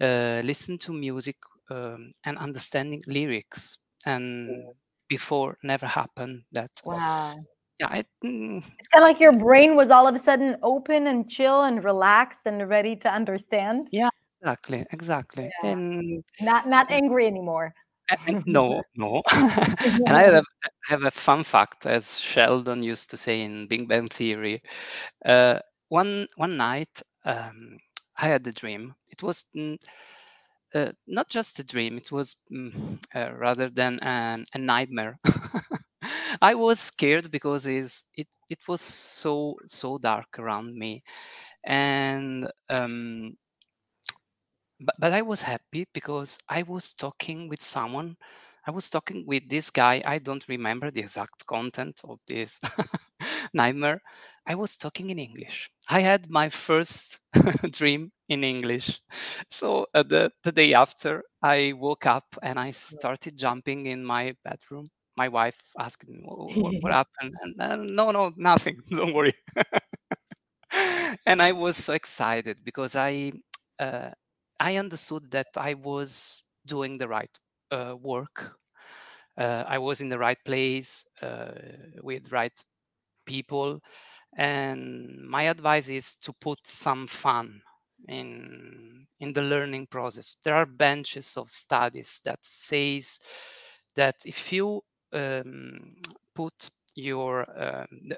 uh, 0.01 0.41
listen 0.43 0.77
to 0.77 0.93
music 0.93 1.37
um, 1.69 2.11
and 2.25 2.37
understanding 2.37 3.01
lyrics. 3.07 3.79
And 4.05 4.65
before 5.09 5.57
never 5.63 5.87
happened 5.87 6.43
that 6.51 6.71
wow 6.83 7.35
yeah 7.79 7.95
it, 7.95 8.07
mm, 8.23 8.63
it's 8.79 8.87
kind 8.87 9.03
of 9.03 9.07
like 9.07 9.19
your 9.19 9.33
brain 9.33 9.75
was 9.75 9.89
all 9.89 10.07
of 10.07 10.15
a 10.15 10.19
sudden 10.19 10.57
open 10.63 11.07
and 11.07 11.29
chill 11.29 11.63
and 11.63 11.83
relaxed 11.83 12.41
and 12.45 12.67
ready 12.69 12.95
to 12.95 13.09
understand. 13.09 13.89
Yeah 13.91 14.09
exactly 14.41 14.85
exactly. 14.91 15.49
Yeah. 15.63 15.71
and 15.71 16.23
not 16.41 16.67
not 16.67 16.91
angry 16.91 17.27
anymore. 17.27 17.73
No 18.45 18.81
no. 18.95 19.21
And 20.07 20.15
i 20.15 20.23
have, 20.23 20.45
have 20.85 21.03
a 21.03 21.11
fun 21.11 21.43
fact 21.43 21.85
as 21.85 22.19
sheldon 22.19 22.81
used 22.81 23.09
to 23.09 23.17
say 23.17 23.41
in 23.41 23.67
big 23.67 23.87
bang 23.87 24.07
theory. 24.07 24.61
Uh, 25.25 25.59
one 25.89 26.27
one 26.37 26.55
night 26.57 27.01
um, 27.25 27.77
i 28.17 28.27
had 28.27 28.47
a 28.47 28.51
dream. 28.51 28.95
It 29.11 29.23
was 29.23 29.45
uh, 30.75 30.91
not 31.07 31.29
just 31.29 31.59
a 31.59 31.63
dream 31.65 31.97
it 31.97 32.11
was 32.11 32.35
mm, 32.51 32.99
uh, 33.15 33.31
rather 33.35 33.69
than 33.69 33.97
an, 34.01 34.45
a 34.53 34.57
nightmare 34.57 35.17
I 36.41 36.55
was 36.55 36.79
scared 36.79 37.31
because 37.31 37.65
it 37.67 38.27
it 38.49 38.59
was 38.67 38.81
so 38.81 39.55
so 39.67 39.97
dark 39.97 40.39
around 40.39 40.75
me, 40.77 41.03
and 41.65 42.49
um, 42.69 43.37
but 44.79 44.95
but 44.99 45.13
I 45.13 45.21
was 45.21 45.41
happy 45.41 45.85
because 45.93 46.37
I 46.49 46.63
was 46.63 46.93
talking 46.93 47.47
with 47.49 47.61
someone. 47.61 48.17
I 48.67 48.71
was 48.71 48.89
talking 48.89 49.23
with 49.25 49.47
this 49.49 49.69
guy. 49.71 50.01
I 50.05 50.17
don't 50.19 50.47
remember 50.47 50.91
the 50.91 51.01
exact 51.01 51.45
content 51.45 52.01
of 52.03 52.19
this 52.27 52.59
nightmare. 53.53 54.01
I 54.45 54.55
was 54.55 54.75
talking 54.77 55.09
in 55.09 55.19
English. 55.19 55.69
I 55.89 56.01
had 56.01 56.29
my 56.29 56.49
first 56.49 57.19
dream 57.71 58.11
in 58.29 58.43
English. 58.43 58.99
So 59.51 59.87
uh, 59.93 60.03
the, 60.03 60.31
the 60.43 60.51
day 60.51 60.73
after, 60.73 61.23
I 61.41 61.73
woke 61.73 62.05
up 62.05 62.25
and 62.43 62.59
I 62.59 62.71
started 62.71 63.37
jumping 63.37 63.85
in 63.87 64.03
my 64.05 64.35
bedroom 64.43 64.89
my 65.17 65.29
wife 65.29 65.59
asked 65.79 66.07
me 66.07 66.19
what, 66.23 66.75
what 66.81 66.93
happened? 66.93 67.35
And 67.41 67.61
uh, 67.61 67.75
no 67.77 68.11
no 68.11 68.33
nothing 68.37 68.77
don't 68.91 69.13
worry. 69.13 69.33
And 71.25 71.41
i 71.41 71.51
was 71.51 71.77
so 71.77 71.93
excited 71.93 72.57
because 72.63 72.95
i 72.95 73.31
uh, 73.79 74.11
i 74.59 74.75
understood 74.77 75.31
that 75.31 75.47
i 75.57 75.73
was 75.75 76.43
doing 76.65 76.97
the 76.97 77.07
right 77.07 77.35
uh, 77.71 77.95
work. 77.99 78.53
Uh, 79.37 79.63
i 79.67 79.77
was 79.79 80.01
in 80.01 80.09
the 80.09 80.17
right 80.19 80.37
place 80.45 81.05
uh, 81.21 81.51
with 82.01 82.31
right 82.31 82.57
people. 83.25 83.81
And 84.37 85.27
my 85.29 85.43
advice 85.43 85.89
is 85.89 86.15
to 86.25 86.33
put 86.33 86.59
some 86.67 87.07
fun 87.07 87.61
in 88.07 89.07
in 89.19 89.33
the 89.33 89.41
learning 89.43 89.87
process. 89.87 90.37
There 90.43 90.55
are 90.55 90.65
benches 90.65 91.37
of 91.37 91.49
studies 91.51 92.21
that 92.25 92.39
says 92.43 93.19
that 93.95 94.15
if 94.25 94.51
you 94.53 94.81
um, 95.13 95.95
put 96.35 96.69
your 96.95 97.41
um, 97.41 97.87
the, 98.07 98.17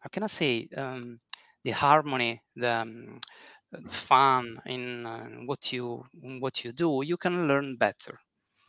how 0.00 0.08
can 0.10 0.22
I 0.22 0.26
say 0.26 0.68
um, 0.76 1.20
the 1.64 1.70
harmony, 1.70 2.42
the, 2.56 2.70
um, 2.70 3.20
fun 3.88 4.60
in 4.66 5.06
uh, 5.06 5.26
what 5.46 5.72
you 5.72 6.04
what 6.40 6.64
you 6.64 6.72
do, 6.72 7.02
you 7.04 7.16
can 7.16 7.48
learn 7.48 7.76
better. 7.76 8.18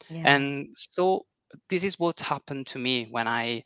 Yeah. 0.10 0.24
And 0.26 0.68
so 0.74 1.26
this 1.70 1.84
is 1.84 2.00
what 2.00 2.20
happened 2.20 2.68
to 2.68 2.80
me 2.80 3.08
when 3.10 3.28
I 3.28 3.64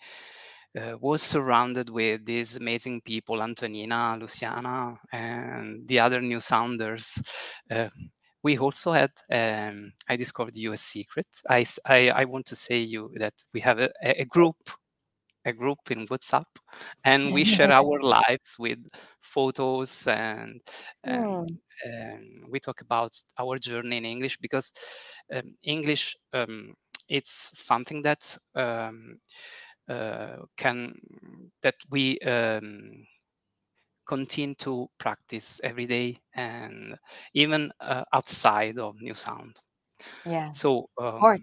uh, 0.79 0.95
was 0.99 1.21
surrounded 1.21 1.89
with 1.89 2.25
these 2.25 2.55
amazing 2.55 3.01
people, 3.01 3.41
Antonina, 3.41 4.17
Luciana, 4.19 4.95
and 5.11 5.87
the 5.87 5.99
other 5.99 6.21
new 6.21 6.39
sounders. 6.39 7.21
Uh, 7.69 7.89
we 8.43 8.57
also 8.57 8.91
had 8.91 9.11
um, 9.31 9.91
i 10.07 10.15
discovered 10.15 10.55
you 10.55 10.73
a 10.73 10.77
secret 10.77 11.27
I, 11.49 11.65
I, 11.85 12.09
I 12.09 12.25
want 12.25 12.45
to 12.47 12.55
say 12.55 12.79
you 12.79 13.11
that 13.17 13.33
we 13.53 13.59
have 13.61 13.79
a, 13.79 13.89
a 14.03 14.25
group 14.25 14.57
a 15.45 15.53
group 15.53 15.79
in 15.89 16.05
whatsapp 16.07 16.45
and 17.03 17.33
we 17.33 17.43
share 17.55 17.71
our 17.71 18.01
lives 18.01 18.55
with 18.59 18.79
photos 19.21 20.07
and, 20.07 20.61
and, 21.03 21.25
oh. 21.25 21.47
and, 21.85 22.43
we 22.49 22.59
talk 22.59 22.81
about 22.81 23.11
our 23.37 23.57
journey 23.57 23.97
in 23.97 24.05
english 24.05 24.37
because 24.37 24.73
um, 25.33 25.53
english 25.63 26.17
um, 26.33 26.73
it's 27.07 27.51
something 27.57 28.01
that 28.01 28.37
um, 28.55 29.17
uh, 29.89 30.37
can 30.57 30.93
that 31.63 31.75
we 31.89 32.19
um, 32.19 33.05
continue 34.09 34.55
to 34.55 34.89
practice 34.99 35.61
every 35.63 35.87
day 35.87 36.19
and 36.35 36.97
even 37.33 37.71
uh, 37.81 38.03
outside 38.13 38.79
of 38.79 39.01
new 39.01 39.15
sound. 39.15 39.61
Yeah. 40.25 40.51
So 40.53 40.89
um, 40.99 41.05
of 41.15 41.19
course 41.21 41.41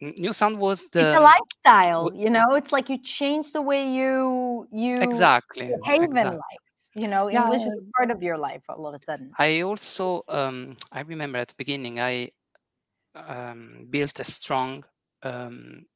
new 0.00 0.32
sound 0.32 0.58
was 0.58 0.86
the 0.92 1.02
it's 1.02 1.14
a 1.14 1.20
lifestyle 1.20 2.10
you 2.14 2.30
know? 2.30 2.54
It's 2.54 2.72
like 2.72 2.88
you 2.88 2.98
change 3.02 3.52
the 3.52 3.62
way 3.62 3.82
you 3.92 4.68
you 4.72 4.96
exactly 5.00 5.66
behave 5.86 6.02
exactly. 6.02 6.30
in 6.32 6.38
life 6.38 6.64
you 6.94 7.08
know? 7.08 7.30
Yeah. 7.30 7.42
english 7.42 7.66
is 7.66 7.74
part 7.96 8.10
of 8.10 8.22
your 8.22 8.38
life 8.38 8.62
all 8.68 8.86
of 8.86 8.94
a 8.94 8.98
sudden. 8.98 9.36
I 9.38 9.62
also 9.62 10.22
um 10.28 10.76
i 10.92 11.00
remember 11.00 11.38
at 11.38 11.48
the 11.48 11.54
beginning 11.58 12.00
i 12.00 12.30
um, 13.14 13.86
built 13.90 14.20
a 14.20 14.24
strong 14.24 14.84
um, 15.22 15.86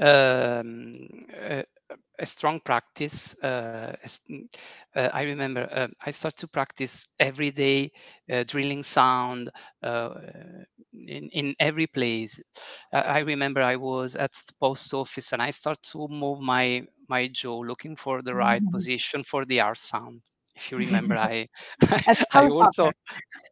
um, 0.00 1.08
uh, 1.48 1.62
a 2.18 2.26
strong 2.26 2.60
practice. 2.60 3.36
Uh, 3.42 3.94
uh, 4.94 5.08
I 5.12 5.22
remember 5.22 5.68
uh, 5.72 5.88
I 6.04 6.10
started 6.10 6.38
to 6.38 6.48
practice 6.48 7.08
every 7.18 7.50
day 7.50 7.92
uh, 8.32 8.44
drilling 8.46 8.82
sound 8.82 9.50
uh, 9.82 10.10
in, 10.92 11.28
in 11.32 11.54
every 11.60 11.86
place. 11.86 12.40
I 12.92 13.18
remember 13.20 13.62
I 13.62 13.76
was 13.76 14.16
at 14.16 14.32
the 14.32 14.52
post 14.60 14.92
office 14.94 15.32
and 15.32 15.42
I 15.42 15.50
started 15.50 15.82
to 15.92 16.08
move 16.08 16.40
my 16.40 16.84
my 17.08 17.28
jaw 17.28 17.60
looking 17.60 17.96
for 17.96 18.22
the 18.22 18.34
right 18.34 18.62
mm-hmm. 18.62 18.74
position 18.74 19.22
for 19.22 19.44
the 19.44 19.60
R 19.60 19.74
sound. 19.74 20.20
If 20.56 20.70
you 20.70 20.78
remember, 20.78 21.16
I 21.18 21.48
I 22.32 22.48
also 22.48 22.90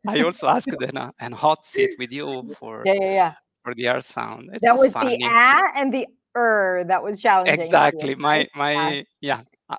I 0.06 0.22
also 0.22 0.48
asked 0.48 0.74
an, 0.80 1.12
an 1.20 1.32
hot 1.32 1.66
seat 1.66 1.94
with 1.98 2.12
you 2.12 2.54
for 2.58 2.82
yeah 2.86 2.94
yeah 2.94 3.12
yeah 3.12 3.32
for 3.62 3.74
the 3.74 3.88
R 3.88 4.00
sound. 4.00 4.50
It 4.52 4.62
that 4.62 4.76
was, 4.76 4.92
was 4.92 4.92
the 4.94 5.18
ah 5.24 5.72
and 5.76 5.92
the 5.92 6.06
er 6.36 6.84
that 6.88 7.02
was 7.02 7.20
challenging. 7.20 7.76
Exactly. 7.76 8.14
My 8.14 8.46
my 8.54 9.04
yeah. 9.20 9.42
Uh, 9.68 9.76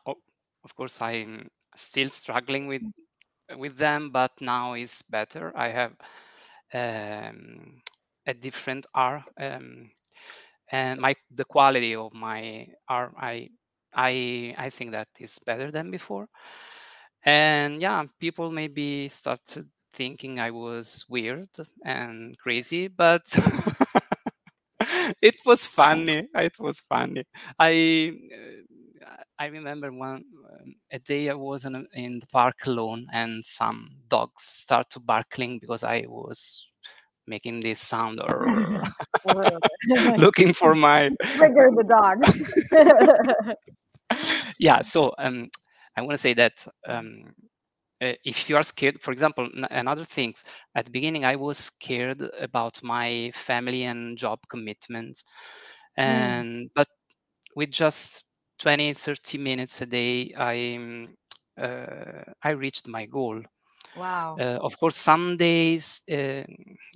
of 0.63 0.75
course, 0.75 1.01
I'm 1.01 1.49
still 1.75 2.09
struggling 2.09 2.67
with 2.67 2.83
with 3.57 3.77
them, 3.77 4.11
but 4.11 4.31
now 4.41 4.73
is 4.73 5.01
better. 5.09 5.51
I 5.55 5.69
have 5.69 5.93
um, 6.73 7.81
a 8.25 8.33
different 8.33 8.85
R, 8.93 9.23
um, 9.39 9.91
and 10.71 10.99
my 11.01 11.15
the 11.31 11.45
quality 11.45 11.95
of 11.95 12.13
my 12.13 12.67
R, 12.89 13.11
I 13.17 13.49
I 13.93 14.55
I 14.57 14.69
think 14.69 14.91
that 14.91 15.09
is 15.19 15.39
better 15.45 15.71
than 15.71 15.91
before. 15.91 16.27
And 17.25 17.81
yeah, 17.81 18.03
people 18.19 18.51
maybe 18.51 19.07
started 19.09 19.69
thinking 19.93 20.39
I 20.39 20.51
was 20.51 21.05
weird 21.09 21.49
and 21.83 22.37
crazy, 22.37 22.87
but 22.87 23.23
it 25.25 25.35
was 25.45 25.65
funny. 25.65 26.27
It 26.35 26.59
was 26.59 26.79
funny. 26.79 27.23
I 27.59 28.13
uh, 29.05 29.23
I 29.39 29.45
remember 29.47 29.91
one 29.91 30.23
a 30.91 30.99
day 30.99 31.29
I 31.29 31.33
was 31.33 31.65
in, 31.65 31.87
in 31.93 32.19
the 32.19 32.27
park 32.27 32.55
alone, 32.65 33.07
and 33.13 33.45
some 33.45 33.89
dogs 34.07 34.43
start 34.43 34.89
to 34.91 34.99
barking 34.99 35.59
because 35.59 35.83
I 35.83 36.05
was 36.07 36.69
making 37.27 37.59
this 37.61 37.79
sound 37.79 38.19
or 38.21 38.47
looking 40.17 40.53
for 40.53 40.75
my 40.75 41.09
trigger 41.35 41.69
the 41.75 41.83
dogs. 41.83 43.55
yeah. 44.59 44.81
So 44.81 45.13
um, 45.17 45.49
I 45.97 46.01
want 46.01 46.13
to 46.13 46.17
say 46.17 46.33
that 46.33 46.65
um, 46.87 47.33
if 48.01 48.49
you 48.49 48.55
are 48.55 48.63
scared 48.63 48.99
for 49.01 49.11
example 49.11 49.49
another 49.71 50.03
things 50.03 50.43
at 50.75 50.85
the 50.85 50.91
beginning 50.91 51.25
i 51.25 51.35
was 51.35 51.57
scared 51.57 52.21
about 52.39 52.81
my 52.83 53.31
family 53.33 53.83
and 53.83 54.17
job 54.17 54.39
commitments 54.49 55.23
mm. 55.97 56.03
and 56.03 56.65
mm. 56.65 56.69
but 56.75 56.87
with 57.55 57.71
just 57.71 58.25
20 58.59 58.93
30 58.93 59.37
minutes 59.37 59.81
a 59.81 59.85
day 59.85 60.33
i 60.37 61.07
uh, 61.61 62.23
i 62.43 62.49
reached 62.49 62.87
my 62.87 63.05
goal 63.05 63.41
wow 63.95 64.35
uh, 64.39 64.59
of 64.61 64.77
course 64.77 64.95
some 64.95 65.37
days 65.37 66.01
uh, 66.11 66.43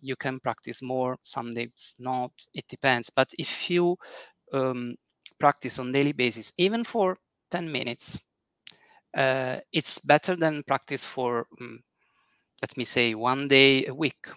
you 0.01 0.15
can 0.15 0.39
practice 0.39 0.81
more 0.81 1.17
some 1.23 1.53
days 1.53 1.95
not 1.99 2.31
it 2.53 2.65
depends 2.67 3.09
but 3.09 3.29
if 3.37 3.69
you 3.69 3.95
um, 4.53 4.95
practice 5.39 5.79
on 5.79 5.91
daily 5.91 6.11
basis 6.11 6.51
even 6.57 6.83
for 6.83 7.17
10 7.51 7.71
minutes 7.71 8.19
uh, 9.17 9.57
it's 9.71 9.99
better 9.99 10.35
than 10.35 10.63
practice 10.63 11.03
for 11.03 11.47
um, 11.61 11.79
let 12.61 12.75
me 12.77 12.83
say 12.83 13.15
one 13.15 13.47
day 13.47 13.85
a 13.85 13.93
week 13.93 14.27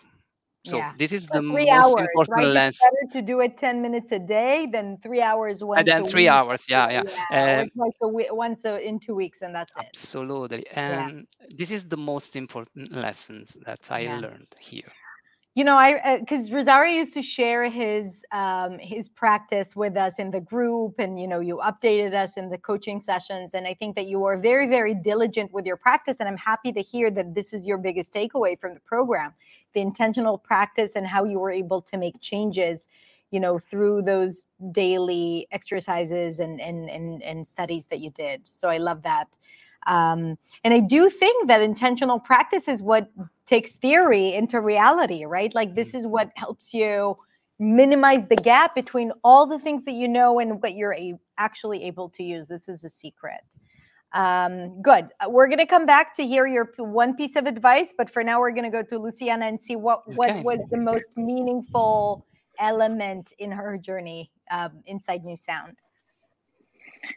so 0.64 0.76
yeah. 0.76 0.92
this 0.96 1.10
is 1.10 1.26
the 1.26 1.42
most 1.42 1.68
hours, 1.68 1.94
important 1.96 2.36
right? 2.36 2.46
lens. 2.46 2.78
It's 2.80 3.10
better 3.10 3.20
to 3.20 3.26
do 3.26 3.40
it 3.40 3.58
10 3.58 3.82
minutes 3.82 4.12
a 4.12 4.20
day 4.20 4.68
than 4.70 4.96
three 5.02 5.20
hours 5.20 5.64
once 5.64 5.80
and 5.80 5.88
then 5.88 6.04
three 6.04 6.22
week. 6.22 6.30
hours 6.30 6.64
yeah 6.68 6.88
yeah, 6.88 7.02
yeah 7.30 7.62
um, 7.62 7.70
like 7.74 7.94
a 8.00 8.08
week, 8.08 8.28
once 8.30 8.64
a, 8.64 8.80
in 8.80 9.00
two 9.00 9.14
weeks 9.14 9.42
and 9.42 9.52
that's 9.54 9.76
it 9.76 9.86
absolutely 9.88 10.64
and 10.74 11.26
yeah. 11.40 11.46
this 11.56 11.72
is 11.72 11.88
the 11.88 11.96
most 11.96 12.36
important 12.36 12.92
lessons 12.92 13.56
that 13.66 13.90
i 13.90 14.04
learned 14.20 14.46
here 14.60 14.92
you 15.54 15.64
know 15.64 15.76
i 15.76 16.18
because 16.18 16.50
uh, 16.50 16.54
rosario 16.54 16.94
used 16.94 17.12
to 17.12 17.22
share 17.22 17.68
his 17.68 18.24
um 18.32 18.78
his 18.78 19.08
practice 19.08 19.76
with 19.76 19.96
us 19.96 20.14
in 20.18 20.30
the 20.30 20.40
group 20.40 20.94
and 20.98 21.20
you 21.20 21.28
know 21.28 21.40
you 21.40 21.60
updated 21.62 22.14
us 22.14 22.36
in 22.36 22.48
the 22.48 22.58
coaching 22.58 23.00
sessions 23.00 23.50
and 23.52 23.66
i 23.66 23.74
think 23.74 23.94
that 23.94 24.06
you 24.06 24.24
are 24.24 24.38
very 24.38 24.68
very 24.68 24.94
diligent 24.94 25.52
with 25.52 25.66
your 25.66 25.76
practice 25.76 26.16
and 26.20 26.28
i'm 26.28 26.36
happy 26.36 26.72
to 26.72 26.80
hear 26.80 27.10
that 27.10 27.34
this 27.34 27.52
is 27.52 27.66
your 27.66 27.78
biggest 27.78 28.14
takeaway 28.14 28.58
from 28.58 28.72
the 28.74 28.80
program 28.80 29.32
the 29.74 29.80
intentional 29.80 30.38
practice 30.38 30.92
and 30.96 31.06
how 31.06 31.24
you 31.24 31.38
were 31.38 31.50
able 31.50 31.82
to 31.82 31.96
make 31.96 32.18
changes 32.20 32.88
you 33.32 33.40
know 33.40 33.58
through 33.58 34.02
those 34.02 34.44
daily 34.70 35.48
exercises 35.50 36.38
and 36.38 36.60
and 36.60 36.88
and, 36.88 37.22
and 37.22 37.44
studies 37.44 37.86
that 37.86 37.98
you 37.98 38.10
did. 38.10 38.46
So 38.46 38.68
i 38.68 38.78
love 38.78 39.02
that. 39.02 39.36
Um, 39.88 40.38
and 40.62 40.72
I 40.72 40.78
do 40.78 41.10
think 41.10 41.48
that 41.48 41.60
intentional 41.60 42.20
practice 42.20 42.68
is 42.68 42.82
what 42.82 43.10
takes 43.46 43.72
theory 43.72 44.34
into 44.34 44.60
reality, 44.60 45.24
right? 45.24 45.54
Like 45.54 45.74
this 45.74 45.94
is 45.94 46.06
what 46.06 46.30
helps 46.36 46.72
you 46.72 47.16
minimize 47.58 48.26
the 48.28 48.36
gap 48.36 48.74
between 48.74 49.12
all 49.22 49.46
the 49.46 49.58
things 49.58 49.84
that 49.84 49.92
you 49.92 50.08
know 50.08 50.40
and 50.40 50.60
what 50.62 50.74
you're 50.74 50.94
a- 50.94 51.18
actually 51.38 51.84
able 51.84 52.08
to 52.10 52.22
use. 52.22 52.48
This 52.48 52.68
is 52.68 52.80
the 52.80 52.90
secret. 52.90 53.40
Um, 54.14 54.82
good. 54.82 55.08
Uh, 55.20 55.30
we're 55.30 55.46
going 55.46 55.58
to 55.58 55.66
come 55.66 55.86
back 55.86 56.14
to 56.16 56.26
hear 56.26 56.46
your 56.46 56.72
one 56.76 57.16
piece 57.16 57.36
of 57.36 57.46
advice, 57.46 57.94
but 57.96 58.10
for 58.10 58.22
now, 58.22 58.40
we're 58.40 58.50
going 58.50 58.64
to 58.64 58.70
go 58.70 58.82
to 58.82 58.98
Luciana 58.98 59.46
and 59.46 59.60
see 59.60 59.76
what 59.76 60.02
okay. 60.06 60.16
what 60.16 60.44
was 60.44 60.58
the 60.70 60.76
most 60.76 61.16
meaningful 61.16 62.26
element 62.58 63.32
in 63.38 63.50
her 63.50 63.78
journey 63.78 64.30
um, 64.50 64.82
inside 64.86 65.24
New 65.24 65.36
Sound. 65.36 65.78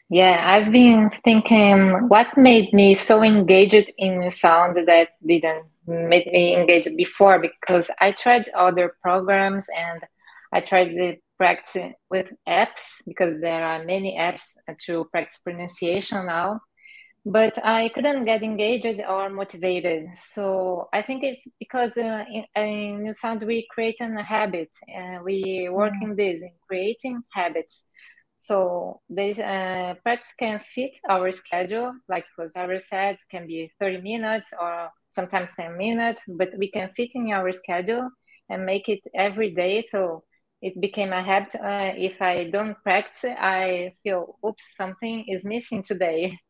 Yeah, 0.10 0.42
I've 0.46 0.72
been 0.72 1.10
thinking 1.10 2.08
what 2.08 2.36
made 2.38 2.74
me 2.74 2.96
so 2.96 3.24
engaged 3.24 3.92
in 3.98 4.20
New 4.20 4.32
sound 4.32 4.78
that 4.88 5.10
didn't 5.26 5.66
make 5.88 6.28
me 6.28 6.56
engage 6.56 6.88
before 6.96 7.40
because 7.40 7.90
I 8.00 8.12
tried 8.12 8.50
other 8.50 8.96
programs 9.02 9.68
and 9.76 10.02
I 10.54 10.62
tried 10.62 10.90
the 10.90 11.18
practice 11.38 11.94
with 12.10 12.28
apps 12.48 13.02
because 13.06 13.42
there 13.42 13.64
are 13.64 13.84
many 13.84 14.18
apps 14.18 14.54
to 14.86 15.06
practice 15.12 15.40
pronunciation 15.40 16.26
now 16.26 16.62
but 17.26 17.58
I 17.66 17.90
couldn't 17.90 18.26
get 18.26 18.44
engaged 18.44 19.02
or 19.02 19.30
motivated. 19.30 20.10
So 20.30 20.88
I 20.94 21.02
think 21.02 21.24
it's 21.24 21.48
because 21.58 21.98
uh, 21.98 22.24
in, 22.32 22.46
in 22.56 23.04
New 23.04 23.14
Sound 23.14 23.42
we 23.42 23.68
create 23.72 24.00
a 24.00 24.22
habit 24.22 24.70
and 24.88 25.24
we 25.24 25.68
work 25.72 25.94
mm. 25.94 26.04
in 26.04 26.16
this 26.16 26.44
in 26.44 26.52
creating 26.68 27.24
habits. 27.34 27.86
So 28.38 29.02
this 29.10 29.40
uh, 29.40 29.96
practice 30.04 30.34
can 30.38 30.60
fit 30.60 30.98
our 31.10 31.32
schedule, 31.32 31.96
like 32.08 32.26
Rosario 32.38 32.78
said, 32.78 33.18
can 33.32 33.48
be 33.48 33.72
30 33.80 34.02
minutes 34.02 34.54
or 34.60 34.90
sometimes 35.16 35.56
10 35.56 35.78
minutes, 35.78 36.24
but 36.38 36.50
we 36.58 36.70
can 36.70 36.90
fit 36.96 37.12
in 37.16 37.32
our 37.32 37.52
schedule 37.52 38.10
and 38.50 38.66
make 38.66 38.90
it 38.90 39.00
every 39.16 39.52
day. 39.52 39.82
So 39.82 40.24
it 40.62 40.80
became 40.80 41.14
a 41.14 41.24
habit. 41.24 41.56
Uh, 41.56 41.94
if 41.96 42.22
I 42.22 42.46
don't 42.46 42.76
practice, 42.84 43.26
I 43.26 43.94
feel, 44.04 44.38
oops, 44.46 44.64
something 44.76 45.26
is 45.28 45.46
missing 45.46 45.84
today. 45.84 46.38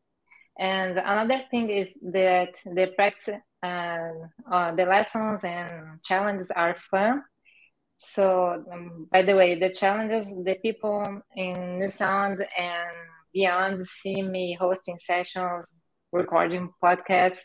And 0.58 0.96
another 0.96 1.42
thing 1.50 1.68
is 1.68 1.98
that 2.12 2.54
the 2.64 2.86
practice, 2.96 3.36
uh, 3.62 4.08
uh, 4.50 4.74
the 4.74 4.86
lessons 4.86 5.40
and 5.44 6.02
challenges 6.02 6.50
are 6.50 6.74
fun 6.90 7.22
so, 7.98 8.64
um, 8.72 9.08
by 9.10 9.22
the 9.22 9.34
way, 9.34 9.54
the 9.58 9.70
challenges, 9.70 10.26
the 10.44 10.56
people 10.62 11.20
in 11.34 11.78
New 11.78 11.88
Sound 11.88 12.44
and 12.58 12.96
beyond 13.32 13.84
see 13.86 14.22
me 14.22 14.56
hosting 14.58 14.98
sessions, 14.98 15.74
recording 16.12 16.70
podcasts, 16.82 17.42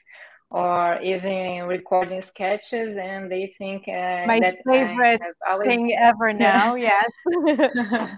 or 0.52 1.00
even 1.02 1.64
recording 1.64 2.22
sketches, 2.22 2.98
and 2.98 3.32
they 3.32 3.56
think 3.58 3.88
uh, 3.88 4.26
my 4.28 4.42
favorite 4.68 5.22
always... 5.50 5.68
thing 5.70 5.98
ever 5.98 6.34
now. 6.34 6.76
yes. 6.90 7.10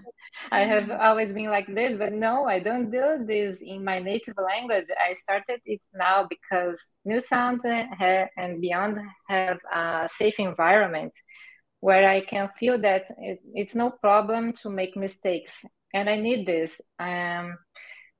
I 0.50 0.62
have 0.62 0.90
always 0.90 1.32
been 1.32 1.48
like 1.48 1.72
this, 1.72 1.96
but 1.96 2.12
no, 2.12 2.46
I 2.46 2.58
don't 2.58 2.90
do 2.90 3.24
this 3.24 3.62
in 3.62 3.84
my 3.84 4.00
native 4.00 4.34
language. 4.36 4.86
I 5.08 5.12
started 5.12 5.60
it 5.64 5.80
now 5.94 6.26
because 6.28 6.76
New 7.04 7.20
Sound 7.20 7.60
and 7.64 8.60
Beyond 8.60 8.98
have 9.28 9.58
a 9.72 10.08
safe 10.12 10.40
environment 10.40 11.12
where 11.78 12.08
I 12.08 12.20
can 12.20 12.50
feel 12.58 12.78
that 12.78 13.04
it, 13.18 13.38
it's 13.54 13.76
no 13.76 13.90
problem 13.90 14.54
to 14.54 14.70
make 14.70 14.96
mistakes. 14.96 15.64
And 15.92 16.10
I 16.10 16.16
need 16.16 16.46
this. 16.46 16.80
Um, 16.98 17.58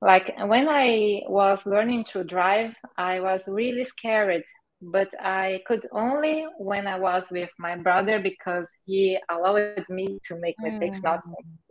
like 0.05 0.35
when 0.37 0.69
I 0.69 1.23
was 1.27 1.65
learning 1.65 2.03
to 2.13 2.23
drive, 2.23 2.75
I 2.95 3.21
was 3.21 3.47
really 3.47 3.83
scared, 3.83 4.43
but 4.79 5.09
I 5.19 5.63
could 5.65 5.87
only 5.91 6.45
when 6.59 6.85
I 6.85 6.99
was 6.99 7.25
with 7.31 7.49
my 7.57 7.75
brother 7.75 8.19
because 8.19 8.69
he 8.85 9.17
allowed 9.31 9.83
me 9.89 10.19
to 10.25 10.39
make 10.39 10.55
mistakes, 10.59 10.99
mm. 10.99 11.05
not 11.05 11.21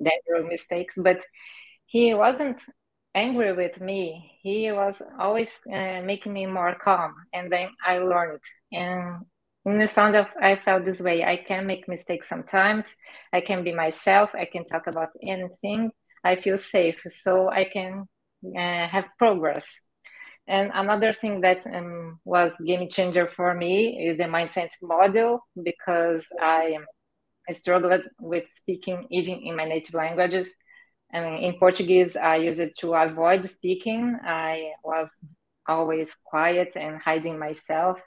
dangerous 0.02 0.50
mistakes, 0.50 0.94
but 0.96 1.22
he 1.86 2.12
wasn't 2.12 2.60
angry 3.14 3.52
with 3.52 3.80
me. 3.80 4.32
He 4.42 4.72
was 4.72 5.00
always 5.16 5.52
uh, 5.72 6.02
making 6.02 6.32
me 6.32 6.46
more 6.46 6.74
calm, 6.74 7.14
and 7.32 7.52
then 7.52 7.68
I 7.86 7.98
learned. 7.98 8.42
And 8.72 9.26
in 9.64 9.78
the 9.78 9.88
sound 9.88 10.14
of 10.14 10.26
i 10.42 10.56
felt 10.56 10.84
this 10.84 11.00
way 11.00 11.24
i 11.24 11.38
can 11.38 11.66
make 11.66 11.88
mistakes 11.88 12.28
sometimes 12.28 12.84
i 13.32 13.40
can 13.40 13.64
be 13.64 13.72
myself 13.72 14.28
i 14.34 14.44
can 14.44 14.62
talk 14.66 14.86
about 14.86 15.08
anything 15.22 15.90
i 16.22 16.36
feel 16.36 16.58
safe 16.58 17.00
so 17.08 17.48
i 17.48 17.64
can 17.64 18.06
have 18.54 19.06
progress. 19.18 19.66
And 20.46 20.70
another 20.74 21.12
thing 21.12 21.40
that 21.40 21.66
um, 21.66 22.20
was 22.24 22.54
game 22.58 22.88
changer 22.88 23.26
for 23.26 23.54
me 23.54 24.06
is 24.06 24.18
the 24.18 24.24
mindset 24.24 24.70
model 24.82 25.40
because 25.62 26.26
i 26.40 26.78
I 27.48 27.52
struggled 27.52 28.02
with 28.20 28.44
speaking 28.54 29.06
even 29.10 29.34
in 29.40 29.56
my 29.56 29.66
native 29.66 29.94
languages. 29.94 30.48
And 31.12 31.44
in 31.44 31.58
portuguese 31.58 32.16
i 32.16 32.36
used 32.36 32.60
it 32.60 32.76
to 32.78 32.94
avoid 32.94 33.46
speaking. 33.46 34.16
I 34.22 34.72
was 34.82 35.10
always 35.66 36.14
quiet 36.24 36.76
and 36.76 37.00
hiding 37.00 37.38
myself. 37.38 38.00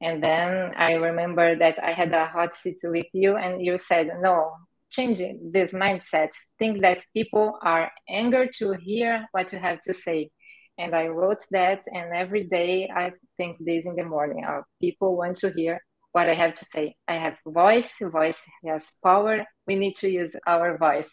And 0.00 0.22
then 0.22 0.72
I 0.76 0.92
remember 0.92 1.56
that 1.56 1.78
I 1.82 1.92
had 1.92 2.12
a 2.12 2.24
hot 2.26 2.54
seat 2.54 2.78
with 2.82 3.06
you, 3.12 3.36
and 3.36 3.64
you 3.64 3.76
said, 3.76 4.08
No, 4.20 4.52
change 4.90 5.20
this 5.42 5.72
mindset. 5.72 6.30
Think 6.58 6.82
that 6.82 7.04
people 7.14 7.58
are 7.62 7.90
eager 8.08 8.46
to 8.58 8.72
hear 8.74 9.26
what 9.32 9.52
you 9.52 9.58
have 9.58 9.80
to 9.82 9.94
say. 9.94 10.30
And 10.78 10.94
I 10.94 11.08
wrote 11.08 11.42
that, 11.50 11.82
and 11.92 12.14
every 12.14 12.44
day 12.44 12.88
I 12.94 13.12
think 13.36 13.58
this 13.60 13.84
in 13.84 13.96
the 13.96 14.04
morning. 14.04 14.44
Uh, 14.44 14.62
people 14.80 15.16
want 15.16 15.36
to 15.38 15.50
hear 15.50 15.80
what 16.12 16.28
I 16.28 16.34
have 16.34 16.54
to 16.54 16.64
say. 16.64 16.96
I 17.06 17.14
have 17.14 17.36
voice, 17.46 17.92
voice 18.00 18.42
has 18.66 18.88
power. 19.04 19.44
We 19.66 19.76
need 19.76 19.96
to 19.96 20.08
use 20.08 20.34
our 20.46 20.78
voice. 20.78 21.10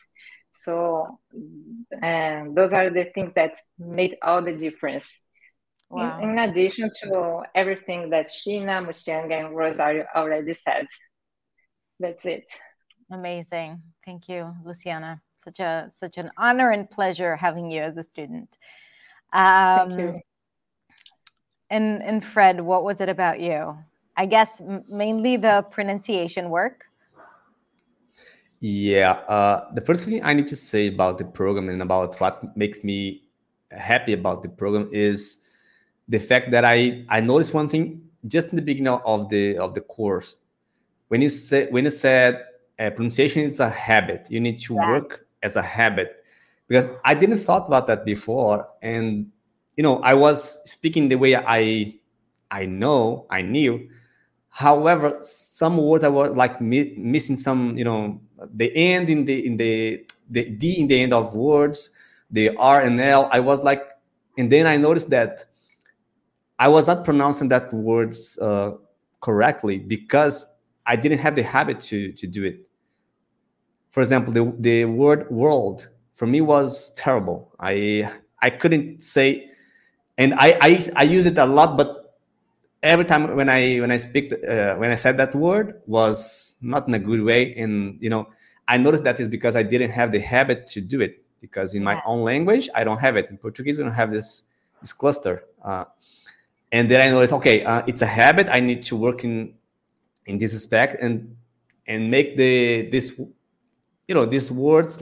So, 0.53 1.19
and 2.01 2.55
those 2.55 2.73
are 2.73 2.89
the 2.89 3.05
things 3.13 3.33
that 3.33 3.55
made 3.77 4.15
all 4.21 4.41
the 4.41 4.53
difference. 4.53 5.07
wow. 5.89 6.19
in, 6.21 6.31
in, 6.31 6.39
addition 6.39 6.89
to 7.03 7.43
everything 7.53 8.09
that 8.09 8.29
Sheena, 8.29 8.85
Muxiang, 8.85 9.31
and 9.31 9.55
Rosario 9.55 10.05
already 10.15 10.53
said. 10.53 10.87
That's 11.99 12.25
it. 12.25 12.45
Amazing. 13.11 13.81
Thank 14.05 14.27
you, 14.27 14.53
Luciana. 14.65 15.21
Such 15.43 15.59
a 15.59 15.89
such 15.97 16.17
an 16.17 16.29
honor 16.37 16.71
and 16.71 16.89
pleasure 16.89 17.35
having 17.35 17.71
you 17.71 17.81
as 17.81 17.97
a 17.97 18.03
student. 18.03 18.57
Um, 19.33 19.89
Thank 19.89 19.99
you. 19.99 20.21
And 21.69 22.03
and 22.03 22.25
Fred, 22.25 22.59
what 22.61 22.83
was 22.83 22.99
it 23.01 23.09
about 23.09 23.39
you? 23.39 23.77
I 24.17 24.25
guess 24.25 24.61
mainly 24.89 25.37
the 25.37 25.65
pronunciation 25.69 26.49
work. 26.49 26.85
Yeah, 28.59 29.11
uh, 29.29 29.71
the 29.73 29.81
first 29.81 30.03
thing 30.03 30.23
I 30.23 30.33
need 30.33 30.47
to 30.47 30.55
say 30.55 30.87
about 30.87 31.19
the 31.19 31.25
program 31.25 31.69
and 31.69 31.81
about 31.81 32.19
what 32.19 32.57
makes 32.57 32.83
me 32.83 33.23
happy 33.71 34.13
about 34.13 34.41
the 34.41 34.49
program 34.49 34.89
is 34.91 35.37
the 36.07 36.19
fact 36.19 36.51
that 36.51 36.65
I 36.65 37.05
I 37.09 37.21
noticed 37.21 37.53
one 37.53 37.69
thing 37.69 38.01
just 38.25 38.49
in 38.49 38.55
the 38.55 38.61
beginning 38.61 38.99
of 39.05 39.29
the 39.29 39.57
of 39.59 39.73
the 39.75 39.81
course 39.81 40.39
when 41.09 41.21
you 41.21 41.29
said 41.29 41.71
when 41.71 41.83
you 41.83 41.91
said 41.91 42.46
uh, 42.79 42.89
pronunciation 42.91 43.43
is 43.43 43.59
a 43.59 43.69
habit. 43.69 44.27
You 44.29 44.39
need 44.39 44.59
to 44.59 44.75
yeah. 44.75 44.91
work 44.91 45.27
as 45.43 45.55
a 45.55 45.61
habit. 45.61 46.23
Because 46.67 46.87
I 47.05 47.13
didn't 47.13 47.39
thought 47.39 47.67
about 47.67 47.87
that 47.87 48.03
before 48.05 48.67
and 48.81 49.31
you 49.75 49.83
know 49.83 49.99
I 49.99 50.13
was 50.15 50.69
speaking 50.69 51.07
the 51.07 51.15
way 51.15 51.35
I 51.35 51.95
I 52.51 52.65
know 52.65 53.25
I 53.29 53.41
knew. 53.41 53.89
However 54.49 55.17
some 55.21 55.77
words 55.77 56.03
I 56.03 56.09
was 56.09 56.35
like 56.35 56.59
mi- 56.59 56.93
missing 56.97 57.37
some 57.37 57.77
you 57.77 57.85
know 57.85 58.19
the 58.53 58.75
end 58.75 59.09
in 59.09 59.25
the 59.25 59.45
in 59.45 59.57
the 59.57 60.05
the 60.29 60.49
D 60.49 60.79
in 60.79 60.87
the 60.87 60.99
end 61.01 61.13
of 61.13 61.35
words 61.35 61.91
the 62.31 62.55
R 62.57 62.81
and 62.81 62.99
L. 62.99 63.29
I 63.31 63.39
was 63.39 63.63
like 63.63 63.83
and 64.37 64.51
then 64.51 64.67
I 64.67 64.77
noticed 64.77 65.09
that 65.11 65.45
I 66.59 66.67
was 66.67 66.87
not 66.87 67.05
pronouncing 67.05 67.49
that 67.49 67.71
words 67.71 68.37
uh, 68.39 68.71
correctly 69.21 69.77
because 69.79 70.47
I 70.87 70.95
didn't 70.95 71.19
have 71.19 71.35
the 71.35 71.43
habit 71.43 71.81
to 71.91 72.13
to 72.13 72.27
do 72.27 72.43
it. 72.45 72.61
For 73.91 74.01
example, 74.01 74.33
the 74.33 74.53
the 74.59 74.85
word 74.85 75.29
world 75.29 75.89
for 76.13 76.25
me 76.25 76.41
was 76.41 76.91
terrible. 76.93 77.53
I 77.59 78.09
I 78.41 78.49
couldn't 78.49 79.03
say, 79.03 79.49
and 80.17 80.33
I 80.35 80.57
I, 80.61 80.81
I 80.95 81.03
use 81.03 81.25
it 81.25 81.37
a 81.37 81.45
lot, 81.45 81.77
but 81.77 82.15
every 82.81 83.05
time 83.05 83.35
when 83.35 83.49
I 83.49 83.77
when 83.77 83.91
I 83.91 83.97
speak 83.97 84.31
uh, 84.33 84.75
when 84.75 84.91
I 84.91 84.95
said 84.95 85.17
that 85.17 85.35
word 85.35 85.81
was 85.85 86.53
not 86.61 86.87
in 86.87 86.93
a 86.93 86.99
good 86.99 87.21
way, 87.21 87.53
and 87.55 87.97
you 88.01 88.09
know 88.09 88.29
I 88.67 88.77
noticed 88.77 89.03
that 89.03 89.19
is 89.19 89.27
because 89.27 89.55
I 89.55 89.63
didn't 89.63 89.91
have 89.91 90.11
the 90.11 90.19
habit 90.19 90.67
to 90.67 90.81
do 90.81 91.01
it 91.01 91.23
because 91.41 91.73
in 91.73 91.83
my 91.83 92.01
own 92.05 92.23
language 92.23 92.69
I 92.75 92.83
don't 92.83 92.99
have 92.99 93.17
it. 93.17 93.29
In 93.29 93.37
Portuguese 93.37 93.77
we 93.77 93.83
don't 93.83 93.93
have 93.93 94.11
this 94.11 94.43
this 94.81 94.93
cluster. 94.93 95.43
Uh, 95.63 95.85
and 96.71 96.91
then 96.91 97.01
I 97.01 97.09
noticed, 97.11 97.33
okay, 97.33 97.63
uh, 97.63 97.83
it's 97.87 98.01
a 98.01 98.05
habit. 98.05 98.49
I 98.49 98.59
need 98.59 98.83
to 98.83 98.95
work 98.97 99.23
in 99.23 99.53
in 100.27 100.37
this 100.37 100.53
aspect 100.53 101.01
and 101.01 101.35
and 101.87 102.11
make 102.11 102.37
the 102.37 102.87
this 102.91 103.17
you 104.07 104.15
know 104.15 104.25
these 104.25 104.51
words 104.51 105.01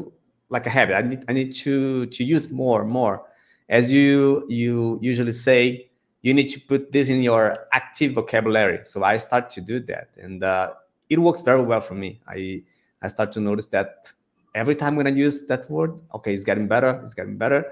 like 0.50 0.66
a 0.68 0.70
habit. 0.70 0.96
I 0.96 1.02
need 1.02 1.26
I 1.28 1.34
need 1.34 1.54
to 1.66 2.06
to 2.08 2.24
use 2.24 2.50
more 2.50 2.86
more. 2.86 3.24
As 3.70 3.92
you 3.92 4.46
you 4.48 5.00
usually 5.02 5.32
say, 5.32 5.90
you 6.22 6.34
need 6.34 6.50
to 6.50 6.60
put 6.60 6.92
this 6.92 7.10
in 7.10 7.22
your 7.22 7.68
active 7.74 8.14
vocabulary. 8.14 8.80
So 8.84 9.04
I 9.04 9.18
start 9.18 9.50
to 9.52 9.62
do 9.62 9.80
that, 9.82 10.10
and 10.18 10.44
uh, 10.44 10.74
it 11.10 11.20
works 11.20 11.42
very 11.42 11.62
well 11.62 11.82
for 11.82 11.96
me. 11.96 12.22
I 12.28 12.64
I 13.02 13.08
start 13.10 13.32
to 13.34 13.40
notice 13.40 13.66
that 13.68 14.14
every 14.54 14.76
time 14.76 14.96
when 14.96 15.08
I 15.08 15.12
use 15.12 15.46
that 15.48 15.70
word, 15.70 16.00
okay, 16.14 16.34
it's 16.34 16.44
getting 16.44 16.68
better, 16.68 17.02
it's 17.04 17.14
getting 17.14 17.38
better. 17.38 17.66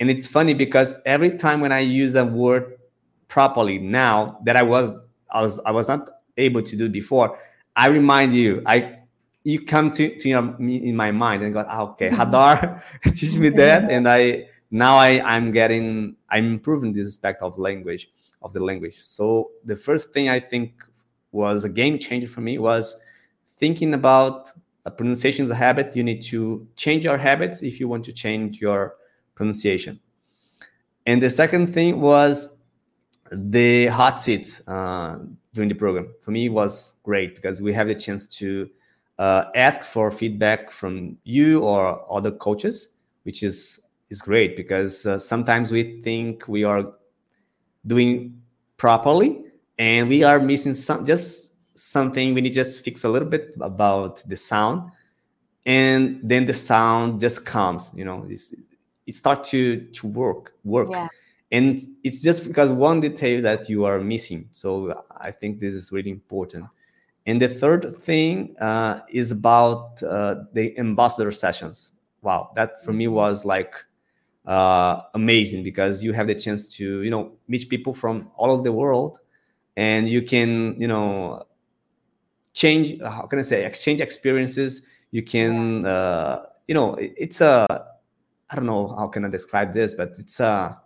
And 0.00 0.10
it's 0.10 0.28
funny 0.28 0.54
because 0.54 0.94
every 1.06 1.36
time 1.36 1.60
when 1.60 1.72
I 1.72 1.80
use 1.80 2.14
a 2.14 2.24
word 2.24 2.76
properly 3.26 3.78
now 3.78 4.38
that 4.44 4.56
I 4.56 4.62
was 4.62 4.92
I 5.30 5.42
was 5.42 5.58
I 5.60 5.70
was 5.70 5.88
not 5.88 6.08
able 6.38 6.62
to 6.62 6.76
do 6.76 6.88
before. 6.88 7.38
I 7.76 7.88
remind 7.88 8.32
you, 8.32 8.62
I 8.66 8.98
you 9.44 9.64
come 9.64 9.90
to 9.92 10.18
to 10.18 10.28
your, 10.28 10.42
me 10.58 10.76
in 10.76 10.96
my 10.96 11.10
mind 11.10 11.42
and 11.42 11.52
go, 11.52 11.64
ah, 11.68 11.82
okay, 11.90 12.10
Hadar, 12.10 12.82
teach 13.14 13.36
me 13.36 13.50
that, 13.50 13.90
and 13.90 14.08
I 14.08 14.48
now 14.70 14.96
I 14.96 15.20
I'm 15.22 15.52
getting 15.52 16.16
I'm 16.28 16.46
improving 16.54 16.92
this 16.92 17.06
aspect 17.06 17.42
of 17.42 17.58
language 17.58 18.10
of 18.42 18.52
the 18.52 18.60
language. 18.60 18.98
So 18.98 19.50
the 19.64 19.76
first 19.76 20.12
thing 20.12 20.28
I 20.28 20.40
think 20.40 20.84
was 21.32 21.64
a 21.64 21.68
game 21.68 21.98
changer 21.98 22.28
for 22.28 22.40
me 22.40 22.58
was 22.58 23.00
thinking 23.56 23.94
about 23.94 24.50
a 24.84 24.90
pronunciation 24.90 25.44
is 25.44 25.50
a 25.50 25.54
habit. 25.54 25.94
You 25.96 26.04
need 26.04 26.22
to 26.24 26.66
change 26.76 27.04
your 27.04 27.18
habits 27.18 27.62
if 27.62 27.80
you 27.80 27.88
want 27.88 28.04
to 28.06 28.12
change 28.12 28.60
your 28.60 28.96
pronunciation. 29.34 30.00
And 31.06 31.22
the 31.22 31.30
second 31.30 31.66
thing 31.66 32.00
was 32.00 32.50
the 33.30 33.86
hot 33.86 34.20
seats 34.20 34.66
uh, 34.66 35.18
during 35.58 35.68
the 35.68 35.74
program. 35.74 36.14
For 36.20 36.30
me 36.30 36.48
was 36.48 36.94
great 37.02 37.34
because 37.34 37.60
we 37.60 37.72
have 37.72 37.88
the 37.88 37.94
chance 37.94 38.28
to 38.38 38.70
uh, 39.18 39.46
ask 39.56 39.82
for 39.82 40.12
feedback 40.12 40.70
from 40.70 41.18
you 41.24 41.64
or 41.64 42.06
other 42.10 42.30
coaches, 42.30 42.90
which 43.24 43.42
is 43.42 43.80
is 44.08 44.22
great 44.22 44.56
because 44.56 45.04
uh, 45.04 45.18
sometimes 45.18 45.72
we 45.72 46.00
think 46.02 46.46
we 46.46 46.62
are 46.62 46.92
doing 47.86 48.40
properly 48.76 49.44
and 49.78 50.08
we 50.08 50.22
are 50.22 50.38
missing 50.38 50.74
some 50.74 51.04
just 51.04 51.52
something. 51.76 52.34
We 52.34 52.40
need 52.40 52.50
to 52.50 52.54
just 52.54 52.84
fix 52.84 53.02
a 53.02 53.08
little 53.08 53.28
bit 53.28 53.54
about 53.60 54.22
the 54.28 54.36
sound 54.36 54.92
and 55.66 56.20
then 56.22 56.46
the 56.46 56.54
sound 56.54 57.20
just 57.20 57.44
comes 57.44 57.90
you 57.94 58.04
know 58.04 58.24
it's, 58.28 58.54
it 59.08 59.14
starts 59.14 59.50
to 59.50 59.80
to 59.98 60.06
work 60.06 60.54
work. 60.62 60.88
Yeah 60.92 61.08
and 61.50 61.78
it's 62.04 62.20
just 62.22 62.46
because 62.46 62.70
one 62.70 63.00
detail 63.00 63.40
that 63.42 63.68
you 63.68 63.84
are 63.84 64.00
missing. 64.00 64.48
So 64.52 65.02
i 65.20 65.30
think 65.30 65.60
this 65.60 65.74
is 65.74 65.92
really 65.92 66.10
important. 66.10 66.66
And 67.26 67.42
the 67.42 67.48
third 67.48 67.94
thing 67.96 68.56
uh, 68.58 69.00
is 69.10 69.30
about 69.32 70.02
uh, 70.02 70.36
the 70.52 70.78
ambassador 70.78 71.30
sessions. 71.30 71.94
Wow 72.22 72.50
that 72.56 72.82
for 72.84 72.92
me 72.92 73.04
mm-hmm. 73.04 73.14
was 73.14 73.44
like 73.44 73.74
uh, 74.46 75.02
amazing 75.14 75.62
because 75.62 76.02
you 76.02 76.12
have 76.12 76.26
the 76.26 76.34
chance 76.34 76.68
to 76.76 77.02
you 77.02 77.10
know 77.10 77.32
meet 77.48 77.68
people 77.68 77.94
from 77.94 78.30
all 78.36 78.50
over 78.50 78.62
the 78.62 78.72
world 78.72 79.18
and 79.76 80.08
you 80.08 80.22
can 80.22 80.74
you 80.80 80.88
know 80.88 81.42
change 82.54 83.00
how 83.00 83.22
can 83.22 83.38
i 83.38 83.42
say 83.42 83.64
exchange 83.64 84.00
experiences. 84.00 84.82
You 85.10 85.22
can 85.22 85.86
uh, 85.86 86.44
you 86.66 86.74
know 86.74 86.94
it's 86.98 87.40
a 87.40 87.66
i 88.50 88.56
don't 88.56 88.66
know 88.66 88.88
how 88.88 89.06
can 89.08 89.24
i 89.24 89.28
describe 89.28 89.72
this 89.72 89.94
but 89.94 90.10
it's 90.18 90.40
a 90.40 90.78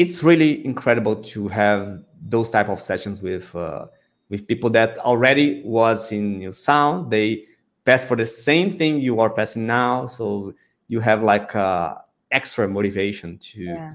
it's 0.00 0.22
really 0.22 0.64
incredible 0.64 1.14
to 1.14 1.46
have 1.48 2.02
those 2.22 2.50
type 2.50 2.70
of 2.70 2.80
sessions 2.80 3.20
with 3.20 3.54
uh, 3.54 3.84
with 4.30 4.48
people 4.48 4.70
that 4.70 4.96
already 4.98 5.60
was 5.62 6.10
in 6.10 6.40
your 6.40 6.54
sound. 6.54 7.10
They 7.10 7.44
pass 7.84 8.02
for 8.02 8.16
the 8.16 8.24
same 8.24 8.72
thing 8.78 9.00
you 9.00 9.20
are 9.20 9.28
passing 9.28 9.66
now. 9.66 10.06
So 10.06 10.54
you 10.88 11.00
have 11.00 11.22
like 11.22 11.54
uh, 11.54 11.96
extra 12.30 12.66
motivation 12.66 13.36
to 13.50 13.62
yeah. 13.62 13.94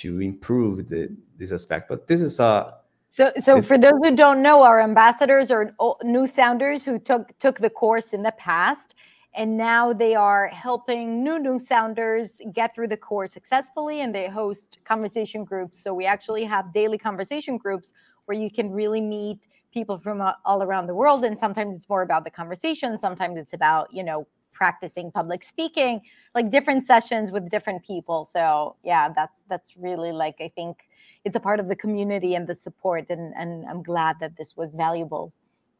to 0.00 0.20
improve 0.20 0.88
the, 0.88 1.16
this 1.36 1.52
aspect. 1.52 1.88
But 1.88 2.08
this 2.08 2.20
is 2.20 2.40
a 2.40 2.44
uh, 2.44 2.72
so, 3.08 3.30
so 3.38 3.62
for 3.62 3.78
those 3.78 4.00
who 4.02 4.10
don't 4.16 4.42
know, 4.42 4.64
our 4.64 4.80
ambassadors 4.80 5.52
are 5.52 5.72
new 6.02 6.26
sounders 6.26 6.84
who 6.84 6.98
took 6.98 7.38
took 7.38 7.60
the 7.60 7.70
course 7.70 8.12
in 8.12 8.24
the 8.24 8.32
past, 8.32 8.96
and 9.34 9.56
now 9.56 9.92
they 9.92 10.14
are 10.14 10.48
helping 10.48 11.24
new 11.24 11.38
new 11.38 11.58
sounders 11.58 12.40
get 12.52 12.74
through 12.74 12.88
the 12.88 12.96
course 12.96 13.32
successfully 13.32 14.00
and 14.00 14.14
they 14.14 14.28
host 14.28 14.78
conversation 14.84 15.44
groups. 15.44 15.82
So 15.82 15.92
we 15.92 16.06
actually 16.06 16.44
have 16.44 16.72
daily 16.72 16.98
conversation 16.98 17.56
groups 17.56 17.92
where 18.26 18.38
you 18.38 18.50
can 18.50 18.70
really 18.70 19.00
meet 19.00 19.48
people 19.72 19.98
from 19.98 20.20
uh, 20.20 20.32
all 20.44 20.62
around 20.62 20.86
the 20.86 20.94
world 20.94 21.24
and 21.24 21.38
sometimes 21.38 21.76
it's 21.76 21.88
more 21.88 22.02
about 22.02 22.24
the 22.24 22.30
conversation 22.30 22.96
sometimes 22.96 23.36
it's 23.36 23.52
about 23.52 23.92
you 23.92 24.04
know 24.04 24.24
practicing 24.52 25.10
public 25.10 25.42
speaking 25.42 26.00
like 26.34 26.48
different 26.48 26.86
sessions 26.86 27.32
with 27.32 27.50
different 27.50 27.84
people. 27.84 28.24
So 28.24 28.76
yeah 28.84 29.08
that's 29.14 29.42
that's 29.48 29.76
really 29.76 30.12
like 30.12 30.36
i 30.40 30.50
think 30.54 30.76
it's 31.24 31.36
a 31.36 31.40
part 31.40 31.58
of 31.58 31.68
the 31.68 31.76
community 31.76 32.34
and 32.34 32.46
the 32.46 32.54
support 32.54 33.06
and 33.10 33.34
and 33.36 33.66
i'm 33.66 33.82
glad 33.82 34.16
that 34.20 34.36
this 34.36 34.56
was 34.56 34.74
valuable 34.74 35.32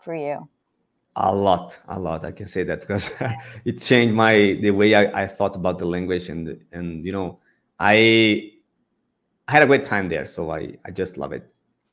for 0.03 0.15
you 0.15 0.49
a 1.17 1.35
lot 1.35 1.79
a 1.89 1.99
lot 1.99 2.25
i 2.25 2.33
can 2.33 2.47
say 2.47 2.65
that 2.65 2.81
because 2.81 3.13
it 3.65 3.81
changed 3.81 4.15
my 4.15 4.59
the 4.61 4.71
way 4.71 4.95
I, 4.95 5.23
I, 5.23 5.27
thought 5.27 5.55
about 5.55 5.79
the 5.79 5.85
language 5.85 6.29
and 6.29 6.61
and 6.73 7.05
you 7.05 7.13
know 7.13 7.39
i 7.79 8.51
i 9.47 9.53
had 9.53 9.63
a 9.63 9.67
great 9.67 9.85
time 9.85 10.09
there 10.09 10.27
so 10.27 10.51
i 10.51 10.77
i 10.85 10.91
just 10.91 11.17
love 11.17 11.33
it. 11.33 11.53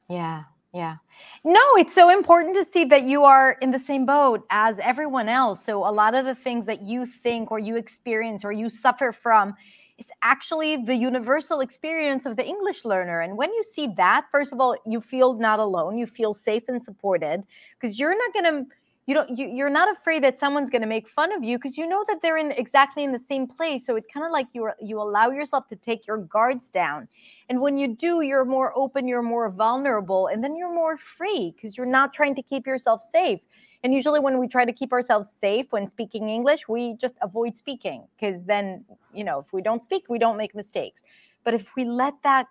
Yeah 0.09 0.43
yeah. 0.73 0.95
No 1.43 1.61
it's 1.75 1.93
so 1.93 2.09
important 2.09 2.55
to 2.55 2.63
see 2.63 2.85
that 2.85 3.03
you 3.03 3.23
are 3.23 3.57
in 3.61 3.71
the 3.71 3.79
same 3.79 4.05
boat 4.05 4.45
as 4.49 4.79
everyone 4.79 5.27
else. 5.27 5.63
So 5.63 5.87
a 5.87 5.91
lot 5.91 6.15
of 6.15 6.25
the 6.25 6.35
things 6.35 6.65
that 6.65 6.81
you 6.81 7.05
think 7.05 7.51
or 7.51 7.59
you 7.59 7.75
experience 7.75 8.45
or 8.45 8.51
you 8.51 8.69
suffer 8.69 9.11
from 9.11 9.53
is 9.97 10.09
actually 10.23 10.77
the 10.77 10.95
universal 10.95 11.59
experience 11.59 12.25
of 12.25 12.37
the 12.37 12.45
english 12.45 12.85
learner. 12.85 13.19
And 13.19 13.37
when 13.37 13.51
you 13.51 13.63
see 13.63 13.87
that 13.97 14.27
first 14.31 14.53
of 14.53 14.61
all 14.61 14.75
you 14.87 15.01
feel 15.01 15.33
not 15.33 15.59
alone 15.59 15.97
you 15.97 16.07
feel 16.07 16.33
safe 16.33 16.63
and 16.69 16.81
supported 16.81 17.43
because 17.79 17.99
you're 17.99 18.17
not 18.17 18.33
going 18.33 18.45
to 18.45 18.71
you 19.07 19.15
don't 19.15 19.35
you, 19.35 19.47
you're 19.47 19.69
not 19.69 19.91
afraid 19.91 20.23
that 20.23 20.39
someone's 20.39 20.69
going 20.69 20.81
to 20.81 20.87
make 20.87 21.07
fun 21.07 21.33
of 21.33 21.43
you 21.43 21.57
because 21.57 21.77
you 21.77 21.87
know 21.87 22.05
that 22.07 22.21
they're 22.21 22.37
in 22.37 22.51
exactly 22.51 23.03
in 23.03 23.11
the 23.11 23.19
same 23.19 23.47
place 23.47 23.85
so 23.85 23.95
it 23.95 24.05
kind 24.13 24.25
of 24.25 24.31
like 24.31 24.47
you 24.53 24.69
you 24.79 25.01
allow 25.01 25.29
yourself 25.31 25.67
to 25.69 25.75
take 25.75 26.05
your 26.07 26.17
guards 26.17 26.69
down. 26.69 27.07
And 27.49 27.59
when 27.59 27.77
you 27.77 27.87
do 27.95 28.21
you're 28.21 28.45
more 28.45 28.71
open 28.77 29.07
you're 29.07 29.23
more 29.23 29.49
vulnerable 29.49 30.27
and 30.27 30.43
then 30.43 30.55
you're 30.55 30.73
more 30.73 30.97
free 30.97 31.53
because 31.55 31.77
you're 31.77 31.85
not 31.85 32.13
trying 32.13 32.35
to 32.35 32.41
keep 32.41 32.67
yourself 32.67 33.01
safe. 33.11 33.39
And 33.83 33.93
usually 33.93 34.19
when 34.19 34.37
we 34.37 34.47
try 34.47 34.65
to 34.65 34.73
keep 34.73 34.93
ourselves 34.93 35.33
safe 35.41 35.65
when 35.71 35.87
speaking 35.87 36.29
english 36.29 36.67
we 36.67 36.93
just 36.93 37.15
avoid 37.21 37.57
speaking 37.57 38.07
because 38.15 38.43
then 38.43 38.85
you 39.13 39.23
know 39.23 39.39
if 39.39 39.51
we 39.51 39.61
don't 39.61 39.83
speak 39.83 40.05
we 40.09 40.19
don't 40.19 40.37
make 40.37 40.53
mistakes. 40.53 41.01
But 41.43 41.55
if 41.55 41.75
we 41.75 41.85
let 41.85 42.13
that 42.23 42.47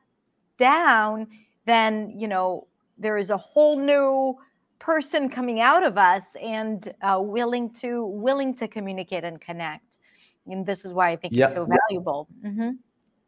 down 0.58 1.28
then 1.64 2.12
you 2.18 2.26
know 2.26 2.66
there 2.98 3.16
is 3.16 3.30
a 3.30 3.36
whole 3.36 3.78
new 3.78 4.36
person 4.80 5.28
coming 5.28 5.60
out 5.60 5.84
of 5.84 5.96
us 5.96 6.24
and 6.42 6.92
uh, 7.02 7.20
willing 7.22 7.70
to 7.70 8.04
willing 8.06 8.54
to 8.56 8.66
communicate 8.66 9.22
and 9.22 9.40
connect. 9.40 9.98
And 10.46 10.66
this 10.66 10.84
is 10.84 10.92
why 10.92 11.10
i 11.10 11.16
think 11.16 11.32
yeah. 11.32 11.44
it's 11.44 11.54
so 11.54 11.66
valuable. 11.66 12.26
Mm-hmm. 12.44 12.70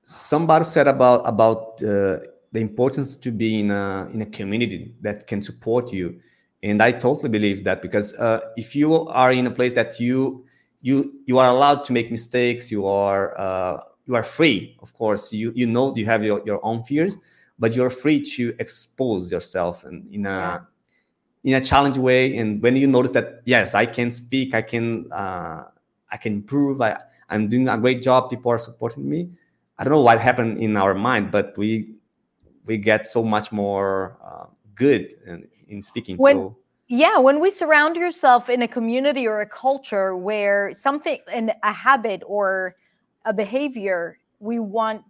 somebody 0.01 0.65
said 0.65 0.89
about 0.89 1.21
about 1.29 1.81
uh, 1.83 2.19
the 2.51 2.61
importance 2.61 3.15
to 3.17 3.31
be 3.31 3.61
in 3.61 3.71
a 3.71 4.09
in 4.13 4.23
a 4.23 4.27
community 4.27 4.95
that 5.03 5.27
can 5.27 5.41
support 5.41 5.93
you. 5.93 6.19
And 6.65 6.83
i 6.83 6.91
totally 6.91 7.29
believe 7.29 7.65
that 7.65 7.83
because 7.83 8.15
uh, 8.15 8.41
if 8.57 8.75
you 8.75 9.07
are 9.09 9.33
in 9.33 9.47
a 9.47 9.51
place 9.51 9.75
that 9.75 10.01
you 10.01 10.45
you 10.81 10.97
you 11.27 11.39
are 11.39 11.49
allowed 11.49 11.85
to 11.85 11.93
make 11.93 12.11
mistakes 12.11 12.73
you 12.73 12.87
are 12.87 13.39
uh, 13.39 13.77
you 14.07 14.17
are 14.17 14.25
free 14.25 14.77
of 14.81 14.93
course. 14.95 15.33
You 15.33 15.53
you 15.55 15.67
know 15.67 15.95
you 15.95 16.07
have 16.07 16.25
your, 16.25 16.43
your 16.47 16.61
own 16.65 16.83
fears 16.83 17.17
but 17.59 17.77
you're 17.77 17.91
free 17.91 18.25
to 18.37 18.55
expose 18.59 19.31
yourself 19.31 19.85
and 19.85 19.97
in 20.11 20.27
a 20.27 20.31
yeah 20.31 20.61
in 21.45 21.55
a 21.55 21.61
challenge 21.61 21.99
way 21.99 22.37
and 22.37 22.63
when 22.63 22.77
you 22.77 22.87
notice 22.87 23.11
that 23.11 23.43
yes 23.45 23.75
i 23.75 23.85
can 23.85 24.11
speak 24.11 24.55
i 24.55 24.63
can 24.63 25.11
uh, 25.13 25.65
i 26.11 26.17
can 26.17 26.35
improve 26.35 26.81
I, 26.81 27.01
i'm 27.31 27.49
doing 27.49 27.69
a 27.69 27.77
great 27.79 28.03
job 28.03 28.31
people 28.31 28.53
are 28.53 28.59
supporting 28.59 29.09
me 29.09 29.31
i 29.79 29.85
don't 29.85 29.93
know 29.93 30.01
what 30.01 30.21
happened 30.21 30.59
in 30.59 30.77
our 30.77 30.95
mind 30.95 31.31
but 31.31 31.57
we 31.57 31.95
we 32.65 32.79
get 32.79 33.09
so 33.09 33.25
much 33.25 33.51
more 33.51 34.19
uh, 34.25 34.47
good 34.75 35.15
in, 35.27 35.49
in 35.69 35.83
speaking 35.83 36.17
when, 36.17 36.37
so. 36.37 36.57
Yeah 36.87 37.19
when 37.19 37.41
we 37.41 37.51
surround 37.51 37.97
yourself 37.97 38.49
in 38.49 38.63
a 38.63 38.69
community 38.69 39.27
or 39.27 39.41
a 39.41 39.47
culture 39.47 40.17
where 40.17 40.73
something 40.75 41.19
and 41.33 41.53
a 41.63 41.73
habit 41.73 42.23
or 42.27 42.77
a 43.25 43.33
behavior 43.33 44.19
we 44.39 44.59
want 44.59 45.03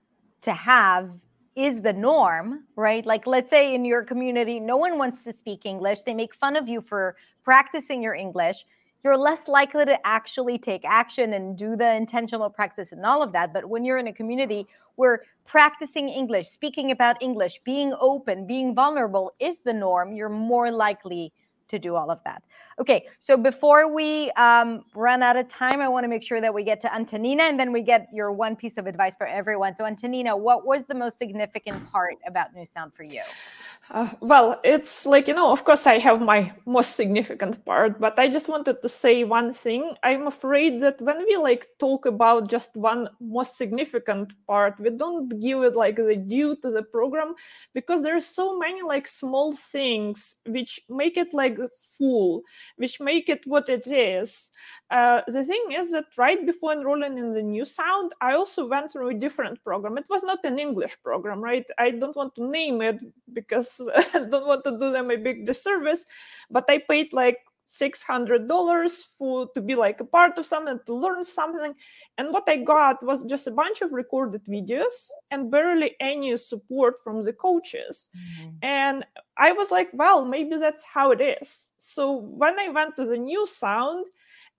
to 0.42 0.52
have 0.52 1.10
is 1.54 1.82
the 1.82 1.92
norm, 1.92 2.64
right? 2.76 3.04
Like, 3.04 3.26
let's 3.26 3.50
say 3.50 3.74
in 3.74 3.84
your 3.84 4.02
community, 4.02 4.58
no 4.58 4.76
one 4.76 4.98
wants 4.98 5.22
to 5.24 5.32
speak 5.32 5.66
English. 5.66 6.00
They 6.02 6.14
make 6.14 6.34
fun 6.34 6.56
of 6.56 6.68
you 6.68 6.80
for 6.80 7.16
practicing 7.44 8.02
your 8.02 8.14
English. 8.14 8.64
You're 9.04 9.18
less 9.18 9.48
likely 9.48 9.84
to 9.84 10.06
actually 10.06 10.58
take 10.58 10.84
action 10.84 11.32
and 11.34 11.58
do 11.58 11.76
the 11.76 11.94
intentional 11.94 12.48
practice 12.48 12.92
and 12.92 13.04
all 13.04 13.22
of 13.22 13.32
that. 13.32 13.52
But 13.52 13.68
when 13.68 13.84
you're 13.84 13.98
in 13.98 14.06
a 14.06 14.12
community 14.12 14.66
where 14.94 15.22
practicing 15.44 16.08
English, 16.08 16.48
speaking 16.48 16.90
about 16.90 17.20
English, 17.20 17.60
being 17.64 17.94
open, 18.00 18.46
being 18.46 18.74
vulnerable 18.74 19.32
is 19.40 19.60
the 19.60 19.72
norm, 19.72 20.12
you're 20.12 20.28
more 20.28 20.70
likely 20.70 21.32
to 21.72 21.78
do 21.78 21.96
all 21.96 22.10
of 22.10 22.20
that. 22.24 22.42
Okay, 22.80 23.06
so 23.18 23.36
before 23.36 23.92
we 23.92 24.30
um, 24.32 24.84
run 24.94 25.22
out 25.22 25.36
of 25.36 25.48
time, 25.48 25.80
I 25.80 25.88
want 25.88 26.04
to 26.04 26.08
make 26.08 26.22
sure 26.22 26.40
that 26.40 26.52
we 26.52 26.62
get 26.62 26.80
to 26.82 26.94
Antonina 26.94 27.44
and 27.44 27.58
then 27.58 27.72
we 27.72 27.80
get 27.80 28.06
your 28.12 28.30
one 28.30 28.54
piece 28.54 28.76
of 28.76 28.86
advice 28.86 29.14
for 29.16 29.26
everyone. 29.26 29.74
So, 29.74 29.84
Antonina, 29.84 30.36
what 30.36 30.64
was 30.64 30.84
the 30.86 30.94
most 30.94 31.18
significant 31.18 31.90
part 31.90 32.18
about 32.26 32.54
New 32.54 32.66
Sound 32.66 32.92
for 32.94 33.04
you? 33.04 33.22
Uh, 33.92 34.08
well, 34.20 34.58
it's 34.64 35.04
like, 35.04 35.28
you 35.28 35.34
know, 35.34 35.52
of 35.52 35.64
course, 35.64 35.86
I 35.86 35.98
have 35.98 36.22
my 36.22 36.50
most 36.64 36.96
significant 36.96 37.62
part, 37.66 38.00
but 38.00 38.18
I 38.18 38.26
just 38.30 38.48
wanted 38.48 38.80
to 38.80 38.88
say 38.88 39.22
one 39.22 39.52
thing. 39.52 39.92
I'm 40.02 40.26
afraid 40.26 40.80
that 40.80 40.98
when 41.02 41.18
we 41.26 41.36
like 41.36 41.68
talk 41.78 42.06
about 42.06 42.48
just 42.48 42.74
one 42.74 43.08
most 43.20 43.58
significant 43.58 44.32
part, 44.46 44.80
we 44.80 44.88
don't 44.88 45.28
give 45.42 45.62
it 45.62 45.76
like 45.76 45.96
the 45.96 46.16
due 46.16 46.56
to 46.62 46.70
the 46.70 46.82
program 46.84 47.34
because 47.74 48.02
there's 48.02 48.24
so 48.24 48.58
many 48.58 48.80
like 48.80 49.06
small 49.06 49.52
things 49.54 50.36
which 50.46 50.80
make 50.88 51.18
it 51.18 51.34
like 51.34 51.58
full, 51.98 52.44
which 52.76 52.98
make 52.98 53.28
it 53.28 53.42
what 53.46 53.68
it 53.68 53.86
is. 53.86 54.50
Uh, 54.92 55.22
the 55.26 55.42
thing 55.42 55.72
is 55.72 55.90
that 55.90 56.04
right 56.18 56.44
before 56.44 56.72
enrolling 56.72 57.16
in 57.16 57.32
the 57.32 57.42
new 57.42 57.64
sound, 57.64 58.12
I 58.20 58.34
also 58.34 58.68
went 58.68 58.92
through 58.92 59.08
a 59.08 59.14
different 59.14 59.64
program. 59.64 59.96
It 59.96 60.04
was 60.10 60.22
not 60.22 60.44
an 60.44 60.58
English 60.58 60.98
program, 61.02 61.40
right? 61.40 61.64
I 61.78 61.92
don't 61.92 62.14
want 62.14 62.34
to 62.34 62.46
name 62.46 62.82
it 62.82 63.02
because 63.32 63.80
I 64.14 64.18
don't 64.18 64.46
want 64.46 64.64
to 64.64 64.72
do 64.72 64.92
them 64.92 65.10
a 65.10 65.16
big 65.16 65.46
disservice, 65.46 66.04
but 66.50 66.66
I 66.68 66.76
paid 66.76 67.14
like 67.14 67.38
$600 67.66 69.02
for 69.16 69.48
to 69.54 69.60
be 69.62 69.74
like 69.74 70.00
a 70.00 70.04
part 70.04 70.36
of 70.36 70.44
something 70.44 70.78
to 70.84 70.94
learn 70.94 71.24
something 71.24 71.72
and 72.18 72.32
what 72.32 72.42
i 72.48 72.56
got 72.56 73.02
was 73.06 73.24
just 73.24 73.46
a 73.46 73.52
bunch 73.52 73.82
of 73.82 73.92
recorded 73.92 74.44
videos 74.44 75.08
and 75.30 75.48
barely 75.48 75.94
any 76.00 76.36
support 76.36 76.96
from 77.04 77.22
the 77.22 77.32
coaches 77.32 78.08
mm-hmm. 78.16 78.50
and 78.62 79.06
i 79.36 79.52
was 79.52 79.70
like 79.70 79.88
well 79.92 80.24
maybe 80.24 80.56
that's 80.56 80.84
how 80.84 81.12
it 81.12 81.20
is 81.20 81.70
so 81.78 82.12
when 82.12 82.58
i 82.58 82.68
went 82.68 82.96
to 82.96 83.04
the 83.04 83.16
new 83.16 83.46
sound 83.46 84.06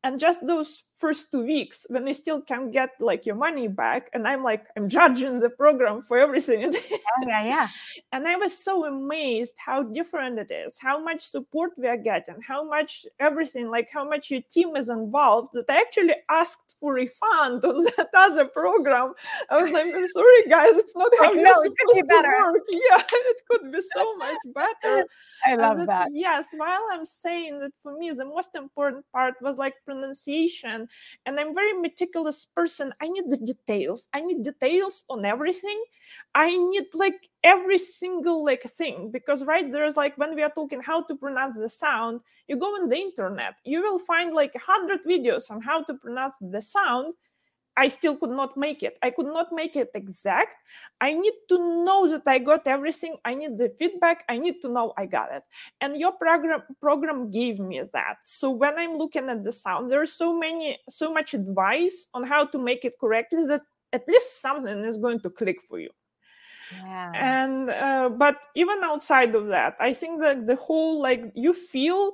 and 0.03 0.19
just 0.19 0.45
those 0.45 0.83
first 1.03 1.33
two 1.33 1.43
weeks 1.43 1.85
when 1.89 2.07
you 2.07 2.13
still 2.13 2.39
can't 2.39 2.71
get 2.71 2.91
like 3.01 3.25
your 3.25 3.35
money 3.35 3.67
back 3.67 4.09
and 4.13 4.25
i'm 4.25 4.41
like 4.41 4.63
i'm 4.77 4.87
judging 4.87 5.37
the 5.41 5.49
program 5.49 6.01
for 6.07 6.17
everything 6.17 6.63
oh, 6.73 7.27
yeah 7.27 7.43
yeah. 7.43 7.67
And 8.13 8.25
i 8.25 8.37
was 8.37 8.57
so 8.57 8.85
amazed 8.85 9.55
how 9.57 9.83
different 9.83 10.39
it 10.39 10.49
is 10.49 10.79
how 10.79 11.03
much 11.03 11.19
support 11.19 11.71
we 11.75 11.89
are 11.89 11.97
getting 11.97 12.39
how 12.47 12.63
much 12.63 13.05
everything 13.19 13.69
like 13.69 13.89
how 13.91 14.07
much 14.07 14.31
your 14.31 14.39
team 14.49 14.77
is 14.77 14.87
involved 14.87 15.49
that 15.55 15.69
i 15.69 15.81
actually 15.81 16.15
asked 16.29 16.75
for 16.79 16.93
refund 16.93 17.65
on 17.65 17.83
that 17.97 18.09
other 18.13 18.45
program. 18.45 19.13
I 19.49 19.57
was 19.61 19.71
like 19.71 19.93
i'm 19.93 20.07
sorry 20.07 20.43
guys 20.47 20.71
it's 20.83 20.95
not 20.95 21.11
how 21.19 21.33
it's 21.33 21.63
supposed 21.63 21.99
to 21.99 22.05
better. 22.07 22.29
work. 22.29 22.61
Yeah 22.69 23.03
it 23.11 23.37
could 23.49 23.71
be 23.73 23.81
so 23.93 24.15
much 24.15 24.37
better. 24.55 25.05
I 25.45 25.55
love 25.55 25.79
that, 25.79 25.87
that. 25.87 26.07
yes 26.13 26.47
while 26.55 26.85
i'm 26.93 27.05
saying 27.05 27.59
that 27.59 27.73
for 27.81 27.97
me 27.97 28.11
the 28.11 28.23
most 28.23 28.51
important 28.55 29.03
part 29.11 29.33
was 29.41 29.57
like 29.57 29.73
pronunciation 29.85 30.87
and 31.25 31.39
i'm 31.39 31.53
very 31.53 31.73
meticulous 31.73 32.45
person. 32.55 32.93
I 33.01 33.07
need 33.07 33.25
the 33.29 33.37
details. 33.37 34.07
I 34.13 34.21
need 34.21 34.43
details 34.43 35.05
on 35.09 35.25
everything. 35.25 35.83
I 36.35 36.57
need 36.57 36.85
like 36.93 37.29
every 37.43 37.77
single 37.77 38.43
like 38.43 38.63
thing 38.63 39.11
because 39.11 39.43
right 39.43 39.71
there's 39.71 39.95
like 39.95 40.17
when 40.17 40.35
we 40.35 40.43
are 40.43 40.51
talking 40.51 40.81
how 40.81 41.03
to 41.03 41.15
pronounce 41.15 41.57
the 41.57 41.69
sound 41.69 42.21
you 42.47 42.57
go 42.57 42.67
on 42.67 42.89
the 42.89 42.95
internet 42.95 43.55
you 43.63 43.81
will 43.81 43.99
find 43.99 44.33
like 44.33 44.53
a 44.55 44.59
hundred 44.59 44.99
videos 45.05 45.51
on 45.51 45.61
how 45.61 45.83
to 45.83 45.93
pronounce 45.95 46.35
the 46.41 46.61
sound 46.61 47.13
I 47.75 47.87
still 47.87 48.15
could 48.15 48.29
not 48.29 48.55
make 48.55 48.83
it. 48.83 48.97
I 49.01 49.09
could 49.09 49.25
not 49.25 49.51
make 49.51 49.75
it 49.75 49.89
exact. 49.95 50.55
I 51.01 51.13
need 51.13 51.33
to 51.49 51.57
know 51.83 52.07
that 52.09 52.21
I 52.27 52.37
got 52.37 52.67
everything. 52.67 53.17
I 53.25 53.33
need 53.33 53.57
the 53.57 53.73
feedback. 53.79 54.23
I 54.29 54.37
need 54.37 54.61
to 54.61 54.69
know 54.69 54.93
I 54.97 55.05
got 55.07 55.33
it. 55.33 55.43
And 55.81 55.97
your 55.97 56.11
program 56.11 56.61
program 56.79 57.31
gave 57.31 57.59
me 57.59 57.81
that. 57.93 58.17
So 58.21 58.51
when 58.51 58.77
I'm 58.77 58.97
looking 58.97 59.29
at 59.29 59.43
the 59.43 59.51
sound, 59.51 59.89
there's 59.89 60.13
so 60.13 60.37
many, 60.37 60.77
so 60.87 61.11
much 61.11 61.33
advice 61.33 62.09
on 62.13 62.23
how 62.23 62.45
to 62.45 62.59
make 62.59 62.85
it 62.85 62.99
correctly 62.99 63.45
that 63.47 63.63
at 63.91 64.07
least 64.07 64.41
something 64.41 64.83
is 64.83 64.97
going 64.97 65.19
to 65.21 65.29
click 65.29 65.61
for 65.61 65.79
you. 65.79 65.89
Yeah. 66.71 67.11
And 67.13 67.69
uh, 67.69 68.09
but 68.09 68.37
even 68.55 68.83
outside 68.83 69.35
of 69.35 69.47
that, 69.47 69.75
I 69.79 69.93
think 69.93 70.21
that 70.21 70.45
the 70.45 70.55
whole 70.55 71.01
like 71.01 71.31
you 71.35 71.53
feel 71.53 72.13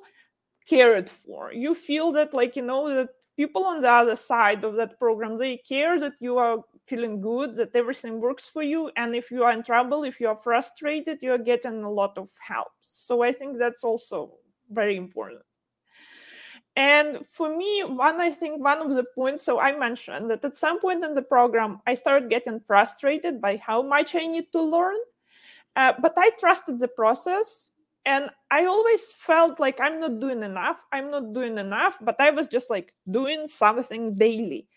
cared 0.68 1.10
for. 1.10 1.52
You 1.52 1.74
feel 1.74 2.12
that 2.14 2.34
like 2.34 2.56
you 2.56 2.62
know 2.62 2.94
that 2.94 3.10
people 3.40 3.64
on 3.64 3.82
the 3.82 3.90
other 3.90 4.18
side 4.18 4.66
of 4.66 4.76
that 4.76 5.00
program 5.00 5.38
they 5.38 5.56
care 5.56 5.98
that 5.98 6.16
you 6.20 6.38
are 6.38 6.58
feeling 6.88 7.22
good 7.22 7.56
that 7.56 7.74
everything 7.74 8.20
works 8.20 8.50
for 8.50 8.62
you 8.62 8.92
and 8.98 9.16
if 9.16 9.32
you 9.32 9.46
are 9.46 9.54
in 9.54 9.64
trouble 9.64 10.04
if 10.04 10.20
you 10.20 10.28
are 10.28 10.36
frustrated 10.36 11.18
you 11.22 11.32
are 11.32 11.46
getting 11.52 11.84
a 11.84 11.90
lot 11.90 12.18
of 12.18 12.28
help. 12.46 12.74
So 12.82 13.24
i 13.24 13.32
think 13.32 13.58
that's 13.58 13.86
also 13.86 14.34
very 14.70 14.98
important. 14.98 15.42
And 16.76 17.26
for 17.32 17.56
me 17.56 17.72
one 17.86 18.20
i 18.20 18.30
think 18.30 18.62
one 18.62 18.82
of 18.86 18.92
the 18.94 19.06
points 19.16 19.44
so 19.44 19.58
i 19.58 19.72
mentioned 19.88 20.30
that 20.32 20.44
at 20.44 20.58
some 20.58 20.82
point 20.82 21.06
in 21.06 21.14
the 21.14 21.28
program 21.36 21.80
i 21.88 21.94
started 21.94 22.30
getting 22.30 22.60
frustrated 22.60 23.40
by 23.40 23.56
how 23.56 23.82
much 23.82 24.16
i 24.16 24.26
need 24.28 24.52
to 24.52 24.62
learn 24.62 25.00
uh, 25.78 25.94
but 26.02 26.14
i 26.18 26.30
trusted 26.42 26.78
the 26.78 26.92
process 27.02 27.72
and 28.06 28.30
i 28.52 28.66
always 28.66 29.14
felt 29.14 29.60
like 29.60 29.80
i'm 29.80 30.00
not 30.00 30.20
doing 30.20 30.44
enough 30.44 30.78
i'm 30.92 31.12
not 31.12 31.34
doing 31.34 31.58
enough 31.58 31.98
but 32.02 32.16
i 32.20 32.30
was 32.30 32.48
just 32.48 32.70
like 32.70 32.94
doing 33.10 33.48
something 33.48 34.16
daily 34.16 34.68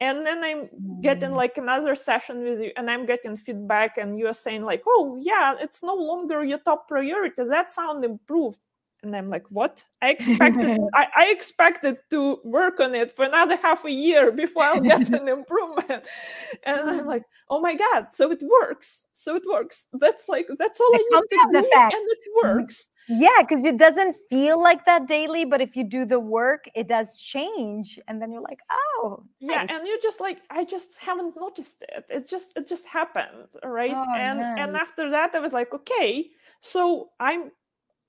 and 0.00 0.24
then 0.26 0.42
i'm 0.42 0.68
getting 1.00 1.30
mm. 1.30 1.36
like 1.36 1.58
another 1.58 1.94
session 1.94 2.42
with 2.42 2.60
you 2.60 2.72
and 2.76 2.90
i'm 2.90 3.06
getting 3.06 3.36
feedback 3.36 3.98
and 3.98 4.18
you're 4.18 4.32
saying 4.32 4.62
like 4.62 4.82
oh 4.86 5.18
yeah 5.20 5.54
it's 5.60 5.82
no 5.82 5.94
longer 5.94 6.44
your 6.44 6.58
top 6.58 6.88
priority 6.88 7.44
that 7.44 7.70
sound 7.70 8.04
improved 8.04 8.58
and 9.02 9.16
i'm 9.16 9.28
like 9.28 9.44
what 9.50 9.84
i 10.00 10.10
expected 10.10 10.78
I, 10.94 11.06
I, 11.16 11.26
expected 11.30 11.98
to 12.10 12.40
work 12.44 12.80
on 12.80 12.94
it 12.94 13.14
for 13.14 13.24
another 13.24 13.56
half 13.56 13.84
a 13.84 13.90
year 13.90 14.32
before 14.32 14.62
i'll 14.62 14.80
get 14.80 15.08
an 15.08 15.28
improvement 15.38 16.04
and 16.64 16.90
i'm 16.90 17.06
like 17.14 17.24
oh 17.50 17.60
my 17.60 17.74
god 17.74 18.06
so 18.12 18.30
it 18.30 18.42
works 18.60 19.06
so 19.12 19.34
it 19.34 19.42
works 19.50 19.86
that's 19.94 20.28
like 20.28 20.46
that's 20.58 20.80
all 20.80 20.90
the 20.92 20.98
i 20.98 21.20
need 21.20 21.28
to 21.28 21.48
do 21.52 21.58
effect. 21.58 21.94
and 21.94 22.08
it 22.08 22.18
mm-hmm. 22.18 22.48
works 22.48 22.90
yeah 23.08 23.38
because 23.40 23.64
it 23.64 23.78
doesn't 23.78 24.16
feel 24.30 24.62
like 24.62 24.84
that 24.86 25.08
daily 25.08 25.44
but 25.44 25.60
if 25.60 25.76
you 25.76 25.82
do 25.82 26.04
the 26.04 26.20
work 26.20 26.64
it 26.74 26.88
does 26.88 27.18
change 27.18 27.98
and 28.06 28.22
then 28.22 28.30
you're 28.30 28.42
like 28.42 28.60
oh 28.70 29.24
yeah 29.40 29.66
and 29.68 29.86
you're 29.86 30.00
just 30.00 30.20
like 30.20 30.38
i 30.50 30.64
just 30.64 30.98
haven't 30.98 31.34
noticed 31.36 31.82
it 31.88 32.04
it 32.08 32.28
just 32.28 32.52
it 32.56 32.68
just 32.68 32.86
happened 32.86 33.48
right 33.64 33.94
oh, 33.94 34.14
and 34.16 34.38
nice. 34.38 34.58
and 34.58 34.76
after 34.76 35.10
that 35.10 35.34
i 35.34 35.40
was 35.40 35.52
like 35.52 35.72
okay 35.74 36.30
so 36.60 37.10
i'm 37.18 37.50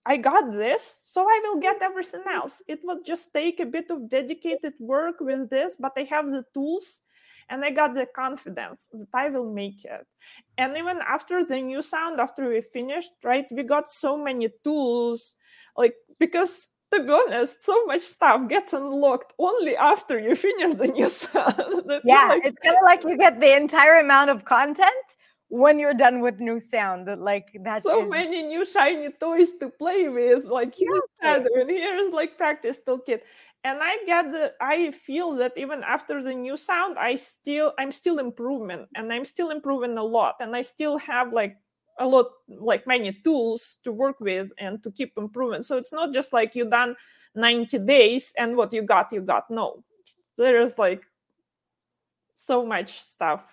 I 0.05 0.17
got 0.17 0.51
this, 0.51 0.99
so 1.03 1.21
I 1.21 1.41
will 1.43 1.59
get 1.61 1.81
everything 1.81 2.23
else. 2.29 2.61
It 2.67 2.79
will 2.83 3.01
just 3.05 3.33
take 3.33 3.59
a 3.59 3.65
bit 3.65 3.89
of 3.89 4.09
dedicated 4.09 4.73
work 4.79 5.15
with 5.19 5.49
this, 5.49 5.77
but 5.79 5.93
I 5.95 6.03
have 6.03 6.29
the 6.29 6.43
tools 6.53 6.99
and 7.49 7.63
I 7.63 7.71
got 7.71 7.93
the 7.93 8.05
confidence 8.13 8.89
that 8.91 9.07
I 9.13 9.29
will 9.29 9.51
make 9.51 9.85
it. 9.85 10.05
And 10.57 10.77
even 10.77 10.99
after 11.07 11.45
the 11.45 11.61
new 11.61 11.81
sound, 11.81 12.19
after 12.19 12.49
we 12.49 12.61
finished, 12.61 13.11
right, 13.23 13.45
we 13.51 13.63
got 13.63 13.89
so 13.89 14.17
many 14.17 14.49
tools, 14.63 15.35
like 15.77 15.95
because 16.19 16.69
to 16.93 17.03
be 17.03 17.11
honest, 17.11 17.63
so 17.63 17.85
much 17.85 18.01
stuff 18.01 18.47
gets 18.47 18.73
unlocked 18.73 19.33
only 19.39 19.75
after 19.75 20.19
you 20.19 20.35
finish 20.35 20.75
the 20.77 20.87
new 20.87 21.09
sound. 21.23 22.01
yeah, 22.03 22.27
like, 22.29 22.45
it's 22.45 22.59
kind 22.63 22.75
of 22.75 22.83
like 22.83 23.03
you 23.03 23.17
get 23.17 23.39
the 23.39 23.55
entire 23.55 23.99
amount 23.99 24.29
of 24.29 24.45
content 24.45 24.91
when 25.53 25.77
you're 25.77 25.93
done 25.93 26.19
with 26.19 26.39
new 26.39 26.59
sound 26.59 27.05
like 27.21 27.55
that's 27.61 27.83
so 27.83 28.03
is... 28.03 28.09
many 28.09 28.41
new 28.41 28.65
shiny 28.65 29.11
toys 29.19 29.49
to 29.59 29.69
play 29.69 30.09
with 30.09 30.45
like 30.45 30.73
here's 30.73 31.01
yeah. 31.21 31.35
and 31.35 31.69
here's 31.69 32.11
like 32.11 32.39
practice 32.39 32.79
toolkit 32.87 33.21
and 33.63 33.77
i 33.79 33.95
get 34.07 34.31
the 34.31 34.51
i 34.59 34.89
feel 34.89 35.35
that 35.35 35.53
even 35.55 35.83
after 35.83 36.23
the 36.23 36.33
new 36.33 36.57
sound 36.57 36.97
i 36.97 37.13
still 37.13 37.71
i'm 37.77 37.91
still 37.91 38.17
improvement 38.17 38.89
and 38.95 39.13
i'm 39.13 39.23
still 39.23 39.51
improving 39.51 39.95
a 39.99 40.03
lot 40.03 40.33
and 40.39 40.55
i 40.55 40.61
still 40.63 40.97
have 40.97 41.31
like 41.31 41.55
a 41.99 42.07
lot 42.07 42.25
like 42.47 42.87
many 42.87 43.13
tools 43.23 43.77
to 43.83 43.91
work 43.91 44.19
with 44.19 44.49
and 44.57 44.81
to 44.81 44.89
keep 44.89 45.13
improving. 45.15 45.61
So 45.61 45.77
it's 45.77 45.93
not 45.93 46.11
just 46.11 46.33
like 46.33 46.55
you 46.55 46.67
done 46.67 46.95
90 47.35 47.77
days 47.85 48.33
and 48.35 48.55
what 48.55 48.73
you 48.73 48.81
got 48.81 49.13
you 49.13 49.21
got 49.21 49.49
no. 49.51 49.83
There's 50.35 50.79
like 50.79 51.03
so 52.33 52.65
much 52.65 52.99
stuff 53.01 53.43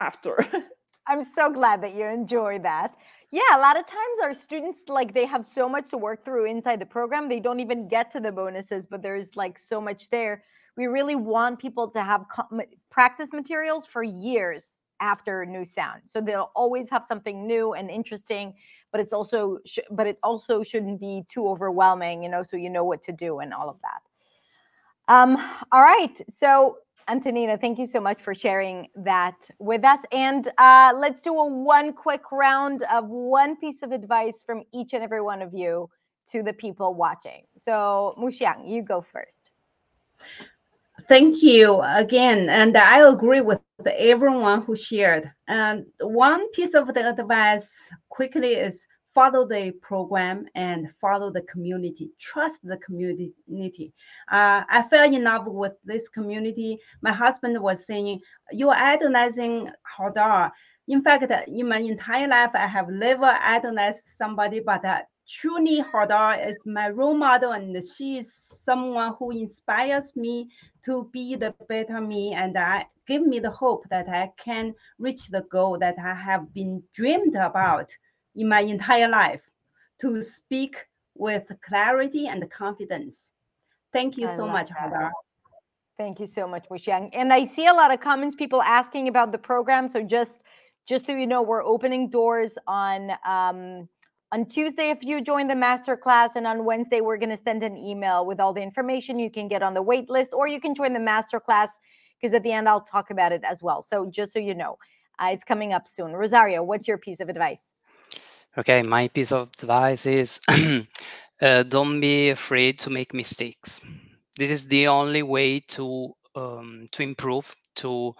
after 0.00 0.46
I'm 1.06 1.24
so 1.24 1.50
glad 1.50 1.82
that 1.82 1.94
you 1.94 2.04
enjoy 2.04 2.58
that. 2.60 2.94
Yeah, 3.32 3.56
a 3.56 3.60
lot 3.60 3.78
of 3.78 3.86
times 3.86 4.18
our 4.22 4.34
students 4.34 4.80
like 4.88 5.14
they 5.14 5.26
have 5.26 5.44
so 5.44 5.68
much 5.68 5.90
to 5.90 5.98
work 5.98 6.24
through 6.24 6.46
inside 6.46 6.80
the 6.80 6.86
program, 6.86 7.28
they 7.28 7.40
don't 7.40 7.60
even 7.60 7.88
get 7.88 8.10
to 8.12 8.20
the 8.20 8.32
bonuses, 8.32 8.86
but 8.86 9.02
there's 9.02 9.36
like 9.36 9.58
so 9.58 9.80
much 9.80 10.10
there. 10.10 10.44
We 10.76 10.86
really 10.86 11.14
want 11.14 11.58
people 11.58 11.88
to 11.90 12.02
have 12.02 12.24
co- 12.34 12.60
practice 12.90 13.30
materials 13.32 13.86
for 13.86 14.02
years 14.02 14.82
after 15.00 15.46
new 15.46 15.64
sound. 15.64 16.02
So 16.06 16.20
they'll 16.20 16.50
always 16.54 16.88
have 16.90 17.04
something 17.04 17.46
new 17.46 17.72
and 17.74 17.90
interesting, 17.90 18.54
but 18.92 19.00
it's 19.00 19.12
also 19.12 19.58
sh- 19.64 19.78
but 19.90 20.06
it 20.06 20.18
also 20.22 20.62
shouldn't 20.62 21.00
be 21.00 21.22
too 21.28 21.48
overwhelming, 21.48 22.22
you 22.22 22.28
know, 22.28 22.42
so 22.42 22.56
you 22.56 22.68
know 22.70 22.84
what 22.84 23.02
to 23.04 23.12
do 23.12 23.38
and 23.38 23.54
all 23.54 23.68
of 23.70 23.78
that. 23.82 25.12
Um 25.12 25.36
all 25.72 25.82
right. 25.82 26.20
So 26.30 26.78
Antonina, 27.08 27.58
thank 27.58 27.78
you 27.78 27.86
so 27.86 28.00
much 28.00 28.22
for 28.22 28.34
sharing 28.34 28.88
that 28.94 29.34
with 29.58 29.84
us. 29.84 29.98
And 30.12 30.48
uh, 30.58 30.92
let's 30.94 31.20
do 31.20 31.36
a 31.38 31.46
one 31.46 31.92
quick 31.92 32.22
round 32.30 32.82
of 32.92 33.08
one 33.08 33.56
piece 33.56 33.82
of 33.82 33.92
advice 33.92 34.42
from 34.46 34.62
each 34.72 34.92
and 34.92 35.02
every 35.02 35.20
one 35.20 35.42
of 35.42 35.52
you 35.52 35.88
to 36.32 36.42
the 36.42 36.52
people 36.52 36.94
watching. 36.94 37.42
So, 37.56 38.14
Muxiang, 38.18 38.68
you 38.68 38.84
go 38.84 39.04
first. 39.12 39.50
Thank 41.08 41.42
you 41.42 41.80
again. 41.82 42.48
And 42.48 42.76
I 42.76 43.08
agree 43.08 43.40
with 43.40 43.60
everyone 43.86 44.62
who 44.62 44.76
shared. 44.76 45.30
And 45.48 45.86
one 46.00 46.50
piece 46.52 46.74
of 46.74 46.92
the 46.94 47.08
advice 47.08 47.76
quickly 48.10 48.54
is 48.54 48.86
follow 49.14 49.46
the 49.46 49.72
program 49.82 50.46
and 50.54 50.88
follow 51.00 51.30
the 51.30 51.42
community 51.42 52.10
trust 52.18 52.60
the 52.62 52.76
community. 52.78 53.92
Uh, 54.30 54.62
i 54.68 54.82
fell 54.88 55.12
in 55.12 55.24
love 55.24 55.46
with 55.46 55.72
this 55.84 56.08
community. 56.08 56.78
My 57.02 57.12
husband 57.12 57.60
was 57.60 57.86
saying 57.86 58.20
you 58.52 58.70
are 58.70 58.76
idolizing 58.76 59.70
hadar 59.98 60.52
in 60.88 61.02
fact 61.02 61.32
in 61.48 61.68
my 61.68 61.78
entire 61.78 62.28
life 62.28 62.50
i 62.54 62.66
have 62.66 62.88
never 62.88 63.36
idolized 63.42 64.02
somebody 64.08 64.60
but 64.60 64.84
uh, 64.84 65.00
truly 65.28 65.80
hadar 65.80 66.48
is 66.48 66.58
my 66.66 66.88
role 66.88 67.14
model 67.14 67.52
and 67.52 67.82
she 67.84 68.18
is 68.18 68.34
someone 68.34 69.14
who 69.18 69.30
inspires 69.30 70.12
me 70.16 70.48
to 70.84 71.08
be 71.12 71.36
the 71.36 71.54
better 71.68 72.00
me 72.00 72.32
and 72.32 72.58
I 72.58 72.86
give 73.06 73.22
me 73.22 73.38
the 73.38 73.50
hope 73.50 73.84
that 73.90 74.08
i 74.08 74.30
can 74.36 74.74
reach 74.98 75.28
the 75.28 75.42
goal 75.42 75.78
that 75.78 75.96
i 75.98 76.14
have 76.14 76.52
been 76.52 76.82
dreamed 76.92 77.36
about 77.36 77.92
in 78.36 78.48
my 78.48 78.60
entire 78.60 79.08
life 79.08 79.40
to 80.00 80.22
speak 80.22 80.76
with 81.16 81.50
clarity 81.62 82.26
and 82.26 82.48
confidence. 82.50 83.32
Thank 83.92 84.16
you 84.16 84.28
I 84.28 84.36
so 84.36 84.46
much, 84.46 84.70
Hadar. 84.70 85.10
Thank 85.98 86.18
you 86.18 86.26
so 86.26 86.48
much, 86.48 86.66
Muxiang. 86.70 87.10
And 87.12 87.32
I 87.32 87.44
see 87.44 87.66
a 87.66 87.74
lot 87.74 87.92
of 87.92 88.00
comments, 88.00 88.34
people 88.34 88.62
asking 88.62 89.08
about 89.08 89.32
the 89.32 89.38
program. 89.38 89.88
So 89.88 90.02
just 90.02 90.38
just 90.88 91.04
so 91.06 91.12
you 91.12 91.26
know, 91.26 91.42
we're 91.42 91.62
opening 91.62 92.08
doors 92.08 92.56
on 92.66 93.10
um, 93.26 93.88
on 94.32 94.46
Tuesday 94.46 94.90
if 94.90 95.04
you 95.04 95.20
join 95.22 95.46
the 95.46 95.54
master 95.54 95.96
class, 95.96 96.30
and 96.36 96.46
on 96.46 96.64
Wednesday 96.64 97.00
we're 97.00 97.18
going 97.18 97.36
to 97.36 97.42
send 97.42 97.62
an 97.62 97.76
email 97.76 98.24
with 98.24 98.40
all 98.40 98.54
the 98.54 98.62
information 98.62 99.18
you 99.18 99.30
can 99.30 99.46
get 99.46 99.62
on 99.62 99.74
the 99.74 99.82
wait 99.82 100.08
list, 100.08 100.30
or 100.32 100.48
you 100.48 100.60
can 100.60 100.74
join 100.74 100.94
the 100.94 101.00
master 101.00 101.38
class 101.38 101.70
because 102.18 102.34
at 102.34 102.42
the 102.42 102.52
end 102.52 102.68
I'll 102.68 102.80
talk 102.80 103.10
about 103.10 103.32
it 103.32 103.42
as 103.44 103.62
well. 103.62 103.82
So 103.82 104.06
just 104.10 104.32
so 104.32 104.38
you 104.38 104.54
know, 104.54 104.78
uh, 105.18 105.28
it's 105.32 105.44
coming 105.44 105.72
up 105.72 105.86
soon. 105.86 106.12
Rosario, 106.12 106.62
what's 106.62 106.88
your 106.88 106.96
piece 106.98 107.20
of 107.20 107.28
advice? 107.28 107.69
Okay, 108.58 108.82
my 108.82 109.08
piece 109.08 109.32
of 109.32 109.50
advice 109.60 110.06
is 110.06 110.40
uh, 111.42 111.62
don't 111.64 112.00
be 112.00 112.30
afraid 112.30 112.78
to 112.80 112.90
make 112.90 113.14
mistakes. 113.14 113.80
This 114.36 114.50
is 114.50 114.66
the 114.68 114.88
only 114.88 115.22
way 115.22 115.60
to 115.76 116.12
um, 116.34 116.86
to 116.92 117.02
improve, 117.02 117.54
to 117.76 118.14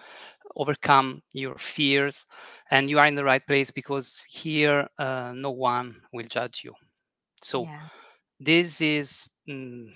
overcome 0.55 1.21
your 1.33 1.57
fears, 1.57 2.25
and 2.71 2.89
you 2.89 2.99
are 2.99 3.07
in 3.07 3.15
the 3.15 3.23
right 3.23 3.45
place 3.45 3.71
because 3.71 4.23
here 4.29 4.87
uh, 4.97 5.31
no 5.35 5.51
one 5.51 5.95
will 6.13 6.27
judge 6.27 6.61
you. 6.63 6.73
So 7.43 7.67
yeah. 7.67 7.87
this 8.39 8.81
is 8.81 9.29
mm, 9.49 9.87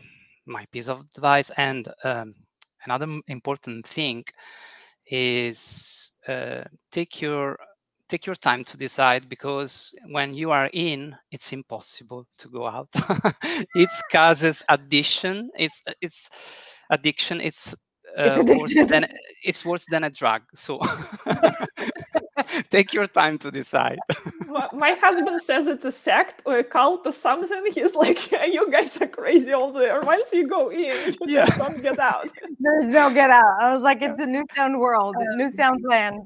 my 0.45 0.65
piece 0.71 0.87
of 0.89 1.01
advice, 1.15 1.49
and 1.57 1.87
um, 2.03 2.35
another 2.85 3.07
important 3.27 3.87
thing 3.87 4.25
is 5.07 6.11
uh, 6.27 6.63
take 6.91 7.21
your 7.21 7.57
take 8.15 8.25
your 8.25 8.35
time 8.35 8.63
to 8.63 8.77
decide 8.77 9.27
because 9.27 9.93
when 10.07 10.33
you 10.33 10.49
are 10.49 10.69
in 10.71 11.13
it's 11.31 11.51
impossible 11.51 12.25
to 12.37 12.47
go 12.49 12.65
out. 12.65 12.87
It 13.75 13.89
causes 14.11 14.63
addiction. 14.69 15.35
It's 15.65 15.81
it's 16.05 16.29
addiction. 16.89 17.41
It's, 17.41 17.73
uh, 18.17 18.39
it's 18.39 18.49
worse 18.59 18.89
than 18.91 19.03
it's 19.49 19.65
worse 19.65 19.85
than 19.91 20.03
a 20.05 20.09
drug. 20.09 20.41
So 20.53 20.79
take 22.75 22.93
your 22.93 23.07
time 23.07 23.37
to 23.39 23.51
decide. 23.51 23.99
My 24.85 24.91
husband 25.05 25.41
says 25.41 25.67
it's 25.67 25.83
a 25.83 25.91
sect 25.91 26.41
or 26.45 26.59
a 26.59 26.63
cult 26.63 27.05
or 27.05 27.11
something. 27.11 27.63
He's 27.73 27.95
like 27.95 28.31
yeah, 28.31 28.45
you 28.45 28.71
guys 28.71 28.95
are 29.01 29.11
crazy 29.19 29.51
all 29.51 29.73
there 29.73 29.99
once 30.13 30.31
you 30.31 30.47
go 30.47 30.69
in 30.69 30.95
you 31.05 31.13
yeah. 31.27 31.45
just 31.45 31.57
don't 31.63 31.81
get 31.81 31.99
out. 31.99 32.29
There's 32.63 32.87
no 32.99 33.13
get 33.13 33.29
out. 33.41 33.53
I 33.59 33.73
was 33.73 33.83
like 33.89 34.01
it's 34.01 34.21
a 34.27 34.29
new 34.35 34.45
sound 34.55 34.79
world. 34.79 35.15
New 35.41 35.51
sound 35.51 35.81
land 35.93 36.21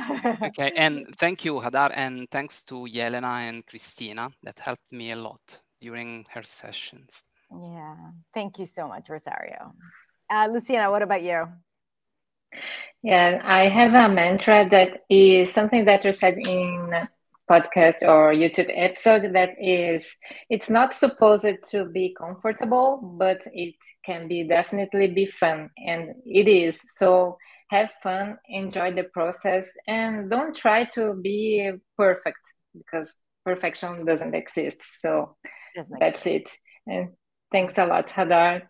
okay, 0.42 0.72
and 0.76 1.06
thank 1.18 1.44
you, 1.44 1.54
Hadar, 1.54 1.90
and 1.94 2.30
thanks 2.30 2.62
to 2.64 2.74
Yelena 2.86 3.48
and 3.48 3.66
Christina 3.66 4.30
that 4.42 4.58
helped 4.58 4.92
me 4.92 5.12
a 5.12 5.16
lot 5.16 5.60
during 5.80 6.26
her 6.30 6.42
sessions. 6.42 7.24
Yeah, 7.50 7.96
thank 8.34 8.58
you 8.58 8.66
so 8.66 8.88
much, 8.88 9.08
Rosario. 9.08 9.74
Uh, 10.30 10.48
Luciana, 10.52 10.90
what 10.90 11.02
about 11.02 11.22
you? 11.22 11.48
Yeah, 13.02 13.40
I 13.42 13.68
have 13.68 13.94
a 13.94 14.12
mantra 14.12 14.68
that 14.68 15.04
is 15.08 15.52
something 15.52 15.84
that 15.86 16.04
you 16.04 16.12
said 16.12 16.36
in 16.46 17.08
podcast 17.50 18.02
or 18.02 18.32
YouTube 18.32 18.70
episode 18.72 19.32
that 19.32 19.50
is 19.60 20.06
it's 20.48 20.70
not 20.70 20.94
supposed 20.94 21.64
to 21.70 21.84
be 21.84 22.14
comfortable, 22.16 22.98
but 23.18 23.40
it 23.52 23.74
can 24.04 24.28
be 24.28 24.44
definitely 24.44 25.08
be 25.08 25.26
fun, 25.26 25.70
and 25.76 26.14
it 26.24 26.46
is. 26.46 26.78
So 26.94 27.38
have 27.70 27.90
fun, 28.02 28.36
enjoy 28.48 28.92
the 28.92 29.04
process, 29.04 29.70
and 29.86 30.28
don't 30.28 30.54
try 30.54 30.84
to 30.84 31.14
be 31.14 31.70
perfect 31.96 32.40
because 32.76 33.14
perfection 33.44 34.04
doesn't 34.04 34.34
exist. 34.34 34.80
So 34.98 35.36
doesn't 35.76 35.98
that's 36.00 36.26
exist. 36.26 36.56
it. 36.86 36.92
And 36.92 37.08
thanks 37.52 37.78
a 37.78 37.86
lot, 37.86 38.08
Hadar. 38.08 38.62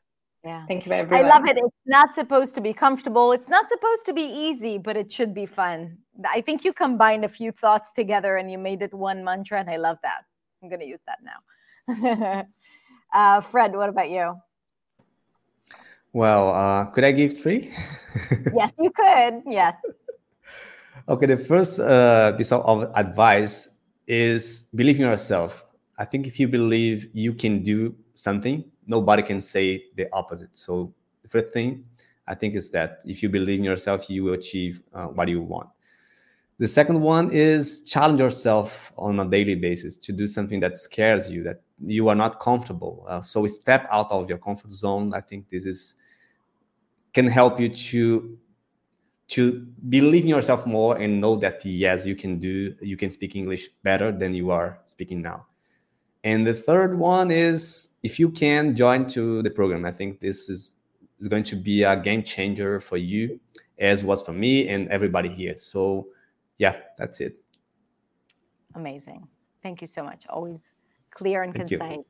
Yeah. 0.45 0.65
Thank 0.69 0.87
you, 0.87 0.93
everyone. 0.93 1.25
I 1.25 1.29
love 1.29 1.47
it. 1.47 1.57
It's 1.59 1.87
not 1.87 2.15
supposed 2.15 2.55
to 2.55 2.61
be 2.61 2.73
comfortable. 2.73 3.33
It's 3.33 3.49
not 3.49 3.69
supposed 3.69 4.07
to 4.07 4.13
be 4.13 4.23
easy, 4.23 4.79
but 4.79 4.97
it 4.97 5.13
should 5.13 5.35
be 5.35 5.47
fun. 5.47 5.99
I 6.27 6.41
think 6.41 6.65
you 6.65 6.73
combined 6.73 7.25
a 7.25 7.29
few 7.29 7.53
thoughts 7.53 7.93
together 7.95 8.37
and 8.37 8.51
you 8.51 8.59
made 8.59 8.83
it 8.83 8.95
one 8.95 9.25
mantra, 9.25 9.61
and 9.61 9.69
I 9.69 9.77
love 9.77 9.99
that. 10.03 10.23
I'm 10.63 10.69
going 10.69 10.81
to 10.81 10.87
use 10.87 11.01
that 11.07 11.19
now. 11.23 12.45
Uh, 13.13 13.41
Fred, 13.41 13.75
what 13.75 13.89
about 13.89 14.09
you? 14.09 14.37
Well, 16.13 16.55
uh, 16.55 16.87
could 16.87 17.05
I 17.05 17.13
give 17.13 17.39
three? 17.39 17.73
yes, 18.55 18.73
you 18.79 18.91
could. 18.91 19.43
Yes. 19.47 19.77
Okay, 21.09 21.27
the 21.27 21.39
first 21.39 21.81
uh, 21.81 22.33
piece 22.33 22.53
of 22.53 22.91
advice 22.95 23.77
is 24.07 24.69
believe 24.75 24.97
in 24.97 25.03
yourself. 25.03 25.65
I 25.97 26.05
think 26.05 26.27
if 26.27 26.41
you 26.41 26.49
believe 26.49 27.09
you 27.13 27.33
can 27.35 27.63
do 27.63 27.95
something, 28.15 28.65
nobody 28.87 29.23
can 29.23 29.41
say 29.41 29.85
the 29.97 30.09
opposite. 30.13 30.57
So 30.57 30.93
the 31.23 31.29
first 31.29 31.53
thing 31.53 31.85
I 32.27 32.35
think 32.35 32.55
is 32.55 32.71
that 32.71 33.01
if 33.05 33.23
you 33.23 33.29
believe 33.29 33.59
in 33.59 33.65
yourself, 33.65 34.11
you 34.11 34.25
will 34.25 34.35
achieve 34.35 34.83
uh, 34.93 35.07
what 35.07 35.29
you 35.29 35.43
want. 35.43 35.69
The 36.61 36.69
second 36.69 37.01
one 37.01 37.31
is 37.33 37.83
challenge 37.85 38.21
yourself 38.21 38.93
on 38.99 39.19
a 39.19 39.25
daily 39.25 39.55
basis 39.55 39.97
to 39.97 40.13
do 40.13 40.27
something 40.27 40.61
that 40.61 40.77
scares 40.77 41.31
you, 41.31 41.43
that 41.45 41.63
you 41.83 42.11
are 42.11 42.15
not 42.15 42.39
comfortable. 42.39 43.07
Uh, 43.09 43.23
so 43.23 43.47
step 43.47 43.89
out 43.91 44.13
of 44.13 44.29
your 44.29 44.37
comfort 44.37 44.71
zone. 44.71 45.15
I 45.15 45.23
think 45.23 45.49
this 45.49 45.65
is 45.65 45.95
can 47.15 47.27
help 47.27 47.59
you 47.59 47.71
to 47.71 48.39
to 49.29 49.67
believe 49.89 50.25
in 50.25 50.29
yourself 50.29 50.67
more 50.67 50.99
and 50.99 51.19
know 51.19 51.35
that 51.37 51.65
yes, 51.65 52.05
you 52.05 52.15
can 52.15 52.39
do, 52.39 52.75
you 52.83 52.97
can 52.97 53.11
speak 53.11 53.37
English 53.37 53.69
better 53.83 54.13
than 54.13 54.35
you 54.35 54.51
are 54.51 54.81
speaking 54.85 55.23
now. 55.23 55.47
And 56.25 56.47
the 56.47 56.53
third 56.53 56.99
one 56.99 57.31
is 57.31 57.97
if 58.03 58.19
you 58.19 58.29
can 58.29 58.77
join 58.77 59.07
to 59.11 59.41
the 59.43 59.51
program. 59.51 59.87
I 59.87 59.93
think 59.93 60.21
this 60.21 60.51
is 60.51 60.75
is 61.19 61.27
going 61.27 61.45
to 61.45 61.57
be 61.57 61.85
a 61.85 61.97
game 61.97 62.23
changer 62.23 62.81
for 62.81 62.99
you, 62.99 63.41
as 63.79 64.05
was 64.05 64.21
for 64.21 64.35
me 64.35 64.69
and 64.69 64.89
everybody 64.89 65.31
here. 65.31 65.57
So 65.57 66.09
yeah, 66.61 66.77
that's 66.99 67.21
it. 67.21 67.37
Amazing. 68.75 69.27
Thank 69.63 69.81
you 69.81 69.87
so 69.87 70.05
much. 70.05 70.25
Always 70.29 70.75
clear 71.11 71.43
and 71.43 71.55
Thank 71.55 71.71
concise. 71.71 71.97
You. 71.97 72.05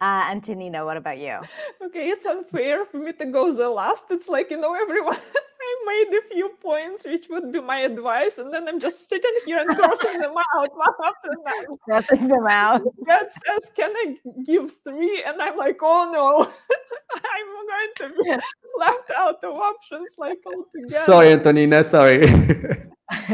Uh, 0.00 0.30
Antonina, 0.30 0.84
what 0.84 0.96
about 0.96 1.18
you? 1.18 1.38
Okay, 1.84 2.08
it's 2.08 2.24
unfair 2.24 2.84
for 2.84 2.98
me 2.98 3.12
to 3.12 3.26
go 3.26 3.52
the 3.52 3.68
last. 3.68 4.04
It's 4.10 4.28
like, 4.28 4.50
you 4.52 4.60
know, 4.60 4.74
everyone, 4.74 5.16
I 5.60 5.74
made 5.86 6.18
a 6.18 6.22
few 6.32 6.50
points, 6.62 7.04
which 7.04 7.26
would 7.30 7.50
be 7.50 7.60
my 7.60 7.78
advice, 7.80 8.38
and 8.38 8.54
then 8.54 8.68
I'm 8.68 8.78
just 8.78 9.08
sitting 9.08 9.34
here 9.44 9.58
and 9.58 9.76
crossing 9.76 10.20
them 10.20 10.34
out 10.54 10.70
one 10.76 10.94
after 11.04 11.30
another. 11.32 11.66
Crossing 11.84 12.28
them 12.28 12.46
out. 12.48 12.82
God 13.06 13.26
says, 13.44 13.70
Can 13.74 13.90
I 13.96 14.16
give 14.44 14.72
three? 14.84 15.22
And 15.24 15.42
I'm 15.42 15.56
like, 15.56 15.78
Oh 15.82 16.10
no, 16.12 16.44
I'm 17.34 17.48
going 17.72 18.14
to 18.14 18.22
be 18.22 18.30
left 18.78 19.10
out 19.16 19.42
of 19.42 19.58
options 19.58 20.10
like 20.16 20.38
altogether. 20.46 20.86
Sorry, 20.86 21.32
Antonina, 21.32 21.82
sorry. 21.82 22.90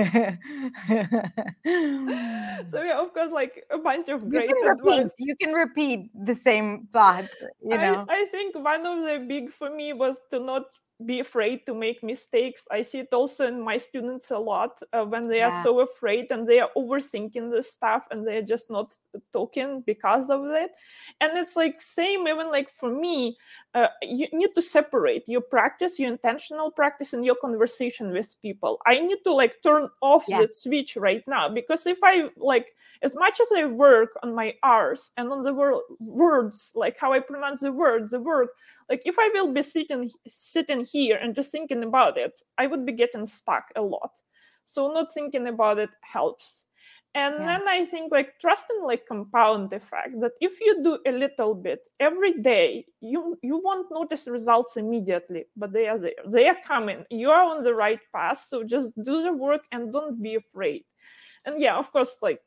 so 2.70 2.82
yeah, 2.82 3.00
of 3.00 3.12
course, 3.12 3.32
like 3.32 3.64
a 3.70 3.78
bunch 3.78 4.08
of 4.08 4.28
great 4.28 4.48
you 4.48 4.54
can 4.54 4.72
advice. 4.72 5.02
Repeat, 5.02 5.12
you 5.18 5.36
can 5.36 5.52
repeat 5.52 6.10
the 6.26 6.34
same 6.34 6.88
thought. 6.92 7.28
You 7.62 7.76
know, 7.76 8.04
I, 8.08 8.22
I 8.22 8.24
think 8.30 8.54
one 8.54 8.86
of 8.86 9.04
the 9.04 9.24
big 9.26 9.50
for 9.50 9.70
me 9.70 9.92
was 9.92 10.18
to 10.30 10.38
not 10.38 10.64
be 11.06 11.20
afraid 11.20 11.64
to 11.66 11.74
make 11.74 12.02
mistakes. 12.02 12.66
I 12.70 12.82
see 12.82 12.98
it 13.00 13.08
also 13.12 13.46
in 13.46 13.60
my 13.60 13.78
students 13.78 14.30
a 14.30 14.38
lot 14.38 14.80
uh, 14.92 15.04
when 15.04 15.28
they 15.28 15.38
yeah. 15.38 15.48
are 15.48 15.62
so 15.62 15.80
afraid 15.80 16.30
and 16.30 16.46
they 16.46 16.60
are 16.60 16.70
overthinking 16.76 17.50
this 17.50 17.72
stuff 17.72 18.06
and 18.10 18.26
they're 18.26 18.42
just 18.42 18.70
not 18.70 18.96
talking 19.32 19.82
because 19.86 20.30
of 20.30 20.44
it. 20.46 20.72
And 21.20 21.36
it's 21.36 21.56
like 21.56 21.80
same 21.80 22.28
even 22.28 22.50
like 22.50 22.70
for 22.70 22.90
me, 22.90 23.36
uh, 23.74 23.88
you 24.02 24.26
need 24.32 24.54
to 24.54 24.62
separate 24.62 25.28
your 25.28 25.40
practice, 25.40 25.98
your 25.98 26.10
intentional 26.10 26.70
practice, 26.70 27.12
and 27.12 27.24
your 27.24 27.36
conversation 27.36 28.12
with 28.12 28.40
people. 28.42 28.80
I 28.86 29.00
need 29.00 29.18
to 29.24 29.32
like 29.32 29.62
turn 29.62 29.88
off 30.02 30.24
yeah. 30.28 30.42
the 30.42 30.48
switch 30.52 30.96
right 30.96 31.26
now 31.26 31.48
because 31.48 31.86
if 31.86 31.98
I 32.02 32.28
like 32.36 32.74
as 33.02 33.14
much 33.14 33.40
as 33.40 33.48
I 33.56 33.64
work 33.64 34.10
on 34.22 34.34
my 34.34 34.54
R's 34.62 35.12
and 35.16 35.30
on 35.32 35.42
the 35.42 35.54
wor- 35.54 35.82
words, 35.98 36.72
like 36.74 36.98
how 36.98 37.12
I 37.12 37.20
pronounce 37.20 37.60
the 37.60 37.72
word, 37.72 38.10
the 38.10 38.20
word, 38.20 38.48
like 38.90 39.02
if 39.04 39.16
I 39.18 39.30
will 39.32 39.52
be 39.52 39.62
sitting 39.62 40.10
sitting 40.26 40.84
here 40.84 41.16
and 41.16 41.34
just 41.34 41.50
thinking 41.50 41.84
about 41.84 42.18
it, 42.18 42.42
I 42.58 42.66
would 42.66 42.84
be 42.84 42.92
getting 42.92 43.24
stuck 43.24 43.66
a 43.76 43.82
lot. 43.82 44.10
So 44.64 44.92
not 44.92 45.12
thinking 45.12 45.46
about 45.46 45.78
it 45.78 45.90
helps. 46.02 46.66
And 47.16 47.34
yeah. 47.40 47.58
then 47.58 47.68
i 47.68 47.84
think 47.86 48.12
like 48.12 48.38
trust 48.40 48.66
in 48.70 48.84
like 48.84 49.04
compound 49.04 49.72
effect 49.72 50.20
that 50.20 50.30
if 50.40 50.60
you 50.60 50.80
do 50.84 51.00
a 51.06 51.10
little 51.10 51.56
bit 51.56 51.80
every 51.98 52.34
day 52.34 52.86
you 53.00 53.36
you 53.42 53.60
won't 53.64 53.88
notice 53.90 54.28
results 54.28 54.76
immediately 54.76 55.46
but 55.56 55.72
they 55.72 55.88
are 55.88 55.98
there. 55.98 56.22
They 56.28 56.48
are 56.48 56.58
coming. 56.64 57.04
You 57.10 57.30
are 57.30 57.42
on 57.42 57.64
the 57.64 57.74
right 57.74 57.98
path 58.14 58.38
so 58.38 58.62
just 58.62 58.94
do 59.02 59.24
the 59.24 59.32
work 59.32 59.62
and 59.72 59.92
don't 59.92 60.22
be 60.22 60.36
afraid. 60.36 60.84
And 61.44 61.60
yeah 61.60 61.76
of 61.76 61.90
course 61.90 62.16
like 62.22 62.40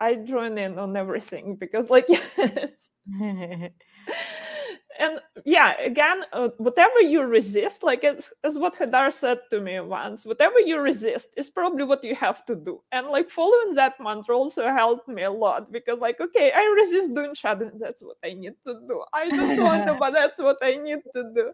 i 0.00 0.14
join 0.14 0.56
in 0.56 0.78
on 0.78 0.96
everything 0.96 1.56
because 1.56 1.90
like 1.90 2.06
yes 2.08 2.88
and 4.98 5.20
yeah 5.44 5.80
again 5.80 6.24
uh, 6.32 6.48
whatever 6.58 7.00
you 7.00 7.22
resist 7.22 7.82
like 7.82 8.04
as, 8.04 8.30
as 8.44 8.58
what 8.58 8.74
hadar 8.76 9.12
said 9.12 9.38
to 9.50 9.60
me 9.60 9.78
once 9.80 10.26
whatever 10.26 10.58
you 10.60 10.80
resist 10.80 11.28
is 11.36 11.48
probably 11.48 11.84
what 11.84 12.02
you 12.02 12.14
have 12.14 12.44
to 12.46 12.54
do. 12.56 12.80
And 12.92 13.06
like 13.08 13.30
following 13.30 13.74
that 13.74 13.94
mantra 14.00 14.36
also 14.36 14.68
helped 14.68 15.08
me 15.08 15.22
a 15.22 15.30
lot 15.30 15.70
because 15.70 15.98
like 15.98 16.20
okay 16.20 16.52
i 16.54 16.64
resist 16.76 17.14
doing 17.14 17.34
shadowing 17.34 17.78
that's 17.78 18.02
what 18.02 18.16
i 18.24 18.32
need 18.32 18.54
to 18.66 18.74
do. 18.88 19.02
I 19.12 19.28
don't 19.28 19.62
want 19.62 19.86
to 19.86 19.94
but 19.94 20.12
that's 20.12 20.38
what 20.40 20.58
i 20.62 20.74
need 20.74 21.00
to 21.14 21.22
do. 21.34 21.52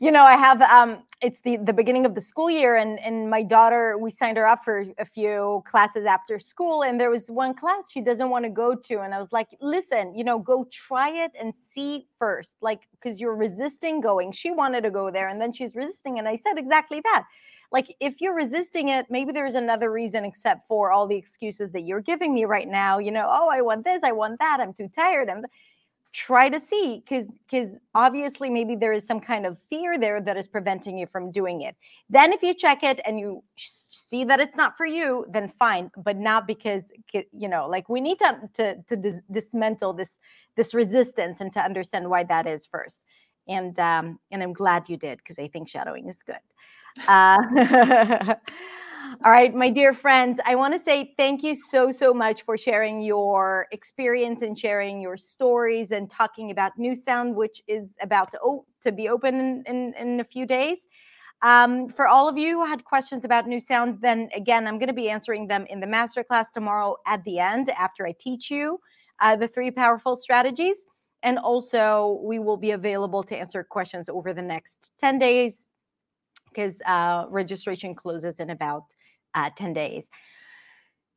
You 0.00 0.12
know 0.12 0.24
i 0.24 0.36
have 0.36 0.62
um 0.62 1.02
it's 1.22 1.40
the 1.40 1.58
the 1.58 1.72
beginning 1.72 2.06
of 2.06 2.14
the 2.14 2.20
school 2.20 2.50
year 2.50 2.76
and 2.76 2.98
and 3.00 3.28
my 3.28 3.42
daughter 3.42 3.98
we 3.98 4.10
signed 4.10 4.36
her 4.36 4.46
up 4.46 4.64
for 4.64 4.84
a 4.98 5.04
few 5.04 5.62
classes 5.66 6.06
after 6.06 6.38
school 6.38 6.82
and 6.82 7.00
there 7.00 7.10
was 7.10 7.28
one 7.28 7.54
class 7.54 7.90
she 7.90 8.00
doesn't 8.00 8.30
want 8.30 8.44
to 8.44 8.50
go 8.50 8.74
to 8.74 9.00
and 9.00 9.14
i 9.14 9.18
was 9.18 9.32
like 9.32 9.48
listen 9.60 10.14
you 10.16 10.24
know 10.24 10.38
go 10.38 10.66
try 10.70 11.10
it 11.10 11.30
and 11.38 11.49
see 11.54 11.90
see 11.90 12.06
first, 12.18 12.56
like, 12.60 12.82
because 12.92 13.20
you're 13.20 13.36
resisting 13.36 14.00
going. 14.00 14.32
She 14.32 14.50
wanted 14.50 14.82
to 14.82 14.90
go 14.90 15.10
there 15.10 15.28
and 15.28 15.40
then 15.40 15.52
she's 15.52 15.74
resisting. 15.74 16.18
And 16.18 16.28
I 16.28 16.36
said 16.36 16.58
exactly 16.58 17.00
that. 17.04 17.24
Like, 17.72 17.94
if 18.00 18.20
you're 18.20 18.34
resisting 18.34 18.88
it, 18.88 19.06
maybe 19.10 19.32
there's 19.32 19.54
another 19.54 19.92
reason 19.92 20.24
except 20.24 20.66
for 20.66 20.90
all 20.90 21.06
the 21.06 21.16
excuses 21.16 21.70
that 21.72 21.82
you're 21.82 22.00
giving 22.00 22.34
me 22.34 22.44
right 22.44 22.68
now. 22.68 22.98
You 22.98 23.12
know, 23.12 23.28
oh, 23.30 23.48
I 23.48 23.62
want 23.62 23.84
this, 23.84 24.02
I 24.02 24.12
want 24.12 24.40
that, 24.40 24.58
I'm 24.60 24.74
too 24.74 24.88
tired. 24.88 25.30
I'm 25.30 25.44
try 26.12 26.48
to 26.48 26.58
see 26.58 27.02
because 27.04 27.38
because 27.48 27.78
obviously 27.94 28.50
maybe 28.50 28.74
there 28.74 28.92
is 28.92 29.06
some 29.06 29.20
kind 29.20 29.46
of 29.46 29.56
fear 29.68 29.96
there 29.96 30.20
that 30.20 30.36
is 30.36 30.48
preventing 30.48 30.98
you 30.98 31.06
from 31.06 31.30
doing 31.30 31.60
it 31.60 31.76
then 32.08 32.32
if 32.32 32.42
you 32.42 32.52
check 32.52 32.82
it 32.82 33.00
and 33.06 33.20
you 33.20 33.44
see 33.56 34.24
that 34.24 34.40
it's 34.40 34.56
not 34.56 34.76
for 34.76 34.86
you 34.86 35.24
then 35.30 35.48
fine 35.56 35.88
but 35.96 36.16
not 36.16 36.48
because 36.48 36.90
you 37.12 37.48
know 37.48 37.68
like 37.68 37.88
we 37.88 38.00
need 38.00 38.18
to 38.18 38.40
to, 38.54 38.82
to 38.88 38.96
dis- 38.96 39.22
dismantle 39.30 39.92
this 39.92 40.18
this 40.56 40.74
resistance 40.74 41.38
and 41.40 41.52
to 41.52 41.60
understand 41.60 42.08
why 42.08 42.24
that 42.24 42.46
is 42.46 42.66
first. 42.66 43.02
And 43.48 43.78
um, 43.78 44.18
and 44.30 44.42
I'm 44.42 44.52
glad 44.52 44.88
you 44.88 44.96
did 44.96 45.18
because 45.18 45.38
I 45.38 45.48
think 45.48 45.68
shadowing 45.68 46.08
is 46.08 46.22
good. 46.22 46.36
Uh, 47.08 48.34
all 49.24 49.30
right, 49.30 49.54
my 49.54 49.70
dear 49.70 49.94
friends, 49.94 50.38
I 50.44 50.54
want 50.54 50.74
to 50.74 50.80
say 50.80 51.14
thank 51.16 51.42
you 51.42 51.54
so 51.54 51.92
so 51.92 52.14
much 52.14 52.42
for 52.42 52.56
sharing 52.56 53.00
your 53.00 53.66
experience 53.72 54.42
and 54.42 54.58
sharing 54.58 55.00
your 55.00 55.16
stories 55.16 55.90
and 55.90 56.10
talking 56.10 56.50
about 56.50 56.78
New 56.78 56.94
Sound, 56.94 57.34
which 57.34 57.62
is 57.66 57.96
about 58.02 58.30
to, 58.32 58.38
oh, 58.42 58.64
to 58.82 58.92
be 58.92 59.08
open 59.08 59.34
in, 59.34 59.64
in, 59.66 59.94
in 59.98 60.20
a 60.20 60.24
few 60.24 60.46
days. 60.46 60.86
Um, 61.42 61.88
for 61.88 62.06
all 62.06 62.28
of 62.28 62.36
you 62.36 62.58
who 62.60 62.66
had 62.66 62.84
questions 62.84 63.24
about 63.24 63.46
New 63.46 63.60
Sound, 63.60 63.98
then 64.02 64.28
again, 64.34 64.66
I'm 64.66 64.78
going 64.78 64.88
to 64.88 64.94
be 64.94 65.08
answering 65.08 65.46
them 65.46 65.66
in 65.70 65.80
the 65.80 65.86
masterclass 65.86 66.46
tomorrow 66.52 66.96
at 67.06 67.24
the 67.24 67.38
end 67.38 67.70
after 67.70 68.06
I 68.06 68.14
teach 68.18 68.50
you 68.50 68.78
uh, 69.20 69.36
the 69.36 69.48
three 69.48 69.70
powerful 69.70 70.16
strategies. 70.16 70.76
And 71.22 71.38
also, 71.38 72.20
we 72.22 72.38
will 72.38 72.56
be 72.56 72.70
available 72.70 73.22
to 73.24 73.36
answer 73.36 73.62
questions 73.62 74.08
over 74.08 74.32
the 74.32 74.42
next 74.42 74.92
10 75.00 75.18
days 75.18 75.66
because 76.52 76.80
uh, 76.86 77.26
registration 77.28 77.94
closes 77.94 78.40
in 78.40 78.50
about 78.50 78.84
uh, 79.34 79.50
10 79.56 79.72
days 79.72 80.04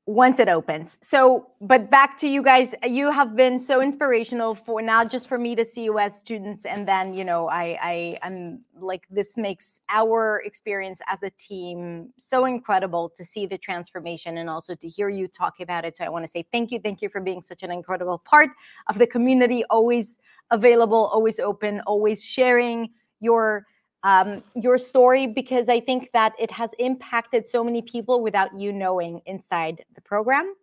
once 0.06 0.40
it 0.40 0.50
opens. 0.50 0.98
So, 1.02 1.48
but 1.62 1.90
back 1.90 2.18
to 2.18 2.28
you 2.28 2.44
guys, 2.44 2.76
you 2.84 3.10
have 3.10 3.38
been 3.38 3.58
so 3.58 3.82
inspirational 3.82 4.54
for 4.54 4.82
not 4.82 5.10
just 5.10 5.30
for 5.30 5.38
me 5.38 5.56
to 5.56 5.64
see 5.64 5.86
you 5.86 5.98
as 5.98 6.18
students, 6.18 6.66
and 6.66 6.86
then 6.86 7.14
you 7.14 7.24
know, 7.24 7.48
I 7.48 7.78
I 7.82 8.20
am 8.22 8.66
like 8.78 9.04
this 9.10 9.38
makes 9.38 9.80
our 9.88 10.42
experience 10.44 11.00
as 11.08 11.24
a 11.24 11.30
team 11.32 12.12
so 12.18 12.44
incredible 12.44 13.14
to 13.16 13.24
see 13.24 13.46
the 13.46 13.58
transformation 13.58 14.38
and 14.40 14.50
also 14.50 14.76
to 14.76 14.90
hear 14.90 15.08
you 15.08 15.28
talk 15.28 15.62
about 15.62 15.86
it. 15.86 15.96
So 15.96 16.04
I 16.04 16.10
want 16.10 16.26
to 16.26 16.32
say 16.32 16.46
thank 16.52 16.72
you, 16.72 16.80
thank 16.80 17.02
you 17.02 17.08
for 17.08 17.22
being 17.22 17.42
such 17.42 17.64
an 17.64 17.72
incredible 17.72 18.18
part 18.18 18.50
of 18.90 18.98
the 18.98 19.08
community, 19.08 19.64
always 19.70 20.18
available, 20.52 21.06
always 21.14 21.40
open, 21.40 21.80
always 21.82 22.24
sharing 22.26 22.90
your 23.22 23.66
um, 24.04 24.44
your 24.56 24.78
story 24.78 25.28
because 25.28 25.70
I 25.70 25.80
think 25.80 26.10
that 26.14 26.34
it 26.40 26.52
has 26.52 26.72
impacted 26.80 27.50
so 27.50 27.64
many 27.64 27.82
people 27.82 28.22
without 28.22 28.60
you 28.60 28.74
knowing 28.74 29.22
inside 29.26 29.84
the 29.96 30.02
program. 30.02 30.56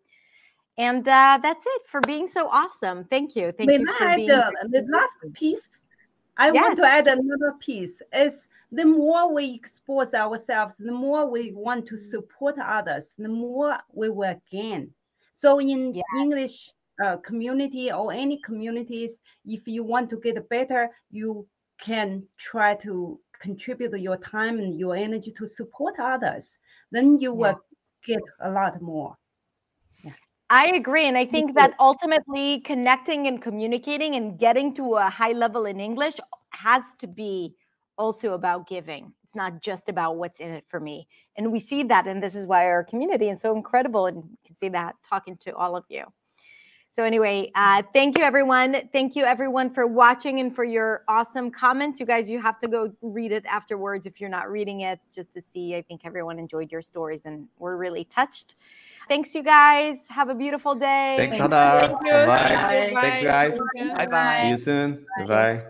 And 0.76 1.06
uh, 1.06 1.38
that's 1.42 1.64
it 1.66 1.82
for 1.86 2.00
being 2.02 2.28
so 2.28 2.48
awesome. 2.48 3.04
Thank 3.04 3.36
you. 3.36 3.52
Thank 3.52 3.68
May 3.68 3.78
you. 3.78 3.92
For 3.98 4.16
being 4.16 4.28
the, 4.28 4.52
the 4.70 4.86
last 4.90 5.16
piece? 5.34 5.80
I 6.36 6.50
yes. 6.52 6.62
want 6.62 6.76
to 6.76 6.84
add 6.84 7.06
another 7.06 7.54
piece. 7.60 8.02
Is 8.14 8.48
the 8.72 8.84
more 8.84 9.32
we 9.32 9.52
expose 9.54 10.14
ourselves, 10.14 10.76
the 10.76 10.92
more 10.92 11.28
we 11.28 11.52
want 11.52 11.86
to 11.88 11.96
support 11.96 12.56
others, 12.58 13.14
the 13.18 13.28
more 13.28 13.76
we 13.92 14.08
will 14.08 14.40
gain. 14.50 14.90
So 15.32 15.60
in 15.60 15.94
yes. 15.94 16.04
English 16.18 16.72
uh, 17.04 17.16
community 17.18 17.92
or 17.92 18.12
any 18.12 18.38
communities, 18.38 19.20
if 19.44 19.66
you 19.66 19.82
want 19.82 20.08
to 20.10 20.16
get 20.16 20.48
better, 20.48 20.88
you 21.10 21.46
can 21.78 22.22
try 22.36 22.74
to 22.76 23.18
contribute 23.40 23.98
your 23.98 24.18
time 24.18 24.58
and 24.58 24.78
your 24.78 24.94
energy 24.94 25.32
to 25.32 25.46
support 25.46 25.94
others. 25.98 26.58
Then 26.92 27.18
you 27.18 27.32
yeah. 27.32 27.52
will 27.52 27.60
get 28.06 28.22
a 28.40 28.50
lot 28.50 28.80
more. 28.80 29.16
I 30.52 30.66
agree. 30.74 31.06
And 31.06 31.16
I 31.16 31.24
think 31.24 31.54
that 31.54 31.74
ultimately 31.78 32.60
connecting 32.60 33.28
and 33.28 33.40
communicating 33.40 34.16
and 34.16 34.36
getting 34.36 34.74
to 34.74 34.96
a 34.96 35.08
high 35.08 35.30
level 35.30 35.64
in 35.64 35.78
English 35.78 36.14
has 36.50 36.82
to 36.98 37.06
be 37.06 37.54
also 37.96 38.32
about 38.32 38.66
giving. 38.66 39.12
It's 39.22 39.36
not 39.36 39.62
just 39.62 39.88
about 39.88 40.16
what's 40.16 40.40
in 40.40 40.50
it 40.50 40.64
for 40.68 40.80
me. 40.80 41.06
And 41.36 41.52
we 41.52 41.60
see 41.60 41.84
that. 41.84 42.08
And 42.08 42.20
this 42.20 42.34
is 42.34 42.46
why 42.46 42.66
our 42.66 42.82
community 42.82 43.28
is 43.28 43.40
so 43.40 43.54
incredible. 43.54 44.06
And 44.06 44.16
you 44.16 44.38
can 44.44 44.56
see 44.56 44.68
that 44.70 44.96
talking 45.08 45.36
to 45.42 45.54
all 45.54 45.76
of 45.76 45.84
you. 45.88 46.04
So, 46.92 47.04
anyway, 47.04 47.52
uh, 47.54 47.82
thank 47.92 48.18
you, 48.18 48.24
everyone. 48.24 48.88
Thank 48.92 49.14
you, 49.14 49.24
everyone, 49.24 49.70
for 49.72 49.86
watching 49.86 50.40
and 50.40 50.54
for 50.54 50.64
your 50.64 51.04
awesome 51.06 51.50
comments. 51.50 52.00
You 52.00 52.06
guys, 52.06 52.28
you 52.28 52.40
have 52.40 52.58
to 52.60 52.68
go 52.68 52.92
read 53.00 53.30
it 53.30 53.44
afterwards 53.46 54.06
if 54.06 54.20
you're 54.20 54.30
not 54.30 54.50
reading 54.50 54.80
it, 54.80 54.98
just 55.14 55.32
to 55.34 55.40
see. 55.40 55.76
I 55.76 55.82
think 55.82 56.00
everyone 56.04 56.38
enjoyed 56.40 56.72
your 56.72 56.82
stories 56.82 57.22
and 57.26 57.46
we're 57.60 57.76
really 57.76 58.04
touched. 58.04 58.56
Thanks, 59.08 59.34
you 59.36 59.44
guys. 59.44 59.98
Have 60.08 60.30
a 60.30 60.34
beautiful 60.34 60.74
day. 60.74 61.14
Thanks, 61.16 61.38
Hadar. 61.38 61.80
Thank 61.80 62.04
you. 62.04 62.12
Bye. 62.12 62.90
Bye. 62.92 63.00
Thanks, 63.00 63.22
guys. 63.22 63.58
Bye 63.96 64.06
bye. 64.06 64.38
See 64.42 64.48
you 64.48 64.56
soon. 64.56 65.06
Bye 65.18 65.26
bye. 65.26 65.62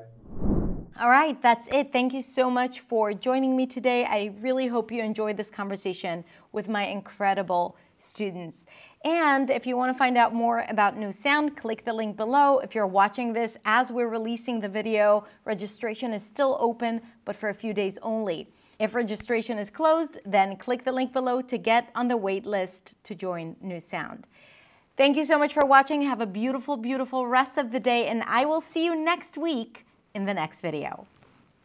All 1.01 1.09
right, 1.09 1.41
that's 1.41 1.67
it. 1.69 1.93
Thank 1.93 2.13
you 2.13 2.21
so 2.21 2.51
much 2.51 2.81
for 2.81 3.15
joining 3.15 3.57
me 3.57 3.67
today. 3.67 4.05
I 4.05 4.33
really 4.43 4.67
hope 4.67 4.93
you 4.93 5.03
enjoyed 5.03 5.39
this 5.39 5.49
conversation 5.49 6.25
with 6.53 6.69
my 6.69 6.87
incredible 6.87 7.77
students. 7.97 8.67
And 9.05 9.51
if 9.51 9.67
you 9.67 9.77
want 9.79 9.95
to 9.95 9.99
find 9.99 10.19
out 10.19 10.35
more 10.35 10.67
about 10.69 10.99
New 10.99 11.11
Sound, 11.11 11.57
click 11.57 11.85
the 11.85 11.93
link 11.93 12.17
below. 12.17 12.59
If 12.59 12.75
you're 12.75 12.87
watching 12.87 13.33
this 13.33 13.57
as 13.65 13.91
we're 13.91 14.09
releasing 14.09 14.61
the 14.61 14.69
video, 14.69 15.25
registration 15.45 16.13
is 16.13 16.23
still 16.23 16.59
open, 16.61 17.01
but 17.25 17.35
for 17.35 17.49
a 17.49 17.55
few 17.55 17.73
days 17.73 17.99
only. 18.03 18.49
If 18.79 18.95
registration 18.95 19.59
is 19.59 19.71
closed, 19.71 20.19
then 20.25 20.57
click 20.57 20.85
the 20.85 20.93
link 20.93 21.13
below 21.13 21.41
to 21.43 21.59
get 21.59 21.91
on 21.95 22.09
the 22.09 22.17
wait 22.17 22.45
list 22.45 22.95
to 23.05 23.15
join 23.15 23.57
New 23.61 23.81
Sound. 23.81 24.27
Thank 24.97 25.17
you 25.17 25.25
so 25.25 25.39
much 25.39 25.55
for 25.55 25.65
watching. 25.65 26.03
Have 26.03 26.21
a 26.21 26.27
beautiful, 26.27 26.77
beautiful 26.77 27.27
rest 27.27 27.57
of 27.57 27.73
the 27.73 27.81
day, 27.81 28.07
and 28.07 28.23
I 28.25 28.45
will 28.45 28.61
see 28.61 28.85
you 28.85 28.95
next 28.95 29.39
week 29.39 29.87
in 30.15 30.27
the 30.27 30.35
next 30.35 30.61
video. 30.61 31.07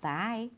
Bye. 0.01 0.51